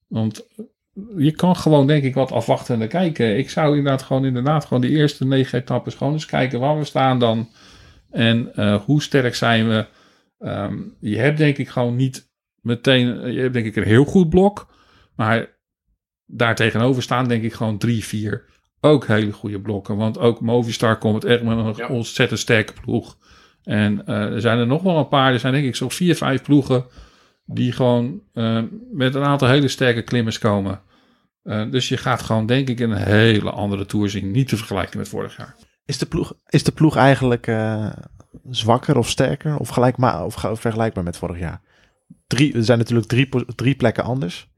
Want 0.06 0.46
je 1.16 1.32
kan 1.32 1.56
gewoon, 1.56 1.86
denk 1.86 2.04
ik, 2.04 2.14
wat 2.14 2.32
afwachtender 2.32 2.88
kijken. 2.88 3.38
Ik 3.38 3.50
zou 3.50 3.76
inderdaad 3.76 4.02
gewoon, 4.02 4.24
inderdaad, 4.24 4.64
gewoon 4.64 4.82
de 4.82 4.88
eerste 4.88 5.24
negen 5.24 5.58
etappes 5.58 5.94
gewoon 5.94 6.12
eens 6.12 6.26
kijken 6.26 6.60
waar 6.60 6.78
we 6.78 6.84
staan 6.84 7.18
dan. 7.18 7.48
En 8.10 8.54
eh, 8.54 8.82
hoe 8.82 9.02
sterk 9.02 9.34
zijn 9.34 9.68
we. 9.68 9.86
Ehm, 10.38 10.78
je 11.00 11.18
hebt 11.18 11.38
denk 11.38 11.58
ik 11.58 11.68
gewoon 11.68 11.96
niet 11.96 12.30
meteen, 12.60 13.32
je 13.32 13.40
hebt 13.40 13.52
denk 13.52 13.66
ik 13.66 13.76
een 13.76 13.82
heel 13.82 14.04
goed 14.04 14.28
blok. 14.28 14.74
Maar 15.16 15.58
daar 16.26 16.54
tegenover 16.54 17.02
staan 17.02 17.28
denk 17.28 17.42
ik 17.42 17.52
gewoon 17.52 17.78
drie, 17.78 18.04
vier 18.04 18.51
ook 18.84 19.06
hele 19.06 19.32
goede 19.32 19.60
blokken. 19.60 19.96
Want 19.96 20.18
ook 20.18 20.40
Movistar 20.40 20.98
komt 20.98 21.24
echt 21.24 21.42
met 21.42 21.58
een 21.58 21.74
Ja. 21.76 21.88
ontzettend 21.88 22.40
sterke 22.40 22.72
ploeg. 22.80 23.16
En 23.62 24.06
eh, 24.06 24.16
er 24.16 24.40
zijn 24.40 24.58
er 24.58 24.66
nog 24.66 24.82
wel 24.82 24.98
een 24.98 25.08
paar. 25.08 25.32
Er 25.32 25.38
zijn 25.38 25.52
denk 25.52 25.66
ik 25.66 25.76
zo'n 25.76 25.90
vier, 25.90 26.16
vijf 26.16 26.42
ploegen 26.42 26.84
die 27.44 27.72
gewoon 27.72 28.22
eh, 28.32 28.62
met 28.92 29.14
een 29.14 29.24
aantal 29.24 29.48
hele 29.48 29.68
sterke 29.68 30.02
klimmers 30.02 30.38
komen. 30.38 30.80
Eh, 31.42 31.70
dus 31.70 31.88
je 31.88 31.96
gaat 31.96 32.22
gewoon 32.22 32.46
denk 32.46 32.68
ik 32.68 32.80
een 32.80 32.92
hele 32.92 33.50
andere 33.50 33.86
Tour 33.86 34.10
zien. 34.10 34.30
Niet 34.30 34.48
te 34.48 34.56
vergelijken 34.56 34.98
met 34.98 35.08
vorig 35.08 35.36
jaar. 35.36 35.56
Is 35.84 35.98
de 35.98 36.06
ploeg, 36.06 36.32
is 36.48 36.62
de 36.62 36.72
ploeg 36.72 36.96
eigenlijk 36.96 37.46
eh, 37.46 37.92
zwakker 38.50 38.98
of 38.98 39.08
sterker 39.08 39.56
of, 39.58 39.68
gelijkma 39.68 40.24
of 40.24 40.34
vergelijkbaar 40.52 41.04
met 41.04 41.16
vorig 41.16 41.38
jaar? 41.38 41.60
Drie, 42.26 42.54
er 42.54 42.64
zijn 42.64 42.78
natuurlijk 42.78 43.08
drie, 43.08 43.28
drie 43.54 43.74
plekken 43.74 44.04
anders. 44.04 44.50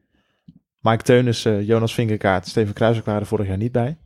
Mike 0.81 1.03
Teunis, 1.03 1.45
eh, 1.45 1.67
Jonas 1.67 1.95
Vingerkaart, 1.95 2.47
Steven 2.47 2.75
Kruijswijk 2.75 3.07
waren 3.07 3.21
er 3.21 3.27
vorig 3.27 3.47
jaar 3.47 3.57
niet 3.57 3.73
bij. 3.73 3.99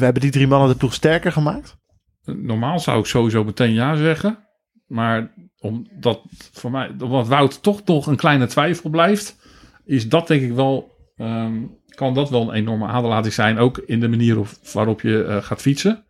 Hebben 0.00 0.22
die 0.22 0.30
drie 0.30 0.46
mannen 0.46 0.68
de 0.68 0.76
ploeg 0.76 0.94
sterker 0.94 1.32
gemaakt? 1.32 1.76
Normaal 2.24 2.80
zou 2.80 2.98
ik 2.98 3.06
sowieso 3.06 3.44
meteen 3.44 3.72
ja 3.72 3.96
zeggen. 3.96 4.38
Maar 4.86 5.34
omdat 5.58 6.20
voor 6.52 6.70
mij, 6.70 6.94
omdat 6.98 7.28
Wout 7.28 7.62
toch 7.62 7.84
nog 7.84 8.06
een 8.06 8.16
kleine 8.16 8.46
twijfel 8.46 8.90
blijft. 8.90 9.36
is 9.84 10.08
dat 10.08 10.26
denk 10.26 10.42
ik 10.42 10.52
wel, 10.52 10.90
ehm, 11.16 11.62
kan 11.88 12.14
dat 12.14 12.30
wel 12.30 12.42
een 12.42 12.54
enorme 12.54 12.86
aderlating 12.86 13.34
zijn. 13.34 13.58
Ook 13.58 13.78
in 13.78 14.00
de 14.00 14.08
manier 14.08 14.38
of, 14.38 14.72
waarop 14.72 15.00
je 15.00 15.24
eh, 15.24 15.42
gaat 15.42 15.60
fietsen. 15.60 16.04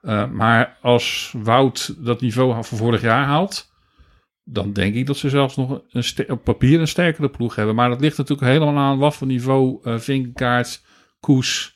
Eh, 0.00 0.30
maar 0.30 0.78
als 0.82 1.34
Wout 1.42 2.04
dat 2.04 2.20
niveau 2.20 2.64
van 2.64 2.78
vorig 2.78 3.00
jaar 3.00 3.24
haalt, 3.24 3.72
dan 4.44 4.72
denk 4.72 4.94
ik 4.94 5.06
dat 5.06 5.16
ze 5.16 5.28
zelfs 5.28 5.56
nog 5.56 5.82
een 5.90 6.30
op 6.30 6.44
papier 6.44 6.80
een 6.80 6.88
sterkere 6.88 7.28
ploeg 7.28 7.54
hebben. 7.54 7.74
Maar 7.74 7.88
dat 7.88 8.00
ligt 8.00 8.16
natuurlijk 8.16 8.48
helemaal 8.48 8.76
aan 8.76 8.98
wat 8.98 9.14
voor 9.14 9.26
niveau 9.26 9.80
eh 9.82 9.98
Vingegaard, 9.98 10.84
Koes 11.20 11.75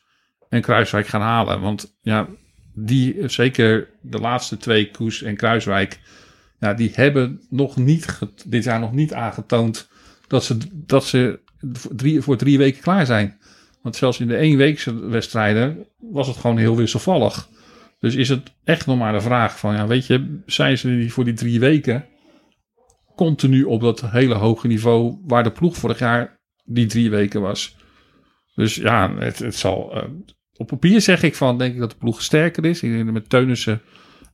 en 0.51 0.61
Kruiswijk 0.61 1.07
gaan 1.07 1.21
halen. 1.21 1.61
Want 1.61 1.99
ja, 2.01 2.29
die, 2.75 3.29
zeker 3.29 3.89
de 4.03 4.19
laatste 4.19 4.57
twee, 4.57 4.91
Koes 4.91 5.23
en 5.23 5.37
Kruiswijk, 5.37 6.01
ja, 6.59 6.75
die 6.75 6.91
hebben 6.95 7.41
nog 7.51 7.77
niet, 7.77 8.19
dit 8.47 8.65
jaar 8.65 8.81
nog 8.81 8.93
niet 8.93 9.13
aangetoond 9.13 9.89
dat 10.27 10.45
ze, 10.45 10.57
dat 10.73 11.05
ze 11.05 11.41
voor 11.73 11.97
drie, 11.97 12.21
voor 12.21 12.37
drie 12.37 12.59
weken 12.59 12.83
klaar 12.83 13.07
zijn. 13.07 13.39
Want 13.83 13.97
zelfs 13.97 14.21
in 14.21 14.29
de 14.29 14.37
eenweekse 14.37 15.07
wedstrijden 15.07 15.87
was 15.99 16.27
het 16.27 16.37
gewoon 16.37 16.59
heel 16.59 16.77
wisselvallig. 16.77 17.49
Dus 17.99 18.15
is 18.15 18.29
het 18.29 18.53
echt 18.65 18.87
nog 18.87 18.99
maar 18.99 19.13
de 19.13 19.21
vraag 19.21 19.59
van, 19.59 19.75
ja, 19.75 19.87
weet 19.87 20.07
je, 20.07 20.43
zijn 20.47 20.79
ze 20.79 21.07
voor 21.09 21.25
die 21.25 21.35
drie 21.35 21.61
weken 21.61 22.05
continu 23.17 23.65
op 23.65 23.81
dat 23.81 24.11
hele 24.11 24.35
hoge 24.35 24.67
niveau 24.67 25.19
waar 25.27 25.43
de 25.43 25.53
ploeg 25.53 25.77
vorig 25.77 25.99
jaar 25.99 26.41
die 26.65 26.87
drie 26.87 27.11
weken 27.11 27.41
was. 27.41 27.77
Dus 28.55 28.75
ja, 28.75 29.15
het, 29.17 29.39
het 29.39 29.57
zal. 29.57 29.95
eh, 29.95 30.09
op 30.61 30.67
papier 30.67 31.01
zeg 31.01 31.23
ik 31.23 31.35
van, 31.35 31.59
denk 31.59 31.75
ik 31.75 31.81
dat 31.81 31.91
de 31.91 31.97
ploeg 31.97 32.23
sterker 32.23 32.65
is. 32.65 32.83
Ik 32.83 32.93
denk 32.93 33.11
met 33.11 33.29
Teunissen, 33.29 33.81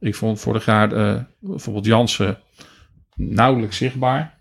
ik 0.01 0.15
vond 0.15 0.41
vorig 0.41 0.65
jaar 0.65 0.93
eh, 0.93 1.23
bijvoorbeeld 1.41 1.87
Jansen 1.87 2.39
nauwelijks 3.15 3.77
zichtbaar. 3.77 4.39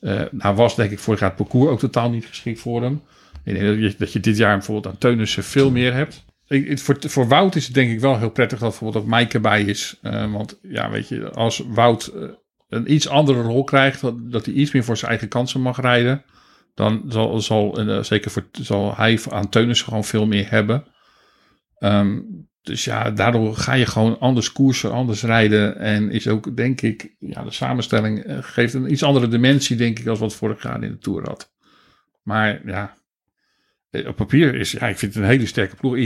Eh 0.00 0.22
nou 0.30 0.54
was 0.54 0.76
denk 0.76 0.90
ik 0.90 0.98
vorig 0.98 1.20
jaar 1.20 1.28
het 1.28 1.38
parcours 1.38 1.70
ook 1.70 1.78
totaal 1.78 2.10
niet 2.10 2.26
geschikt 2.26 2.60
voor 2.60 2.82
hem. 2.82 3.02
Ik 3.44 3.58
denk 3.58 3.98
dat 3.98 4.12
je, 4.12 4.20
dit 4.20 4.36
jaar 4.36 4.56
bijvoorbeeld 4.56 4.94
aan 4.94 4.98
Teunissen 4.98 5.44
veel 5.44 5.70
meer 5.70 5.94
hebt. 5.94 6.24
Ik, 6.46 6.78
voor, 6.78 6.96
voor 7.00 7.28
Wout 7.28 7.54
is 7.54 7.64
het 7.64 7.74
denk 7.74 7.90
ik 7.90 8.00
wel 8.00 8.18
heel 8.18 8.30
prettig 8.30 8.58
dat 8.58 8.68
bijvoorbeeld 8.68 9.04
ook 9.04 9.10
Maaike 9.10 9.40
bij 9.40 9.62
is. 9.62 9.98
Eh, 10.02 10.32
want 10.32 10.58
ja, 10.62 10.90
weet 10.90 11.08
je, 11.08 11.30
als 11.30 11.64
Wout 11.68 12.12
een 12.68 12.92
iets 12.92 13.08
andere 13.08 13.42
rol 13.42 13.64
krijgt, 13.64 14.00
dat, 14.30 14.44
hij 14.44 14.54
iets 14.54 14.72
meer 14.72 14.84
voor 14.84 14.96
zijn 14.96 15.10
eigen 15.10 15.28
kansen 15.28 15.60
mag 15.60 15.80
rijden, 15.80 16.24
dan 16.74 17.04
zal, 17.08 17.40
zal 17.40 17.78
zeker 18.00 18.30
voor, 18.30 18.46
zal 18.52 18.96
hij 18.96 19.20
aan 19.30 19.48
Teunissen 19.48 19.86
gewoon 19.86 20.04
veel 20.04 20.26
meer 20.26 20.50
hebben. 20.50 20.92
Ehm, 21.84 22.20
dus 22.62 22.84
ja, 22.84 23.10
daardoor 23.10 23.56
ga 23.56 23.72
je 23.72 23.86
gewoon 23.86 24.18
anders 24.18 24.52
koersen, 24.52 24.92
anders 24.92 25.22
rijden. 25.22 25.76
En 25.76 26.10
is 26.10 26.28
ook, 26.28 26.56
denk 26.56 26.80
ik, 26.80 27.14
ja, 27.18 27.44
de 27.44 27.50
samenstelling 27.50 28.24
eh, 28.24 28.38
geeft 28.40 28.74
een 28.74 28.92
iets 28.92 29.02
andere 29.02 29.28
dimensie, 29.28 29.76
denk 29.76 29.98
ik, 29.98 30.06
als 30.06 30.18
wat 30.18 30.34
vorig 30.34 30.62
jaar 30.62 30.82
in 30.82 30.90
de 30.90 30.98
Tour 30.98 31.22
had. 31.22 31.52
Maar 32.22 32.66
ja, 32.66 32.96
eh, 33.90 34.06
op 34.06 34.16
papier 34.16 34.54
is, 34.54 34.72
ja, 34.72 34.88
ik 34.88 34.98
vind 34.98 35.14
het 35.14 35.22
een 35.22 35.28
hele 35.28 35.46
sterke 35.46 35.76
ploeg. 35.76 35.96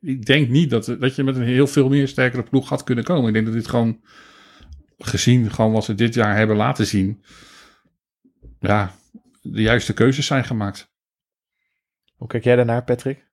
Ik, 0.00 0.26
denk 0.26 0.48
niet 0.48 0.70
dat, 0.70 0.96
dat 0.98 1.14
je 1.14 1.24
met 1.24 1.36
een 1.36 1.42
heel 1.42 1.66
veel 1.66 1.88
meer 1.88 2.08
sterkere 2.08 2.42
ploeg 2.42 2.68
had 2.68 2.84
kunnen 2.84 3.04
komen. 3.04 3.26
Ik 3.26 3.32
denk 3.32 3.46
dat 3.46 3.54
dit 3.54 3.68
gewoon, 3.68 4.00
gezien 4.98 5.50
gewoon 5.50 5.72
wat 5.72 5.84
ze 5.84 5.94
dit 5.94 6.14
jaar 6.14 6.36
hebben 6.36 6.56
laten 6.56 6.86
zien, 6.86 7.22
ja, 8.60 8.94
de 9.42 9.62
juiste 9.62 9.92
keuzes 9.92 10.26
zijn 10.26 10.44
gemaakt. 10.44 10.92
Hoe 12.16 12.28
kijk 12.28 12.44
jij 12.44 12.56
daarnaar, 12.56 12.84
Patrick? 12.84 13.27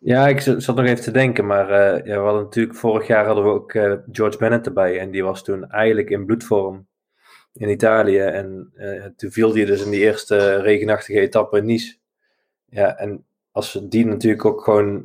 Ja, 0.00 0.28
ik 0.28 0.40
zat 0.40 0.76
nog 0.76 0.84
even 0.84 1.04
te 1.04 1.10
denken, 1.10 1.46
maar 1.46 1.70
eh, 1.70 2.06
ja, 2.06 2.18
we 2.18 2.24
hadden 2.24 2.42
natuurlijk 2.42 2.76
vorig 2.76 3.06
jaar 3.06 3.26
hadden 3.26 3.44
we 3.44 3.50
ook 3.50 3.74
eh, 3.74 3.92
George 4.12 4.38
Bennett 4.38 4.66
erbij 4.66 4.98
en 4.98 5.10
die 5.10 5.24
was 5.24 5.44
toen 5.44 5.70
eigenlijk 5.70 6.10
in 6.10 6.26
bloedvorm 6.26 6.86
in 7.52 7.68
Italië 7.68 8.18
en 8.18 8.70
eh, 8.74 9.04
toen 9.16 9.30
viel 9.30 9.54
hij 9.54 9.64
dus 9.64 9.84
in 9.84 9.90
die 9.90 10.00
eerste 10.00 10.56
regenachtige 10.56 11.20
etappe 11.20 11.58
in 11.58 11.64
Nice. 11.64 11.96
Ja, 12.64 12.96
en 12.96 13.24
als 13.52 13.80
die 13.82 14.06
natuurlijk 14.06 14.44
ook 14.44 14.64
gewoon 14.64 15.04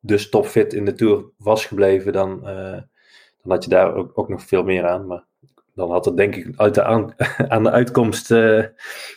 dus 0.00 0.28
topfit 0.28 0.72
in 0.74 0.84
de 0.84 0.92
Tour 0.92 1.30
was 1.36 1.66
gebleven, 1.66 2.12
dan, 2.12 2.40
dan 3.42 3.50
had 3.52 3.64
je 3.64 3.70
daar 3.70 3.94
ook, 3.94 4.18
ook 4.18 4.28
nog 4.28 4.42
veel 4.42 4.62
meer 4.62 4.86
aan. 4.86 5.06
Maar 5.06 5.24
dan 5.74 5.90
had 5.90 6.04
het 6.04 6.16
denk 6.16 6.36
ik 6.36 6.52
uit 6.56 6.74
de 6.74 6.84
aan, 6.84 7.14
aan 7.54 7.62
de 7.62 7.70
uitkomst 7.70 8.28
de 8.28 8.72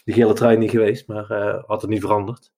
gele 0.05 0.33
trui 0.33 0.57
niet 0.57 0.71
geweest, 0.71 1.07
maar 1.07 1.25
had 1.65 1.81
het 1.81 1.89
niet 1.89 2.01
veranderd. 2.01 2.51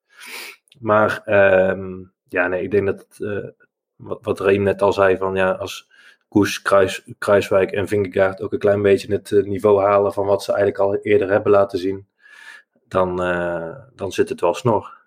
Maar 0.79 1.21
ehm, 1.25 2.01
ja, 2.33 2.47
nee, 2.47 2.63
ik 2.63 2.71
denk 2.71 2.85
dat 2.85 3.05
eh, 3.19 3.49
wat, 3.95 4.19
wat 4.21 4.39
Reem 4.39 4.63
net 4.63 4.81
al 4.81 4.93
zei, 4.93 5.17
van 5.17 5.35
ja, 5.35 5.51
als 5.51 5.91
Koes, 6.33 6.61
Kruis, 6.61 7.03
Kruiswijk 7.17 7.71
en 7.71 7.87
Vingegaard 7.87 8.41
ook 8.41 8.53
een 8.53 8.59
klein 8.59 8.81
beetje 8.81 9.13
het 9.13 9.31
eh, 9.31 9.43
niveau 9.43 9.81
halen 9.81 10.13
van 10.13 10.25
wat 10.25 10.43
ze 10.43 10.53
eigenlijk 10.53 10.81
al 10.81 10.95
eerder 10.95 11.29
hebben 11.29 11.51
laten 11.51 11.79
zien, 11.79 12.07
dan, 12.87 13.21
eh, 13.21 13.75
dan 13.95 14.11
zit 14.11 14.29
het 14.29 14.41
wel 14.41 14.53
snor. 14.53 14.97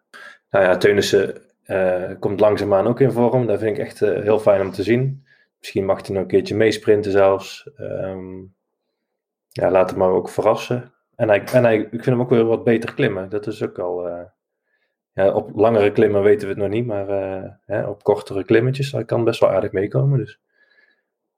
Nou 0.51 0.65
ja, 0.65 0.77
Teunissen 0.77 1.43
eh, 1.63 2.11
komt 2.19 2.41
langzaamaan 2.41 2.87
ook 2.87 3.01
in 3.01 3.13
vorm. 3.13 3.47
Dat 3.47 3.59
vind 3.59 3.79
ik 3.79 3.85
echt 3.85 4.01
heel 4.01 4.39
fijn 4.39 4.61
om 4.61 4.71
te 4.71 4.83
zien. 4.83 5.27
Misschien 5.59 5.85
mag 5.85 6.07
hij 6.07 6.15
nog 6.15 6.23
een 6.23 6.29
keertje 6.29 6.57
meesprinten 6.57 7.11
zelfs. 7.11 7.71
Ehm, 7.77 8.39
ja, 9.49 9.71
laat 9.71 9.91
hem 9.91 9.99
maar 9.99 10.11
ook 10.11 10.29
verrassen. 10.29 10.93
En, 11.17 11.29
hij, 11.29 11.45
en 11.45 11.65
hij, 11.65 11.77
ik 11.77 11.89
vind 11.91 12.05
hem 12.05 12.21
ook 12.21 12.31
weer 12.31 12.45
wat 12.45 12.65
beter 12.65 12.95
klimmen. 12.95 13.29
Dat 13.29 13.47
is 13.47 13.63
ook 13.63 13.79
al... 13.79 14.09
ja, 15.17 15.33
op 15.33 15.51
langere 15.55 15.93
klimmen 15.93 16.23
weten 16.23 16.49
we 16.49 16.55
het 16.55 16.63
nog 16.63 16.71
niet, 16.71 16.87
maar 16.87 17.09
eh, 17.09 17.51
hè, 17.65 17.87
op 17.87 18.03
kortere 18.03 18.45
klimmetjes 18.45 18.95
kan 19.07 19.25
best 19.25 19.41
wel 19.41 19.51
aardig 19.51 19.73
meekomen. 19.73 20.19
Dus 20.19 20.41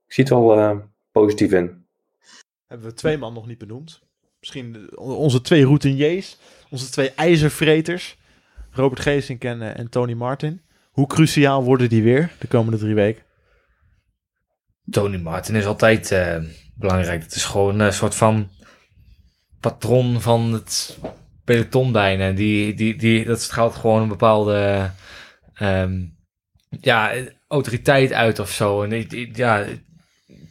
ik 0.06 0.12
zie 0.12 0.24
het 0.24 0.32
wel 0.32 0.58
eh, 0.58 0.78
positief 1.12 1.52
in. 1.52 1.86
Hebben 2.66 2.88
we 2.88 2.94
twee 2.94 3.18
man 3.18 3.34
nog 3.34 3.46
niet 3.46 3.58
benoemd. 3.58 4.02
Misschien 4.38 4.98
onze 4.98 5.40
twee 5.40 5.64
routiniers, 5.64 6.38
onze 6.70 6.90
twee 6.90 7.10
ijzervreters, 7.10 8.18
Robert 8.70 9.00
Geesink 9.00 9.44
en, 9.44 9.62
eh, 9.62 9.78
en 9.78 9.88
Tony 9.88 10.12
Martin. 10.12 10.62
Hoe 10.90 11.06
cruciaal 11.06 11.64
worden 11.64 11.88
die 11.88 12.02
weer 12.02 12.32
de 12.38 12.46
komende 12.46 12.78
drie 12.78 12.94
weken? 12.94 13.22
Tony 14.90 15.16
Martin 15.16 15.54
is 15.54 15.66
altijd 15.66 16.10
eh, 16.10 16.42
belangrijk. 16.74 17.22
Het 17.22 17.34
is 17.34 17.44
gewoon 17.44 17.78
een 17.78 17.92
soort 17.92 18.14
van 18.14 18.48
patron 19.60 20.20
van 20.20 20.52
het 20.52 20.98
peloton 21.48 21.92
bijna. 21.92 22.30
Die, 22.30 22.74
die, 22.74 22.96
die, 22.96 23.24
dat 23.24 23.40
straalt 23.40 23.74
gewoon 23.74 24.02
een 24.02 24.08
bepaalde 24.08 24.90
ehm, 25.54 26.04
ja, 26.80 27.12
autoriteit 27.48 28.12
uit 28.12 28.38
of 28.38 28.50
zo. 28.50 28.82
En 28.82 29.06
ja, 29.32 29.64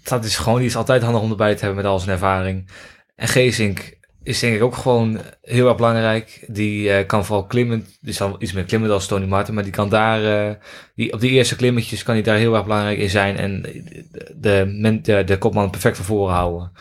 dat 0.04 0.26
is 0.26 0.38
gewoon, 0.38 0.58
die 0.58 0.68
is 0.68 0.76
altijd 0.76 1.02
handig 1.02 1.22
om 1.22 1.30
erbij 1.30 1.54
te 1.54 1.66
hebben 1.66 1.84
met 1.84 1.92
al 1.92 2.00
zijn 2.00 2.12
ervaring. 2.12 2.70
En 3.16 3.28
Geesink 3.28 3.98
is 4.24 4.40
denk 4.40 4.56
ik 4.56 4.64
ook 4.64 4.76
gewoon 4.76 5.22
heel 5.42 5.68
erg 5.68 5.76
belangrijk. 5.76 6.46
Die 6.48 6.92
eh, 6.92 7.06
kan 7.08 7.26
vooral 7.26 7.46
klimmen. 7.46 7.86
Die 8.02 8.22
al 8.22 8.36
iets 8.40 8.52
meer 8.52 8.64
klimmen 8.64 8.92
als 8.92 9.08
Tony 9.08 9.26
Martin. 9.26 9.54
Maar 9.54 9.64
die 9.64 9.72
kan 9.72 9.90
daar, 9.90 10.50
eh, 10.50 10.56
die, 10.96 11.14
op 11.14 11.20
die 11.20 11.32
eerste 11.32 11.56
klimmetjes 11.56 12.04
kan 12.04 12.14
hij 12.14 12.24
daar 12.24 12.38
heel 12.38 12.54
erg 12.56 12.64
belangrijk 12.64 12.98
in 12.98 13.10
zijn. 13.10 13.38
En 13.38 13.62
de, 13.62 14.36
de, 14.36 15.00
de, 15.02 15.24
de 15.24 15.38
kopman 15.38 15.70
perfect 15.70 15.96
van 15.96 16.06
voren 16.06 16.34
houden. 16.34 16.72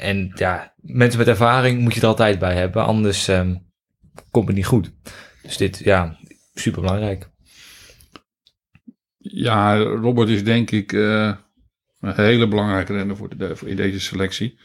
En 0.00 0.32
ja, 0.34 0.72
mensen 0.76 1.18
met 1.18 1.28
ervaring 1.28 1.80
moet 1.80 1.94
je 1.94 2.00
er 2.00 2.06
altijd 2.06 2.38
bij 2.38 2.54
hebben. 2.54 2.84
Anders 2.84 3.28
ehm, 3.28 3.54
komt 4.30 4.46
het 4.46 4.56
niet 4.56 4.66
goed. 4.66 4.90
Dus 5.42 5.56
dit, 5.56 5.78
ja, 5.84 6.16
super 6.54 6.80
belangrijk. 6.80 7.28
Ja, 9.18 9.76
Robert 9.78 10.28
is 10.28 10.44
denk 10.44 10.70
ik 10.70 10.92
eh, 10.92 11.32
een 12.00 12.14
hele 12.14 12.48
belangrijke 12.48 12.92
renner 12.92 13.16
voor, 13.16 13.36
de, 13.36 13.56
voor 13.56 13.68
in 13.68 13.76
deze 13.76 14.00
selectie. 14.00 14.58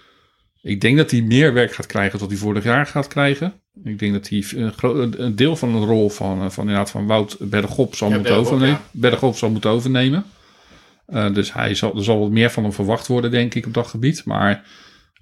Ik 0.61 0.81
denk 0.81 0.97
dat 0.97 1.11
hij 1.11 1.21
meer 1.21 1.53
werk 1.53 1.73
gaat 1.73 1.85
krijgen 1.85 2.19
dan 2.19 2.27
hij 2.27 2.37
vorig 2.37 2.63
jaar 2.63 2.85
gaat 2.85 3.07
krijgen. 3.07 3.53
Ik 3.83 3.99
denk 3.99 4.13
dat 4.13 4.29
hij 4.29 4.45
een, 4.55 4.71
gro- 4.73 5.01
een- 5.01 5.35
deel 5.35 5.55
van 5.55 5.71
de 5.71 5.85
rol 5.85 6.09
van, 6.09 6.41
eh, 6.41 6.49
van, 6.49 6.63
inderdaad, 6.63 6.91
van 6.91 7.05
Wout 7.07 7.37
Bergop 7.39 7.95
zal, 7.95 8.09
Ja, 8.09 8.15
moeten, 8.15 8.33
Bergop, 8.33 8.53
overnemen, 8.53 8.79
ja. 8.91 8.99
Bergop 8.99 9.35
zal 9.35 9.49
moeten 9.49 9.69
overnemen. 9.69 10.25
Eh, 11.05 11.33
dus 11.33 11.53
hij 11.53 11.75
zal, 11.75 11.95
er 11.97 12.03
zal 12.03 12.19
wat 12.19 12.29
meer 12.29 12.49
van 12.51 12.63
hem 12.63 12.73
verwacht 12.73 13.07
worden, 13.07 13.31
denk 13.31 13.53
ik, 13.53 13.65
op 13.65 13.73
dat 13.73 13.87
gebied. 13.87 14.25
Maar 14.25 14.65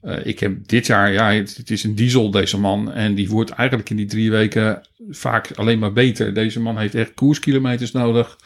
eh, 0.03 0.25
ik 0.25 0.39
heb 0.39 0.67
dit 0.67 0.85
jaar, 0.85 1.11
ja, 1.11 1.31
het, 1.31 1.57
het 1.57 1.69
is 1.71 1.83
een 1.83 1.95
diesel, 1.95 2.31
deze 2.31 2.59
man. 2.59 2.91
En 2.91 3.15
die 3.15 3.29
wordt 3.29 3.49
eigenlijk 3.51 3.89
in 3.89 3.95
die 3.95 4.05
drie 4.05 4.31
weken 4.31 4.81
vaak 5.09 5.51
alleen 5.51 5.79
maar 5.79 5.93
beter. 5.93 6.33
Deze 6.33 6.59
man 6.59 6.77
heeft 6.77 6.95
echt 6.95 7.13
koerskilometers 7.13 7.91
nodig. 7.91 8.37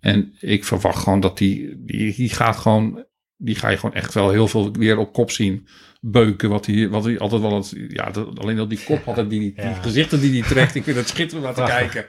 En 0.00 0.34
ik 0.40 0.64
verwacht 0.64 1.02
gewoon 1.02 1.20
dat 1.20 1.38
die, 1.38 1.74
die, 1.84 2.14
die 2.14 2.28
gaat 2.28 2.56
gewoon, 2.56 3.04
die 3.36 3.54
ga 3.54 3.68
je 3.68 3.76
gewoon 3.76 3.94
echt 3.94 4.14
wel 4.14 4.30
heel 4.30 4.48
veel 4.48 4.72
weer 4.72 4.98
op 4.98 5.12
kop 5.12 5.30
zien 5.30 5.66
beuken. 6.00 6.48
Wat 6.48 6.66
hij, 6.66 6.88
wat 6.88 7.04
hij 7.04 7.18
altijd 7.18 7.40
wel, 7.42 7.54
het, 7.56 7.74
ja, 7.88 8.10
dat- 8.10 8.38
alleen 8.38 8.56
dat 8.56 8.70
die 8.70 8.80
kop 8.84 9.06
altijd, 9.06 9.30
die, 9.30 9.40
die 9.40 9.52
Ja. 9.56 9.72
gezichten 9.72 10.20
die 10.20 10.40
hij 10.40 10.48
trekt. 10.48 10.74
Ik 10.74 10.84
vind 10.84 10.96
het 10.96 11.08
schitterend 11.08 11.46
om 11.48 11.54
te 11.54 11.62
kijken. 11.78 12.04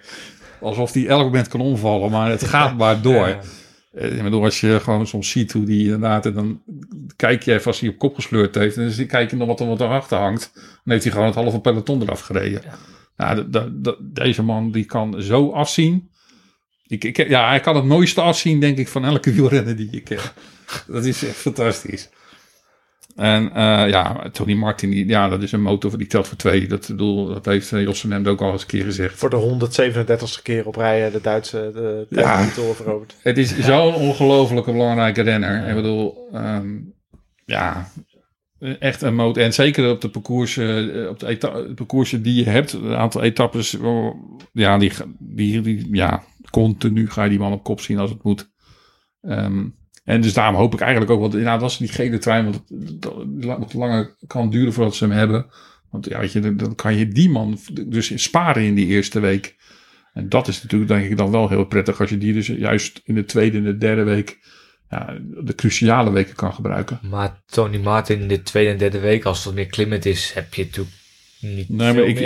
Alsof 0.62 0.94
hij 0.94 1.08
elk 1.08 1.24
moment 1.24 1.48
kan 1.48 1.62
omvallen, 1.62 2.12
maar 2.12 2.30
het 2.30 2.44
gaat 2.44 2.78
maar 2.84 3.02
door. 3.02 3.28
Ja. 3.28 3.40
Eh, 3.98 4.18
Ik 4.18 4.24
bedoel, 4.24 4.44
als 4.44 4.60
je 4.60 4.80
gewoon 4.80 5.08
soms 5.08 5.30
ziet 5.30 5.52
hoe 5.52 5.64
die 5.64 5.84
inderdaad, 5.84 6.26
en 6.26 6.34
dan 6.34 6.62
kijk 7.16 7.44
je 7.44 7.54
even 7.54 7.66
als 7.66 7.80
hij 7.80 7.90
op 7.90 7.98
kop 7.98 8.16
gesleurd 8.16 8.56
heeft, 8.56 8.78
en 8.78 8.94
dan 8.98 9.06
kijk 9.06 9.30
je 9.30 9.36
nog 9.36 9.48
wat 9.48 9.60
er 9.60 9.68
wat 9.68 9.82
erachter 9.82 10.18
hangt, 10.18 10.52
dan 10.54 10.64
heeft 10.84 11.04
hij 11.04 11.12
gewoon 11.12 11.28
het 11.28 11.36
halve 11.36 11.60
peloton 11.62 12.02
eraf 12.02 12.20
gereden. 12.20 12.62
Nou, 13.18 13.36
de- 13.36 13.50
de- 13.50 13.80
de- 13.82 13.98
deze 14.14 14.44
man 14.44 14.72
die 14.72 14.86
kan 14.86 15.22
zo 15.22 15.50
afzien. 15.52 16.10
Ik, 16.88 17.04
ik, 17.04 17.28
ja, 17.28 17.48
hij 17.50 17.60
kan 17.60 17.76
het 17.76 17.86
mooiste 17.86 18.22
afzien, 18.22 18.60
denk 18.60 18.78
ik, 18.78 18.88
van 18.88 19.06
elke 19.06 19.32
wielrenner 19.34 19.76
die 19.76 19.90
ik 19.92 20.04
ken. 20.04 20.20
Dat 20.88 21.06
is 21.06 21.24
echt 21.24 21.36
fantastisch. 21.36 22.10
En 23.18 23.52
eh, 23.54 23.90
ja, 23.90 24.30
Tony 24.32 24.54
Martin, 24.54 24.90
die, 24.90 25.08
ja, 25.08 25.30
dat 25.30 25.44
is 25.44 25.52
een 25.52 25.62
motor 25.62 25.98
die 25.98 26.08
telt 26.08 26.28
voor 26.28 26.38
twee. 26.38 26.68
Dat, 26.68 26.88
bedoel, 26.88 27.28
dat 27.28 27.46
heeft 27.46 27.72
uh, 27.72 27.82
Josse 27.82 28.08
Nemd 28.08 28.28
ook 28.28 28.42
al 28.42 28.52
eens 28.52 28.62
een 28.62 28.68
keer 28.68 28.84
gezegd. 28.84 29.18
Voor 29.20 29.30
de 29.30 29.70
137ste 30.08 30.42
keer 30.44 30.68
op 30.68 30.76
rij 30.76 31.06
eh, 31.06 31.12
de 31.12 31.22
Duitse 31.22 31.70
de 31.74 32.06
Ja. 32.10 32.46
titel 32.46 32.74
veroverd. 32.74 33.16
Het 33.22 33.38
is 33.38 33.58
zo'n 33.60 33.94
ongelofelijke 33.94 34.72
belangrijke 34.72 35.22
renner. 35.22 35.68
Ik 35.68 35.76
bedoel, 35.76 36.28
ehm, 36.34 36.76
ja, 37.46 37.88
echt 38.80 39.02
een 39.02 39.16
motor. 39.16 39.44
En 39.44 39.54
zeker 39.54 39.90
op 39.92 40.02
de 40.02 40.10
parcours, 40.10 40.58
eh, 40.58 41.10
op 41.10 41.20
de 41.20 41.26
eta- 41.28 41.56
het 41.56 41.76
parcours 41.76 42.10
die 42.10 42.34
je 42.44 42.50
hebt, 42.50 42.74
een 42.74 42.96
aantal 42.96 43.24
etappes, 43.24 43.78
ja, 44.52 44.78
die, 44.78 44.92
die, 45.20 45.62
die, 45.62 45.88
ja, 45.92 46.24
continu 46.50 47.10
ga 47.10 47.24
je 47.24 47.30
die 47.30 47.40
man 47.40 47.52
op 47.54 47.64
kop 47.64 47.82
zien 47.82 48.00
als 48.00 48.10
het 48.10 48.24
moet. 48.24 48.50
Ehm, 49.22 49.66
en 50.08 50.22
dus 50.22 50.34
daarom 50.34 50.56
hoop 50.56 50.74
ik 50.74 50.80
eigenlijk 50.80 51.12
ook, 51.12 51.20
want 51.20 51.34
inderdaad 51.34 51.62
was 51.62 51.78
die 51.78 51.88
gele 51.88 52.18
trein, 52.18 52.44
want 52.44 52.56
het, 52.56 53.02
dat 53.02 53.58
wat 53.58 53.74
langer 53.74 54.16
kan 54.28 54.50
duren 54.50 54.74
voordat 54.74 54.96
ze 54.96 55.04
hem 55.04 55.14
hebben. 55.14 55.46
Want 55.90 56.06
ja, 56.06 56.20
weet 56.20 56.32
je, 56.32 56.56
dan, 56.56 56.76
kan 56.76 56.96
je 56.96 57.08
die 57.08 57.30
man 57.30 57.58
dus 57.88 58.24
sparen 58.24 58.64
in 58.64 58.76
die 58.76 58.86
eerste 58.86 59.20
week. 59.20 59.56
En 60.14 60.30
dat 60.30 60.48
is 60.48 60.62
natuurlijk 60.62 60.92
denk 60.92 61.10
ik 61.10 61.18
dan 61.18 61.32
wel 61.32 61.50
heel 61.50 61.66
prettig 61.66 62.00
als 62.00 62.10
je 62.10 62.18
die 62.18 62.34
dus 62.34 62.48
juist 62.48 63.02
in 63.04 63.16
de 63.16 63.26
tweede 63.26 63.58
en 63.58 63.64
de 63.64 63.78
derde 63.78 64.04
week, 64.04 64.40
ja, 64.90 65.18
de 65.22 65.56
cruciale 65.56 66.12
weken 66.12 66.36
kan 66.36 66.54
gebruiken. 66.54 67.00
Maar 67.02 67.42
Tony 67.46 67.78
Martin 67.78 68.20
in 68.20 68.28
de 68.28 68.44
tweede 68.44 68.72
en 68.72 68.78
derde 68.78 69.00
week, 69.00 69.24
als 69.24 69.46
het 69.46 69.54
meer 69.54 69.66
klimmend 69.66 70.06
is, 70.06 70.32
heb 70.34 70.54
je 70.54 70.64
natuurlijk 70.64 70.96
niet 71.42 71.70
Nee, 71.70 71.94
maar 71.94 72.04
ik, 72.04 72.20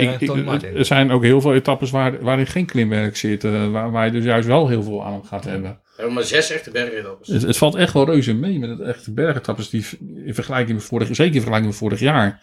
er 0.62 0.84
zijn 0.84 1.10
ook 1.10 1.22
heel 1.22 1.40
veel 1.40 1.54
etappes 1.54 1.90
waar, 1.90 2.22
waarin 2.22 2.46
geen 2.46 2.66
klimwerk 2.66 3.16
zit, 3.16 3.44
eh, 3.44 3.70
waar, 3.70 3.90
waar 3.90 4.04
je 4.06 4.12
dus 4.12 4.24
juist 4.24 4.46
wel 4.48 4.68
heel 4.68 4.82
veel 4.82 5.04
aan 5.04 5.24
gaat 5.24 5.44
hebben. 5.44 5.70
We 5.70 5.92
hebben 5.96 6.14
maar 6.14 6.24
zes 6.24 6.50
echte 6.50 6.70
bergetappes. 6.70 7.28
Het, 7.28 7.42
het 7.42 7.56
valt 7.56 7.74
echt 7.74 7.92
wel 7.92 8.04
reuze 8.04 8.34
mee 8.34 8.58
met 8.58 8.70
het 8.70 8.80
echte 8.80 9.12
bergetappes 9.12 9.70
die 9.70 9.84
in 10.24 10.34
vergelijking 10.34 10.76
met 10.76 10.86
vorig, 10.86 11.06
zeker 11.06 11.24
in 11.24 11.32
vergelijking 11.32 11.70
met 11.70 11.76
vorig 11.80 12.00
jaar. 12.00 12.40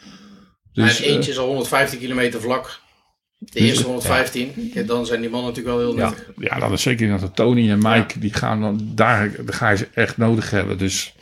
Dus, 0.74 1.02
en 1.02 1.10
eentje 1.10 1.32
is 1.32 1.38
al 1.38 1.48
150 1.48 2.00
kilometer 2.00 2.42
vlak. 2.42 2.80
De 3.38 3.46
Dus, 3.52 3.62
eerste 3.62 3.84
115. 3.84 4.72
Ja, 4.74 4.84
dan 4.84 5.06
zijn 5.06 5.22
die 5.22 5.30
mannen 5.30 5.50
natuurlijk 5.50 5.76
wel 5.78 5.88
heel 5.88 5.98
Ja, 5.98 6.10
nuttig. 6.10 6.32
ja, 6.38 6.60
dat 6.60 6.72
is 6.72 6.82
zeker 6.82 7.10
dat 7.10 7.20
de 7.20 7.32
Tony 7.32 7.70
en 7.70 7.80
Mike, 7.82 8.20
die 8.20 8.34
gaan 8.34 8.62
dan, 8.62 8.92
daar, 8.96 9.32
daar 9.46 9.54
ga 9.56 9.70
je 9.70 9.78
ze 9.78 9.88
echt 9.94 10.18
nodig 10.18 10.50
hebben. 10.52 10.78
Dus 10.78 11.14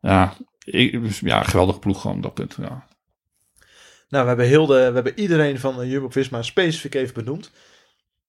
ja, 0.00 0.34
ik, 0.64 0.98
ja 1.20 1.42
geweldige 1.42 1.78
ploeg 1.78 2.00
gewoon 2.00 2.16
op 2.16 2.22
dat 2.22 2.34
punt. 2.34 2.56
Ja. 2.60 2.87
Nou, 4.08 4.22
we 4.22 4.28
hebben, 4.28 4.46
heel 4.46 4.66
de, 4.66 4.74
we 4.74 4.94
hebben 4.94 5.18
iedereen 5.18 5.58
van 5.58 5.88
Jumbo-Visma 5.88 6.42
specifiek 6.42 6.94
even 6.94 7.14
benoemd. 7.14 7.50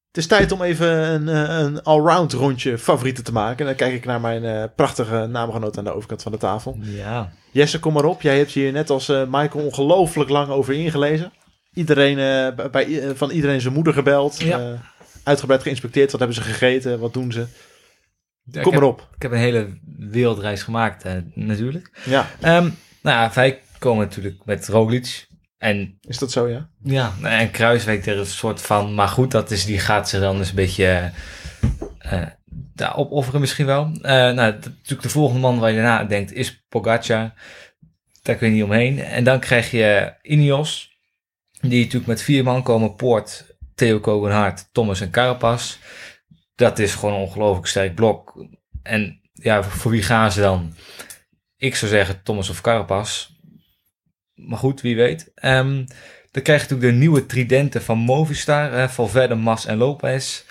Het 0.08 0.18
is 0.18 0.28
tijd 0.28 0.52
om 0.52 0.62
even 0.62 0.88
een, 0.88 1.28
eh, 1.30 1.60
een 1.60 1.84
allround 1.84 2.34
rondje 2.34 2.78
favorieten 2.78 3.24
te 3.24 3.32
maken. 3.32 3.60
En 3.60 3.66
dan 3.66 3.76
kijk 3.76 3.94
ik 3.94 4.06
naar 4.06 4.22
mijn 4.22 4.44
eh, 4.46 4.64
prachtige 4.76 5.26
naamgenoot 5.30 5.78
aan 5.78 5.84
de 5.84 5.94
overkant 5.94 6.22
van 6.22 6.32
de 6.32 6.38
tafel. 6.38 6.78
Ja. 6.82 7.32
Jesse, 7.52 7.80
kom 7.80 7.94
maar 7.94 8.06
op. 8.06 8.22
Jij 8.22 8.38
hebt 8.38 8.52
hier 8.52 8.72
net 8.72 8.90
als 8.90 9.10
eh, 9.10 9.24
Michael 9.30 9.66
ongelooflijk 9.66 10.30
lang 10.30 10.50
over 10.50 10.74
ingelezen. 10.74 11.32
Iedereen, 11.74 12.16
bij, 12.72 13.16
van 13.16 13.30
iedereen 13.32 13.62
zijn 13.62 13.74
moeder 13.74 13.94
gebeld. 13.94 14.40
Ja. 14.42 14.82
uitgebreid 15.24 15.62
geïnspecteerd. 15.62 16.12
Wat 16.12 16.20
hebben 16.20 16.38
ze 16.38 16.44
gegeten? 16.44 17.00
Wat 17.00 17.14
doen 17.14 17.32
ze? 17.32 17.46
Ja, 18.44 18.62
Kom 18.62 18.74
maar 18.74 18.82
heb- 18.82 18.92
op. 18.92 19.08
Ik 19.16 19.22
heb 19.22 19.32
een 19.32 19.38
hele 19.38 19.80
wereldreis 19.98 20.64
gemaakt, 20.64 21.04
natuurlijk. 21.34 21.92
Ja, 22.06 22.30
Ehm, 22.40 22.70
nou 23.02 23.18
ja, 23.18 23.32
wij 23.34 23.62
komen 23.80 24.06
natuurlijk 24.06 24.36
met 24.46 24.68
Roglic. 24.68 25.28
En 25.60 26.00
is 26.02 26.18
dat 26.18 26.32
zo, 26.32 26.48
ja? 26.48 26.70
ja, 26.84 27.14
en 27.22 27.52
Kruiswijk 27.52 28.06
er 28.06 28.18
een 28.18 28.26
soort 28.26 28.62
van... 28.62 28.94
Maar 28.94 29.08
goed, 29.08 29.32
dat 29.32 29.52
is, 29.52 29.66
die 29.66 29.80
gaat 29.80 30.10
zich 30.10 30.20
dan 30.20 30.38
eens 30.38 30.50
een 30.50 30.56
beetje 30.56 30.86
eh, 30.86 32.22
eh, 32.22 32.28
daar 32.74 32.98
opofferen 32.98 33.40
misschien 33.40 33.66
wel. 33.66 33.92
Eh, 34.02 34.12
nou, 34.12 34.36
natuurlijk 34.36 35.02
de 35.02 35.10
volgende 35.10 35.42
man 35.42 35.60
waar 35.60 35.70
je 35.70 35.76
daarna 35.76 36.00
aan 36.00 36.08
denkt 36.08 36.34
is 36.34 36.66
Pogacar. 36.70 37.34
Daar 38.22 38.36
kun 38.36 38.48
je 38.48 38.54
niet 38.54 38.64
omheen. 38.64 39.00
En 39.00 39.24
dan 39.24 39.40
krijg 39.40 39.72
je 39.72 40.14
Ineos. 40.22 40.98
Die 41.62 41.80
natuurlijk 41.80 42.08
met 42.08 42.22
vier 42.22 42.44
man 42.44 42.64
komen. 42.64 42.96
Poort, 42.96 43.56
Theo 43.76 44.00
Kogenhart, 44.00 44.70
Thomas 44.72 45.02
en 45.02 45.12
Carapaz. 45.12 45.78
Dat 46.56 46.80
is 46.80 46.96
gewoon 46.96 47.16
een 47.16 47.22
ongelooflijk 47.22 47.68
sterk 47.68 47.96
blok. 47.96 48.46
En 48.84 49.22
ja, 49.34 49.64
voor, 49.64 49.72
voor 49.72 49.92
wie 49.92 50.04
gaan 50.04 50.32
ze 50.32 50.42
dan? 50.42 50.74
Ik 51.58 51.76
zou 51.76 51.92
zeggen 51.92 52.24
Thomas 52.24 52.50
of 52.50 52.62
Carapaz. 52.62 53.38
Maar 54.48 54.58
goed, 54.58 54.82
wie 54.82 54.96
weet. 54.96 55.32
Ehm, 55.36 55.86
dan 56.32 56.44
krijg 56.44 56.62
je 56.62 56.68
natuurlijk 56.68 56.94
de 56.94 57.00
nieuwe 57.00 57.26
tridenten 57.26 57.82
van 57.82 57.98
Movistar. 57.98 58.74
eh, 58.74 58.88
Valverde, 58.88 59.36
Mas 59.36 59.66
en 59.66 59.78
Lopez. 59.78 60.44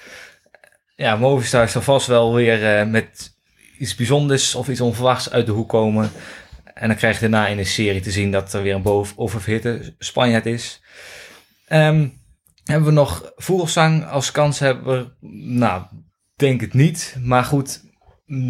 Ja, 0.97 1.17
Movistar 1.17 1.69
zal 1.69 1.83
vast 1.83 2.07
wel 2.07 2.35
weer 2.35 2.79
eh, 2.79 2.87
met 2.87 3.37
iets 3.79 3.95
bijzonders 3.95 4.55
of 4.55 4.69
iets 4.69 4.81
onverwachts 4.81 5.31
uit 5.31 5.47
de 5.47 5.53
hoek 5.53 5.69
komen. 5.69 6.11
En 6.75 6.89
dan 6.89 6.97
krijg 6.97 7.15
je 7.15 7.21
daarna 7.21 7.47
in 7.47 7.57
de 7.57 7.65
serie 7.65 8.01
te 8.01 8.11
zien 8.11 8.31
dat 8.31 8.53
er 8.53 8.63
weer 8.63 8.75
een 8.75 8.83
boven 8.83 9.19
oververhitte 9.19 9.95
Spanjaard 9.99 10.47
is. 10.47 10.83
Ehm, 11.67 12.09
hebben 12.65 12.89
we 12.89 12.95
nog 12.95 13.33
Vogelsang 13.37 14.07
als 14.07 14.31
kanshebber? 14.31 15.13
Nou, 15.21 15.83
denk 16.37 16.61
het 16.61 16.75
niet. 16.75 17.17
Maar 17.23 17.45
goed, 17.45 17.85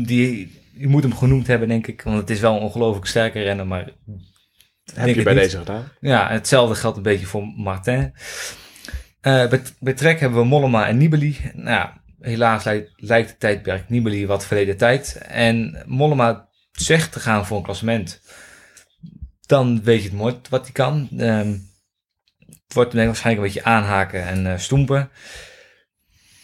die, 0.05 0.61
je 0.75 0.89
moet 0.89 1.03
hem 1.03 1.15
genoemd 1.15 1.47
hebben, 1.47 1.69
denk 1.69 1.87
ik. 1.87 2.03
Want 2.03 2.17
het 2.17 2.31
is 2.31 2.41
wel 2.41 2.55
een 2.55 2.63
ongelooflijk 2.63 3.07
sterke 3.07 3.43
renner, 3.43 3.67
maar... 3.67 3.93
Heb 4.95 5.15
je 5.15 5.23
bij 5.23 5.35
niet. 5.35 5.43
deze 5.43 5.59
gedaan? 5.59 5.89
Ja, 6.01 6.29
hetzelfde 6.31 6.75
geldt 6.75 6.97
een 6.97 7.03
beetje 7.03 7.27
voor 7.27 7.47
Martin. 7.57 8.15
Eh 9.21 9.49
bij, 9.49 9.63
bij 9.79 9.95
Trek 9.95 10.21
hebben 10.21 10.39
we 10.39 10.45
Mollema 10.45 10.87
en 10.87 10.97
Nibali. 10.97 11.37
Nou, 11.55 11.69
ja, 11.69 12.03
helaas 12.21 12.65
lijkt, 12.65 12.93
lijkt 12.97 13.31
het 13.31 13.41
tijdperk 13.41 13.89
Nibali 13.89 14.27
wat 14.27 14.47
verleden 14.47 14.77
tijd. 14.77 15.19
En 15.27 15.83
Mollema 15.87 16.49
zegt 16.73 17.13
te 17.13 17.21
gaan 17.21 17.47
voor 17.47 17.57
een 17.57 17.63
klassement. 17.63 18.21
Dan 19.47 19.83
weet 19.83 20.03
je 20.03 20.09
het 20.09 20.19
mooi 20.19 20.41
wat 20.51 20.63
hij 20.63 20.73
kan. 20.73 21.09
Ehm, 21.19 21.57
het 22.39 22.75
wordt 22.75 22.91
denk 22.91 23.03
ik 23.03 23.11
waarschijnlijk 23.11 23.47
een 23.47 23.53
beetje 23.55 23.71
aanhaken 23.71 24.27
en 24.27 24.53
eh, 24.53 24.59
stoempen. 24.59 25.11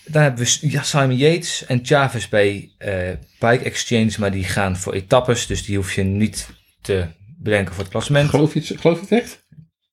Dan 0.05 0.23
hebben 0.23 0.45
we 0.45 0.59
ja, 0.61 0.83
Simon 0.83 1.17
Yates 1.17 1.67
en 1.67 1.81
Chavez 1.83 2.29
bij 2.29 2.73
eh, 2.79 3.11
Bike 3.39 3.65
Exchange, 3.65 4.13
maar 4.19 4.31
die 4.31 4.45
gaan 4.45 4.77
voor 4.77 4.93
etappes. 4.93 5.47
Dus 5.47 5.65
die 5.65 5.77
hoef 5.77 5.95
je 5.95 6.03
niet 6.03 6.49
te 6.81 7.07
bedenken 7.45 7.75
voor 7.75 7.83
het 7.83 7.93
klassement. 7.93 8.31
Geloof, 8.31 8.55
je 8.55 8.61
het, 8.61 8.81
geloof 8.81 8.97
je 8.97 9.15
het 9.15 9.23
echt? 9.23 9.47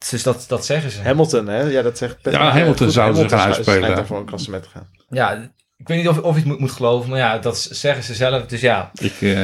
Dus 0.09 0.23
dat, 0.23 0.45
dat 0.47 0.65
zeggen 0.65 0.91
ze. 0.91 1.01
Hamilton, 1.01 1.47
hè? 1.47 1.61
Ja, 1.61 1.81
dat 1.81 1.97
zegt 1.97 2.17
Ja, 2.21 2.51
Hamilton 2.51 2.91
zou 2.91 3.15
ze 3.15 3.29
gaan 3.29 3.53
uitspelen. 3.53 4.05
voor 4.05 4.17
een 4.17 4.25
klassement 4.25 4.67
gaan. 4.67 4.89
Ja, 5.09 5.51
ik 5.77 5.87
weet 5.87 5.97
niet 5.97 6.07
of, 6.07 6.17
of 6.19 6.33
je 6.33 6.39
het 6.39 6.47
moet, 6.49 6.59
moet 6.59 6.71
geloven, 6.71 7.09
maar 7.09 7.19
ja, 7.19 7.37
dat 7.37 7.57
zeggen 7.71 8.03
ze 8.03 8.13
zelf. 8.15 8.45
Dus 8.45 8.61
ja, 8.61 8.91
Ik, 8.93 9.21
eh, 9.21 9.43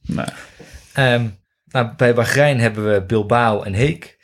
nou, 0.00 0.28
Ehm, 0.92 1.28
nou, 1.64 1.90
bij 1.96 2.14
Bahrein 2.14 2.60
hebben 2.60 2.92
we 2.92 3.02
Bilbao 3.02 3.62
en 3.62 3.72
Heek. 3.72 4.18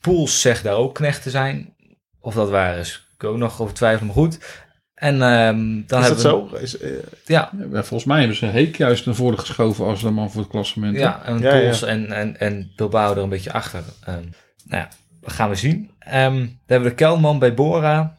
Poels 0.00 0.40
zegt 0.40 0.62
daar 0.62 0.74
ook 0.74 0.94
knecht 0.94 1.22
te 1.22 1.30
zijn. 1.30 1.74
Of 2.20 2.34
dat 2.34 2.50
waar 2.50 2.78
is, 2.78 3.08
ik 3.14 3.24
ook 3.24 3.36
nog 3.36 3.60
over 3.60 3.74
twijfelen, 3.74 4.06
maar 4.06 4.16
goed. 4.16 4.61
En 5.02 5.22
ehm, 5.22 5.82
dan 5.86 6.02
is 6.02 6.08
dat 6.08 6.22
hebben 6.22 6.22
zo? 6.22 6.48
we... 6.50 6.60
Is, 6.60 6.78
eh, 6.78 6.90
Ja, 7.24 7.50
ja, 7.58 7.82
volgens 7.82 8.04
mij 8.04 8.18
hebben 8.18 8.36
ze 8.36 8.46
Heek 8.46 8.76
juist 8.76 9.06
naar 9.06 9.14
voren 9.14 9.38
geschoven 9.38 9.84
als 9.84 10.02
de 10.02 10.10
man 10.10 10.30
voor 10.30 10.40
het 10.40 10.50
klassement. 10.50 10.96
ja, 10.96 11.24
en 11.24 11.38
Ja, 11.38 11.86
En, 11.86 12.12
en, 12.12 12.40
en 12.40 12.72
Bilbao 12.76 13.12
er 13.12 13.22
een 13.22 13.28
beetje 13.28 13.52
achter. 13.52 13.82
Ehm, 14.04 14.24
nou 14.64 14.82
ja, 14.82 14.88
dat 15.20 15.32
gaan 15.32 15.48
we 15.48 15.54
zien. 15.54 15.90
Ehm, 15.98 16.38
dan 16.38 16.58
hebben 16.66 16.88
we 16.88 16.94
de 16.96 17.04
Kelman 17.04 17.38
bij 17.38 17.54
Bora. 17.54 18.18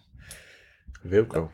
Wilco. 1.01 1.51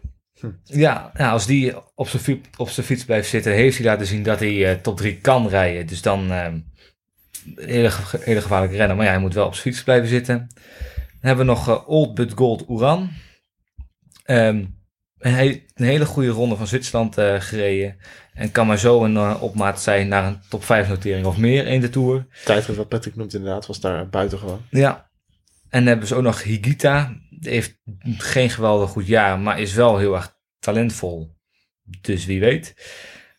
Ja, 0.64 1.12
nou, 1.14 1.32
als 1.32 1.46
die 1.46 1.74
op 1.96 2.08
zijn, 2.08 2.24
fiets, 2.24 2.50
op 2.58 2.70
zijn 2.70 2.86
fiets 2.86 3.06
blijft 3.06 3.30
zitten, 3.30 3.52
heeft 3.52 3.78
hij 3.78 3.86
laten 3.86 4.06
zien 4.06 4.24
dat 4.24 4.40
hij 4.40 4.70
eh, 4.70 4.82
top 4.82 4.98
3 4.98 5.18
kan 5.18 5.48
rijden. 5.48 5.88
Dus 5.88 6.02
dan 6.02 6.32
ehm, 6.32 6.60
een 7.56 7.70
hele, 7.70 7.92
hele 8.20 8.42
gevaarlijke 8.42 8.76
renner. 8.76 8.96
Maar 8.96 9.06
ja, 9.06 9.12
hij 9.12 9.22
moet 9.22 9.34
wel 9.34 9.46
op 9.46 9.54
zijn 9.54 9.74
fiets 9.74 9.84
blijven 9.84 10.10
zitten. 10.10 10.48
Dan 10.96 11.18
hebben 11.20 11.46
we 11.46 11.52
nog 11.52 11.70
eh, 11.70 11.90
Old 11.90 12.14
But 12.14 12.34
Gold 12.34 12.66
Uran. 12.70 13.10
Ehm, 14.24 14.64
een, 15.20 15.34
he- 15.34 15.64
een 15.76 15.86
hele 15.86 16.06
goede 16.06 16.30
ronde 16.30 16.56
van 16.56 16.68
Zwitserland 16.68 17.18
eh, 17.18 17.36
gereden. 17.40 17.98
En 18.34 18.52
kan 18.52 18.68
maar 18.68 18.78
zo 18.80 19.04
een 19.04 19.16
eh, 19.18 19.38
opmaat 19.44 19.82
zijn 19.82 20.08
naar 20.08 20.26
een 20.26 20.40
top 20.50 20.64
5 20.64 20.88
notering 20.88 21.26
of 21.26 21.38
meer 21.38 21.68
in 21.68 21.82
de 21.82 21.90
Tour. 21.90 22.28
Tijdrit 22.46 22.76
wat 22.76 22.88
Patrick 22.88 23.16
noemt 23.16 23.34
inderdaad, 23.34 23.66
was 23.66 23.80
daar 23.80 24.10
buiten 24.10 24.38
gewoon. 24.38 24.62
Ja. 24.70 25.10
En 25.70 25.86
hebben 25.86 26.08
ze 26.08 26.16
ook 26.16 26.24
nog 26.24 26.44
Higita. 26.44 27.16
Die 27.30 27.52
heeft 27.52 27.78
geen 28.18 28.50
geweldig 28.50 28.90
goed 28.90 29.08
jaar, 29.08 29.40
maar 29.40 29.60
is 29.60 29.74
wel 29.74 29.98
heel 29.98 30.16
erg 30.16 30.38
talentvol. 30.60 31.36
Dus 32.02 32.26
wie 32.26 32.40
weet. 32.40 32.74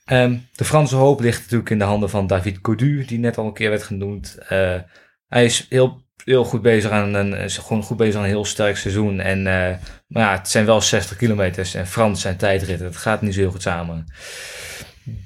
Ehm, 0.05 0.37
de 0.55 0.65
Franse 0.65 0.97
hoop 0.97 1.21
ligt 1.21 1.41
natuurlijk 1.41 1.71
in 1.71 1.79
de 1.79 1.85
handen 1.85 2.11
van 2.11 2.27
David 2.27 2.61
Codu, 2.61 3.05
die 3.05 3.19
net 3.19 3.39
al 3.39 3.47
een 3.47 3.53
keer 3.53 3.71
werd 3.71 3.83
genoemd. 3.83 4.39
Eh, 4.49 4.81
hij 5.27 5.45
is 5.45 5.67
heel, 5.69 6.03
heel 6.25 6.45
goed 6.45 6.63
bezig 6.63 6.91
aan 6.91 7.15
een, 7.15 7.33
is 7.33 7.59
gewoon 7.59 7.83
goed 7.83 7.97
bezig 7.97 8.15
aan 8.15 8.23
een 8.23 8.29
heel 8.29 8.45
sterk 8.45 8.77
seizoen. 8.77 9.21
En, 9.21 9.39
eh, 9.39 9.77
maar 10.07 10.23
ja, 10.23 10.33
het 10.37 10.49
zijn 10.49 10.67
wel 10.67 10.81
60 10.81 11.17
kilometers 11.17 11.75
en 11.75 11.87
Frans 11.87 12.21
zijn 12.21 12.37
tijdritten. 12.37 12.87
Het 12.87 12.97
gaat 12.97 13.23
niet 13.23 13.35
zo 13.35 13.41
heel 13.41 13.51
goed 13.51 13.63
samen. 13.63 14.07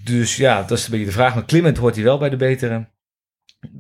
Dus 0.05 0.37
ja, 0.37 0.63
dat 0.63 0.79
is 0.79 0.85
een 0.85 0.91
beetje 0.91 1.07
de 1.07 1.13
vraag. 1.13 1.35
Maar 1.35 1.45
Clement 1.45 1.77
hoort 1.77 1.95
hij 1.95 2.05
wel 2.05 2.19
bij 2.19 2.31
de 2.31 2.37
betere. 2.37 2.87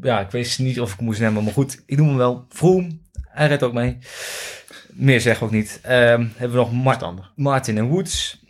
Ja, 0.00 0.20
ik 0.20 0.30
weet 0.30 0.58
niet 0.58 0.80
of 0.80 0.90
ik 0.90 0.96
hem 0.96 1.06
moest 1.06 1.20
nemen, 1.20 1.44
maar 1.44 1.52
goed, 1.52 1.82
ik 1.86 1.96
noem 1.96 2.08
hem 2.08 2.16
wel 2.16 2.46
Vroom. 2.48 3.02
Hij 3.28 3.46
redt 3.46 3.62
ook 3.62 3.72
mee. 3.72 3.98
Meer 4.88 5.20
zeg 5.20 5.36
ik 5.36 5.42
ook 5.42 5.50
niet. 5.50 5.78
Ehm, 5.82 6.26
hebben 6.36 6.58
we 6.58 6.64
nog 6.64 6.72
Mar-. 6.72 7.32
Martin 7.36 7.78
en 7.78 7.88
Woods. 7.88 8.42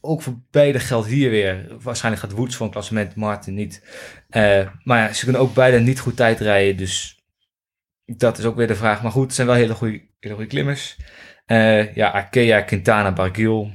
ook 0.00 0.22
voor 0.22 0.40
beide 0.50 0.78
geldt 0.78 1.06
hier 1.08 1.30
weer. 1.30 1.66
Waarschijnlijk 1.82 2.24
gaat 2.24 2.32
Woods 2.32 2.56
voor 2.56 2.66
een 2.66 2.72
klassement, 2.72 3.14
Martin 3.14 3.54
niet. 3.54 3.82
Eh, 4.28 4.68
maar 4.84 4.98
ja, 4.98 5.12
ze 5.12 5.24
kunnen 5.24 5.42
ook 5.42 5.54
beide 5.54 5.80
niet 5.80 6.00
goed 6.00 6.16
tijd 6.16 6.40
rijden. 6.40 6.76
Dus 6.76 7.19
dat 8.16 8.38
is 8.38 8.44
ook 8.44 8.56
weer 8.56 8.66
de 8.66 8.74
vraag. 8.74 9.02
Maar 9.02 9.12
goed, 9.12 9.24
het 9.24 9.34
zijn 9.34 9.46
wel 9.46 9.56
hele 9.56 9.74
goede, 9.74 10.02
hele 10.20 10.34
goede 10.34 10.50
klimmers. 10.50 10.96
Eh, 11.46 11.94
ja, 11.94 12.08
Arkea, 12.08 12.60
Quintana, 12.60 13.12
Barguil. 13.12 13.70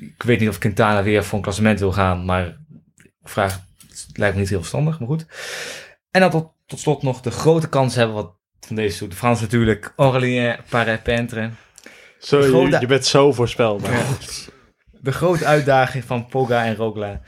Ik 0.00 0.22
weet 0.22 0.40
niet 0.40 0.48
of 0.48 0.58
Quintana 0.58 1.02
weer 1.02 1.24
voor 1.24 1.36
een 1.38 1.44
klassement 1.44 1.78
wil 1.78 1.92
gaan. 1.92 2.24
Maar 2.24 2.46
ik 2.96 3.28
vraag, 3.28 3.64
het 3.88 4.08
lijkt 4.12 4.34
me 4.34 4.40
niet 4.40 4.50
heel 4.50 4.58
verstandig, 4.58 4.98
maar 4.98 5.08
goed. 5.08 5.26
En 6.10 6.20
dan 6.20 6.30
tot, 6.30 6.52
tot 6.66 6.78
slot 6.78 7.02
nog 7.02 7.20
de 7.20 7.30
grote 7.30 7.68
kans 7.68 7.94
hebben 7.94 8.14
wat 8.14 8.40
van 8.60 8.76
deze 8.76 8.96
Tour 8.96 9.10
de 9.12 9.18
France 9.18 9.42
natuurlijk. 9.42 9.92
Aurélien 9.96 10.56
Paré-Pentre. 10.68 11.50
Zo, 12.18 12.68
je, 12.68 12.86
bent 12.86 13.06
zo 13.06 13.32
voorspelbaar. 13.32 13.92
Ja. 13.92 14.04
De 14.90 15.12
grote 15.12 15.44
uitdaging 15.44 16.04
van 16.04 16.26
Poga 16.26 16.64
en 16.64 16.76
Rogla. 16.76 17.20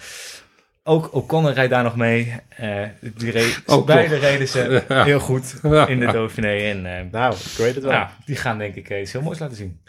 Ook 0.86 1.14
O'Connor 1.14 1.52
rijdt 1.52 1.70
daar 1.70 1.82
nog 1.82 1.96
mee. 1.96 2.34
Eh, 2.48 2.82
die 3.14 3.30
reed, 3.30 3.62
Ook 3.66 3.86
beide 3.86 4.16
reden 4.16 4.48
ze 4.48 4.82
Ja. 4.88 5.04
heel 5.04 5.20
goed 5.20 5.54
Ja. 5.62 5.86
in 5.86 6.00
de 6.00 6.06
Dauphiné. 6.12 6.56
En 6.56 6.86
eh, 6.98 7.04
Nou, 7.12 7.34
ik 7.34 7.56
weet 7.56 7.74
het 7.74 7.84
wel. 7.84 8.06
die 8.24 8.36
gaan 8.36 8.58
denk 8.58 8.74
ik 8.74 8.90
eh, 8.90 9.00
iets 9.00 9.12
heel 9.12 9.22
moois 9.22 9.38
laten 9.38 9.56
zien. 9.56 9.80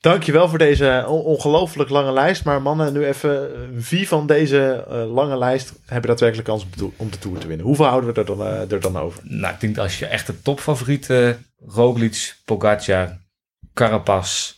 Dankjewel 0.00 0.48
voor 0.48 0.58
deze 0.58 1.04
on- 1.08 1.22
ongelooflijk 1.22 1.90
lange 1.90 2.12
lijst. 2.12 2.44
Maar 2.44 2.62
mannen, 2.62 2.92
nu 2.92 3.06
even. 3.06 3.50
Wie 3.90 4.08
van 4.08 4.26
deze 4.26 4.84
lange 5.12 5.38
lijst 5.38 5.72
hebben 5.86 6.08
daadwerkelijk 6.10 6.48
kans 6.48 6.66
om 6.96 7.10
de 7.10 7.18
Tour- 7.18 7.38
te 7.38 7.46
winnen? 7.46 7.66
Hoeveel 7.66 7.84
houden 7.86 8.14
we 8.14 8.20
er 8.20 8.26
dan, 8.26 8.40
er 8.46 8.80
dan 8.80 8.96
over? 8.98 9.20
Nou, 9.24 9.54
ik 9.54 9.60
denk 9.60 9.74
dat 9.74 9.84
als 9.84 9.98
je 9.98 10.06
echt 10.06 10.26
de 10.26 10.42
topfavorieten... 10.42 11.46
Roglic, 11.66 12.34
Pogacar, 12.44 13.18
Carapaz 13.74 14.52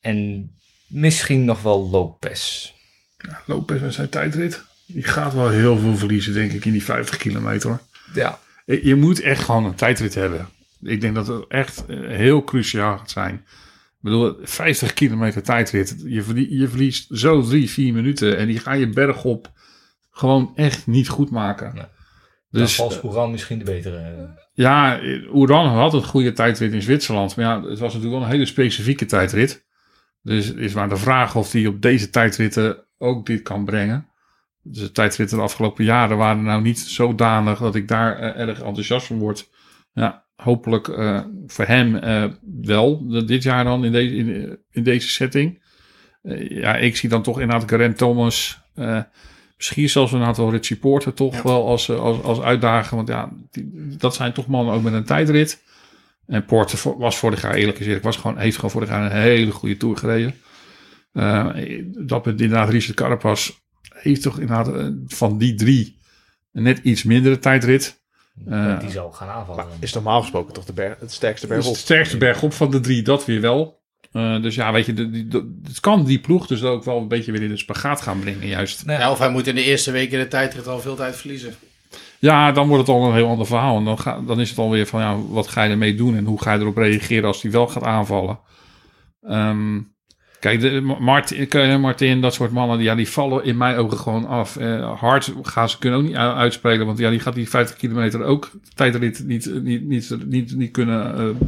en 0.00 0.50
misschien 0.86 1.44
nog 1.44 1.62
wel 1.62 1.88
Lopez. 1.90 2.72
Lopez 3.46 3.80
met 3.80 3.94
zijn 3.94 4.08
tijdrit. 4.08 4.62
Die 4.86 5.02
gaat 5.02 5.34
wel 5.34 5.48
heel 5.48 5.78
veel 5.78 5.96
verliezen, 5.96 6.32
denk 6.34 6.52
ik, 6.52 6.64
in 6.64 6.72
die 6.72 6.84
50 6.84 7.16
kilometer. 7.16 7.78
Ja, 8.14 8.38
Je 8.64 8.94
moet 8.94 9.20
echt 9.20 9.44
gewoon 9.44 9.64
een 9.64 9.74
tijdrit 9.74 10.14
hebben. 10.14 10.48
Ik 10.82 11.00
denk 11.00 11.14
dat 11.14 11.26
het 11.26 11.44
echt 11.48 11.84
eh, 11.86 11.98
heel 12.00 12.44
cruciaal 12.44 12.98
gaat 12.98 13.10
zijn. 13.10 13.34
Ik 13.34 14.00
bedoel, 14.00 14.36
50 14.42 14.92
kilometer 14.94 15.42
tijdrit. 15.42 15.96
Je, 16.04 16.22
verlie- 16.22 16.58
je 16.58 16.68
verliest 16.68 17.06
zo 17.10 17.42
drie, 17.42 17.70
vier 17.70 17.92
minuten. 17.92 18.36
En 18.36 18.46
die 18.46 18.58
ga 18.58 18.72
je 18.72 18.88
bergop 18.88 19.52
gewoon 20.10 20.52
echt 20.54 20.86
niet 20.86 21.08
goed 21.08 21.30
maken. 21.30 21.74
Nee. 21.74 21.84
Dus 22.50 22.60
dus, 22.60 22.74
vals 22.74 23.02
Oeran 23.02 23.30
misschien 23.30 23.58
de 23.58 23.64
betere. 23.64 24.28
ja, 24.52 25.00
Oeran 25.32 25.66
had 25.66 25.94
een 25.94 26.04
goede 26.04 26.32
tijdrit 26.32 26.72
in 26.72 26.82
Zwitserland. 26.82 27.36
Maar 27.36 27.44
ja, 27.44 27.54
het 27.68 27.78
was 27.78 27.92
natuurlijk 27.92 28.12
wel 28.20 28.22
een 28.22 28.34
hele 28.34 28.46
specifieke 28.46 29.04
tijdrit. 29.06 29.64
Dus 30.22 30.52
is 30.52 30.72
maar 30.72 30.88
de 30.88 30.96
vraag 30.96 31.36
of 31.36 31.52
hij 31.52 31.66
op 31.66 31.82
deze 31.82 32.10
tijdritten 32.10 32.84
ook 33.00 33.26
dit 33.26 33.42
kan 33.42 33.64
brengen. 33.64 34.06
Dus 34.62 34.82
de 34.82 34.92
tijdritten 34.92 35.36
de 35.36 35.42
afgelopen 35.42 35.84
jaren 35.84 36.16
waren 36.16 36.42
nou 36.42 36.62
niet 36.62 36.78
zodanig 36.78 37.58
dat 37.58 37.74
ik 37.74 37.88
daar 37.88 38.18
eh, 38.18 38.48
erg 38.48 38.60
enthousiast 38.62 39.06
van 39.06 39.18
word. 39.18 39.48
Ja, 39.92 40.24
hopelijk 40.36 40.88
eh, 40.88 41.20
voor 41.46 41.64
hem 41.64 41.96
eh, 41.96 42.24
wel. 42.62 43.06
Dit 43.26 43.42
jaar 43.42 43.64
dan 43.64 43.84
in, 43.84 43.92
deze 43.92 44.14
in, 44.16 44.58
in 44.70 44.82
deze 44.82 45.08
setting. 45.08 45.62
Ja, 46.48 46.76
ik 46.76 46.96
zie 46.96 47.08
dan 47.08 47.22
toch 47.22 47.40
inderdaad 47.40 47.70
Garen 47.70 47.94
Thomas. 47.94 48.60
misschien 49.56 49.88
zelfs 49.88 50.12
een 50.12 50.22
aantal 50.22 50.50
Richie 50.50 50.76
Porter 50.76 51.14
toch 51.14 51.42
wel 51.42 51.66
als, 51.66 51.90
als, 51.90 52.22
als 52.22 52.40
uitdager. 52.40 52.96
Want 52.96 53.08
ja, 53.08 53.30
die- 53.50 53.96
dat 53.98 54.14
zijn 54.14 54.32
toch 54.32 54.46
mannen 54.46 54.74
ook 54.74 54.82
met 54.82 54.92
een 54.92 55.04
tijdrit. 55.04 55.62
En 56.26 56.44
Porter 56.44 56.98
was 56.98 57.18
vorig 57.18 57.42
jaar, 57.42 57.54
eerlijk 57.54 57.76
gezegd, 57.78 58.02
was 58.02 58.16
gewoon, 58.16 58.38
heeft 58.38 58.54
gewoon 58.56 58.70
vorig 58.70 58.88
jaar 58.88 59.04
een 59.04 59.20
hele 59.20 59.50
goede 59.50 59.76
tour 59.76 59.96
gereden. 59.96 60.34
Eh, 61.12 61.46
dat 61.98 62.24
met 62.24 62.40
inderdaad 62.40 62.68
Richard 62.68 62.96
Carapaz 62.96 63.50
heeft 63.94 64.22
toch 64.22 64.38
inderdaad 64.38 64.74
eh, 64.74 64.86
van 65.06 65.38
die 65.38 65.54
drie 65.54 65.98
een 66.52 66.62
net 66.62 66.78
iets 66.82 67.02
mindere 67.02 67.38
tijdrit. 67.38 68.00
Eh, 68.48 68.80
die 68.80 68.90
zal 68.90 69.10
gaan 69.10 69.28
aanvallen. 69.28 69.66
Is 69.80 69.92
normaal 69.92 70.20
gesproken 70.20 70.54
toch 70.54 70.64
de 70.64 70.72
berg, 70.72 71.00
het 71.00 71.12
sterkste 71.12 71.46
dat 71.46 71.56
is 71.56 71.62
berg 71.64 71.76
het 71.76 71.84
sterkste 71.84 72.16
bergop 72.16 72.52
van 72.52 72.70
de 72.70 72.80
drie, 72.80 73.02
dat 73.02 73.24
weer 73.24 73.40
wel. 73.40 73.78
Eh, 74.12 74.42
dus 74.42 74.54
ja, 74.54 74.72
weet 74.72 74.86
je, 74.86 74.92
de- 74.92 75.10
die- 75.10 75.28
de- 75.28 75.58
het 75.64 75.80
kan 75.80 76.04
die 76.04 76.18
ploeg 76.20 76.46
dus 76.46 76.62
ook 76.62 76.84
wel 76.84 76.98
een 76.98 77.08
beetje 77.08 77.32
weer 77.32 77.42
in 77.42 77.48
de 77.48 77.56
spagaat 77.56 78.00
gaan 78.00 78.18
brengen, 78.20 78.46
juist. 78.46 78.84
Nou 78.86 79.00
Ja, 79.00 79.10
of 79.10 79.18
hij 79.18 79.30
moet 79.30 79.46
in 79.46 79.54
de 79.54 79.62
eerste 79.64 79.90
week 79.90 80.12
in 80.12 80.18
de 80.18 80.28
tijdrit 80.28 80.66
al 80.66 80.80
veel 80.80 80.96
tijd 80.96 81.16
verliezen. 81.16 81.54
Ja, 82.18 82.52
dan 82.52 82.68
wordt 82.68 82.86
het 82.86 82.96
al 82.96 83.06
een 83.06 83.14
heel 83.14 83.28
ander 83.28 83.46
verhaal. 83.46 83.76
En 83.76 83.84
dan, 83.84 83.98
ga, 83.98 84.20
dan 84.20 84.40
is 84.40 84.48
het 84.50 84.58
alweer 84.58 84.86
van, 84.86 85.00
ja, 85.00 85.18
wat 85.20 85.48
ga 85.48 85.62
je 85.62 85.70
ermee 85.70 85.94
doen 85.94 86.16
en 86.16 86.24
hoe 86.24 86.42
ga 86.42 86.52
je 86.52 86.60
erop 86.60 86.76
reageren 86.76 87.24
als 87.24 87.42
hij 87.42 87.50
wel 87.50 87.66
gaat 87.68 87.82
aanvallen? 87.82 88.38
Ehm, 89.22 89.76
kijk, 90.40 90.60
de, 90.60 90.80
Martin, 90.98 91.80
Martin, 91.80 92.20
dat 92.20 92.34
soort 92.34 92.50
mannen, 92.50 92.82
ja, 92.82 92.94
die 92.94 93.08
vallen 93.08 93.44
in 93.44 93.56
mijn 93.56 93.76
ogen 93.76 93.98
gewoon 93.98 94.26
af. 94.26 94.56
Eh, 94.56 95.00
hard 95.00 95.32
gaan 95.42 95.68
ze 95.68 95.78
kunnen 95.78 95.98
ook 95.98 96.04
niet 96.04 96.16
uitspelen, 96.16 96.86
want 96.86 96.98
ja, 96.98 97.10
die 97.10 97.20
gaat 97.20 97.34
die 97.34 97.48
50 97.48 97.76
kilometer 97.76 98.22
ook 98.22 98.50
tijdrit 98.74 99.26
niet, 99.26 99.50
niet, 99.62 99.84
niet, 99.84 100.16
niet, 100.26 100.56
niet 100.56 100.70
kunnen, 100.70 101.16
eh, 101.18 101.46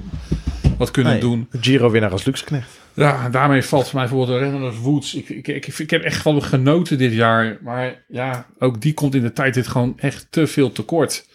wat 0.78 0.90
kunnen 0.90 1.12
Nee, 1.12 1.20
doen. 1.20 1.48
Giro-winnaar 1.50 2.10
als 2.10 2.24
Luxknecht. 2.24 2.80
Ja, 2.94 3.28
daarmee 3.28 3.62
valt 3.62 3.88
voor 3.88 3.98
mij 3.98 4.08
bijvoorbeeld 4.08 4.38
een 4.38 4.44
renner 4.44 4.68
als 4.68 4.78
Woods. 4.78 5.14
Ik, 5.14 5.28
ik, 5.28 5.48
ik, 5.48 5.66
ik 5.78 5.90
heb 5.90 6.02
echt 6.02 6.22
van 6.22 6.42
genoten 6.42 6.98
dit 6.98 7.12
jaar. 7.12 7.58
Maar 7.60 8.02
ja, 8.08 8.46
ook 8.58 8.80
die 8.80 8.94
komt 8.94 9.14
in 9.14 9.22
de 9.22 9.32
tijd 9.32 9.54
dit 9.54 9.66
gewoon 9.66 9.94
echt 9.96 10.26
te 10.30 10.46
veel 10.46 10.72
tekort. 10.72 11.26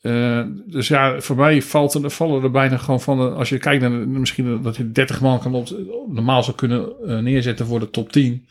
Eh, 0.00 0.42
dus 0.66 0.88
ja, 0.88 1.20
voor 1.20 1.36
mij 1.36 1.62
valt 1.62 1.94
er, 1.94 2.10
vallen 2.10 2.42
er 2.42 2.50
bijna 2.50 2.76
gewoon 2.76 3.00
van... 3.00 3.36
als 3.36 3.48
je 3.48 3.58
kijkt 3.58 3.82
naar 3.82 3.90
misschien 3.90 4.62
dat 4.62 4.76
je 4.76 4.92
30 4.92 5.20
man 5.20 5.40
kan 5.40 5.54
op, 5.54 5.68
normaal 6.08 6.42
zou 6.42 6.56
kunnen 6.56 6.92
eh, 7.06 7.18
neerzetten 7.18 7.66
voor 7.66 7.80
de 7.80 7.90
top 7.90 8.12
10. 8.12 8.48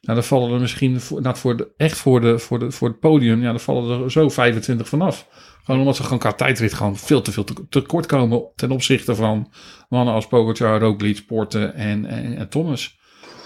Nou, 0.00 0.18
dan 0.18 0.24
vallen 0.28 0.52
er 0.54 0.60
misschien 0.60 1.00
voor, 1.00 1.20
nou, 1.20 1.36
voor 1.36 1.56
de, 1.56 1.68
echt 1.76 1.98
voor, 1.98 2.20
de, 2.20 2.38
voor, 2.38 2.58
de, 2.58 2.70
voor 2.70 2.88
het 2.88 3.00
podium... 3.00 3.42
Ja, 3.42 3.50
dan 3.50 3.60
vallen 3.60 4.02
er 4.02 4.10
zo 4.10 4.28
25 4.28 4.88
vanaf. 4.88 5.28
Gewoon 5.64 5.80
omdat 5.80 5.96
ze 5.96 6.02
gewoon 6.02 6.18
qua 6.18 6.32
tijdrit 6.32 6.74
gewoon 6.74 6.96
veel 6.96 7.22
te 7.22 7.32
veel 7.32 7.44
te- 7.44 7.68
tekort 7.68 8.06
komen... 8.06 8.42
ten 8.54 8.70
opzichte 8.70 9.14
van 9.14 9.52
mannen 9.88 10.14
als 10.14 10.26
Pogacar, 10.26 10.80
Roglic, 10.80 11.26
Porte 11.26 11.64
en, 11.64 12.04
en, 12.04 12.36
en 12.36 12.48
Thomas. 12.48 12.98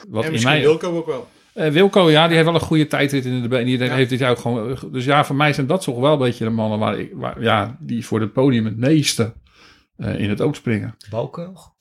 Wat 0.09 0.25
en 0.25 0.33
in 0.33 0.43
mij, 0.43 0.67
ook 0.67 1.07
wel. 1.07 1.29
Eh, 1.55 1.71
Wilco, 1.71 2.11
ja, 2.11 2.25
die 2.27 2.35
heeft 2.35 2.47
wel 2.49 2.55
een 2.55 2.61
goede 2.67 2.87
tijdrit 2.87 3.25
in 3.25 3.43
de 3.43 3.49
been. 3.49 3.65
Die 3.65 3.79
Ja. 3.79 3.95
heeft 3.95 4.11
dit 4.11 4.19
jaar 4.19 4.31
ook 4.31 4.39
gewoon. 4.39 4.79
Dus 4.93 5.05
ja, 5.05 5.25
voor 5.25 5.37
mij 5.37 5.53
zijn 5.53 5.67
dat 5.67 5.83
toch 5.83 5.99
wel 5.99 6.13
een 6.13 6.19
beetje 6.19 6.45
de 6.45 6.51
mannen 6.51 6.79
waar 6.79 6.99
ik, 6.99 7.11
waar, 7.15 7.43
ja, 7.43 7.77
die 7.81 8.07
voor 8.07 8.21
het 8.21 8.33
podium 8.33 8.65
het 8.65 8.77
meeste 8.77 9.33
eh, 9.97 10.19
in 10.21 10.29
het 10.29 10.41
oog 10.41 10.57
springen. 10.57 10.97
Balken 11.11 11.45
nog? 11.53 11.73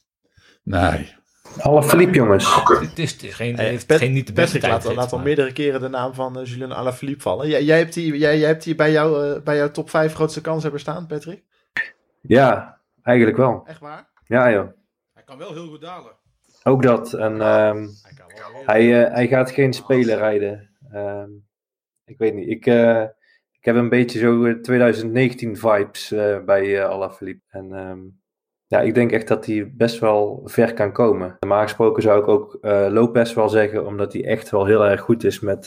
Nee. 0.63 1.17
Alle 1.59 1.83
Philippe, 1.83 2.15
jongens. 2.15 2.55
Het 2.79 2.99
is, 2.99 3.11
het 3.11 3.23
is 3.23 3.33
geen, 3.33 3.55
Hey, 3.55 3.65
heeft 3.69 3.85
Pet- 3.87 3.97
geen 3.99 4.13
niet 4.13 4.27
de 4.27 4.33
beste 4.33 4.53
Patrick 4.55 4.71
laat, 4.73 4.81
tijd. 4.83 4.95
laat 4.95 5.11
al 5.13 5.19
meerdere 5.19 5.51
keren 5.53 5.81
de 5.81 5.87
naam 5.87 6.13
van 6.13 6.39
eh, 6.39 6.45
Julien 6.45 6.71
Alaphilippe 6.71 7.21
vallen. 7.21 7.47
Jij, 7.47 7.63
jij 7.63 7.77
hebt 7.77 7.93
die, 7.93 8.17
jij, 8.17 8.39
jij 8.39 8.47
hebt 8.47 8.63
die 8.63 8.75
bij, 8.75 8.91
jou, 8.91 9.39
bij 9.39 9.55
jouw 9.57 9.71
top 9.71 9.89
5 9.89 10.13
grootste 10.13 10.41
kans 10.41 10.61
hebben 10.63 10.79
staan, 10.79 11.07
Patrick? 11.07 11.43
Ja, 12.21 12.77
eigenlijk 13.03 13.37
wel. 13.37 13.63
Echt 13.65 13.79
waar? 13.79 14.09
Ja, 14.25 14.51
joh. 14.51 14.67
Hij 15.13 15.23
kan 15.23 15.37
wel 15.37 15.53
heel 15.53 15.67
goed 15.67 15.81
dalen. 15.81 16.11
Ook 16.63 16.83
dat. 16.83 17.13
En 17.13 17.41
ehm, 17.41 17.87
Hij 18.65 19.05
eh, 19.05 19.13
hij 19.13 19.27
gaat 19.27 19.51
geen 19.51 19.73
spelen 19.73 20.17
rijden. 20.17 20.69
Ehm, 20.91 21.29
ik 22.09 22.17
weet 22.17 22.33
niet. 22.33 22.49
Ik, 22.49 22.65
eh, 22.65 23.03
ik 23.51 23.65
heb 23.65 23.75
een 23.75 23.89
beetje 23.89 24.19
zo 24.19 24.45
eh, 24.45 24.53
2019 24.53 25.57
vibes 25.57 26.11
eh, 26.11 26.43
bij 26.43 26.77
eh 26.77 26.89
Alaphilippe. 26.89 27.45
En 27.49 27.73
ehm, 27.73 27.99
ja, 28.67 28.81
ik 28.81 28.93
denk 28.93 29.11
echt 29.11 29.27
dat 29.27 29.45
hij 29.45 29.71
best 29.75 29.99
wel 29.99 30.41
ver 30.45 30.73
kan 30.73 30.91
komen. 30.91 31.37
Normaal 31.39 31.61
gesproken 31.61 32.03
zou 32.03 32.19
ik 32.21 32.27
ook 32.27 32.57
Lopez 32.91 33.33
wel 33.33 33.49
zeggen, 33.49 33.85
omdat 33.85 34.13
hij 34.13 34.25
echt 34.25 34.49
wel 34.49 34.65
heel 34.65 34.85
erg 34.85 35.01
goed 35.01 35.23
is 35.23 35.39
met, 35.39 35.65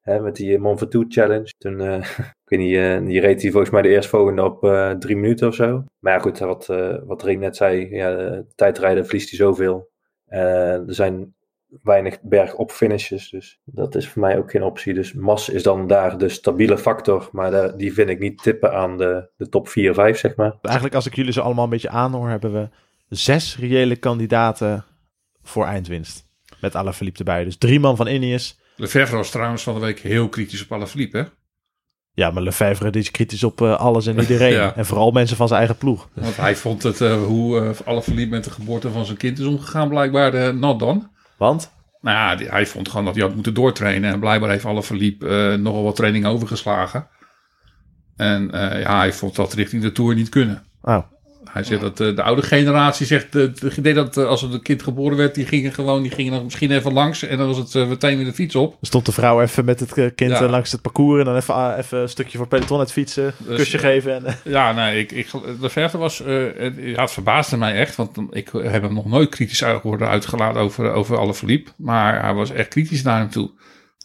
hè, 0.00 0.20
met 0.20 0.36
die 0.36 0.58
Mont 0.58 0.86
Challenge. 1.08 1.52
Toen, 1.58 1.80
ik 2.44 2.44
weet 2.44 2.58
niet, 2.58 3.06
die 3.08 3.20
reed 3.20 3.42
hij 3.42 3.50
volgens 3.50 3.72
mij 3.72 3.82
de 3.82 3.88
eerstvolgende 3.88 4.42
op 4.42 4.60
drie 4.98 5.16
minuten 5.16 5.48
of 5.48 5.54
zo. 5.54 5.84
Maar 5.98 6.12
ja, 6.12 6.18
goed, 6.18 6.38
wat, 6.38 6.66
wat 7.06 7.22
Ring 7.22 7.40
net 7.40 7.56
zei, 7.56 7.94
ja, 7.94 8.42
tijdrijden 8.54 9.04
verliest 9.04 9.30
hij 9.30 9.38
zoveel. 9.38 9.90
Er 10.26 10.84
zijn 10.86 11.34
weinig 11.82 12.18
bergop 12.22 12.70
finishes, 12.70 13.30
dus 13.30 13.58
dat 13.64 13.94
is 13.94 14.08
voor 14.08 14.22
mij 14.22 14.38
ook 14.38 14.50
geen 14.50 14.62
optie. 14.62 14.94
Dus 14.94 15.12
Mas 15.12 15.48
is 15.48 15.62
dan 15.62 15.86
daar 15.86 16.18
de 16.18 16.28
stabiele 16.28 16.78
factor, 16.78 17.28
maar 17.32 17.50
daar- 17.50 17.76
die 17.76 17.92
vind 17.92 18.08
ik 18.08 18.18
niet 18.18 18.42
tippen 18.42 18.72
aan 18.74 18.98
de, 18.98 19.28
de 19.36 19.48
top 19.48 19.68
4, 19.68 19.94
5, 19.94 20.18
zeg 20.18 20.36
maar. 20.36 20.54
Eigenlijk 20.62 20.94
als 20.94 21.06
ik 21.06 21.14
jullie 21.16 21.32
zo 21.32 21.40
allemaal 21.40 21.64
een 21.64 21.70
beetje 21.70 21.88
aanhoor, 21.90 22.28
hebben 22.28 22.52
we 22.52 22.68
zes 23.08 23.56
reële 23.58 23.96
kandidaten 23.96 24.84
voor 25.42 25.64
eindwinst. 25.64 26.24
Met 26.60 26.74
Alaphilippe 26.74 27.18
erbij. 27.18 27.44
Dus 27.44 27.56
drie 27.56 27.80
man 27.80 27.96
van 27.96 28.06
Ineos. 28.06 28.58
Lefevre 28.76 29.16
was 29.16 29.30
trouwens 29.30 29.62
van 29.62 29.74
de 29.74 29.80
week 29.80 29.98
heel 29.98 30.28
kritisch 30.28 30.62
op 30.62 30.72
Alaphilippe, 30.72 31.16
hè? 31.18 31.24
Ja, 32.12 32.30
maar 32.30 32.42
Lefevre 32.42 32.90
die 32.90 33.00
is 33.02 33.10
kritisch 33.10 33.44
op 33.44 33.60
eh, 33.60 33.76
alles 33.78 34.06
en 34.06 34.18
iedereen. 34.20 34.52
Ja. 34.62 34.76
En 34.76 34.86
vooral 34.86 35.10
mensen 35.10 35.36
van 35.36 35.46
zijn 35.48 35.58
eigen 35.58 35.78
ploeg. 35.78 36.08
Want 36.14 36.36
hij 36.36 36.56
vond 36.56 36.82
het, 36.82 37.00
eh, 37.00 37.22
hoe 37.24 37.60
eh 37.60 37.70
Alaphilippe 37.86 38.34
met 38.34 38.44
de 38.44 38.50
geboorte 38.50 38.90
van 38.90 39.04
zijn 39.04 39.16
kind 39.16 39.38
is 39.38 39.44
omgegaan, 39.46 39.88
blijkbaar 39.88 40.34
eh 40.34 40.52
not 40.52 40.80
dan. 40.80 41.10
Want? 41.36 41.72
Nou 42.00 42.16
ja, 42.16 42.36
die- 42.36 42.48
hij 42.48 42.66
vond 42.66 42.88
gewoon 42.88 43.04
dat 43.04 43.14
hij 43.14 43.24
had 43.24 43.34
moeten 43.34 43.54
doortrainen. 43.54 44.12
En 44.12 44.20
blijkbaar 44.20 44.50
heeft 44.50 44.64
Alaphilippe 44.64 45.28
eh 45.28 45.58
nogal 45.58 45.82
wat 45.82 45.96
training 45.96 46.26
overgeslagen. 46.26 47.08
En 48.16 48.50
eh, 48.50 48.80
ja, 48.80 48.98
hij 48.98 49.12
vond 49.12 49.34
dat 49.36 49.52
richting 49.52 49.82
de 49.82 49.92
Tour 49.92 50.14
niet 50.14 50.28
kunnen. 50.28 50.64
Oh, 50.82 51.02
Hij 51.50 51.64
zegt 51.64 51.80
dat 51.80 52.00
eh, 52.00 52.16
de 52.16 52.22
oude 52.22 52.42
generatie 52.42 53.06
zegt, 53.06 53.24
eh, 53.24 53.30
de, 53.54 53.80
deed 53.80 53.94
dat 53.94 54.16
eh, 54.16 54.26
als 54.26 54.42
er 54.42 54.52
een 54.52 54.62
kind 54.62 54.82
geboren 54.82 55.16
werd, 55.16 55.34
die 55.34 55.46
gingen 55.46 55.72
gewoon, 55.72 56.02
die 56.02 56.10
gingen 56.10 56.44
misschien 56.44 56.70
even 56.70 56.92
langs 56.92 57.22
en 57.22 57.38
dan 57.38 57.46
was 57.46 57.56
het 57.72 57.88
meteen 57.88 58.16
weer 58.16 58.26
de 58.26 58.32
fiets 58.32 58.54
op. 58.54 58.76
Stond 58.80 59.06
de 59.06 59.12
vrouw 59.12 59.42
even 59.42 59.64
met 59.64 59.80
het 59.80 59.92
kind 60.14 60.30
Ja. 60.30 60.48
langs 60.48 60.72
het 60.72 60.82
parcours 60.82 61.18
en 61.18 61.24
dan 61.24 61.36
even, 61.36 61.54
ah, 61.54 61.78
even 61.78 61.98
een 61.98 62.08
stukje 62.08 62.38
voor 62.38 62.48
peloton 62.48 62.78
uit 62.78 62.92
fietsen, 62.92 63.34
Dus, 63.46 63.56
kusje 63.56 63.78
geven. 63.78 64.24
En, 64.26 64.36
Ja, 64.44 64.72
nee, 64.72 64.98
ik, 65.00 65.12
ik, 65.12 65.30
de 65.60 65.68
verte 65.68 65.98
was, 65.98 66.20
eh, 66.22 66.44
het, 66.56 66.74
ja, 66.76 67.00
het 67.02 67.10
verbaasde 67.10 67.56
mij 67.56 67.74
echt, 67.74 67.96
want 67.96 68.18
ik 68.30 68.50
heb 68.52 68.82
hem 68.82 68.94
nog 68.94 69.06
nooit 69.06 69.28
kritisch 69.28 69.62
worden 69.82 70.08
uitgelaten 70.08 70.60
over, 70.60 70.92
over 70.92 71.18
alle 71.18 71.34
verliep, 71.34 71.72
maar 71.76 72.22
hij 72.22 72.34
was 72.34 72.50
echt 72.50 72.68
kritisch 72.68 73.02
naar 73.02 73.18
hem 73.18 73.30
toe. 73.30 73.50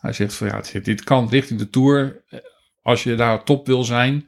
Hij 0.01 0.13
zegt 0.13 0.33
van 0.33 0.47
ja, 0.47 0.55
het- 0.55 0.85
dit 0.85 1.03
kan 1.03 1.27
richting 1.29 1.59
de 1.59 1.69
Tour. 1.69 2.21
Als 2.81 3.03
je 3.03 3.15
daar 3.15 3.43
top 3.43 3.67
wil 3.67 3.83
zijn, 3.83 4.27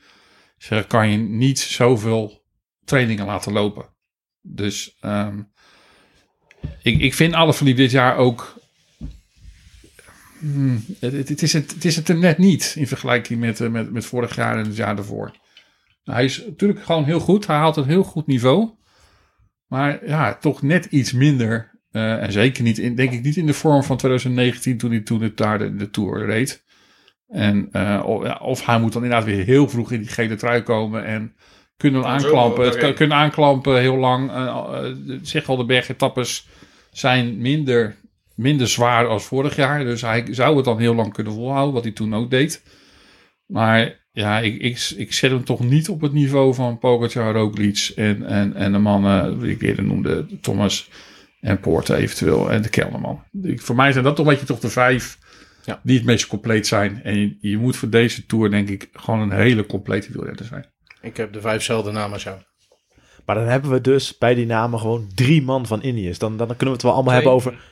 zeg, 0.57 0.87
kan 0.87 1.09
je 1.09 1.17
niet 1.17 1.59
zoveel 1.59 2.41
trainingen 2.85 3.25
laten 3.25 3.51
lopen. 3.51 3.85
Dus 4.41 4.97
ehm, 4.99 5.41
ik, 6.81 7.01
ik 7.01 7.13
vind 7.13 7.33
alle 7.33 7.53
verliep 7.53 7.77
dit 7.77 7.91
jaar 7.91 8.15
ook. 8.17 8.61
Hmm, 10.39 10.85
het, 10.99 11.29
het, 11.29 11.41
is 11.41 11.53
het, 11.53 11.73
het 11.73 11.85
is 11.85 11.95
het 11.95 12.09
er 12.09 12.17
net 12.17 12.37
niet 12.37 12.73
in 12.77 12.87
vergelijking 12.87 13.39
met, 13.39 13.61
eh, 13.61 13.69
met, 13.69 13.91
met 13.91 14.05
vorig 14.05 14.35
jaar 14.35 14.57
en 14.57 14.65
het 14.65 14.75
jaar 14.75 14.95
daarvoor. 14.95 15.31
Nou, 16.03 16.17
hij 16.17 16.25
is 16.25 16.45
natuurlijk 16.45 16.83
gewoon 16.83 17.03
heel 17.03 17.19
goed. 17.19 17.47
Hij 17.47 17.55
haalt 17.55 17.77
een 17.77 17.87
heel 17.87 18.03
goed 18.03 18.27
niveau. 18.27 18.71
Maar 19.67 20.07
ja, 20.07 20.35
toch 20.35 20.61
net 20.61 20.85
iets 20.85 21.11
minder. 21.11 21.71
eh, 21.91 22.23
en 22.23 22.31
zeker 22.31 22.63
niet, 22.63 22.77
in, 22.77 22.95
denk 22.95 23.11
ik, 23.11 23.23
niet 23.23 23.37
in 23.37 23.45
de 23.45 23.53
vorm 23.53 23.83
van 23.83 23.97
2019 23.97 24.77
toen 24.77 24.91
hij 24.91 24.99
toen 24.99 25.21
het 25.21 25.37
daar 25.37 25.57
de, 25.57 25.75
de 25.75 25.89
Tour 25.89 26.25
reed. 26.25 26.63
En 27.27 27.71
eh, 27.71 28.03
of, 28.05 28.39
of 28.39 28.65
hij 28.65 28.79
moet 28.79 28.93
dan 28.93 29.03
inderdaad 29.03 29.27
weer 29.27 29.45
heel 29.45 29.69
vroeg 29.69 29.91
in 29.91 29.99
die 29.99 30.09
gele 30.09 30.35
trui 30.35 30.61
komen 30.61 31.05
en 31.05 31.35
kunnen 31.77 32.05
aanklampen. 32.05 32.65
Het 32.65 32.77
kan, 32.77 32.93
kunnen 32.93 33.17
aanklampen 33.17 33.79
heel 33.79 33.97
lang. 33.97 34.31
Eh, 34.31 34.45
eh, 34.45 34.95
zeg 35.21 35.49
al, 35.49 35.57
de 35.57 35.65
bergetappes 35.65 36.47
zijn 36.91 37.37
minder, 37.37 37.95
minder 38.35 38.67
zwaar 38.67 39.07
als 39.07 39.25
vorig 39.25 39.55
jaar. 39.55 39.83
Dus 39.83 40.01
hij 40.01 40.25
zou 40.31 40.55
het 40.55 40.65
dan 40.65 40.79
heel 40.79 40.95
lang 40.95 41.13
kunnen 41.13 41.33
volhouden, 41.33 41.73
wat 41.73 41.83
hij 41.83 41.91
toen 41.91 42.15
ook 42.15 42.29
deed. 42.29 42.63
Maar 43.45 44.01
ja, 44.11 44.39
ik, 44.39 44.61
ik, 44.61 44.93
ik 44.95 45.13
zet 45.13 45.31
hem 45.31 45.43
toch 45.43 45.59
niet 45.59 45.89
op 45.89 46.01
het 46.01 46.13
niveau 46.13 46.53
van 46.53 46.79
Pogacar, 46.79 47.33
Roglic 47.33 47.91
en, 47.95 48.25
en, 48.25 48.55
en 48.55 48.71
de 48.71 48.77
mannen 48.77 49.39
die 49.39 49.51
ik 49.51 49.61
eerder 49.61 49.83
noemde, 49.83 50.25
Thomas 50.41 50.89
en 51.39 51.59
Poorten 51.59 51.95
eventueel 51.95 52.51
en 52.51 52.61
de 52.61 52.69
Kelderman. 52.69 53.23
Ik, 53.41 53.61
voor 53.61 53.75
mij 53.75 53.91
zijn 53.91 54.03
dat 54.03 54.15
toch 54.15 54.25
een 54.25 54.31
beetje 54.31 54.47
toch 54.47 54.59
de 54.59 54.69
vijf 54.69 55.17
Ja. 55.65 55.79
die 55.83 55.97
het 55.97 56.05
meest 56.05 56.27
compleet 56.27 56.67
zijn. 56.67 57.03
En 57.03 57.19
je, 57.19 57.37
je 57.39 57.57
moet 57.57 57.75
voor 57.75 57.89
deze 57.89 58.25
Tour 58.25 58.49
denk 58.49 58.69
ik 58.69 58.89
gewoon 58.93 59.19
een 59.19 59.31
hele 59.31 59.65
complete 59.65 60.11
wielrenner 60.11 60.45
zijn. 60.45 60.72
Ik 61.03 61.17
heb 61.17 61.33
de 61.33 61.41
vijfzelfde 61.41 61.91
namen 61.91 62.13
als 62.13 62.23
jou. 62.23 62.37
maar 63.25 63.35
dan 63.35 63.45
hebben 63.45 63.71
we 63.71 63.81
dus 63.81 64.17
bij 64.17 64.35
die 64.35 64.45
namen 64.45 64.79
gewoon 64.79 65.07
drie 65.15 65.41
man 65.41 65.65
van 65.65 65.81
Ineos. 65.81 66.17
Dan, 66.17 66.37
dan 66.37 66.47
kunnen 66.47 66.65
we 66.65 66.71
het 66.71 66.81
wel 66.81 66.93
allemaal 66.93 67.19
Twee. 67.21 67.29
hebben 67.29 67.33
over... 67.33 67.71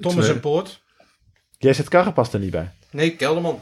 Thomas 0.00 0.24
Twee. 0.24 0.34
en 0.34 0.40
Poort. 0.40 0.82
Jij 1.58 1.72
zet 1.72 1.88
Carapaz 1.88 2.32
er 2.32 2.40
niet 2.40 2.50
bij. 2.50 2.70
Nee, 2.90 3.16
Kelderman. 3.16 3.60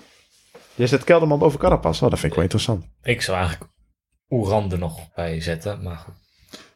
Jij 0.75 0.87
zet 0.87 1.05
Kelderman 1.05 1.39
boven 1.39 1.59
Carapaz. 1.59 2.03
Oh, 2.03 2.11
dat 2.11 2.19
vind 2.19 2.33
ik 2.33 2.35
wel 2.35 2.43
interessant. 2.43 2.85
Ik 3.03 3.23
zou 3.23 3.39
eigenlijk 3.39 3.71
Oeran 4.31 4.73
er 4.73 4.79
nog 4.79 5.13
bij 5.15 5.41
zetten. 5.41 5.83
Maar 5.83 5.97
goed. 5.97 6.15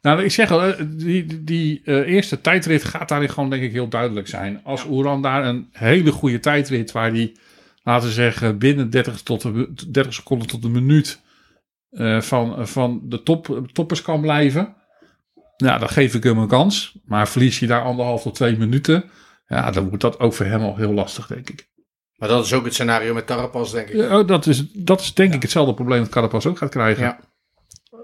Nou, 0.03 0.25
ik 0.25 0.31
zeg 0.31 0.51
al, 0.51 0.63
eh, 0.63 0.85
die, 0.89 1.45
die, 1.45 1.83
eh, 1.85 1.95
eerste 1.95 2.41
tijdrit 2.41 2.85
gaat 2.85 3.09
daarin 3.09 3.29
gewoon 3.29 3.51
denk 3.51 3.63
ik 3.63 3.73
heel 3.73 3.89
duidelijk 3.89 4.29
zijn. 4.29 4.61
Als 4.65 4.85
Oeran 4.85 5.23
daar 5.23 5.45
een 5.45 5.69
hele 5.73 6.13
goede 6.13 6.41
tijdrit 6.41 6.93
waar 6.93 7.11
hij, 7.11 7.37
laten 7.83 8.09
we 8.09 8.15
zeggen, 8.15 8.59
binnen 8.59 8.91
30, 8.91 9.23
tot 9.23 9.43
de, 9.43 9.73
30 9.91 10.15
seconden 10.15 10.49
tot 10.49 10.65
een 10.65 10.73
minuut 10.73 11.21
eh, 11.95 12.21
van, 12.21 12.69
van 12.69 13.01
de 13.05 13.23
top, 13.23 13.69
toppers 13.73 14.03
kan 14.03 14.21
blijven. 14.21 14.77
Nou, 15.57 15.79
dan 15.79 15.89
geef 15.89 16.15
ik 16.15 16.23
hem 16.23 16.39
een 16.39 16.49
kans. 16.49 16.99
Maar 17.05 17.29
verlies 17.29 17.59
je 17.59 17.67
daar 17.67 17.83
anderhalf 17.83 18.23
tot 18.23 18.35
twee 18.35 18.57
minuten, 18.57 19.05
ja, 19.47 19.71
dan 19.71 19.89
wordt 19.89 20.03
dat 20.03 20.21
ook 20.21 20.33
voor 20.33 20.47
hem 20.47 20.63
al 20.63 20.77
heel 20.77 20.93
lastig, 20.93 21.27
denk 21.27 21.51
ik. 21.51 21.69
Maar 22.17 22.29
dat 22.29 22.45
is 22.45 22.53
ook 22.53 22.65
het 22.65 22.75
scenario 22.75 23.15
met 23.15 23.25
Carapaz, 23.25 23.73
denk 23.73 23.89
ik. 23.89 23.95
Ja, 23.95 24.19
oh, 24.19 24.27
dat, 24.27 24.47
is, 24.47 24.73
dat 24.73 25.01
is 25.01 25.15
denk 25.15 25.35
ik 25.35 25.43
hetzelfde 25.43 25.75
probleem 25.75 26.01
dat 26.01 26.09
Carapaz 26.09 26.47
ook 26.47 26.59
gaat 26.59 26.71
krijgen. 26.71 27.05
Ja. 27.05 27.21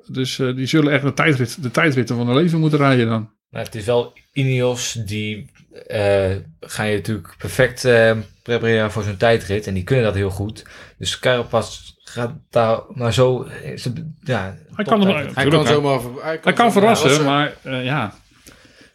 Dus 0.07 0.39
eh, 0.39 0.55
die 0.57 0.67
zullen 0.67 0.93
echt 0.93 1.03
de, 1.03 1.15
tijdrit, 1.15 1.62
de 1.62 1.71
tijdritten 1.71 2.17
van 2.17 2.27
hun 2.27 2.37
leven 2.37 2.61
moeten 2.61 2.79
rijden 2.79 3.09
dan. 3.09 3.31
Maar 3.49 3.65
het 3.65 3.75
is 3.75 3.85
wel 3.85 4.12
Ineos, 4.33 4.93
die 4.93 5.51
eh 5.87 6.37
ga 6.61 6.83
je 6.83 6.97
natuurlijk 6.97 7.35
perfect 7.39 7.85
eh, 7.85 8.17
prepareren 8.43 8.91
voor 8.91 9.03
zo'n 9.03 9.17
tijdrit. 9.17 9.67
En 9.67 9.75
die 9.75 9.85
kunnen 9.85 10.05
dat 10.05 10.15
heel 10.15 10.31
goed. 10.31 10.67
Dus 10.99 11.19
Carapaz 11.19 11.95
gaat 12.11 12.32
daar 12.51 12.81
maar 12.89 13.12
zo... 13.12 13.43
eh, 13.43 13.77
ze- 13.77 14.12
Ja, 14.23 14.57
Hij 14.74 14.85
kan, 14.85 15.07
er. 15.07 15.31
Hij 15.35 15.49
kan 15.49 15.65
hij- 15.65 15.73
zomaar... 15.74 16.01
Hij 16.23 16.39
Hij 16.43 16.53
kan 16.53 16.73
verrassen, 16.73 17.24
maar 17.24 17.57
eh, 17.62 17.85
ja. 17.85 18.15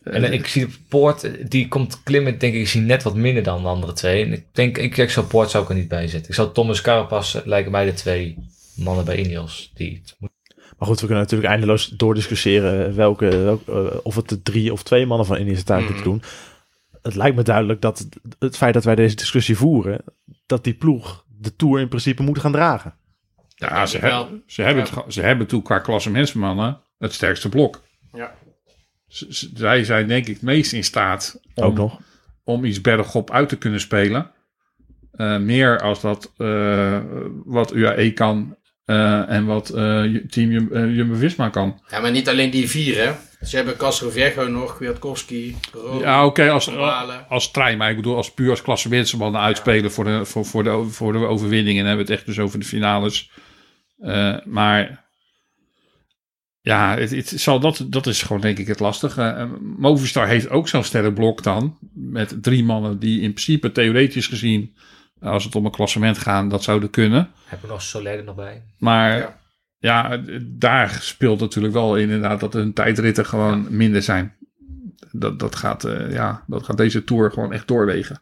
En 0.04 0.24
eh, 0.24 0.32
ik 0.32 0.48
zie 0.48 0.66
de 0.66 0.74
Poort, 0.90 1.50
die 1.52 1.68
komt 1.68 2.04
klimmen, 2.04 2.38
denk 2.40 2.54
ik, 2.54 2.60
ik 2.60 2.68
zie 2.68 2.82
net 2.82 3.04
wat 3.04 3.16
minder 3.16 3.44
dan 3.44 3.62
de 3.62 3.68
andere 3.68 3.94
twee. 3.94 4.26
En 4.26 4.32
ik 4.34 4.46
denk, 4.52 4.78
ik, 4.78 4.98
ik 4.98 5.10
zou 5.10 5.26
Poort 5.26 5.50
zou 5.50 5.64
ik 5.64 5.70
er 5.70 5.76
niet 5.76 5.88
bij 5.88 6.08
zetten. 6.08 6.30
Ik 6.30 6.36
zou 6.36 6.52
Thomas 6.54 6.82
Carapaz 6.82 7.36
eh, 7.36 7.46
lijken 7.46 7.72
mij 7.72 7.86
de 7.86 7.94
twee 7.94 8.38
mannen 8.76 9.06
bij 9.06 9.18
Ineos. 9.18 9.72
Die 9.74 10.02
het 10.04 10.16
moeten- 10.20 10.34
Maar 10.78 10.88
goed, 10.88 11.00
we 11.00 11.06
kunnen 11.06 11.24
natuurlijk 11.24 11.50
eindeloos 11.52 11.88
doordiscussiëren 11.88 12.96
welke, 12.96 13.28
welke, 13.38 14.04
of 14.04 14.16
het 14.16 14.30
de 14.30 14.42
drie 14.42 14.72
of 14.74 14.84
twee 14.84 15.06
mannen 15.06 15.26
van 15.28 15.38
Ineos 15.38 15.64
taak 15.64 15.84
moeten 15.84 16.04
doen. 16.04 16.22
Het 17.02 17.16
lijkt 17.16 17.36
me 17.36 17.44
duidelijk 17.44 17.82
dat 17.82 17.98
het, 18.00 18.16
het 18.40 18.58
feit 18.58 18.74
dat 18.74 18.84
wij 18.84 18.96
deze 18.96 19.16
discussie 19.16 19.58
voeren, 19.58 20.02
dat 20.46 20.64
die 20.64 20.74
ploeg 20.74 21.24
de 21.40 21.56
Tour 21.56 21.80
in 21.80 21.88
principe 21.88 22.24
moet 22.24 22.40
gaan 22.40 22.52
dragen. 22.52 22.94
Ja, 23.56 23.86
ze, 23.86 23.98
hebben, 23.98 24.44
ze, 24.48 24.62
hebben 24.62 24.84
het, 24.84 25.14
ze 25.14 25.22
hebben 25.22 25.48
toen 25.48 25.62
qua 25.62 25.80
klassementsmannen 25.80 26.82
het 26.98 27.14
sterkste 27.14 27.50
blok. 27.50 27.84
Ja. 28.14 28.34
Z- 29.08 29.52
zij 29.54 29.84
zijn 29.84 30.08
denk 30.08 30.28
ik 30.28 30.34
het 30.34 30.42
meest 30.44 30.74
in 30.74 30.84
staat 30.84 31.40
om, 31.54 31.64
Ook 31.64 31.76
nog. 31.76 32.00
om 32.44 32.66
iets 32.66 32.82
bergop 32.82 33.32
uit 33.32 33.50
te 33.50 33.58
kunnen 33.58 33.80
spelen. 33.80 34.32
Eh, 35.12 35.38
meer 35.38 35.80
als 35.82 36.02
dat 36.02 36.34
eh, 36.38 37.00
wat 37.46 37.74
UAE 37.74 38.12
kan 38.12 38.58
eh, 38.86 39.30
en 39.30 39.46
wat 39.46 39.70
eh, 39.70 40.04
team 40.30 40.52
Jum- 40.52 40.90
Jumbo-Visma 40.90 41.50
kan. 41.50 41.82
Ja, 41.88 42.00
maar 42.00 42.12
niet 42.12 42.30
alleen 42.30 42.50
die 42.52 42.70
vier, 42.70 43.06
hè. 43.06 43.12
Ze 43.46 43.56
hebben 43.56 43.78
Castro 43.78 44.10
Viejo 44.10 44.48
nog, 44.48 44.76
Kwiatkowski, 44.76 45.56
Ja, 46.00 46.26
oké, 46.26 46.50
als, 46.50 46.70
als 47.30 47.52
trein, 47.52 47.78
maar 47.78 47.90
ik 47.90 47.96
bedoel 47.96 48.16
als 48.16 48.34
puur 48.34 48.50
als 48.50 48.62
klassementsmannen 48.62 49.42
uitspelen 49.42 49.92
voor, 49.92 50.04
de, 50.04 50.26
voor, 50.26 50.46
voor, 50.46 50.64
de, 50.64 50.84
voor 50.90 51.14
de 51.14 51.20
overwinning. 51.20 51.78
En 51.78 51.84
dan 51.84 51.88
hebben 51.88 52.06
we 52.06 52.12
het 52.12 52.20
echt 52.22 52.36
dus 52.36 52.40
over 52.46 52.60
de 52.60 52.66
finales. 52.66 53.32
Eh, 53.98 54.38
maar 54.46 55.06
ja, 56.62 56.98
het, 56.98 57.12
het 57.12 57.30
zal, 57.30 57.60
dat, 57.60 57.86
dat 57.90 58.08
is 58.08 58.22
gewoon 58.22 58.42
denk 58.42 58.58
ik 58.58 58.68
het 58.68 58.80
lastige. 58.80 59.22
Eh, 59.22 59.50
Movistar 59.62 60.28
heeft 60.28 60.50
ook 60.50 60.68
zo'n 60.68 60.84
sterrenblok 60.84 61.44
dan. 61.44 61.78
Met 61.94 62.44
drie 62.44 62.64
mannen 62.64 63.00
die 63.00 63.22
in 63.22 63.34
principe 63.34 63.72
theoretisch 63.72 64.28
gezien, 64.28 64.76
als 65.20 65.44
het 65.44 65.56
om 65.56 65.66
een 65.66 65.72
klassement 65.72 66.18
gaan, 66.18 66.50
dat 66.50 66.64
zouden 66.64 66.90
kunnen. 66.90 67.32
Heb 67.46 67.62
je 67.62 67.68
nog 67.68 67.82
Soler 67.82 68.18
er 68.18 68.24
nog 68.24 68.36
bij? 68.36 68.64
Maar 68.78 69.18
Ja. 69.18 69.38
ja, 69.78 70.22
daar 70.42 70.98
speelt 71.02 71.40
natuurlijk 71.40 71.74
wel 71.74 71.96
in 71.96 72.04
inderdaad 72.04 72.40
dat 72.40 72.54
hun 72.54 72.74
tijdritten 72.74 73.26
gewoon 73.26 73.68
minder 73.70 74.02
zijn. 74.02 74.36
Dat, 75.12 75.40
dat, 75.40 75.56
gaat, 75.56 75.84
eh, 75.84 76.12
ja, 76.12 76.44
dat 76.48 76.64
gaat 76.64 76.78
deze 76.78 77.04
Tour 77.04 77.32
gewoon 77.32 77.54
echt 77.54 77.68
doorwegen. 77.68 78.22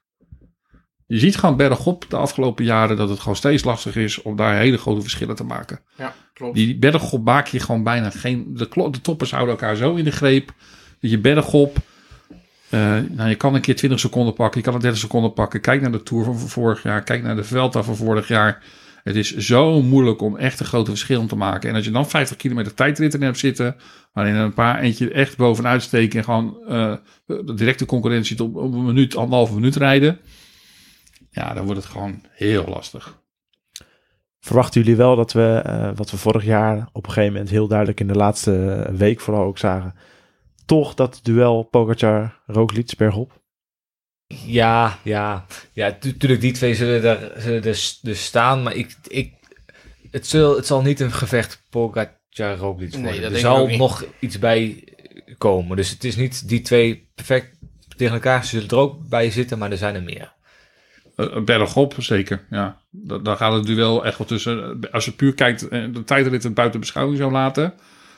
Je 1.08 1.20
ziet 1.20 1.36
gewoon 1.38 1.58
bergop 1.58 2.06
de 2.10 2.18
afgelopen 2.18 2.66
jaren 2.66 2.98
dat 2.98 3.10
het 3.10 3.20
gewoon 3.20 3.36
steeds 3.36 3.64
lastig 3.64 3.96
is 3.96 4.22
om 4.22 4.36
daar 4.36 4.56
hele 4.56 4.78
grote 4.78 5.02
verschillen 5.02 5.36
te 5.36 5.44
maken. 5.44 5.80
Ja, 5.98 6.14
klopt. 6.34 6.56
Die 6.56 6.78
bergop 6.78 7.24
maak 7.24 7.48
je 7.48 7.60
gewoon 7.60 7.84
bijna 7.84 8.10
geen... 8.10 8.46
De, 8.54 8.90
de 8.92 9.02
toppers 9.02 9.32
houden 9.32 9.54
elkaar 9.54 9.76
zo 9.76 9.96
in 9.96 10.04
de 10.04 10.12
greep. 10.12 10.54
Dat 11.00 11.12
je 11.12 11.20
bergop... 11.20 11.78
eh 12.70 12.98
nou, 13.10 13.30
je 13.30 13.36
kan 13.36 13.56
een 13.56 13.62
keer 13.62 13.76
20 13.76 14.00
seconden 14.00 14.34
pakken. 14.34 14.60
Je 14.60 14.66
kan 14.66 14.76
een 14.76 14.82
30 14.82 15.00
seconden 15.00 15.34
pakken. 15.34 15.62
Kijk 15.62 15.82
naar 15.82 15.92
de 15.92 16.04
Tour 16.04 16.24
van 16.24 16.40
vorig 16.40 16.84
jaar. 16.84 17.04
Kijk 17.04 17.24
naar 17.24 17.36
de 17.36 17.44
Vuelta 17.44 17.84
van 17.84 17.96
vorig 17.96 18.28
jaar. 18.28 18.64
Het 19.04 19.16
is 19.16 19.36
zo 19.36 19.82
moeilijk 19.82 20.22
om 20.22 20.38
echt 20.38 20.60
een 20.60 20.66
grote 20.66 20.90
verschil 20.90 21.26
te 21.26 21.36
maken. 21.36 21.70
En 21.70 21.76
als 21.76 21.86
je 21.86 21.92
dan 21.92 22.10
50 22.10 22.38
kilometer 22.38 22.74
tijdritten 22.74 23.22
hebt 23.22 23.40
zitten... 23.40 23.76
waarin 24.14 24.36
een 24.36 24.54
paar 24.54 24.80
eentje 24.80 25.12
echt 25.12 25.38
bovenuit 25.38 25.82
steken... 25.82 26.18
en 26.18 26.24
gewoon 26.24 26.58
eh, 26.68 26.94
de 27.26 27.54
directe 27.54 27.86
concurrentie 27.86 28.44
op, 28.44 28.56
op 28.56 28.74
een 28.74 28.86
minuut, 28.86 29.16
anderhalve 29.16 29.54
minuut 29.54 29.76
rijden... 29.76 30.20
ja, 31.34 31.53
dan 31.53 31.65
wordt 31.65 31.81
het 31.81 31.91
gewoon 31.91 32.22
heel 32.31 32.65
lastig. 32.68 33.22
Verwachten 34.39 34.81
jullie 34.81 34.97
wel 34.97 35.15
dat 35.15 35.34
we, 35.34 35.61
eh, 35.65 35.91
wat 35.95 36.11
we 36.11 36.18
vorig 36.18 36.43
jaar 36.43 36.89
op 36.91 37.05
een 37.05 37.11
gegeven 37.11 37.34
moment 37.34 37.51
heel 37.51 37.68
duidelijk 37.68 37.99
in 37.99 38.07
de 38.07 38.15
laatste 38.15 38.88
week 38.97 39.19
vooral 39.19 39.43
ook 39.43 39.57
zagen, 39.57 39.95
toch 40.65 40.93
dat 40.93 41.19
duel 41.23 41.64
Pogacar-Roglic 41.64 42.93
bergop? 42.97 43.41
Ja, 44.45 44.99
ja. 45.03 45.45
Ja, 45.72 45.97
natuurlijk, 46.01 46.41
die 46.41 46.51
twee 46.51 46.76
zullen 46.76 47.01
daar 47.01 47.31
zullen 47.35 47.61
dus, 47.61 47.99
dus 48.01 48.26
staan. 48.26 48.64
Maar 48.64 48.76
ik, 48.76 48.97
ik, 49.07 49.34
het, 50.11 50.27
zal, 50.27 50.55
het 50.55 50.65
zal 50.65 50.81
niet 50.81 50.99
een 50.99 51.11
gevecht 51.11 51.64
Pogacar 51.69 52.57
Roglic 52.57 52.95
worden. 52.95 53.23
er 53.23 53.38
zal 53.38 53.68
nog 53.68 54.05
iets 54.19 54.39
bij 54.39 54.88
komen. 55.38 55.77
Dus 55.77 55.89
het 55.89 56.03
is 56.03 56.15
niet 56.15 56.47
die 56.47 56.61
twee 56.61 57.11
perfect 57.15 57.57
tegen 57.97 58.14
elkaar. 58.14 58.43
Ze 58.43 58.49
zullen 58.49 58.69
er 58.69 58.77
ook 58.77 59.07
bij 59.07 59.31
zitten, 59.31 59.57
maar 59.57 59.72
er 59.72 59.77
zijn 59.77 59.95
er 59.95 60.03
meer. 60.03 60.32
Uh, 61.15 61.44
bergop, 61.44 61.95
zeker. 61.98 62.45
Ja. 62.49 62.77
Da- 62.90 63.18
Dan 63.18 63.38
gaat 63.38 63.53
het 63.53 63.65
duel 63.65 64.06
echt 64.06 64.18
wel 64.18 64.27
tussen. 64.27 64.80
Als 64.91 65.06
je 65.06 65.11
puur 65.11 65.34
kijkt, 65.34 65.68
eh, 65.68 65.84
de 65.94 66.03
tijdrit 66.03 66.53
buiten 66.53 66.80
beschouwing 66.80 67.18
zou 67.18 67.31
laten. 67.31 67.73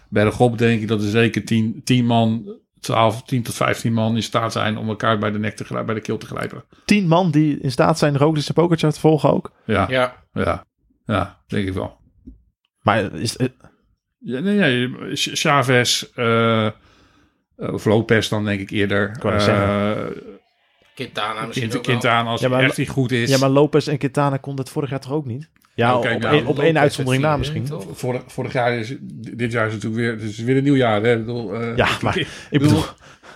Bergop 0.10 0.58
denk 0.58 0.82
ik 0.82 0.88
dat 0.88 1.02
er 1.02 1.10
zeker 1.10 1.46
10, 1.46 1.82
10 1.84 2.06
man, 2.06 2.58
12, 2.80 3.24
10 3.24 3.44
tot 3.44 3.54
15 3.56 3.94
man 3.94 4.16
in 4.16 4.24
staat 4.24 4.52
zijn 4.52 4.78
om 4.78 4.88
elkaar 4.90 5.18
bij 5.18 5.32
de 5.32 5.40
nek 5.40 5.56
te 5.56 5.64
grijpen, 5.64 5.86
bij 5.86 5.96
de 5.96 6.02
keel 6.02 6.18
te 6.18 6.26
grijpen. 6.26 6.64
Tien 6.86 7.08
man 7.08 7.32
die 7.32 7.60
in 7.60 7.72
staat 7.72 7.98
zijn 7.98 8.18
Roglic 8.18 8.48
en 8.48 8.54
Pogacar 8.54 8.92
te 8.92 9.00
volgen 9.00 9.30
ook. 9.30 9.52
Ja, 9.66 9.86
ja, 9.90 10.24
Ja, 10.34 10.66
ja, 11.06 11.40
denk 11.48 11.68
ik 11.68 11.74
wel. 11.74 11.98
Maar 12.82 13.14
is, 13.14 13.38
eh, 13.38 13.48
Ja, 14.18 14.40
nee, 14.40 14.58
nee, 14.58 14.90
Chavez, 15.16 16.04
eh, 16.16 16.70
of 17.56 17.86
Lopez 17.86 18.30
dan 18.30 18.46
denk 18.46 18.60
ik 18.60 18.70
eerder. 18.70 19.18
Eh, 19.22 20.06
Quintana 20.96 21.46
misschien 21.46 21.70
Quint-. 21.70 21.86
Quintana 21.86 22.30
als 22.30 22.42
Ja, 22.42 22.48
hij 22.50 22.58
maar- 22.58 22.70
echt 22.78 22.90
goed 22.90 23.12
is. 23.12 23.30
ja, 23.30 23.38
maar 23.38 23.50
Lopez 23.50 23.88
en 23.88 23.98
Quintana 23.98 24.38
kon 24.38 24.58
het 24.58 24.70
vorig 24.70 24.90
jaar 24.90 25.00
toch 25.00 25.12
ook 25.12 25.26
niet? 25.26 25.50
Ja, 25.74 25.98
op, 25.98 26.04
nou, 26.04 26.24
één- 26.26 26.46
op 26.46 26.60
één 26.60 26.78
uitzondering 26.80 27.24
na 27.24 27.38
misschien. 27.38 27.66
toch? 27.66 27.86
Vorig, 27.94 28.22
vorig 28.28 28.54
jaar 28.54 28.74
is, 28.78 28.96
dit 29.36 29.52
jaar 29.52 29.68
is 29.68 29.74
natuurlijk 29.74 30.02
weer, 30.02 30.12
het 30.12 30.22
is 30.22 30.38
weer 30.40 30.58
een 30.58 30.64
nieuw 30.64 30.76
jaar. 30.76 31.02
Hè? 31.04 31.12
Ik 31.14 31.20
bedoel, 31.26 31.54
eh, 31.56 31.76
Ja, 31.78 31.88
maar 32.02 32.18
ik 32.50 32.60
bedoel, 32.60 32.84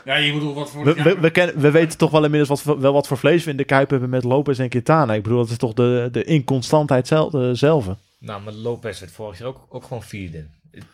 Ja, 0.06 0.16
je 0.16 0.34
bedoelt 0.34 0.56
wat 0.56 0.70
vorig 0.72 0.94
we, 0.96 1.04
jaar. 1.04 1.16
we, 1.16 1.22
we, 1.22 1.30
kennen, 1.30 1.60
we 1.60 1.72
weten 1.72 1.98
toch 1.98 2.12
wel 2.12 2.24
inmiddels 2.24 2.50
wat, 2.50 2.62
voor- 2.62 2.80
wel 2.82 2.94
wat 2.94 3.08
voor 3.08 3.18
vlees 3.18 3.44
we 3.44 3.52
in 3.52 3.58
de 3.58 3.64
kuip 3.64 3.90
hebben 3.90 4.10
met 4.10 4.24
Lopez 4.24 4.60
en 4.60 4.70
Quintana. 4.70 5.14
Ik 5.14 5.24
bedoel, 5.24 5.38
dat 5.40 5.50
is 5.50 5.58
toch 5.58 5.74
de, 5.74 6.10
de 6.12 6.24
inconstantheid 6.24 7.08
zelf, 7.08 7.34
eh, 7.34 7.50
zelf. 7.54 7.88
Nou, 8.20 8.42
maar 8.42 8.54
Lopez 8.54 9.00
werd 9.00 9.12
vorig 9.12 9.38
jaar 9.40 9.48
ook, 9.48 9.66
ook 9.70 9.84
gewoon 9.84 10.04
vierde. 10.04 10.46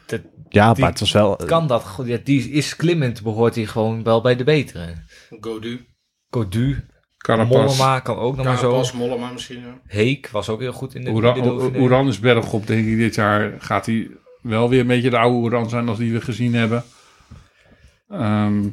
Dat, 0.06 0.20
Ja, 0.50 0.72
Die- 0.74 0.82
maar 0.82 0.92
het 0.92 1.00
was 1.00 1.12
wel... 1.12 1.36
kan 1.36 1.68
dat? 1.68 2.04
die 2.24 2.50
is 2.52 2.76
klimmend, 2.76 3.22
behoort 3.22 3.56
hij 3.56 3.66
gewoon 3.66 4.04
wel 4.04 4.22
bij 4.22 4.36
de 4.36 4.44
betere. 4.44 4.94
Godu. 5.42 5.86
Codu, 6.36 6.86
Carapaz. 7.18 7.78
Mollema 7.78 8.00
kan 8.00 8.18
ook 8.18 8.36
nog 8.36 8.46
maar 8.46 8.58
zo. 8.58 8.70
Carapaz, 8.70 8.92
Mollema 8.92 9.32
misschien. 9.32 9.60
Ja. 9.60 9.80
Heek 9.88 10.30
was 10.30 10.50
ook 10.50 10.60
heel 10.60 10.74
goed 10.74 10.96
in 10.96 11.04
de, 11.04 11.10
Oeran, 11.10 11.38
in 11.38 11.44
de 11.44 11.50
Dauphiné. 11.50 11.80
Oeran 11.80 12.08
is 12.08 12.20
bergop, 12.20 12.68
denk 12.68 12.88
ik, 12.88 12.98
dit 12.98 13.16
jaar. 13.16 13.54
Gaat 13.60 13.86
hij 13.86 14.10
wel 14.42 14.70
weer 14.70 14.80
een 14.80 14.88
beetje 14.88 15.10
de 15.10 15.18
oude 15.18 15.38
Oeran 15.38 15.70
zijn 15.70 15.88
als 15.88 15.98
die 15.98 16.14
we 16.14 16.22
gezien 16.22 16.54
hebben. 16.54 16.84
Ehm, 18.10 18.68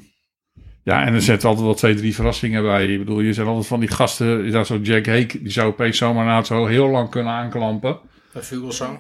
ja, 0.83 1.05
en 1.05 1.15
er 1.15 1.23
zitten 1.23 1.49
altijd 1.49 1.67
wel 1.67 1.75
twee, 1.75 1.95
drie 1.95 2.15
verrassingen 2.15 2.63
bij. 2.63 2.87
Ik 2.87 2.99
bedoel, 2.99 3.21
je 3.21 3.33
zijn 3.33 3.47
altijd 3.47 3.67
van 3.67 3.81
die 3.81 3.89
gasten. 3.89 4.67
Zo 4.67 4.77
Jack 4.77 5.07
Hake, 5.07 5.43
die 5.43 5.53
zou 5.53 5.69
opeens 5.69 5.99
zomaar 5.99 6.25
na 6.25 6.37
het 6.37 6.47
zo 6.47 6.67
heel 6.67 6.89
lang 6.89 7.11
kunnen 7.11 7.33
aanklampen. 7.33 7.99
En 8.33 8.45
Vugelsang. 8.45 8.99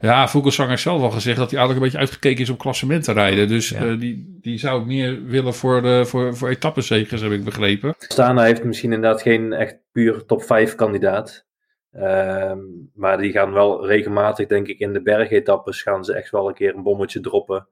Ja, 0.00 0.28
Vogelsang 0.28 0.68
heeft 0.68 0.82
zelf 0.82 1.02
al 1.02 1.10
gezegd 1.10 1.36
dat 1.36 1.50
hij 1.50 1.58
eigenlijk 1.58 1.78
een 1.86 1.92
beetje 1.92 2.06
uitgekeken 2.08 2.42
is 2.42 2.50
op 2.50 2.58
klassementen 2.58 3.14
rijden. 3.14 3.48
Dus 3.48 3.68
Ja. 3.68 3.84
eh, 3.86 3.98
die, 3.98 4.38
die 4.40 4.58
zou 4.58 4.86
meer 4.86 5.24
willen 5.24 5.54
voor, 5.54 5.82
de, 5.82 6.04
voor, 6.06 6.36
voor 6.36 6.48
etappenzegers, 6.48 7.20
heb 7.20 7.32
ik 7.32 7.44
begrepen. 7.44 7.94
Stana 7.98 8.42
heeft 8.42 8.64
misschien 8.64 8.92
inderdaad 8.92 9.22
geen 9.22 9.52
echt 9.52 9.78
puur 9.92 10.24
top 10.24 10.42
5 10.42 10.74
kandidaat. 10.74 11.46
Ehm, 11.92 12.58
maar 12.94 13.18
die 13.18 13.32
gaan 13.32 13.52
wel 13.52 13.86
regelmatig, 13.86 14.46
denk 14.46 14.66
ik, 14.66 14.78
in 14.78 14.92
de 14.92 15.02
bergetappes 15.02 15.82
gaan 15.82 16.04
ze 16.04 16.14
echt 16.14 16.30
wel 16.30 16.48
een 16.48 16.54
keer 16.54 16.74
een 16.74 16.82
bommetje 16.82 17.20
droppen. 17.20 17.68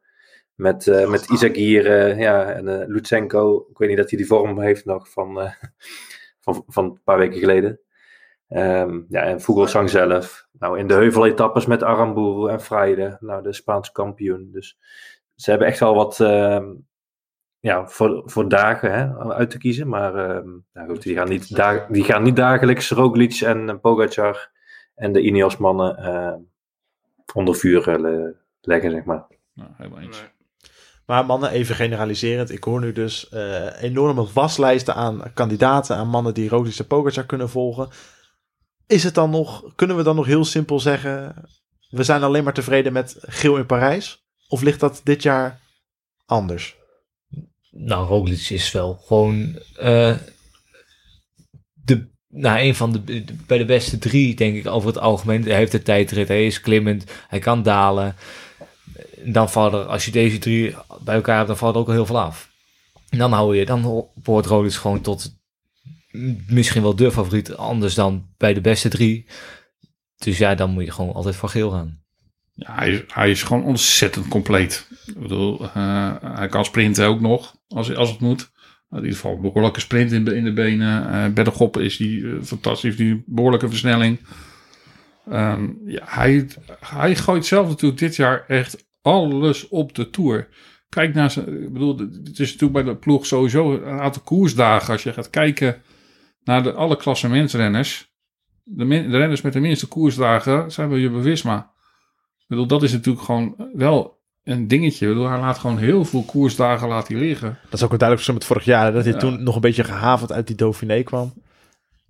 Met, 0.55 0.87
eh 0.89 1.09
met 1.09 1.31
Izagir 1.31 1.87
eh, 1.87 2.19
ja, 2.19 2.51
en 2.51 2.87
Lutsenko. 2.87 3.67
Ik 3.71 3.79
weet 3.79 3.89
niet 3.89 3.99
dat 3.99 4.11
hij 4.11 4.19
die 4.19 4.29
vorm 4.29 4.61
heeft 4.61 4.85
nog 4.85 5.11
van, 5.11 5.35
van, 6.45 6.65
van 6.67 6.85
een 6.85 7.01
paar 7.05 7.19
weken 7.19 7.39
geleden. 7.39 7.81
Ehm, 8.49 9.01
ja, 9.09 9.23
en 9.23 9.41
Vogelsang 9.41 9.91
zelf. 9.91 10.46
Nou, 10.59 10.79
in 10.79 10.87
de 10.87 10.95
heuveletappes 10.95 11.67
met 11.67 11.83
Aramburu 11.83 12.51
en 12.51 12.61
Freide. 12.61 13.17
Nou, 13.21 13.43
de 13.43 13.53
Spaanse 13.53 13.93
kampioen. 13.93 14.49
Dus 14.53 14.79
ze 15.35 15.51
hebben 15.51 15.69
echt 15.69 15.79
wel 15.79 15.95
wat 15.95 16.21
ehm, 16.21 16.65
ja, 17.61 17.87
voor, 17.87 18.23
voor 18.25 18.49
dagen 18.49 18.93
hè, 18.93 19.33
uit 19.35 19.51
te 19.51 19.59
kiezen. 19.59 19.89
Maar 19.89 20.15
ehm, 20.15 20.49
nou 20.73 20.89
goed, 20.89 21.03
die, 21.03 21.15
gaan 21.15 21.29
niet 21.29 21.49
die 21.89 22.05
gaan 22.05 22.23
niet 22.23 22.37
dagelijks 22.37 22.91
Roglic 22.91 23.41
en 23.41 23.81
Pogacar 23.81 24.51
en 24.95 25.13
de 25.13 25.21
Ineos-mannen 25.21 25.97
eh, 25.97 26.35
onder 27.35 27.55
vuur 27.55 27.89
eh, 27.89 28.01
le- 28.01 28.35
leggen, 28.61 28.91
zeg 28.91 29.05
maar. 29.05 29.27
Nou, 29.55 29.71
helemaal 29.77 30.01
eens. 30.01 30.21
Nee. 30.21 30.31
Maar 31.07 31.27
mannen, 31.27 31.51
even 31.51 31.75
generaliserend. 31.75 32.51
Ik 32.51 32.65
hoor 32.65 32.81
nu 32.81 32.93
dus 32.93 33.29
eh, 33.29 33.83
enorme 33.83 34.27
waslijsten 34.35 34.95
aan 34.95 35.23
kandidaten, 35.35 35.97
aan 35.97 36.09
mannen 36.09 36.35
die 36.35 36.49
Roglic 36.49 36.79
en 36.79 36.87
Pogacar 36.87 37.27
kunnen 37.27 37.49
volgen. 37.49 37.89
Is 38.87 39.05
het 39.05 39.15
dan 39.15 39.31
nog, 39.31 39.65
kunnen 39.75 39.97
we 39.97 40.03
dan 40.03 40.17
nog 40.17 40.27
heel 40.27 40.45
simpel 40.45 40.81
zeggen, 40.81 41.35
we 41.89 42.03
zijn 42.03 42.23
alleen 42.23 42.45
maar 42.45 42.55
tevreden 42.55 42.93
met 42.93 43.17
geel 43.21 43.57
in 43.57 43.67
Parijs? 43.67 44.25
Of 44.49 44.63
ligt 44.63 44.81
dat 44.81 45.01
dit 45.05 45.23
jaar 45.23 45.61
anders? 46.27 46.77
Nou, 47.71 48.07
Roglic 48.07 48.51
is 48.51 48.73
wel 48.73 48.95
gewoon 49.07 49.59
eh, 49.77 50.17
de, 51.73 52.09
nou, 52.29 52.59
een 52.61 52.75
van 52.75 52.93
de, 52.93 53.25
bij 53.47 53.59
de 53.59 53.65
beste 53.65 53.99
drie, 53.99 54.35
denk 54.35 54.57
ik, 54.57 54.67
over 54.67 54.89
het 54.89 54.99
algemeen. 54.99 55.43
Hij 55.43 55.57
heeft 55.57 55.73
de 55.73 55.83
tijdrit, 55.83 56.29
hij 56.29 56.47
is 56.47 56.61
klimmend, 56.61 57.05
hij 57.29 57.39
kan 57.39 57.63
dalen. 57.63 58.17
En 59.25 59.33
Dan 59.33 59.51
valt 59.51 59.73
er, 59.73 59.85
als 59.85 60.05
je 60.05 60.11
deze 60.11 60.39
drie 60.39 60.75
bij 61.01 61.15
elkaar 61.15 61.37
hebt, 61.37 61.49
dan 61.49 61.57
valt 61.57 61.75
er 61.75 61.81
ook 61.81 61.87
al 61.87 61.93
heel 61.93 62.07
veel 62.07 62.21
af. 62.21 62.51
En 63.09 63.19
dan 63.19 63.33
hou 63.33 63.57
je, 63.57 63.65
dan 63.65 64.09
behoort 64.15 64.47
Roglic 64.47 64.73
gewoon 64.73 65.01
tot 65.01 65.36
misschien 66.49 66.83
wel 66.83 66.97
de 66.97 67.13
favoriet, 67.13 67.55
anders 67.57 67.95
dan 67.95 68.27
bij 68.37 68.55
de 68.55 68.61
beste 68.61 68.89
drie. 68.89 69.27
Dus 70.19 70.39
ja, 70.39 70.55
dan 70.55 70.71
moet 70.71 70.85
je 70.85 70.91
gewoon 70.93 71.15
altijd 71.15 71.37
voor 71.37 71.49
geel 71.49 71.71
gaan. 71.71 71.99
Ja, 72.53 72.75
hij, 72.75 72.91
is- 72.93 73.03
hij 73.07 73.31
is 73.31 73.43
gewoon 73.43 73.65
ontzettend 73.65 74.29
compleet. 74.29 74.89
Ik 75.07 75.19
bedoel, 75.19 75.63
eh, 75.75 76.15
hij 76.23 76.49
kan 76.49 76.65
sprinten 76.65 77.07
ook 77.07 77.21
nog, 77.21 77.57
als, 77.69 77.95
als 77.95 78.11
het 78.11 78.21
moet. 78.21 78.51
In 78.91 78.97
ieder 78.97 79.13
geval 79.15 79.35
een 79.35 79.41
behoorlijke 79.41 79.81
sprint 79.81 80.13
in, 80.13 80.25
de- 80.25 80.35
in 80.37 80.45
de 80.45 80.53
benen. 80.53 81.13
Eh 81.13 81.33
Bergop 81.33 81.77
is 81.79 81.97
die 81.97 82.27
eh, 82.27 82.33
fantastisch, 82.43 82.97
die 82.97 83.23
behoorlijke 83.27 83.69
versnelling. 83.69 84.19
Ehm, 85.31 85.69
ja, 85.87 86.03
hij, 86.05 86.49
hij 86.81 87.17
gooit 87.17 87.47
zelf 87.47 87.69
natuurlijk 87.69 88.01
dit 88.01 88.17
jaar 88.17 88.45
echt 88.49 88.85
alles 89.03 89.69
op 89.69 89.95
de 89.95 90.11
Tour. 90.11 90.49
Kijk 90.89 91.15
naar 91.15 91.31
zijn, 91.31 91.63
ik 91.63 91.73
bedoel, 91.73 91.99
het 91.99 92.39
is 92.39 92.53
natuurlijk 92.53 92.73
bij 92.73 92.83
de 92.83 92.97
ploeg 92.97 93.27
sowieso 93.27 93.75
een 93.75 94.01
aantal 94.01 94.23
koersdagen. 94.23 94.93
Als 94.93 95.03
je 95.03 95.13
gaat 95.13 95.31
kijken 95.31 95.83
naar 96.47 96.63
de, 96.63 96.73
alle 96.73 96.97
klassementsrenners. 96.97 98.15
De, 98.63 98.87
de 98.87 99.17
renners 99.19 99.41
met 99.41 99.53
de 99.53 99.61
minste 99.61 99.87
koersdagen 99.87 100.73
zijn 100.73 100.89
bij 100.89 100.99
Jumbo-Visma. 100.99 101.71
Ik 102.39 102.47
bedoel, 102.47 102.67
dat 102.67 102.83
is 102.83 102.93
natuurlijk 102.93 103.25
gewoon 103.25 103.71
wel 103.73 104.19
een 104.45 104.69
dingetje. 104.69 105.07
Ik 105.07 105.13
bedoel, 105.13 105.29
hij 105.29 105.39
laat 105.39 105.59
gewoon 105.59 105.79
heel 105.79 106.05
veel 106.05 106.23
koersdagen 106.23 106.89
laat 106.89 107.09
hij 107.09 107.17
liggen. 107.17 107.59
Dat 107.65 107.73
is 107.73 107.83
ook 107.83 107.93
een 107.93 107.99
duidelijk 107.99 108.27
verschil 108.27 108.35
met 108.35 108.45
vorig 108.45 108.65
jaar, 108.65 108.93
dat 108.93 109.05
hij 109.05 109.13
Ja. 109.13 109.19
toen 109.19 109.43
nog 109.43 109.55
een 109.55 109.61
beetje 109.61 109.85
gehavend 109.85 110.33
uit 110.33 110.47
die 110.47 110.57
Dauphiné 110.57 111.03
kwam. 111.03 111.33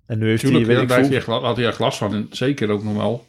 En 0.05 0.19
nu 0.19 0.27
heeft 0.27 0.41
Tuurlijk, 0.41 0.65
hij, 0.65 0.75
weet 0.75 0.89
daar 0.89 0.99
ik 0.99 1.23
veel, 1.23 1.39
hij 1.39 1.47
had 1.47 1.57
hij 1.57 1.67
echt 1.67 1.79
last 1.79 1.97
van. 1.97 2.13
En 2.13 2.27
zeker 2.29 2.69
ook 2.69 2.83
nog 2.83 2.95
wel. 2.95 3.25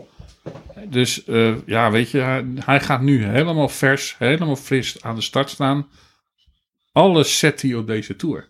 Dus 0.88 1.24
eh, 1.24 1.54
ja, 1.66 1.90
weet 1.90 2.10
je, 2.10 2.18
hij, 2.18 2.44
hij 2.54 2.80
gaat 2.80 3.00
nu 3.00 3.24
helemaal 3.24 3.68
vers, 3.68 4.14
helemaal 4.18 4.56
fris 4.56 5.02
aan 5.02 5.14
de 5.14 5.20
start 5.20 5.50
staan. 5.50 5.86
Alles 6.92 7.38
zet 7.38 7.62
hij 7.62 7.74
op 7.74 7.86
deze 7.86 8.16
Tour. 8.16 8.48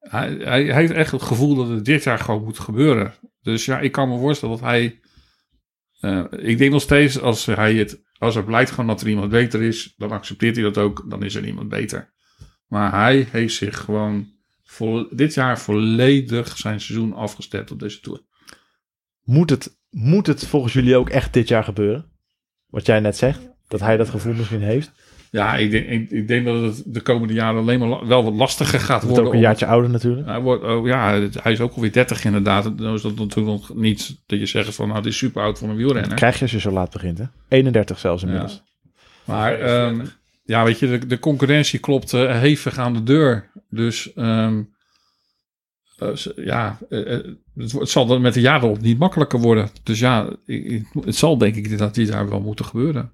Hij, 0.00 0.34
hij, 0.34 0.62
heeft 0.74 0.92
echt 0.92 1.12
het 1.12 1.22
gevoel 1.22 1.54
dat 1.54 1.68
het 1.68 1.84
dit 1.84 2.04
jaar 2.04 2.18
gewoon 2.18 2.44
moet 2.44 2.58
gebeuren. 2.58 3.14
Dus 3.42 3.64
ja, 3.64 3.80
ik 3.80 3.92
kan 3.92 4.08
me 4.08 4.18
voorstellen 4.18 4.58
dat 4.58 4.64
hij... 4.64 5.00
eh, 6.00 6.24
ik 6.30 6.58
denk 6.58 6.72
nog 6.72 6.82
steeds, 6.82 7.20
als 7.20 7.46
hij 7.46 7.74
het... 7.74 8.02
Als 8.18 8.36
er 8.36 8.44
blijkt 8.44 8.70
gewoon 8.70 8.86
dat 8.86 9.00
er 9.00 9.08
iemand 9.08 9.30
beter 9.30 9.62
is, 9.62 9.94
dan 9.96 10.10
accepteert 10.10 10.56
hij 10.56 10.64
dat 10.64 10.78
ook. 10.78 11.10
Dan 11.10 11.22
is 11.22 11.34
er 11.34 11.46
iemand 11.46 11.68
beter. 11.68 12.12
Maar 12.66 12.92
hij 12.92 13.28
heeft 13.30 13.54
zich 13.54 13.78
gewoon 13.78 14.32
dit 15.10 15.34
jaar 15.34 15.58
volledig 15.58 16.56
zijn 16.56 16.80
seizoen 16.80 17.14
afgestemd 17.14 17.70
op 17.70 17.78
deze 17.78 18.00
Tour. 18.00 18.20
moet 19.22 19.50
het, 19.50 19.78
moet 19.90 20.26
het 20.26 20.46
volgens 20.46 20.72
jullie 20.72 20.96
ook 20.96 21.08
echt 21.08 21.32
dit 21.32 21.48
jaar 21.48 21.64
gebeuren? 21.64 22.10
Wat 22.66 22.86
jij 22.86 23.00
net 23.00 23.16
zegt, 23.16 23.48
dat 23.68 23.80
hij 23.80 23.96
dat 23.96 24.08
gevoel 24.08 24.34
misschien 24.34 24.62
heeft. 24.62 24.92
Ja, 25.30 25.56
ik 25.56 25.70
denk, 25.70 25.86
ik, 25.86 26.10
ik 26.10 26.28
denk 26.28 26.44
dat 26.44 26.62
het 26.62 26.82
de 26.86 27.00
komende 27.00 27.34
jaren 27.34 27.60
alleen 27.60 27.78
maar 27.78 28.06
wel 28.06 28.24
wat 28.24 28.34
lastiger 28.34 28.80
gaat 28.80 29.02
Wordt 29.02 29.06
worden. 29.06 29.24
ook 29.26 29.32
een 29.32 29.36
om- 29.38 29.44
jaartje 29.44 29.66
ouder 29.66 29.90
natuurlijk. 29.90 30.26
Hij, 30.26 30.40
wordt, 30.40 30.64
oh, 30.64 30.86
ja, 30.86 31.20
hij 31.42 31.52
is 31.52 31.60
ook 31.60 31.74
alweer 31.74 31.92
30 31.92 32.24
inderdaad. 32.24 32.78
Dan 32.78 32.94
is 32.94 33.02
dat 33.02 33.16
natuurlijk 33.16 33.46
nog 33.46 33.74
niet 33.74 34.16
dat 34.26 34.38
je 34.38 34.46
zegt 34.46 34.74
van 34.74 34.88
nou, 34.88 35.02
dit 35.02 35.12
is 35.12 35.18
super 35.18 35.42
oud 35.42 35.58
voor 35.58 35.68
een 35.68 35.76
wielrenner. 35.76 36.14
Krijg 36.16 36.34
je 36.36 36.42
als 36.42 36.50
je 36.50 36.60
zo 36.60 36.70
laat 36.70 36.90
begint, 36.92 37.18
hè? 37.18 37.24
31 37.48 37.98
zelfs 37.98 38.22
inmiddels. 38.22 38.62
Maar 39.24 39.60
ehm, 39.60 40.00
ja, 40.44 40.64
weet 40.64 40.78
je, 40.78 40.86
de, 40.98 41.06
de 41.06 41.18
concurrentie 41.18 41.78
klopt 41.78 42.12
eh, 42.12 42.38
hevig 42.40 42.78
aan 42.78 42.92
de 42.94 43.02
deur. 43.02 43.50
Dus 43.68 44.12
ehm, 44.12 44.62
eh, 45.98 46.08
ja, 46.36 46.78
eh, 46.88 47.18
het, 47.56 47.72
het 47.72 47.90
zal 47.90 48.06
dan 48.06 48.20
met 48.20 48.34
de 48.34 48.40
jaren 48.40 48.68
op 48.68 48.80
niet 48.80 48.98
makkelijker 48.98 49.38
worden. 49.40 49.70
Dus 49.82 49.98
ja, 49.98 50.28
het 51.04 51.16
zal 51.16 51.38
denk 51.38 51.54
ik 51.54 51.78
dat 51.78 51.94
die 51.94 52.06
daar 52.06 52.28
wel 52.28 52.40
moeten 52.40 52.64
gebeuren. 52.64 53.12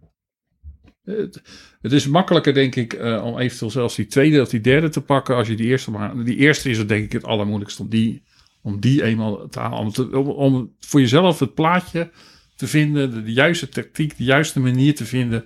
Het, 1.07 1.93
is 1.93 2.07
makkelijker, 2.07 2.55
denk 2.55 2.77
ik, 2.77 2.93
eh, 2.93 3.24
om 3.24 3.39
eventueel 3.39 3.70
zelfs 3.70 3.97
die 3.97 4.07
tweede 4.07 4.41
of 4.41 4.49
die 4.49 4.61
derde 4.61 4.89
te 4.89 5.01
pakken. 5.01 5.37
Als 5.37 5.49
je 5.49 5.57
die 5.57 5.66
eerste 5.66 5.91
maar. 5.91 6.24
Die 6.24 6.37
eerste 6.37 6.70
is 6.70 6.78
het, 6.78 6.89
denk 6.89 7.05
ik, 7.05 7.12
het 7.12 7.24
allermoeilijkste 7.24 7.83
om 7.83 7.89
die, 7.89 8.23
om 8.62 8.81
die 8.81 9.03
eenmaal 9.03 9.49
te 9.49 9.61
halen. 9.61 10.12
Om, 10.37 10.74
voor 10.81 11.01
jezelf 11.01 11.39
het 11.39 11.55
plaatje 11.55 12.11
te 12.57 12.66
vinden, 12.66 13.24
de, 13.24 13.33
juiste 13.33 13.69
tactiek, 13.69 14.16
de 14.16 14.24
juiste 14.24 14.61
manier 14.61 14.95
te 14.95 15.05
vinden 15.05 15.45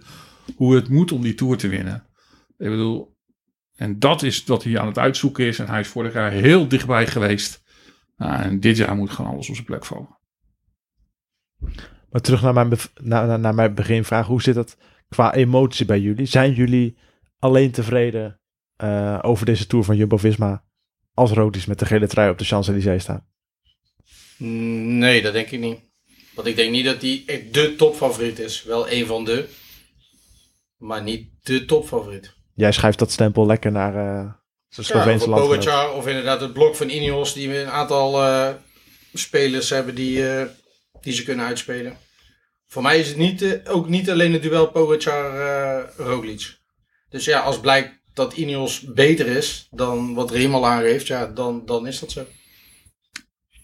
hoe 0.57 0.75
het 0.75 0.89
moet 0.89 1.13
om 1.13 1.23
die 1.23 1.35
tour 1.35 1.57
te 1.57 1.69
winnen. 1.69 2.07
Ik 2.59 2.69
bedoel, 2.69 3.17
en 3.77 3.99
dat 3.99 4.23
is 4.23 4.45
wat 4.45 4.65
hij 4.65 4.79
aan 4.79 4.87
het 4.87 4.99
uitzoeken 4.99 5.45
is. 5.45 5.59
En 5.59 5.67
hij 5.67 5.81
is 5.81 5.89
vorig 5.89 6.13
jaar 6.13 6.31
heel 6.31 6.69
dichtbij 6.69 7.07
geweest. 7.07 7.63
Nou, 8.17 8.43
en 8.43 8.61
dit 8.61 8.77
jaar 8.77 8.97
moet 8.97 9.11
gewoon 9.11 9.31
alles 9.31 9.49
op 9.49 9.55
zijn 9.55 9.67
plek 9.67 9.85
vallen. 9.85 10.19
Maar 12.11 12.21
terug 12.21 12.43
naar 12.43 12.53
mijn, 12.53 12.73
naar, 13.03 13.39
naar 13.39 13.55
mijn 13.55 13.75
beginvraag. 13.75 14.27
Hoe 14.27 14.43
zit 14.43 14.55
dat? 14.55 14.77
Qua 15.11 15.35
emotie 15.35 15.87
bij 15.87 16.01
jullie. 16.01 16.27
Zijn 16.27 16.53
jullie 16.53 16.97
alleen 17.39 17.71
tevreden 17.71 18.41
eh, 18.77 19.19
over 19.23 19.47
deze 19.47 19.67
Tour 19.67 19.85
van 19.85 19.97
Jumbo-Visma 19.97 20.65
als 21.15 21.31
Roglic 21.31 21.67
met 21.67 21.79
de 21.79 21.87
gele 21.87 22.07
trui 22.07 22.31
op 22.31 22.39
de 22.39 22.45
Champs-Élysées 22.45 23.03
staat? 23.03 23.25
Nee, 24.39 25.23
dat 25.23 25.33
denk 25.33 25.51
ik 25.51 25.61
niet. 25.61 25.79
Want 26.35 26.47
ik 26.47 26.57
denk 26.57 26.71
niet 26.71 26.85
dat 26.85 27.03
hij 27.03 27.23
echt 27.27 27.55
de 27.55 27.75
topfavoriet 27.77 28.39
is. 28.39 28.63
Wel 28.63 28.91
een 28.91 29.07
van 29.07 29.25
de. 29.25 29.49
Maar 30.77 31.03
niet 31.03 31.29
de 31.43 31.65
topfavoriet. 31.65 32.35
Jij 32.55 32.73
schuift 32.73 32.99
dat 32.99 33.11
stempel 33.11 33.47
lekker 33.47 33.73
naar 33.73 33.93
zijn 34.69 34.87
Ja, 34.87 34.93
Sloveense 34.93 35.25
of 35.25 35.31
landgenoot. 35.31 35.65
Pogacar 35.65 35.95
of 35.95 36.07
inderdaad 36.07 36.41
het 36.41 36.53
blok 36.53 36.77
van 36.77 36.89
Ineos. 36.89 37.33
Die 37.33 37.59
een 37.59 37.71
aantal 37.71 38.23
eh, 38.23 38.55
spelers 39.15 39.71
hebben 39.71 39.95
die, 39.95 40.25
die 41.01 41.13
ze 41.13 41.25
kunnen 41.25 41.47
uitspelen. 41.47 41.97
Voor 42.71 42.83
mij 42.83 42.99
is 42.99 43.09
het 43.09 43.17
niet, 43.17 43.43
eh, 43.43 43.75
ook 43.75 43.89
niet 43.89 44.11
alleen 44.11 44.33
het 44.33 44.43
duel 44.43 44.71
Pogacar-Roglic. 44.71 46.59
dus 47.09 47.25
ja, 47.25 47.41
als 47.41 47.61
blijkt 47.61 48.01
dat 48.15 48.33
Ineos 48.33 48.81
beter 48.81 49.27
is 49.27 49.69
dan 49.71 50.15
wat 50.15 50.31
Riem 50.31 50.55
al 50.55 50.67
aangeeft, 50.67 51.07
ja, 51.07 51.27
dan, 51.27 51.63
dan 51.67 51.87
is 51.87 52.01
dat 52.01 52.11
zo. 52.11 52.25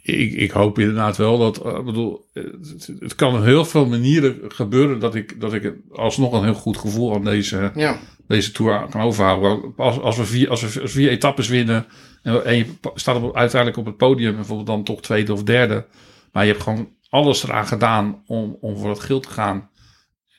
Ik, 0.03 0.33
ik 0.33 0.51
hoop 0.51 0.79
inderdaad 0.79 1.17
wel 1.17 1.39
dat, 1.39 1.65
eh, 1.65 1.77
ik 1.77 1.85
bedoel, 1.85 2.25
eh, 2.33 2.45
het, 2.45 2.91
het 2.99 3.15
kan 3.15 3.37
op 3.37 3.45
heel 3.45 3.65
veel 3.65 3.87
manieren 3.87 4.41
gebeuren 4.49 4.99
dat 4.99 5.15
ik, 5.15 5.41
dat 5.41 5.53
ik 5.53 5.75
alsnog 5.91 6.33
een 6.33 6.45
heel 6.45 6.55
goed 6.55 6.77
gevoel 6.77 7.15
aan 7.15 7.25
deze, 7.25 7.73
Ja. 7.75 7.99
deze 8.27 8.53
tour 8.53 8.89
kan 8.89 9.01
overhouden. 9.01 9.73
Als, 9.77 10.01
als, 10.01 10.17
we 10.17 10.25
vier, 10.25 10.51
als 10.51 10.61
we 10.61 10.89
vier 10.89 11.11
etappes 11.11 11.49
winnen 11.49 11.87
en, 12.23 12.57
je 12.57 12.67
staat 12.95 13.23
op, 13.23 13.37
uiteindelijk 13.37 13.81
op 13.81 13.87
het 13.87 13.97
podium, 13.97 14.35
bijvoorbeeld 14.35 14.67
dan 14.67 14.85
toch 14.85 15.03
tweede 15.03 15.33
of 15.33 15.43
derde, 15.43 15.87
maar 16.37 16.45
je 16.45 16.51
hebt 16.51 16.63
gewoon 16.65 16.89
alles 17.09 17.43
eraan 17.45 17.67
gedaan 17.67 18.23
om, 18.27 18.57
om 18.61 18.77
voor 18.79 18.91
het 18.91 19.01
geld 19.01 19.23
te 19.23 19.29
gaan. 19.29 19.71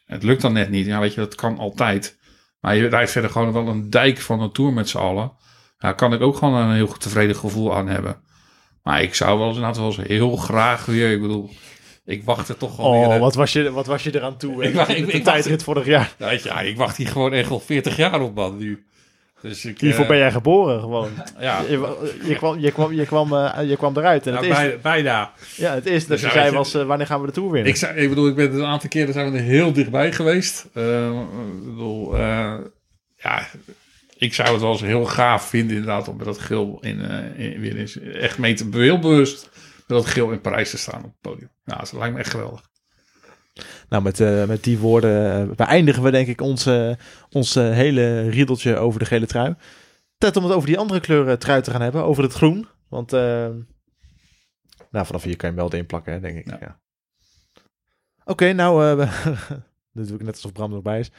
Het 0.05 0.23
lukt 0.23 0.41
dan 0.41 0.53
net 0.53 0.69
niet. 0.69 0.85
Ja, 0.85 0.99
weet 0.99 1.13
je, 1.13 1.19
dat 1.19 1.35
kan 1.35 1.57
altijd. 1.57 2.17
Maar 2.59 2.75
je 2.75 2.87
rijdt 2.87 3.11
verder 3.11 3.29
gewoon 3.29 3.51
wel 3.51 3.67
een 3.67 3.89
dijk 3.89 4.17
van 4.19 4.41
een 4.41 4.51
tour 4.51 4.73
met 4.73 4.89
z'n 4.89 4.97
allen. 4.97 5.31
Daar 5.77 5.95
kan 5.95 6.13
ik 6.13 6.21
ook 6.21 6.37
gewoon 6.37 6.53
een 6.53 6.75
heel 6.75 6.87
tevreden 6.97 7.35
gevoel 7.35 7.75
aan 7.75 7.87
hebben. 7.87 8.21
Maar 8.83 9.01
ik 9.01 9.15
zou 9.15 9.37
wel 9.37 9.47
eens, 9.47 9.55
inderdaad 9.55 9.77
wel 9.81 9.85
eens 9.97 10.07
heel 10.07 10.35
graag 10.35 10.85
weer, 10.85 11.11
ik 11.11 11.21
bedoel, 11.21 11.49
ik 12.05 12.23
wacht 12.23 12.49
er 12.49 12.57
toch 12.57 12.75
gewoon 12.75 12.91
weer. 12.91 13.05
Oh, 13.07 13.13
hè. 13.13 13.19
wat 13.19 13.35
was, 13.35 13.53
je, 13.53 13.71
wat 13.71 13.85
was 13.85 14.03
je 14.03 14.15
eraan 14.15 14.37
toe? 14.37 14.63
Ik 14.67 14.73
wacht- 14.75 14.89
ik, 14.89 15.07
ik- 15.07 15.23
tijdrit 15.23 15.63
vorig 15.63 15.85
jaar. 15.85 16.15
Ja, 16.17 16.59
ik 16.59 16.77
wacht 16.77 16.97
hier 16.97 17.07
gewoon 17.07 17.33
echt 17.33 17.49
al 17.49 17.59
40 17.59 17.95
jaar 17.97 18.21
op, 18.21 18.35
man, 18.35 18.57
nu. 18.57 18.85
Dus 19.41 19.65
ik, 19.65 19.79
Hiervoor 19.79 20.03
eh, 20.03 20.09
ben 20.09 20.17
jij 20.17 20.31
geboren 20.31 20.79
gewoon. 20.79 21.09
Ja. 21.39 21.61
Je, 21.61 21.69
je, 21.69 22.17
je 22.27 22.35
kwam, 22.35 22.59
je, 22.59 22.71
kwam, 22.71 22.93
je, 22.93 23.05
kwam, 23.05 23.33
eh, 23.33 23.69
je 23.69 23.77
kwam 23.77 23.97
eruit. 23.97 24.27
En 24.27 24.33
het, 24.33 24.43
eerste, 24.43 24.61
bij- 24.63 24.79
bijna. 24.79 25.31
ja, 25.55 25.73
het 25.73 25.85
eerste 25.85 26.09
dat 26.09 26.19
Dus 26.19 26.31
je 26.31 26.39
zei 26.39 26.55
was, 26.55 26.73
eh, 26.73 26.85
wanneer 26.85 27.07
gaan 27.07 27.21
we 27.21 27.27
de 27.27 27.33
Tour 27.33 27.51
winnen? 27.51 27.71
Ik, 27.71 27.77
zei, 27.77 27.99
ik 27.99 28.09
bedoel, 28.09 28.27
ik 28.27 28.35
ben 28.35 28.53
een 28.53 28.65
aantal 28.65 28.89
keren 28.89 29.13
zijn 29.13 29.31
we 29.31 29.37
er 29.37 29.43
heel 29.43 29.73
dichtbij 29.73 30.11
geweest. 30.11 30.65
Ik 30.65 30.71
bedoel, 31.63 32.17
ja, 33.17 33.47
ik 34.17 34.33
zou 34.33 34.51
het 34.51 34.61
wel 34.61 34.71
eens 34.71 34.81
heel 34.81 35.05
gaaf 35.05 35.49
vinden 35.49 35.75
inderdaad 35.75 36.07
om 36.07 36.17
met 36.17 36.25
dat 36.25 36.39
geel 36.39 36.77
in, 36.81 36.99
in, 37.35 37.59
weer 37.59 37.77
eens 37.77 37.99
echt 37.99 38.37
mee 38.37 38.53
te 38.53 38.69
bewust 38.69 39.49
met 39.87 39.97
dat 39.97 40.05
geel 40.05 40.31
in 40.31 40.41
Parijs 40.41 40.69
te 40.69 40.77
staan 40.77 41.03
op 41.03 41.11
het 41.11 41.21
podium. 41.21 41.49
Nou, 41.65 41.79
dat 41.79 41.93
lijkt 41.93 42.13
me 42.13 42.19
echt 42.19 42.29
geweldig. 42.29 42.61
Nou, 43.89 44.03
met, 44.03 44.19
eh, 44.19 44.45
met 44.45 44.63
die 44.63 44.77
woorden 44.77 45.49
eh, 45.49 45.55
beëindigen 45.55 46.03
we 46.03 46.11
denk 46.11 46.27
ik 46.27 46.41
ons, 46.41 46.65
eh, 46.65 46.91
ons 47.31 47.55
eh, 47.55 47.71
hele 47.71 48.29
riedeltje 48.29 48.77
over 48.77 48.99
de 48.99 49.05
gele 49.05 49.25
trui. 49.25 49.55
Tijd 50.17 50.35
om 50.37 50.43
het 50.43 50.53
over 50.53 50.67
die 50.67 50.77
andere 50.77 50.99
kleuren 50.99 51.39
trui 51.39 51.61
te 51.61 51.71
gaan 51.71 51.81
hebben, 51.81 52.03
over 52.03 52.23
het 52.23 52.33
groen. 52.33 52.67
Want 52.89 53.13
eh, 53.13 53.47
nou, 54.91 55.05
vanaf 55.05 55.23
hier 55.23 55.35
kan 55.35 55.49
je 55.53 55.61
hem 55.61 55.69
wel 55.69 56.03
hè, 56.03 56.19
denk 56.19 56.37
ik. 56.37 56.59
Ja. 56.59 56.79
Oké, 58.25 58.53
nou, 58.53 58.99
eh, 58.99 59.25
dit 59.93 60.07
doe 60.07 60.17
ik 60.17 60.23
net 60.23 60.33
alsof 60.33 60.51
Bram 60.51 60.69
nog 60.69 60.81
bij 60.81 60.99
is. 60.99 61.11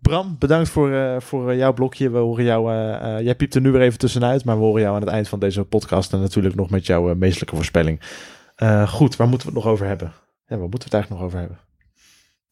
Bram, 0.00 0.36
bedankt 0.38 0.68
voor, 0.68 0.92
eh, 0.92 1.20
voor 1.20 1.50
eh, 1.50 1.56
jouw 1.56 1.72
blokje. 1.72 2.10
We 2.10 2.18
horen 2.18 2.44
jou, 2.44 2.72
eh, 2.72 3.16
eh, 3.16 3.24
jij 3.24 3.34
piept 3.34 3.54
er 3.54 3.60
nu 3.60 3.70
weer 3.70 3.80
even 3.80 3.98
tussenuit, 3.98 4.44
maar 4.44 4.56
we 4.56 4.62
horen 4.62 4.82
jou 4.82 4.94
aan 4.94 5.00
het 5.00 5.10
eind 5.10 5.28
van 5.28 5.38
deze 5.38 5.64
podcast 5.64 6.12
en 6.12 6.20
natuurlijk 6.20 6.54
nog 6.54 6.70
met 6.70 6.86
jouw 6.86 7.10
eh, 7.10 7.16
meestelijke 7.16 7.54
voorspelling. 7.54 8.00
Eh, 8.56 8.88
goed, 8.88 9.16
waar 9.16 9.28
moeten 9.28 9.48
we 9.48 9.54
het 9.54 9.64
nog 9.64 9.72
over 9.72 9.86
hebben? 9.86 10.12
Ja, 10.46 10.56
waar 10.56 10.68
moeten 10.68 10.78
we 10.78 10.84
het 10.84 10.94
eigenlijk 10.94 11.22
nog 11.22 11.30
over 11.30 11.38
hebben? 11.38 11.58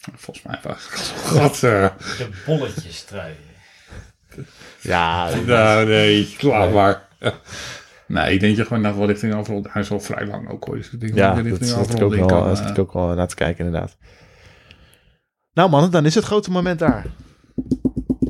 Volgens 0.00 0.46
mij 0.46 0.58
wel. 0.62 0.74
God, 1.24 1.62
eh. 1.62 1.88
De 2.18 2.42
bolletjes 2.46 3.02
trui. 3.04 3.34
Ja, 4.80 5.34
nou, 5.46 5.86
nee, 5.86 6.34
klaar 6.38 6.70
maar. 6.70 7.08
Nee, 8.06 8.34
ik 8.34 8.40
denk 8.40 8.56
je 8.56 8.64
gewoon 8.64 8.82
naar 8.82 8.96
wel 8.96 9.06
richting 9.06 9.34
afrond. 9.34 9.72
Hij 9.72 9.82
is 9.82 9.90
al 9.90 10.00
vrij 10.00 10.26
lang 10.26 10.50
ook 10.50 10.64
hoor. 10.64 10.76
Dus 10.76 10.90
ik 10.90 11.00
denk 11.00 11.14
Ja, 11.14 11.42
dat 11.42 11.64
zat 11.66 11.94
ik 11.94 12.02
ook 12.02 12.14
wel, 12.14 12.26
kan, 12.26 12.42
daar 12.42 12.50
eh, 12.50 12.56
zit 12.56 12.70
ik 12.70 12.78
ook 12.78 12.92
wel 12.92 13.14
naar 13.14 13.28
te 13.28 13.34
kijken 13.34 13.64
inderdaad. 13.64 13.96
Nou 15.52 15.70
mannen, 15.70 15.90
dan 15.90 16.06
is 16.06 16.14
het 16.14 16.24
grote 16.24 16.50
moment 16.50 16.78
daar. 16.78 17.06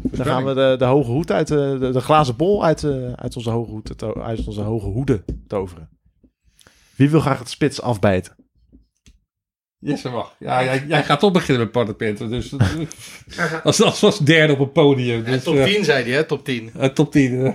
Dan 0.02 0.26
gaan 0.26 0.44
we 0.44 0.55
de, 0.55 0.74
de 0.78 0.84
hoge 0.84 1.10
hoed 1.10 1.30
uit, 1.30 1.48
de, 1.48 1.76
de, 1.80 1.90
de 1.90 2.01
glazen 2.01 2.36
bol 2.36 2.64
uit, 2.64 2.84
eh, 2.84 3.12
uit, 3.12 3.36
onze 3.36 3.51
hoge 3.51 3.70
hoed, 3.70 4.05
uit 4.22 4.47
onze 4.47 4.60
hoge 4.60 4.86
hoeden 4.86 5.24
toveren. 5.47 5.88
Wie 6.97 7.10
wil 7.10 7.20
graag 7.20 7.38
het 7.38 7.51
spits 7.51 7.82
afbijten? 7.82 8.34
Jesse 9.81 10.09
mag. 10.09 10.35
Ja, 10.39 10.65
jij, 10.65 10.85
jij 10.86 11.05
gaat 11.05 11.20
toch 11.20 11.32
beginnen 11.32 11.62
met 11.62 11.73
paddenpinten. 11.73 12.31
Dus 12.31 12.52
als, 13.62 13.82
als, 13.82 14.02
als 14.02 14.19
derde 14.19 14.52
op 14.52 14.59
het 14.59 14.73
podium. 14.73 15.24
Dus, 15.24 15.43
top 15.43 15.57
eh, 15.57 15.65
10 15.65 15.85
zei 15.85 16.02
hij, 16.05 16.12
hè? 16.12 16.24
Top 16.24 16.44
10. 16.44 16.70
eh, 16.78 16.89
top 16.89 17.12
10. 17.12 17.44
eh. 17.47 17.52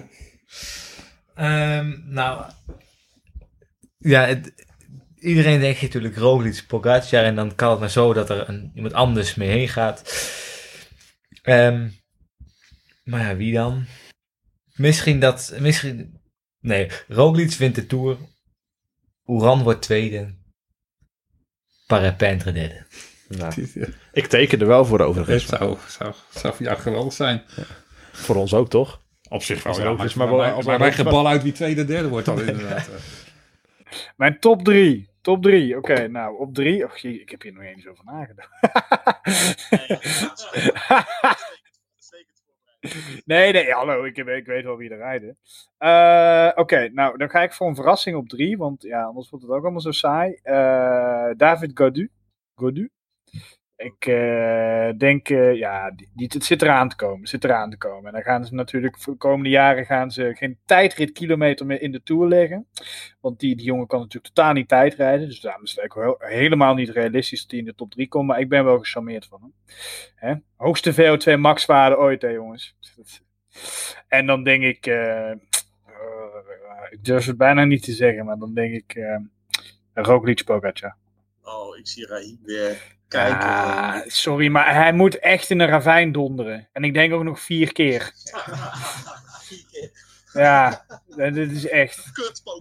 Ehm, 1.36 1.94
nou, 2.14 2.52
ja, 3.98 4.26
het- 4.26 4.54
iedereen 5.20 5.60
denkt 5.60 5.82
natuurlijk 5.82 6.16
Roglic, 6.18 6.64
Pogacar 6.68 7.24
en 7.24 7.36
dan 7.36 7.56
kan 7.56 7.72
het 7.72 7.80
maar 7.80 7.90
zo 7.90 8.14
dat 8.14 8.30
er 8.30 8.50
een, 8.50 8.72
iemand 8.76 8.94
anders 8.94 9.36
mee 9.36 9.50
heen 9.50 9.68
gaat. 9.70 10.02
Ehm, 11.42 11.90
maar 13.04 13.22
ja, 13.22 13.36
wie 13.36 13.54
dan? 13.54 13.86
Misschien 14.74 15.20
dat, 15.20 15.54
misschien, 15.60 16.20
nee, 16.60 16.88
Roglic 17.08 17.52
wint 17.54 17.76
de 17.76 17.86
Tour, 17.86 18.18
Oeran 19.28 19.64
wordt 19.64 19.82
tweede, 19.82 20.36
Nou, 23.28 23.68
ik 24.12 24.28
teken 24.28 24.60
er 24.60 24.68
wel 24.68 24.86
voor 24.86 25.00
overigens. 25.00 25.44
Het 25.44 25.60
zou, 25.60 25.78
zou, 25.88 26.14
zou 26.30 26.56
voor 26.56 26.66
jou 26.66 26.78
geweldig 26.78 27.14
zijn. 27.14 27.44
Voor 28.12 28.36
ons 28.36 28.54
ook 28.54 28.70
toch? 28.70 29.02
Op 29.30 29.44
zich 29.44 29.64
wel. 29.64 29.80
Ja, 29.80 29.94
maar, 29.94 30.12
maar 30.16 30.28
maar, 30.28 30.64
maar, 30.64 30.80
wij 30.80 30.94
gebal 30.94 31.28
uit 31.28 31.44
wie 31.44 31.52
tweede 31.52 31.82
en 31.82 31.88
derde 31.88 32.10
wordt 32.10 32.26
dan 32.26 32.40
inderdaad. 32.40 32.90
Mijn 34.18 34.40
top 34.40 34.64
drie. 34.64 35.10
Top 35.22 35.42
drie. 35.42 35.78
Oké, 35.78 36.08
nou 36.08 36.38
op 36.38 36.54
drie. 36.54 36.86
Och, 36.86 37.04
ik 37.04 37.30
heb 37.30 37.42
hier 37.42 37.54
nog 37.54 37.64
eens 37.64 37.88
over 37.88 38.06
nagedacht. 38.06 38.50
nee, 43.26 43.52
nee, 43.52 43.72
hallo. 43.72 44.04
Ik, 44.04 44.18
ik 44.18 44.46
weet 44.46 44.64
wel 44.64 44.78
wie 44.78 44.90
er 44.90 44.98
rijden. 44.98 45.38
Eh, 45.78 46.52
Oké, 46.56 46.90
nou 46.90 47.18
dan 47.18 47.30
ga 47.30 47.44
ik 47.44 47.54
voor 47.54 47.68
een 47.68 47.76
verrassing 47.76 48.16
op 48.16 48.30
drie. 48.30 48.58
Want 48.58 48.82
ja, 48.82 49.04
anders 49.04 49.30
wordt 49.30 49.46
het 49.46 49.54
ook 49.54 49.64
allemaal 49.64 49.82
zo 49.82 49.92
saai. 49.92 50.40
Eh, 50.44 51.30
David 51.38 51.72
Gaudu. 51.74 52.12
Gaudu. 52.56 52.90
Ik 53.78 54.06
eh, 54.06 54.90
denk, 54.98 55.30
eh, 55.30 55.56
ja, 55.56 55.92
die, 55.92 56.30
het 56.34 56.46
zit 56.46 56.62
eraan 56.62 56.90
te 56.90 56.96
komen. 56.96 57.28
Zit 57.28 57.44
eraan 57.44 57.70
te 57.70 57.78
komen. 57.78 58.06
En 58.06 58.12
dan 58.14 58.22
gaan 58.22 58.46
ze 58.46 58.54
natuurlijk 58.54 59.00
voor 59.00 59.14
de 59.14 59.20
komende 59.20 59.50
jaren 59.50 59.86
gaan 59.86 60.12
ze 60.12 60.36
geen 60.36 60.58
tijdritkilometer 60.66 61.66
meer 61.66 61.82
in 61.82 61.92
de 61.92 62.04
Tour 62.04 62.28
leggen. 62.28 62.68
Want 63.22 63.40
die, 63.40 63.56
die 63.56 63.66
jongen 63.66 63.88
kan 63.88 64.00
natuurlijk 64.00 64.34
totaal 64.34 64.54
niet 64.54 64.68
tijdrijden. 64.68 65.28
Dus 65.28 65.40
daarom 65.40 65.64
is 65.64 65.76
het 65.76 65.94
wel 65.94 66.16
helemaal 66.20 66.74
niet 66.74 66.90
realistisch 66.90 67.42
dat 67.42 67.52
hij 67.52 67.60
in 67.60 67.66
de 67.66 67.76
top 67.76 67.92
3 67.92 68.08
komt. 68.08 68.28
Maar 68.28 68.40
ik 68.40 68.50
ben 68.50 68.66
wel 68.66 68.80
gecharmeerd 68.80 69.26
van 69.26 69.42
hem. 69.42 69.54
Hè? 70.16 70.36
Hoogste 70.56 70.94
VO2 70.94 71.40
maxwaarde 71.40 71.98
ooit, 71.98 72.22
hè 72.22 72.30
jongens. 72.30 72.76
En 74.08 74.26
dan 74.26 74.44
denk 74.44 74.64
ik, 74.64 74.86
eh, 74.86 75.32
ik 76.90 77.04
durf 77.04 77.26
het 77.26 77.38
bijna 77.38 77.64
niet 77.64 77.84
te 77.84 77.92
zeggen, 77.92 78.26
maar 78.26 78.38
dan 78.38 78.54
denk 78.54 78.74
ik 78.74 78.96
eh 78.96 79.18
Roglic 79.94 80.44
Pogacar. 80.44 80.96
Oh, 81.42 81.78
ik 81.78 81.88
zie 81.88 82.08
Raheem 82.08 82.40
weer 82.44 82.95
kijken. 83.08 83.40
Ah, 83.50 83.98
sorry, 84.06 84.48
maar 84.48 84.74
hij 84.74 84.94
moet 84.94 85.20
echt 85.20 85.50
in 85.50 85.60
een 85.60 85.68
ravijn 85.68 86.12
donderen. 86.12 86.68
En 86.72 86.84
ik 86.84 86.94
denk 86.94 87.14
ook 87.14 87.24
nog 87.24 87.40
vier 87.40 87.74
keer. 87.74 88.12
Ja, 90.34 90.86
dit 91.16 91.52
is 91.52 91.68
echt. 91.68 92.12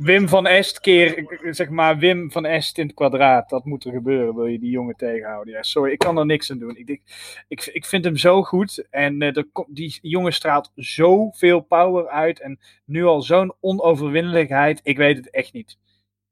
Wim 0.03 0.29
van 0.29 0.47
Est 0.47 0.81
keer, 0.81 1.27
zeg 1.51 1.69
maar, 1.69 1.99
Wim 1.99 2.31
van 2.33 2.45
Est 2.45 2.79
in 2.79 2.87
het 2.87 2.95
kwadraat. 2.95 3.49
Dat 3.49 3.65
moet 3.65 3.85
er 3.85 3.93
gebeuren, 3.93 4.35
wil 4.35 4.47
je 4.47 4.59
die 4.59 4.71
jongen 4.71 4.97
tegenhouden. 4.97 5.55
Ja, 5.55 5.63
sorry, 5.63 5.93
ik 5.93 5.99
kan 5.99 6.19
er 6.19 6.27
niks 6.27 6.51
aan 6.51 6.59
doen. 6.59 6.77
Ik, 6.77 6.87
denk, 6.87 7.01
ik, 7.49 7.67
ik 7.73 7.85
vind 7.85 8.05
hem 8.05 8.17
zo 8.17 8.43
goed. 8.43 8.87
En 8.91 9.23
eh, 9.23 9.37
er 9.37 9.45
komt- 9.53 9.77
die 9.77 9.99
jongen 10.03 10.33
straalt 10.33 10.73
zoveel 10.75 11.61
power 11.61 12.09
uit. 12.09 12.41
En 12.41 12.61
nu 12.85 13.05
al 13.05 13.23
zo'n 13.23 13.55
onoverwinnelijkheid. 13.61 14.81
Ik 14.83 14.97
weet 14.97 15.17
het 15.17 15.31
echt 15.31 15.53
niet. 15.53 15.79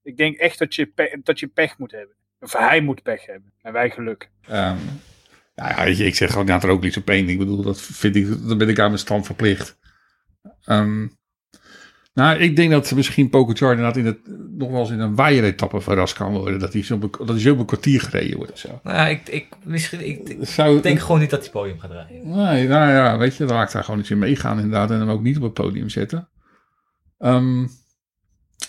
Ik 0.02 0.16
denk 0.16 0.36
echt 0.36 0.58
dat 0.58 0.74
je, 0.74 0.86
pe- 0.86 1.20
dat 1.22 1.40
je 1.40 1.46
pech 1.46 1.78
moet 1.78 1.92
hebben. 1.92 2.16
Of 2.42 2.52
hij 2.52 2.80
moet 2.80 3.02
pech 3.02 3.26
hebben. 3.26 3.52
En 3.62 3.72
wij 3.72 3.90
geluk. 3.90 4.30
Ehm, 4.42 4.76
nou 5.54 5.70
ja, 5.70 5.84
weet 5.84 5.96
je, 5.96 6.04
ik 6.04 6.14
zeg 6.14 6.30
gewoon 6.30 6.46
ja, 6.46 6.62
er 6.62 6.68
ook 6.68 6.84
iets 6.84 6.96
op 6.96 7.08
één. 7.10 7.28
Ik 7.28 7.38
bedoel, 7.38 7.62
dat 7.62 7.80
vind 7.80 8.16
ik, 8.16 8.48
dan 8.48 8.58
ben 8.58 8.68
ik 8.68 8.78
aan 8.78 8.86
mijn 8.86 8.98
stand 8.98 9.26
verplicht. 9.26 9.78
Ehm, 10.64 11.06
Nou, 12.14 12.38
ik 12.38 12.56
denk 12.56 12.70
dat 12.70 12.92
misschien 12.94 13.28
Pogacar 13.30 13.70
inderdaad 13.70 13.96
in 13.96 14.06
het, 14.06 14.18
nog 14.58 14.70
wel 14.70 14.80
eens 14.80 14.90
in 14.90 15.00
een 15.00 15.14
waaieretappe 15.14 15.80
verrast 15.80 16.14
kan 16.14 16.32
worden. 16.32 16.58
Dat 16.58 16.72
hij 16.72 16.82
zo, 16.82 16.94
op 16.94 17.02
een- 17.02 17.10
dat 17.26 17.28
hij 17.28 17.38
zo 17.40 17.52
op 17.52 17.58
een 17.58 17.66
kwartier 17.66 18.00
gereden 18.00 18.36
wordt 18.36 18.52
of 18.52 18.58
zo. 18.58 18.80
Nou 18.82 19.10
ik, 19.10 19.28
ik, 19.28 19.46
misschien, 19.64 20.06
ik, 20.08 20.28
ik 20.28 20.46
Zou, 20.46 20.80
denk 20.80 20.98
gewoon 21.00 21.20
niet 21.20 21.30
dat 21.30 21.40
hij 21.42 21.50
podium 21.50 21.78
gaat 21.78 21.90
rijden. 21.90 22.28
Nee, 22.28 22.68
nou 22.68 22.90
ja, 22.90 23.18
weet 23.18 23.36
je, 23.36 23.44
dan 23.44 23.56
laat 23.56 23.66
ik 23.66 23.72
daar 23.72 23.84
gewoon 23.84 24.00
iets 24.00 24.10
in 24.10 24.18
meegaan 24.18 24.56
inderdaad. 24.56 24.90
En 24.90 24.98
hem 24.98 25.10
ook 25.10 25.22
niet 25.22 25.36
op 25.36 25.42
het 25.42 25.52
podium 25.54 25.88
zetten. 25.88 26.28
Ehm, 27.18 27.62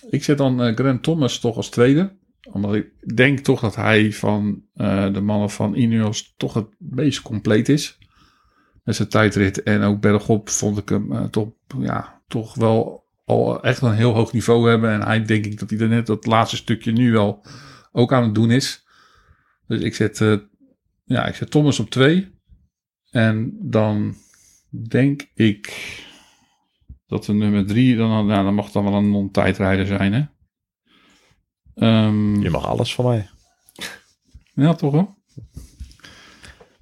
ik 0.10 0.24
zet 0.24 0.38
dan 0.38 0.62
eh, 0.64 0.76
Grant 0.76 1.04
Thomas 1.04 1.40
toch 1.40 1.56
als 1.56 1.70
tweede. 1.70 2.16
Omdat 2.52 2.76
ik 2.76 3.16
denk 3.16 3.40
toch 3.40 3.60
dat 3.60 3.76
hij 3.76 4.14
van 4.14 4.64
eh, 4.74 5.14
de 5.14 5.22
mannen 5.22 5.50
van 5.50 5.76
Ineos 5.76 6.34
toch 6.38 6.54
het 6.54 6.68
meest 6.78 7.22
compleet 7.22 7.70
is. 7.70 7.98
Met 8.84 8.96
zijn 8.96 9.10
tijdrit 9.10 9.64
en 9.64 9.82
ook 9.82 10.02
bergop 10.02 10.50
vond 10.50 10.78
ik 10.78 10.90
hem 10.90 11.12
eh, 11.12 11.24
toch, 11.24 11.50
ja, 11.80 12.22
toch 12.28 12.56
wel 12.56 13.04
al 13.26 13.64
echt 13.64 13.82
een 13.82 13.94
heel 13.94 14.14
hoog 14.14 14.34
niveau 14.34 14.70
hebben. 14.70 14.92
En 14.92 15.02
hij 15.02 15.26
denk 15.26 15.46
ik 15.46 15.60
dat 15.60 15.70
hij 15.70 15.80
er 15.80 15.88
net 15.88 16.06
dat 16.06 16.26
laatste 16.26 16.56
stukje 16.56 16.92
nu 16.92 17.12
wel 17.12 17.46
ook 17.92 18.14
aan 18.14 18.24
het 18.24 18.36
doen 18.36 18.52
is. 18.52 18.86
Dus 19.68 19.82
ik 19.82 19.96
zet, 19.96 20.22
eh, 20.22 20.38
ja, 21.04 21.26
ik 21.26 21.36
zet 21.36 21.52
Thomas 21.52 21.80
op 21.80 21.90
twee. 21.90 22.32
En 23.10 23.58
dan 23.62 24.16
denk 24.88 25.30
ik 25.34 25.74
dat 27.08 27.26
de 27.26 27.34
nummer 27.34 27.66
drie, 27.66 27.96
dan, 27.96 28.10
nou, 28.10 28.44
dan 28.44 28.54
mag 28.54 28.72
dan 28.72 28.84
wel 28.84 28.94
een 28.94 29.12
non-tijdrijder 29.12 29.86
zijn, 29.86 30.14
hè? 30.14 30.24
Ehm, 31.76 32.42
Je 32.42 32.50
mag 32.50 32.68
alles 32.68 32.96
van 32.96 33.06
mij. 33.06 33.30
ja, 34.54 34.74
toch 34.74 34.92
wel? 34.92 35.16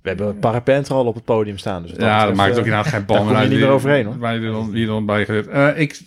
We 0.01 0.09
hebben 0.09 0.39
Parapenter 0.39 0.95
al 0.95 1.05
op 1.05 1.15
het 1.15 1.23
podium 1.23 1.57
staan. 1.57 1.81
Dus 1.81 1.91
Ja, 1.97 2.25
dat 2.25 2.35
maakt 2.35 2.51
eh, 2.51 2.57
ook 2.59 2.65
inderdaad 2.65 2.87
geen 2.91 3.05
bal 3.05 3.15
daar 3.15 3.25
kom 3.25 3.33
je 3.35 3.41
uit 3.41 3.49
niet 3.49 3.59
meer 3.59 3.69
overheen, 3.69 4.05
hoor. 4.05 4.23
Er 4.29 4.41
dan, 4.41 4.71
wie 4.71 4.85
dan 4.85 5.05
bij 5.05 5.25
gezet. 5.25 5.47
Eh, 5.47 5.79
ik, 5.79 5.99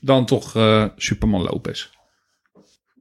dan 0.00 0.26
toch 0.26 0.56
eh, 0.56 0.84
Superman 0.96 1.42
Lopez. 1.42 1.88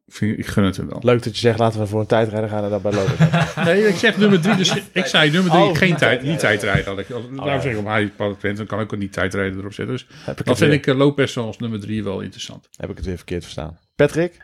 Ik, 0.07 0.15
vind, 0.15 0.37
ik 0.39 0.45
gun 0.47 0.63
het 0.63 0.77
hem 0.77 0.89
wel. 0.89 0.99
Leuk 1.01 1.23
dat 1.23 1.33
je 1.33 1.39
zegt, 1.39 1.59
laten 1.59 1.79
we 1.79 1.87
voor 1.87 1.99
een 1.99 2.05
tijdrijder 2.05 2.49
gaan 2.49 2.63
en 2.63 2.69
daarbij 2.69 2.91
lopen. 2.91 3.15
Nee, 3.65 3.87
ik 3.87 3.95
zeg 3.95 4.17
nummer 4.17 4.41
drie. 4.41 4.55
Dus 4.55 4.73
ik 4.91 5.05
zei 5.05 5.31
nummer 5.31 5.51
drie, 5.51 5.63
Oh, 5.63 5.75
geen 5.77 5.95
tijd, 5.95 6.21
niet 6.21 6.39
tijdrijden. 6.39 6.85
Had 6.85 6.99
ik, 6.99 7.05
zeg 7.61 7.71
ik, 7.73 7.77
om 7.77 7.87
hij 7.87 8.11
bent, 8.41 8.57
dan 8.57 8.65
kan 8.65 8.79
ik 8.79 8.93
ook 8.93 8.99
niet 8.99 9.13
tijdrijden 9.13 9.59
erop 9.59 9.73
zetten. 9.73 9.95
Dus 9.95 10.05
dan 10.07 10.35
het 10.35 10.43
vind 10.45 10.59
weer, 10.59 10.71
ik 10.71 10.87
eh, 10.87 10.95
Lopez 10.95 11.37
als 11.37 11.57
nummer 11.57 11.79
drie 11.79 12.03
wel 12.03 12.19
interessant. 12.19 12.69
heb 12.77 12.89
ik 12.89 12.95
het 12.97 13.05
weer 13.05 13.15
verkeerd 13.17 13.43
verstaan. 13.43 13.79
Patrick, 13.95 14.33
Eh, 14.33 14.43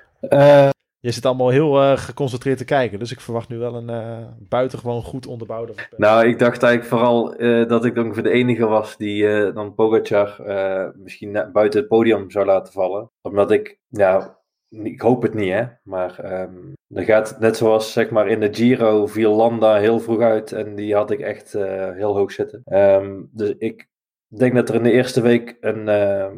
je 0.99 1.11
zit 1.11 1.25
allemaal 1.25 1.49
heel 1.49 1.81
eh, 1.81 1.97
geconcentreerd 1.97 2.57
te 2.57 2.65
kijken. 2.65 2.99
Dus 2.99 3.11
ik 3.11 3.19
verwacht 3.19 3.49
nu 3.49 3.57
wel 3.57 3.75
een 3.75 3.89
eh, 3.89 4.27
buitengewoon 4.39 5.01
goed 5.01 5.27
onderbouwde... 5.27 5.73
nou, 5.97 6.27
ik 6.27 6.39
dacht 6.39 6.63
eigenlijk 6.63 6.93
vooral 6.93 7.35
eh, 7.35 7.67
dat 7.67 7.85
ik 7.85 7.97
ongeveer 7.97 8.23
de 8.23 8.29
enige 8.29 8.65
was 8.65 8.97
die 8.97 9.27
eh, 9.27 9.55
dan 9.55 9.75
Pogacar 9.75 10.39
eh, 10.39 10.89
misschien 10.95 11.49
buiten 11.53 11.79
het 11.79 11.89
podium 11.89 12.31
zou 12.31 12.45
laten 12.45 12.73
vallen. 12.73 13.11
Omdat 13.21 13.51
ik, 13.51 13.79
ja, 13.87 14.39
ik 14.69 15.01
hoop 15.01 15.21
het 15.21 15.33
niet, 15.33 15.51
hè. 15.51 15.63
Maar 15.83 16.19
ehm 16.19 16.73
dan 16.87 17.03
gaat 17.03 17.39
net 17.39 17.57
zoals, 17.57 17.91
zeg 17.91 18.09
maar, 18.09 18.27
in 18.27 18.39
de 18.39 18.53
Giro 18.53 19.07
viel 19.07 19.35
Landa 19.35 19.75
heel 19.75 19.99
vroeg 19.99 20.21
uit. 20.21 20.51
En 20.51 20.75
die 20.75 20.95
had 20.95 21.11
ik 21.11 21.19
echt 21.19 21.53
eh, 21.53 21.91
heel 21.91 22.15
hoog 22.15 22.31
zitten. 22.31 22.61
Ehm, 22.65 23.21
dus 23.31 23.53
ik 23.57 23.87
denk 24.27 24.53
dat 24.53 24.69
er 24.69 24.75
in 24.75 24.83
de 24.83 24.91
eerste 24.91 25.21
week 25.21 25.57
een, 25.59 25.87
ehm, 25.87 26.37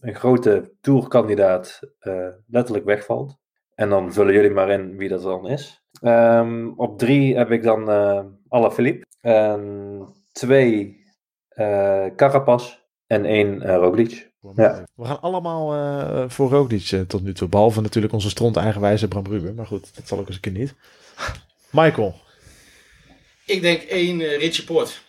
een 0.00 0.14
grote 0.14 0.72
tourkandidaat 0.80 1.80
eh, 1.98 2.28
letterlijk 2.46 2.84
wegvalt. 2.84 3.36
En 3.74 3.88
dan 3.88 4.12
vullen 4.12 4.34
jullie 4.34 4.50
maar 4.50 4.70
in 4.70 4.96
wie 4.96 5.08
dat 5.08 5.22
dan 5.22 5.48
is. 5.48 5.82
Ehm, 6.00 6.68
op 6.76 6.98
drie 6.98 7.36
heb 7.36 7.50
ik 7.50 7.62
dan 7.62 7.90
eh 7.90 8.24
Alaphilippe. 8.48 9.06
Twee 10.32 11.04
eh 11.48 12.06
Carapaz. 12.16 12.78
En 13.08 13.24
één 13.24 13.62
eh, 13.62 13.74
Roglic. 13.74 14.30
Ja. 14.54 14.84
We 14.94 15.04
gaan 15.04 15.20
allemaal 15.20 15.74
eh, 15.74 16.28
voor 16.28 16.50
Roglic 16.50 17.04
tot 17.08 17.22
nu 17.22 17.32
toe. 17.34 17.48
Behalve 17.48 17.80
natuurlijk 17.80 18.12
onze 18.12 18.30
stront 18.30 18.56
eigenwijze 18.56 19.08
Bram 19.08 19.26
Ruben. 19.26 19.54
Maar 19.54 19.66
goed, 19.66 19.94
dat 19.94 20.08
zal 20.08 20.18
ook 20.18 20.26
eens 20.26 20.34
een 20.34 20.40
keer 20.42 20.52
niet. 20.52 20.74
Michael, 21.70 22.14
Ik 23.46 23.60
denk 23.60 23.82
één 23.82 24.20
eh, 24.20 24.38
Richie 24.38 24.64
Poort. 24.64 25.06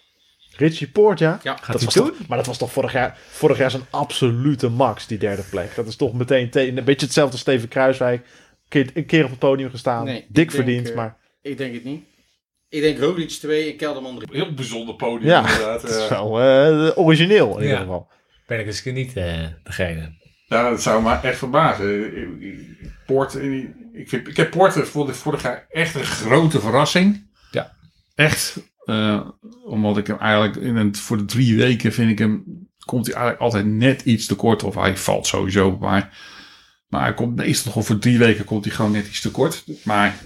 Richie 0.59 0.87
Poort, 0.89 1.19
ja? 1.19 1.39
Ja. 1.43 1.53
dat 1.53 1.65
hij 1.65 1.85
was 1.85 1.93
doen? 1.93 2.07
toch- 2.07 2.27
maar 2.27 2.37
dat 2.37 2.47
was 2.47 2.57
toch 2.57 2.71
vorig 2.71 2.91
jaar, 2.91 3.17
vorig 3.29 3.57
jaar 3.57 3.71
zijn 3.71 3.83
absolute 3.89 4.69
max, 4.69 5.07
die 5.07 5.17
derde 5.17 5.43
plek. 5.49 5.75
Dat 5.75 5.87
is 5.87 5.95
toch 5.95 6.13
meteen 6.13 6.49
te- 6.49 6.67
een 6.67 6.83
beetje 6.83 7.05
hetzelfde 7.05 7.31
als 7.31 7.41
Steven 7.41 7.67
Kruiswijk. 7.67 8.21
Een 8.21 8.69
keer, 8.69 8.89
een 8.93 9.05
keer 9.05 9.23
op 9.23 9.29
het 9.29 9.39
podium 9.39 9.69
gestaan. 9.69 10.05
Nee, 10.05 10.25
dik 10.29 10.51
verdiend, 10.51 10.89
eh, 10.89 10.95
maar 10.95 11.17
Ik 11.41 11.57
denk 11.57 11.73
het 11.73 11.83
niet. 11.83 12.03
Ik 12.69 12.81
denk 12.81 12.99
Roglic 12.99 13.29
2 13.29 13.71
en 13.71 13.77
Kelderman 13.77 14.19
3. 14.19 14.43
Heel 14.43 14.53
bijzonder 14.53 14.95
podium 14.95 15.29
ja, 15.29 15.39
inderdaad. 15.39 15.81
het 15.81 15.91
is 15.91 15.97
eh. 15.97 16.09
wel 16.09 16.41
eh, 16.41 16.97
origineel 16.97 17.57
in 17.57 17.63
ieder 17.63 17.77
geval. 17.77 18.07
Ben 18.47 18.59
ik 18.59 18.65
dus 18.65 18.83
niet 18.83 19.13
eh, 19.17 19.47
degene. 19.63 20.17
Ja, 20.45 20.69
dat 20.69 20.81
zou 20.81 21.03
me 21.03 21.13
echt 21.13 21.37
verbazen. 21.37 22.11
Poort, 23.05 23.35
ik, 23.93 24.09
vind, 24.09 24.27
ik 24.27 24.37
heb 24.37 24.49
Poort 24.49 24.73
vorig, 24.73 25.15
vorig 25.15 25.41
jaar 25.41 25.65
echt 25.69 25.95
een 25.95 26.03
grote 26.03 26.59
verrassing. 26.59 27.27
Ja. 27.51 27.75
Echt. 28.15 28.57
Eh, 28.89 29.29
omdat 29.65 29.97
ik 29.97 30.07
hem 30.07 30.17
eigenlijk 30.17 30.55
in 30.55 30.75
een, 30.75 30.95
voor 30.95 31.17
de 31.17 31.25
drie 31.25 31.57
weken 31.57 31.91
vind 31.91 32.11
ik 32.11 32.19
hem. 32.19 32.43
Komt 32.85 33.05
hij 33.05 33.15
eigenlijk 33.15 33.43
altijd 33.43 33.65
net 33.65 34.01
iets 34.01 34.25
te 34.25 34.35
kort. 34.35 34.63
Of 34.63 34.75
hij 34.75 34.97
valt 34.97 35.27
sowieso. 35.27 35.77
Maar, 35.77 36.17
maar 36.87 37.01
hij 37.01 37.13
komt 37.13 37.35
meestal 37.35 37.71
gewoon 37.71 37.87
voor 37.87 37.99
drie 37.99 38.17
weken 38.17 38.45
komt 38.45 38.65
hij 38.65 38.73
gewoon 38.73 38.91
net 38.91 39.07
iets 39.07 39.21
te 39.21 39.31
kort. 39.31 39.63
Maar 39.83 40.21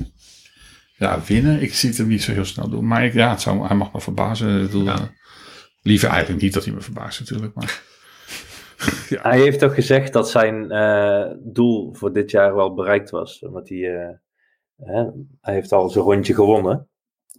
ja, 0.98 1.22
winnen. 1.28 1.62
Ik 1.62 1.74
zie 1.74 1.90
het 1.90 1.98
hem 1.98 2.08
niet 2.08 2.24
zo 2.24 2.32
heel 2.32 2.46
snel 2.46 2.70
doen. 2.70 2.88
Maar 2.88 3.06
ik, 3.06 3.14
ja, 3.14 3.30
het 3.30 3.42
zou, 3.42 3.68
hij 3.68 3.76
mag 3.76 3.94
me 3.94 4.02
verbazen. 4.02 4.84
Ja. 4.84 4.94
eh, 4.94 5.02
liever 5.82 6.10
eigenlijk 6.10 6.42
niet 6.42 6.54
dat 6.54 6.66
hij 6.66 6.74
me 6.74 6.82
verbaast 6.82 7.20
natuurlijk. 7.20 7.54
Maar 7.54 7.82
Hij 9.30 9.40
heeft 9.40 9.60
toch 9.60 9.74
gezegd 9.74 10.14
dat 10.14 10.30
zijn 10.30 10.72
eh, 10.72 11.32
doel 11.40 11.94
voor 11.94 12.14
dit 12.14 12.32
jaar 12.32 12.56
wel 12.56 12.74
bereikt 12.74 13.10
was. 13.10 13.40
Omdat 13.40 13.70
hij, 13.70 13.96
eh, 13.96 14.16
hè, 14.78 15.04
hij 15.42 15.54
heeft 15.54 15.72
al 15.72 15.90
zijn 15.90 16.04
rondje 16.04 16.34
gewonnen. 16.34 16.88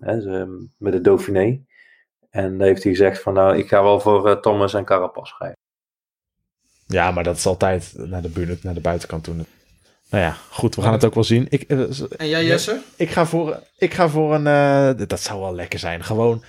Hè, 0.05 0.45
met 0.79 0.93
de 0.93 1.01
Dauphiné. 1.01 1.61
En 2.31 2.59
dan 2.59 2.67
heeft 2.67 2.83
hij 2.83 2.93
gezegd 2.93 3.23
van 3.23 3.35
nou, 3.35 3.57
ik 3.59 3.69
ga 3.69 3.83
wel 3.83 4.01
voor 4.01 4.29
eh, 4.31 4.37
Thomas 4.37 4.75
en 4.75 4.85
Carapaz 4.85 5.33
rijden. 5.39 5.59
Ja, 6.87 7.11
maar 7.11 7.25
dat 7.25 7.37
is 7.37 7.47
altijd 7.47 7.93
naar 7.97 8.23
de, 8.23 8.29
buurt, 8.29 8.63
naar 8.63 8.75
de 8.75 8.81
buitenkant 8.81 9.25
doen. 9.25 9.47
Nou 10.11 10.25
ja, 10.25 10.37
goed, 10.51 10.75
we 10.75 10.83
gaan 10.83 10.93
het 10.93 11.05
ook 11.05 11.15
wel 11.15 11.25
zien. 11.25 11.47
Ik, 11.49 11.63
eh, 11.63 11.79
En 12.17 12.29
jij 12.29 12.45
Jesse? 12.45 12.81
Ik 12.97 13.11
ga 13.11 13.27
voor, 13.27 13.61
ik 13.79 13.95
ga 13.95 14.09
voor 14.09 14.35
een. 14.35 14.47
eh, 14.47 15.07
dat 15.09 15.21
zou 15.21 15.41
wel 15.41 15.55
lekker 15.55 15.79
zijn. 15.79 16.05
Gewoon. 16.05 16.45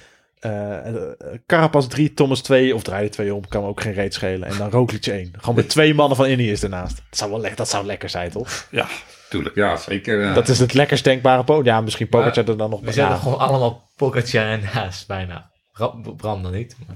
Carapaz 1.46 1.88
3, 1.88 2.14
Thomas 2.14 2.42
2 2.42 2.76
of 2.76 2.84
draai 2.84 3.04
je 3.04 3.10
2 3.10 3.34
om, 3.34 3.48
kan 3.48 3.62
me 3.62 3.68
ook 3.68 3.82
geen 3.82 3.94
reet 3.94 4.14
schelen. 4.14 4.48
En 4.48 4.58
dan 4.58 4.70
Roglic 4.70 5.06
1. 5.06 5.34
Gewoon 5.38 5.56
met 5.56 5.70
twee 5.70 5.94
mannen 5.94 6.18
van 6.18 6.26
Ineos 6.30 6.64
ernaast. 6.64 6.96
Dat 7.10 7.18
zou 7.18 7.30
wel 7.32 7.40
lekker, 7.40 7.58
dat 7.58 7.70
zou 7.70 7.86
lekker 7.86 8.10
zijn, 8.10 8.32
toch? 8.32 8.68
ja, 8.72 8.88
tuurlijk. 9.30 9.56
Ja, 9.56 9.76
zeker. 9.78 10.34
Dat 10.34 10.48
is 10.48 10.60
het 10.60 10.74
lekkerst 10.74 11.04
denkbare 11.04 11.44
podium. 11.44 11.66
Ja, 11.76 11.82
misschien 11.82 12.10
Pogacar 12.10 12.48
er 12.48 12.58
dan 12.58 12.70
nog 12.70 12.80
We 12.80 12.86
bij. 12.86 12.94
zijn 12.94 13.08
er 13.08 13.14
Ja, 13.14 13.20
gewoon 13.20 13.40
allemaal 13.40 13.90
Pogacar 13.96 14.46
en 14.46 14.64
Haas 14.64 15.06
bijna. 15.06 15.50
Ra- 15.78 15.94
Bram 16.18 16.44
dan 16.44 16.52
niet. 16.52 16.76
Maar, 16.88 16.96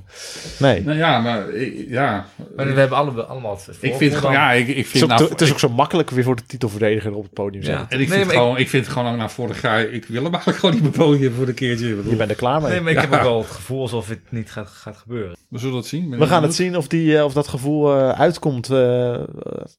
nee. 0.72 0.84
Nou 0.84 0.98
ja, 0.98 1.20
maar 1.20 1.56
ja. 1.88 2.26
maar 2.56 2.74
we 2.74 2.80
hebben 2.80 2.98
alle, 2.98 3.24
allemaal 3.24 3.60
het 3.66 3.78
Ik 3.82 3.96
vind 3.96 4.16
gewoon, 4.16 4.32
ja, 4.32 4.52
ik, 4.52 4.68
ik 4.68 4.76
Het 4.76 4.86
is, 4.86 4.92
vind 4.92 5.04
ook, 5.04 5.10
nou, 5.10 5.30
het 5.30 5.42
is 5.42 5.52
ook 5.52 5.60
zo 5.60 5.70
makkelijk 5.70 6.10
weer 6.10 6.24
voor 6.24 6.36
de 6.36 6.46
titelverdediger 6.46 7.14
op 7.14 7.24
het 7.24 7.34
podium 7.34 7.62
Ja. 7.64 7.68
zetten. 7.68 7.90
en 7.90 8.00
ik 8.04 8.10
Nee, 8.10 8.20
vind, 8.20 8.32
gewoon, 8.32 8.58
ik... 8.58 8.70
vind 8.70 8.86
het 8.86 8.94
gewoon 8.94 9.18
na 9.18 9.30
vorig 9.30 9.62
jaar, 9.62 9.82
ik 9.82 10.06
wil 10.06 10.24
hem 10.24 10.32
eigenlijk 10.34 10.60
gewoon 10.60 10.76
niet 10.76 10.84
meer 10.84 11.06
podium 11.08 11.34
voor 11.34 11.46
de 11.46 11.54
keertje. 11.54 11.96
Bedoel, 11.96 12.12
Je 12.12 12.18
bent 12.18 12.30
er 12.30 12.36
klaar 12.36 12.62
mee. 12.62 12.72
Nee, 12.72 12.82
maar 12.82 12.92
ik 12.92 13.00
heb 13.00 13.12
Ja. 13.12 13.18
ook 13.18 13.24
wel 13.24 13.38
het 13.38 13.50
gevoel 13.52 13.82
alsof 13.82 14.08
het 14.10 14.20
niet 14.30 14.52
gaat, 14.52 14.68
gaat 14.70 14.98
gebeuren. 14.98 15.38
We 15.50 15.60
zullen 15.60 15.76
het 15.76 15.86
zien. 15.86 16.18
We 16.18 16.28
gaan 16.28 16.44
het 16.44 16.56
zien 16.56 16.78
of, 16.78 16.88
die, 16.88 17.18
eh, 17.18 17.24
of 17.24 17.34
dat 17.34 17.48
gevoel 17.48 17.96
eh, 17.98 18.10
uitkomt. 18.20 18.70
eh, 18.70 19.14
eh, 19.14 19.22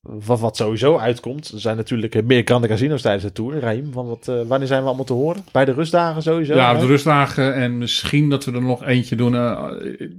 wat, 0.02 0.40
wat 0.40 0.56
sowieso 0.56 0.97
uitkomt. 0.98 1.48
Er 1.52 1.60
zijn 1.60 1.77
natuurlijk 1.77 2.24
meer 2.24 2.43
Grande 2.44 2.68
Casinos 2.68 3.02
tijdens 3.02 3.24
de 3.24 3.32
Tour. 3.32 3.60
Raim, 3.60 3.93
van 3.93 4.06
wat, 4.06 4.28
eh, 4.28 4.35
wanneer 4.47 4.68
zijn 4.68 4.81
we 4.81 4.86
allemaal 4.86 5.05
te 5.05 5.12
horen? 5.12 5.44
Bij 5.52 5.64
de 5.64 5.72
rustdagen 5.72 6.22
sowieso? 6.22 6.55
Ja, 6.55 6.68
hè? 6.68 6.74
op 6.74 6.81
de 6.81 6.86
rustdagen 6.86 7.55
en 7.55 7.78
misschien 7.78 8.28
dat 8.28 8.44
we 8.44 8.52
er 8.52 8.62
nog 8.62 8.82
eentje 8.91 9.17
doen 9.17 9.35
eh, 9.35 9.71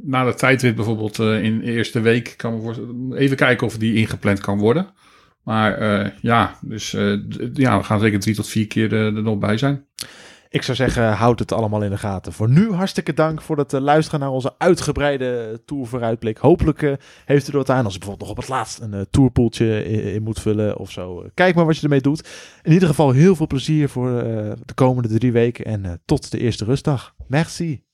na 0.02 0.26
de 0.26 0.34
tijdrit 0.34 0.76
bijvoorbeeld 0.76 1.20
eh, 1.20 1.44
in 1.44 1.60
de 1.60 1.72
eerste 1.72 2.00
week. 2.00 2.34
Kan 2.38 2.76
even 3.14 3.38
kijken 3.38 3.68
of 3.68 3.78
die 3.78 3.96
ingepland 3.96 4.40
kan 4.40 4.60
worden. 4.60 4.94
Maar 5.44 5.78
eh, 5.78 6.12
ja, 6.22 6.58
dus 6.62 6.92
ja, 7.54 7.78
we 7.78 7.84
gaan 7.84 8.00
zeker 8.00 8.20
drie 8.20 8.36
tot 8.36 8.48
vier 8.48 8.68
keer 8.68 8.94
er 8.94 9.12
nog 9.12 9.38
bij 9.38 9.58
zijn. 9.58 9.86
Ik 10.50 10.62
zou 10.62 10.78
zeggen, 10.78 11.14
houd 11.14 11.40
het 11.40 11.52
allemaal 11.52 11.84
in 11.84 11.90
de 11.90 11.98
gaten. 11.98 12.34
Voor 12.34 12.50
nu 12.50 12.72
hartstikke 12.72 13.14
dank 13.14 13.42
voor 13.42 13.58
het 13.58 13.72
luisteren 13.72 14.20
naar 14.20 14.30
onze 14.30 14.54
uitgebreide 14.58 15.62
tour 15.66 15.88
vooruitblik. 15.88 16.38
Hopelijk 16.38 16.98
heeft 17.26 17.48
u 17.48 17.52
er 17.52 17.58
wat 17.58 17.70
aan 17.70 17.86
als 17.86 17.96
u 17.96 17.98
bijvoorbeeld 17.98 18.30
nog 18.30 18.38
op 18.38 18.44
het 18.44 18.56
laatst 18.56 18.80
een 18.80 19.08
tourpoeltje 19.10 19.86
in, 19.86 20.14
in 20.14 20.24
moet 20.24 20.40
vullen 20.40 20.78
of 20.78 20.92
zo. 20.92 21.26
Kijk 21.34 21.56
maar 21.56 21.66
wat 21.66 21.76
je 21.76 21.84
ermee 21.84 22.02
doet. 22.02 22.30
In 22.64 22.72
ieder 22.72 22.88
geval 22.88 23.12
heel 23.12 23.36
veel 23.36 23.48
plezier 23.48 23.90
voor 23.90 24.10
de 24.66 24.74
komende 24.76 25.18
drie 25.18 25.32
weken 25.32 25.66
en 25.66 26.02
tot 26.06 26.32
de 26.32 26.40
eerste 26.40 26.66
rustdag. 26.66 27.16
Merci. 27.28 27.91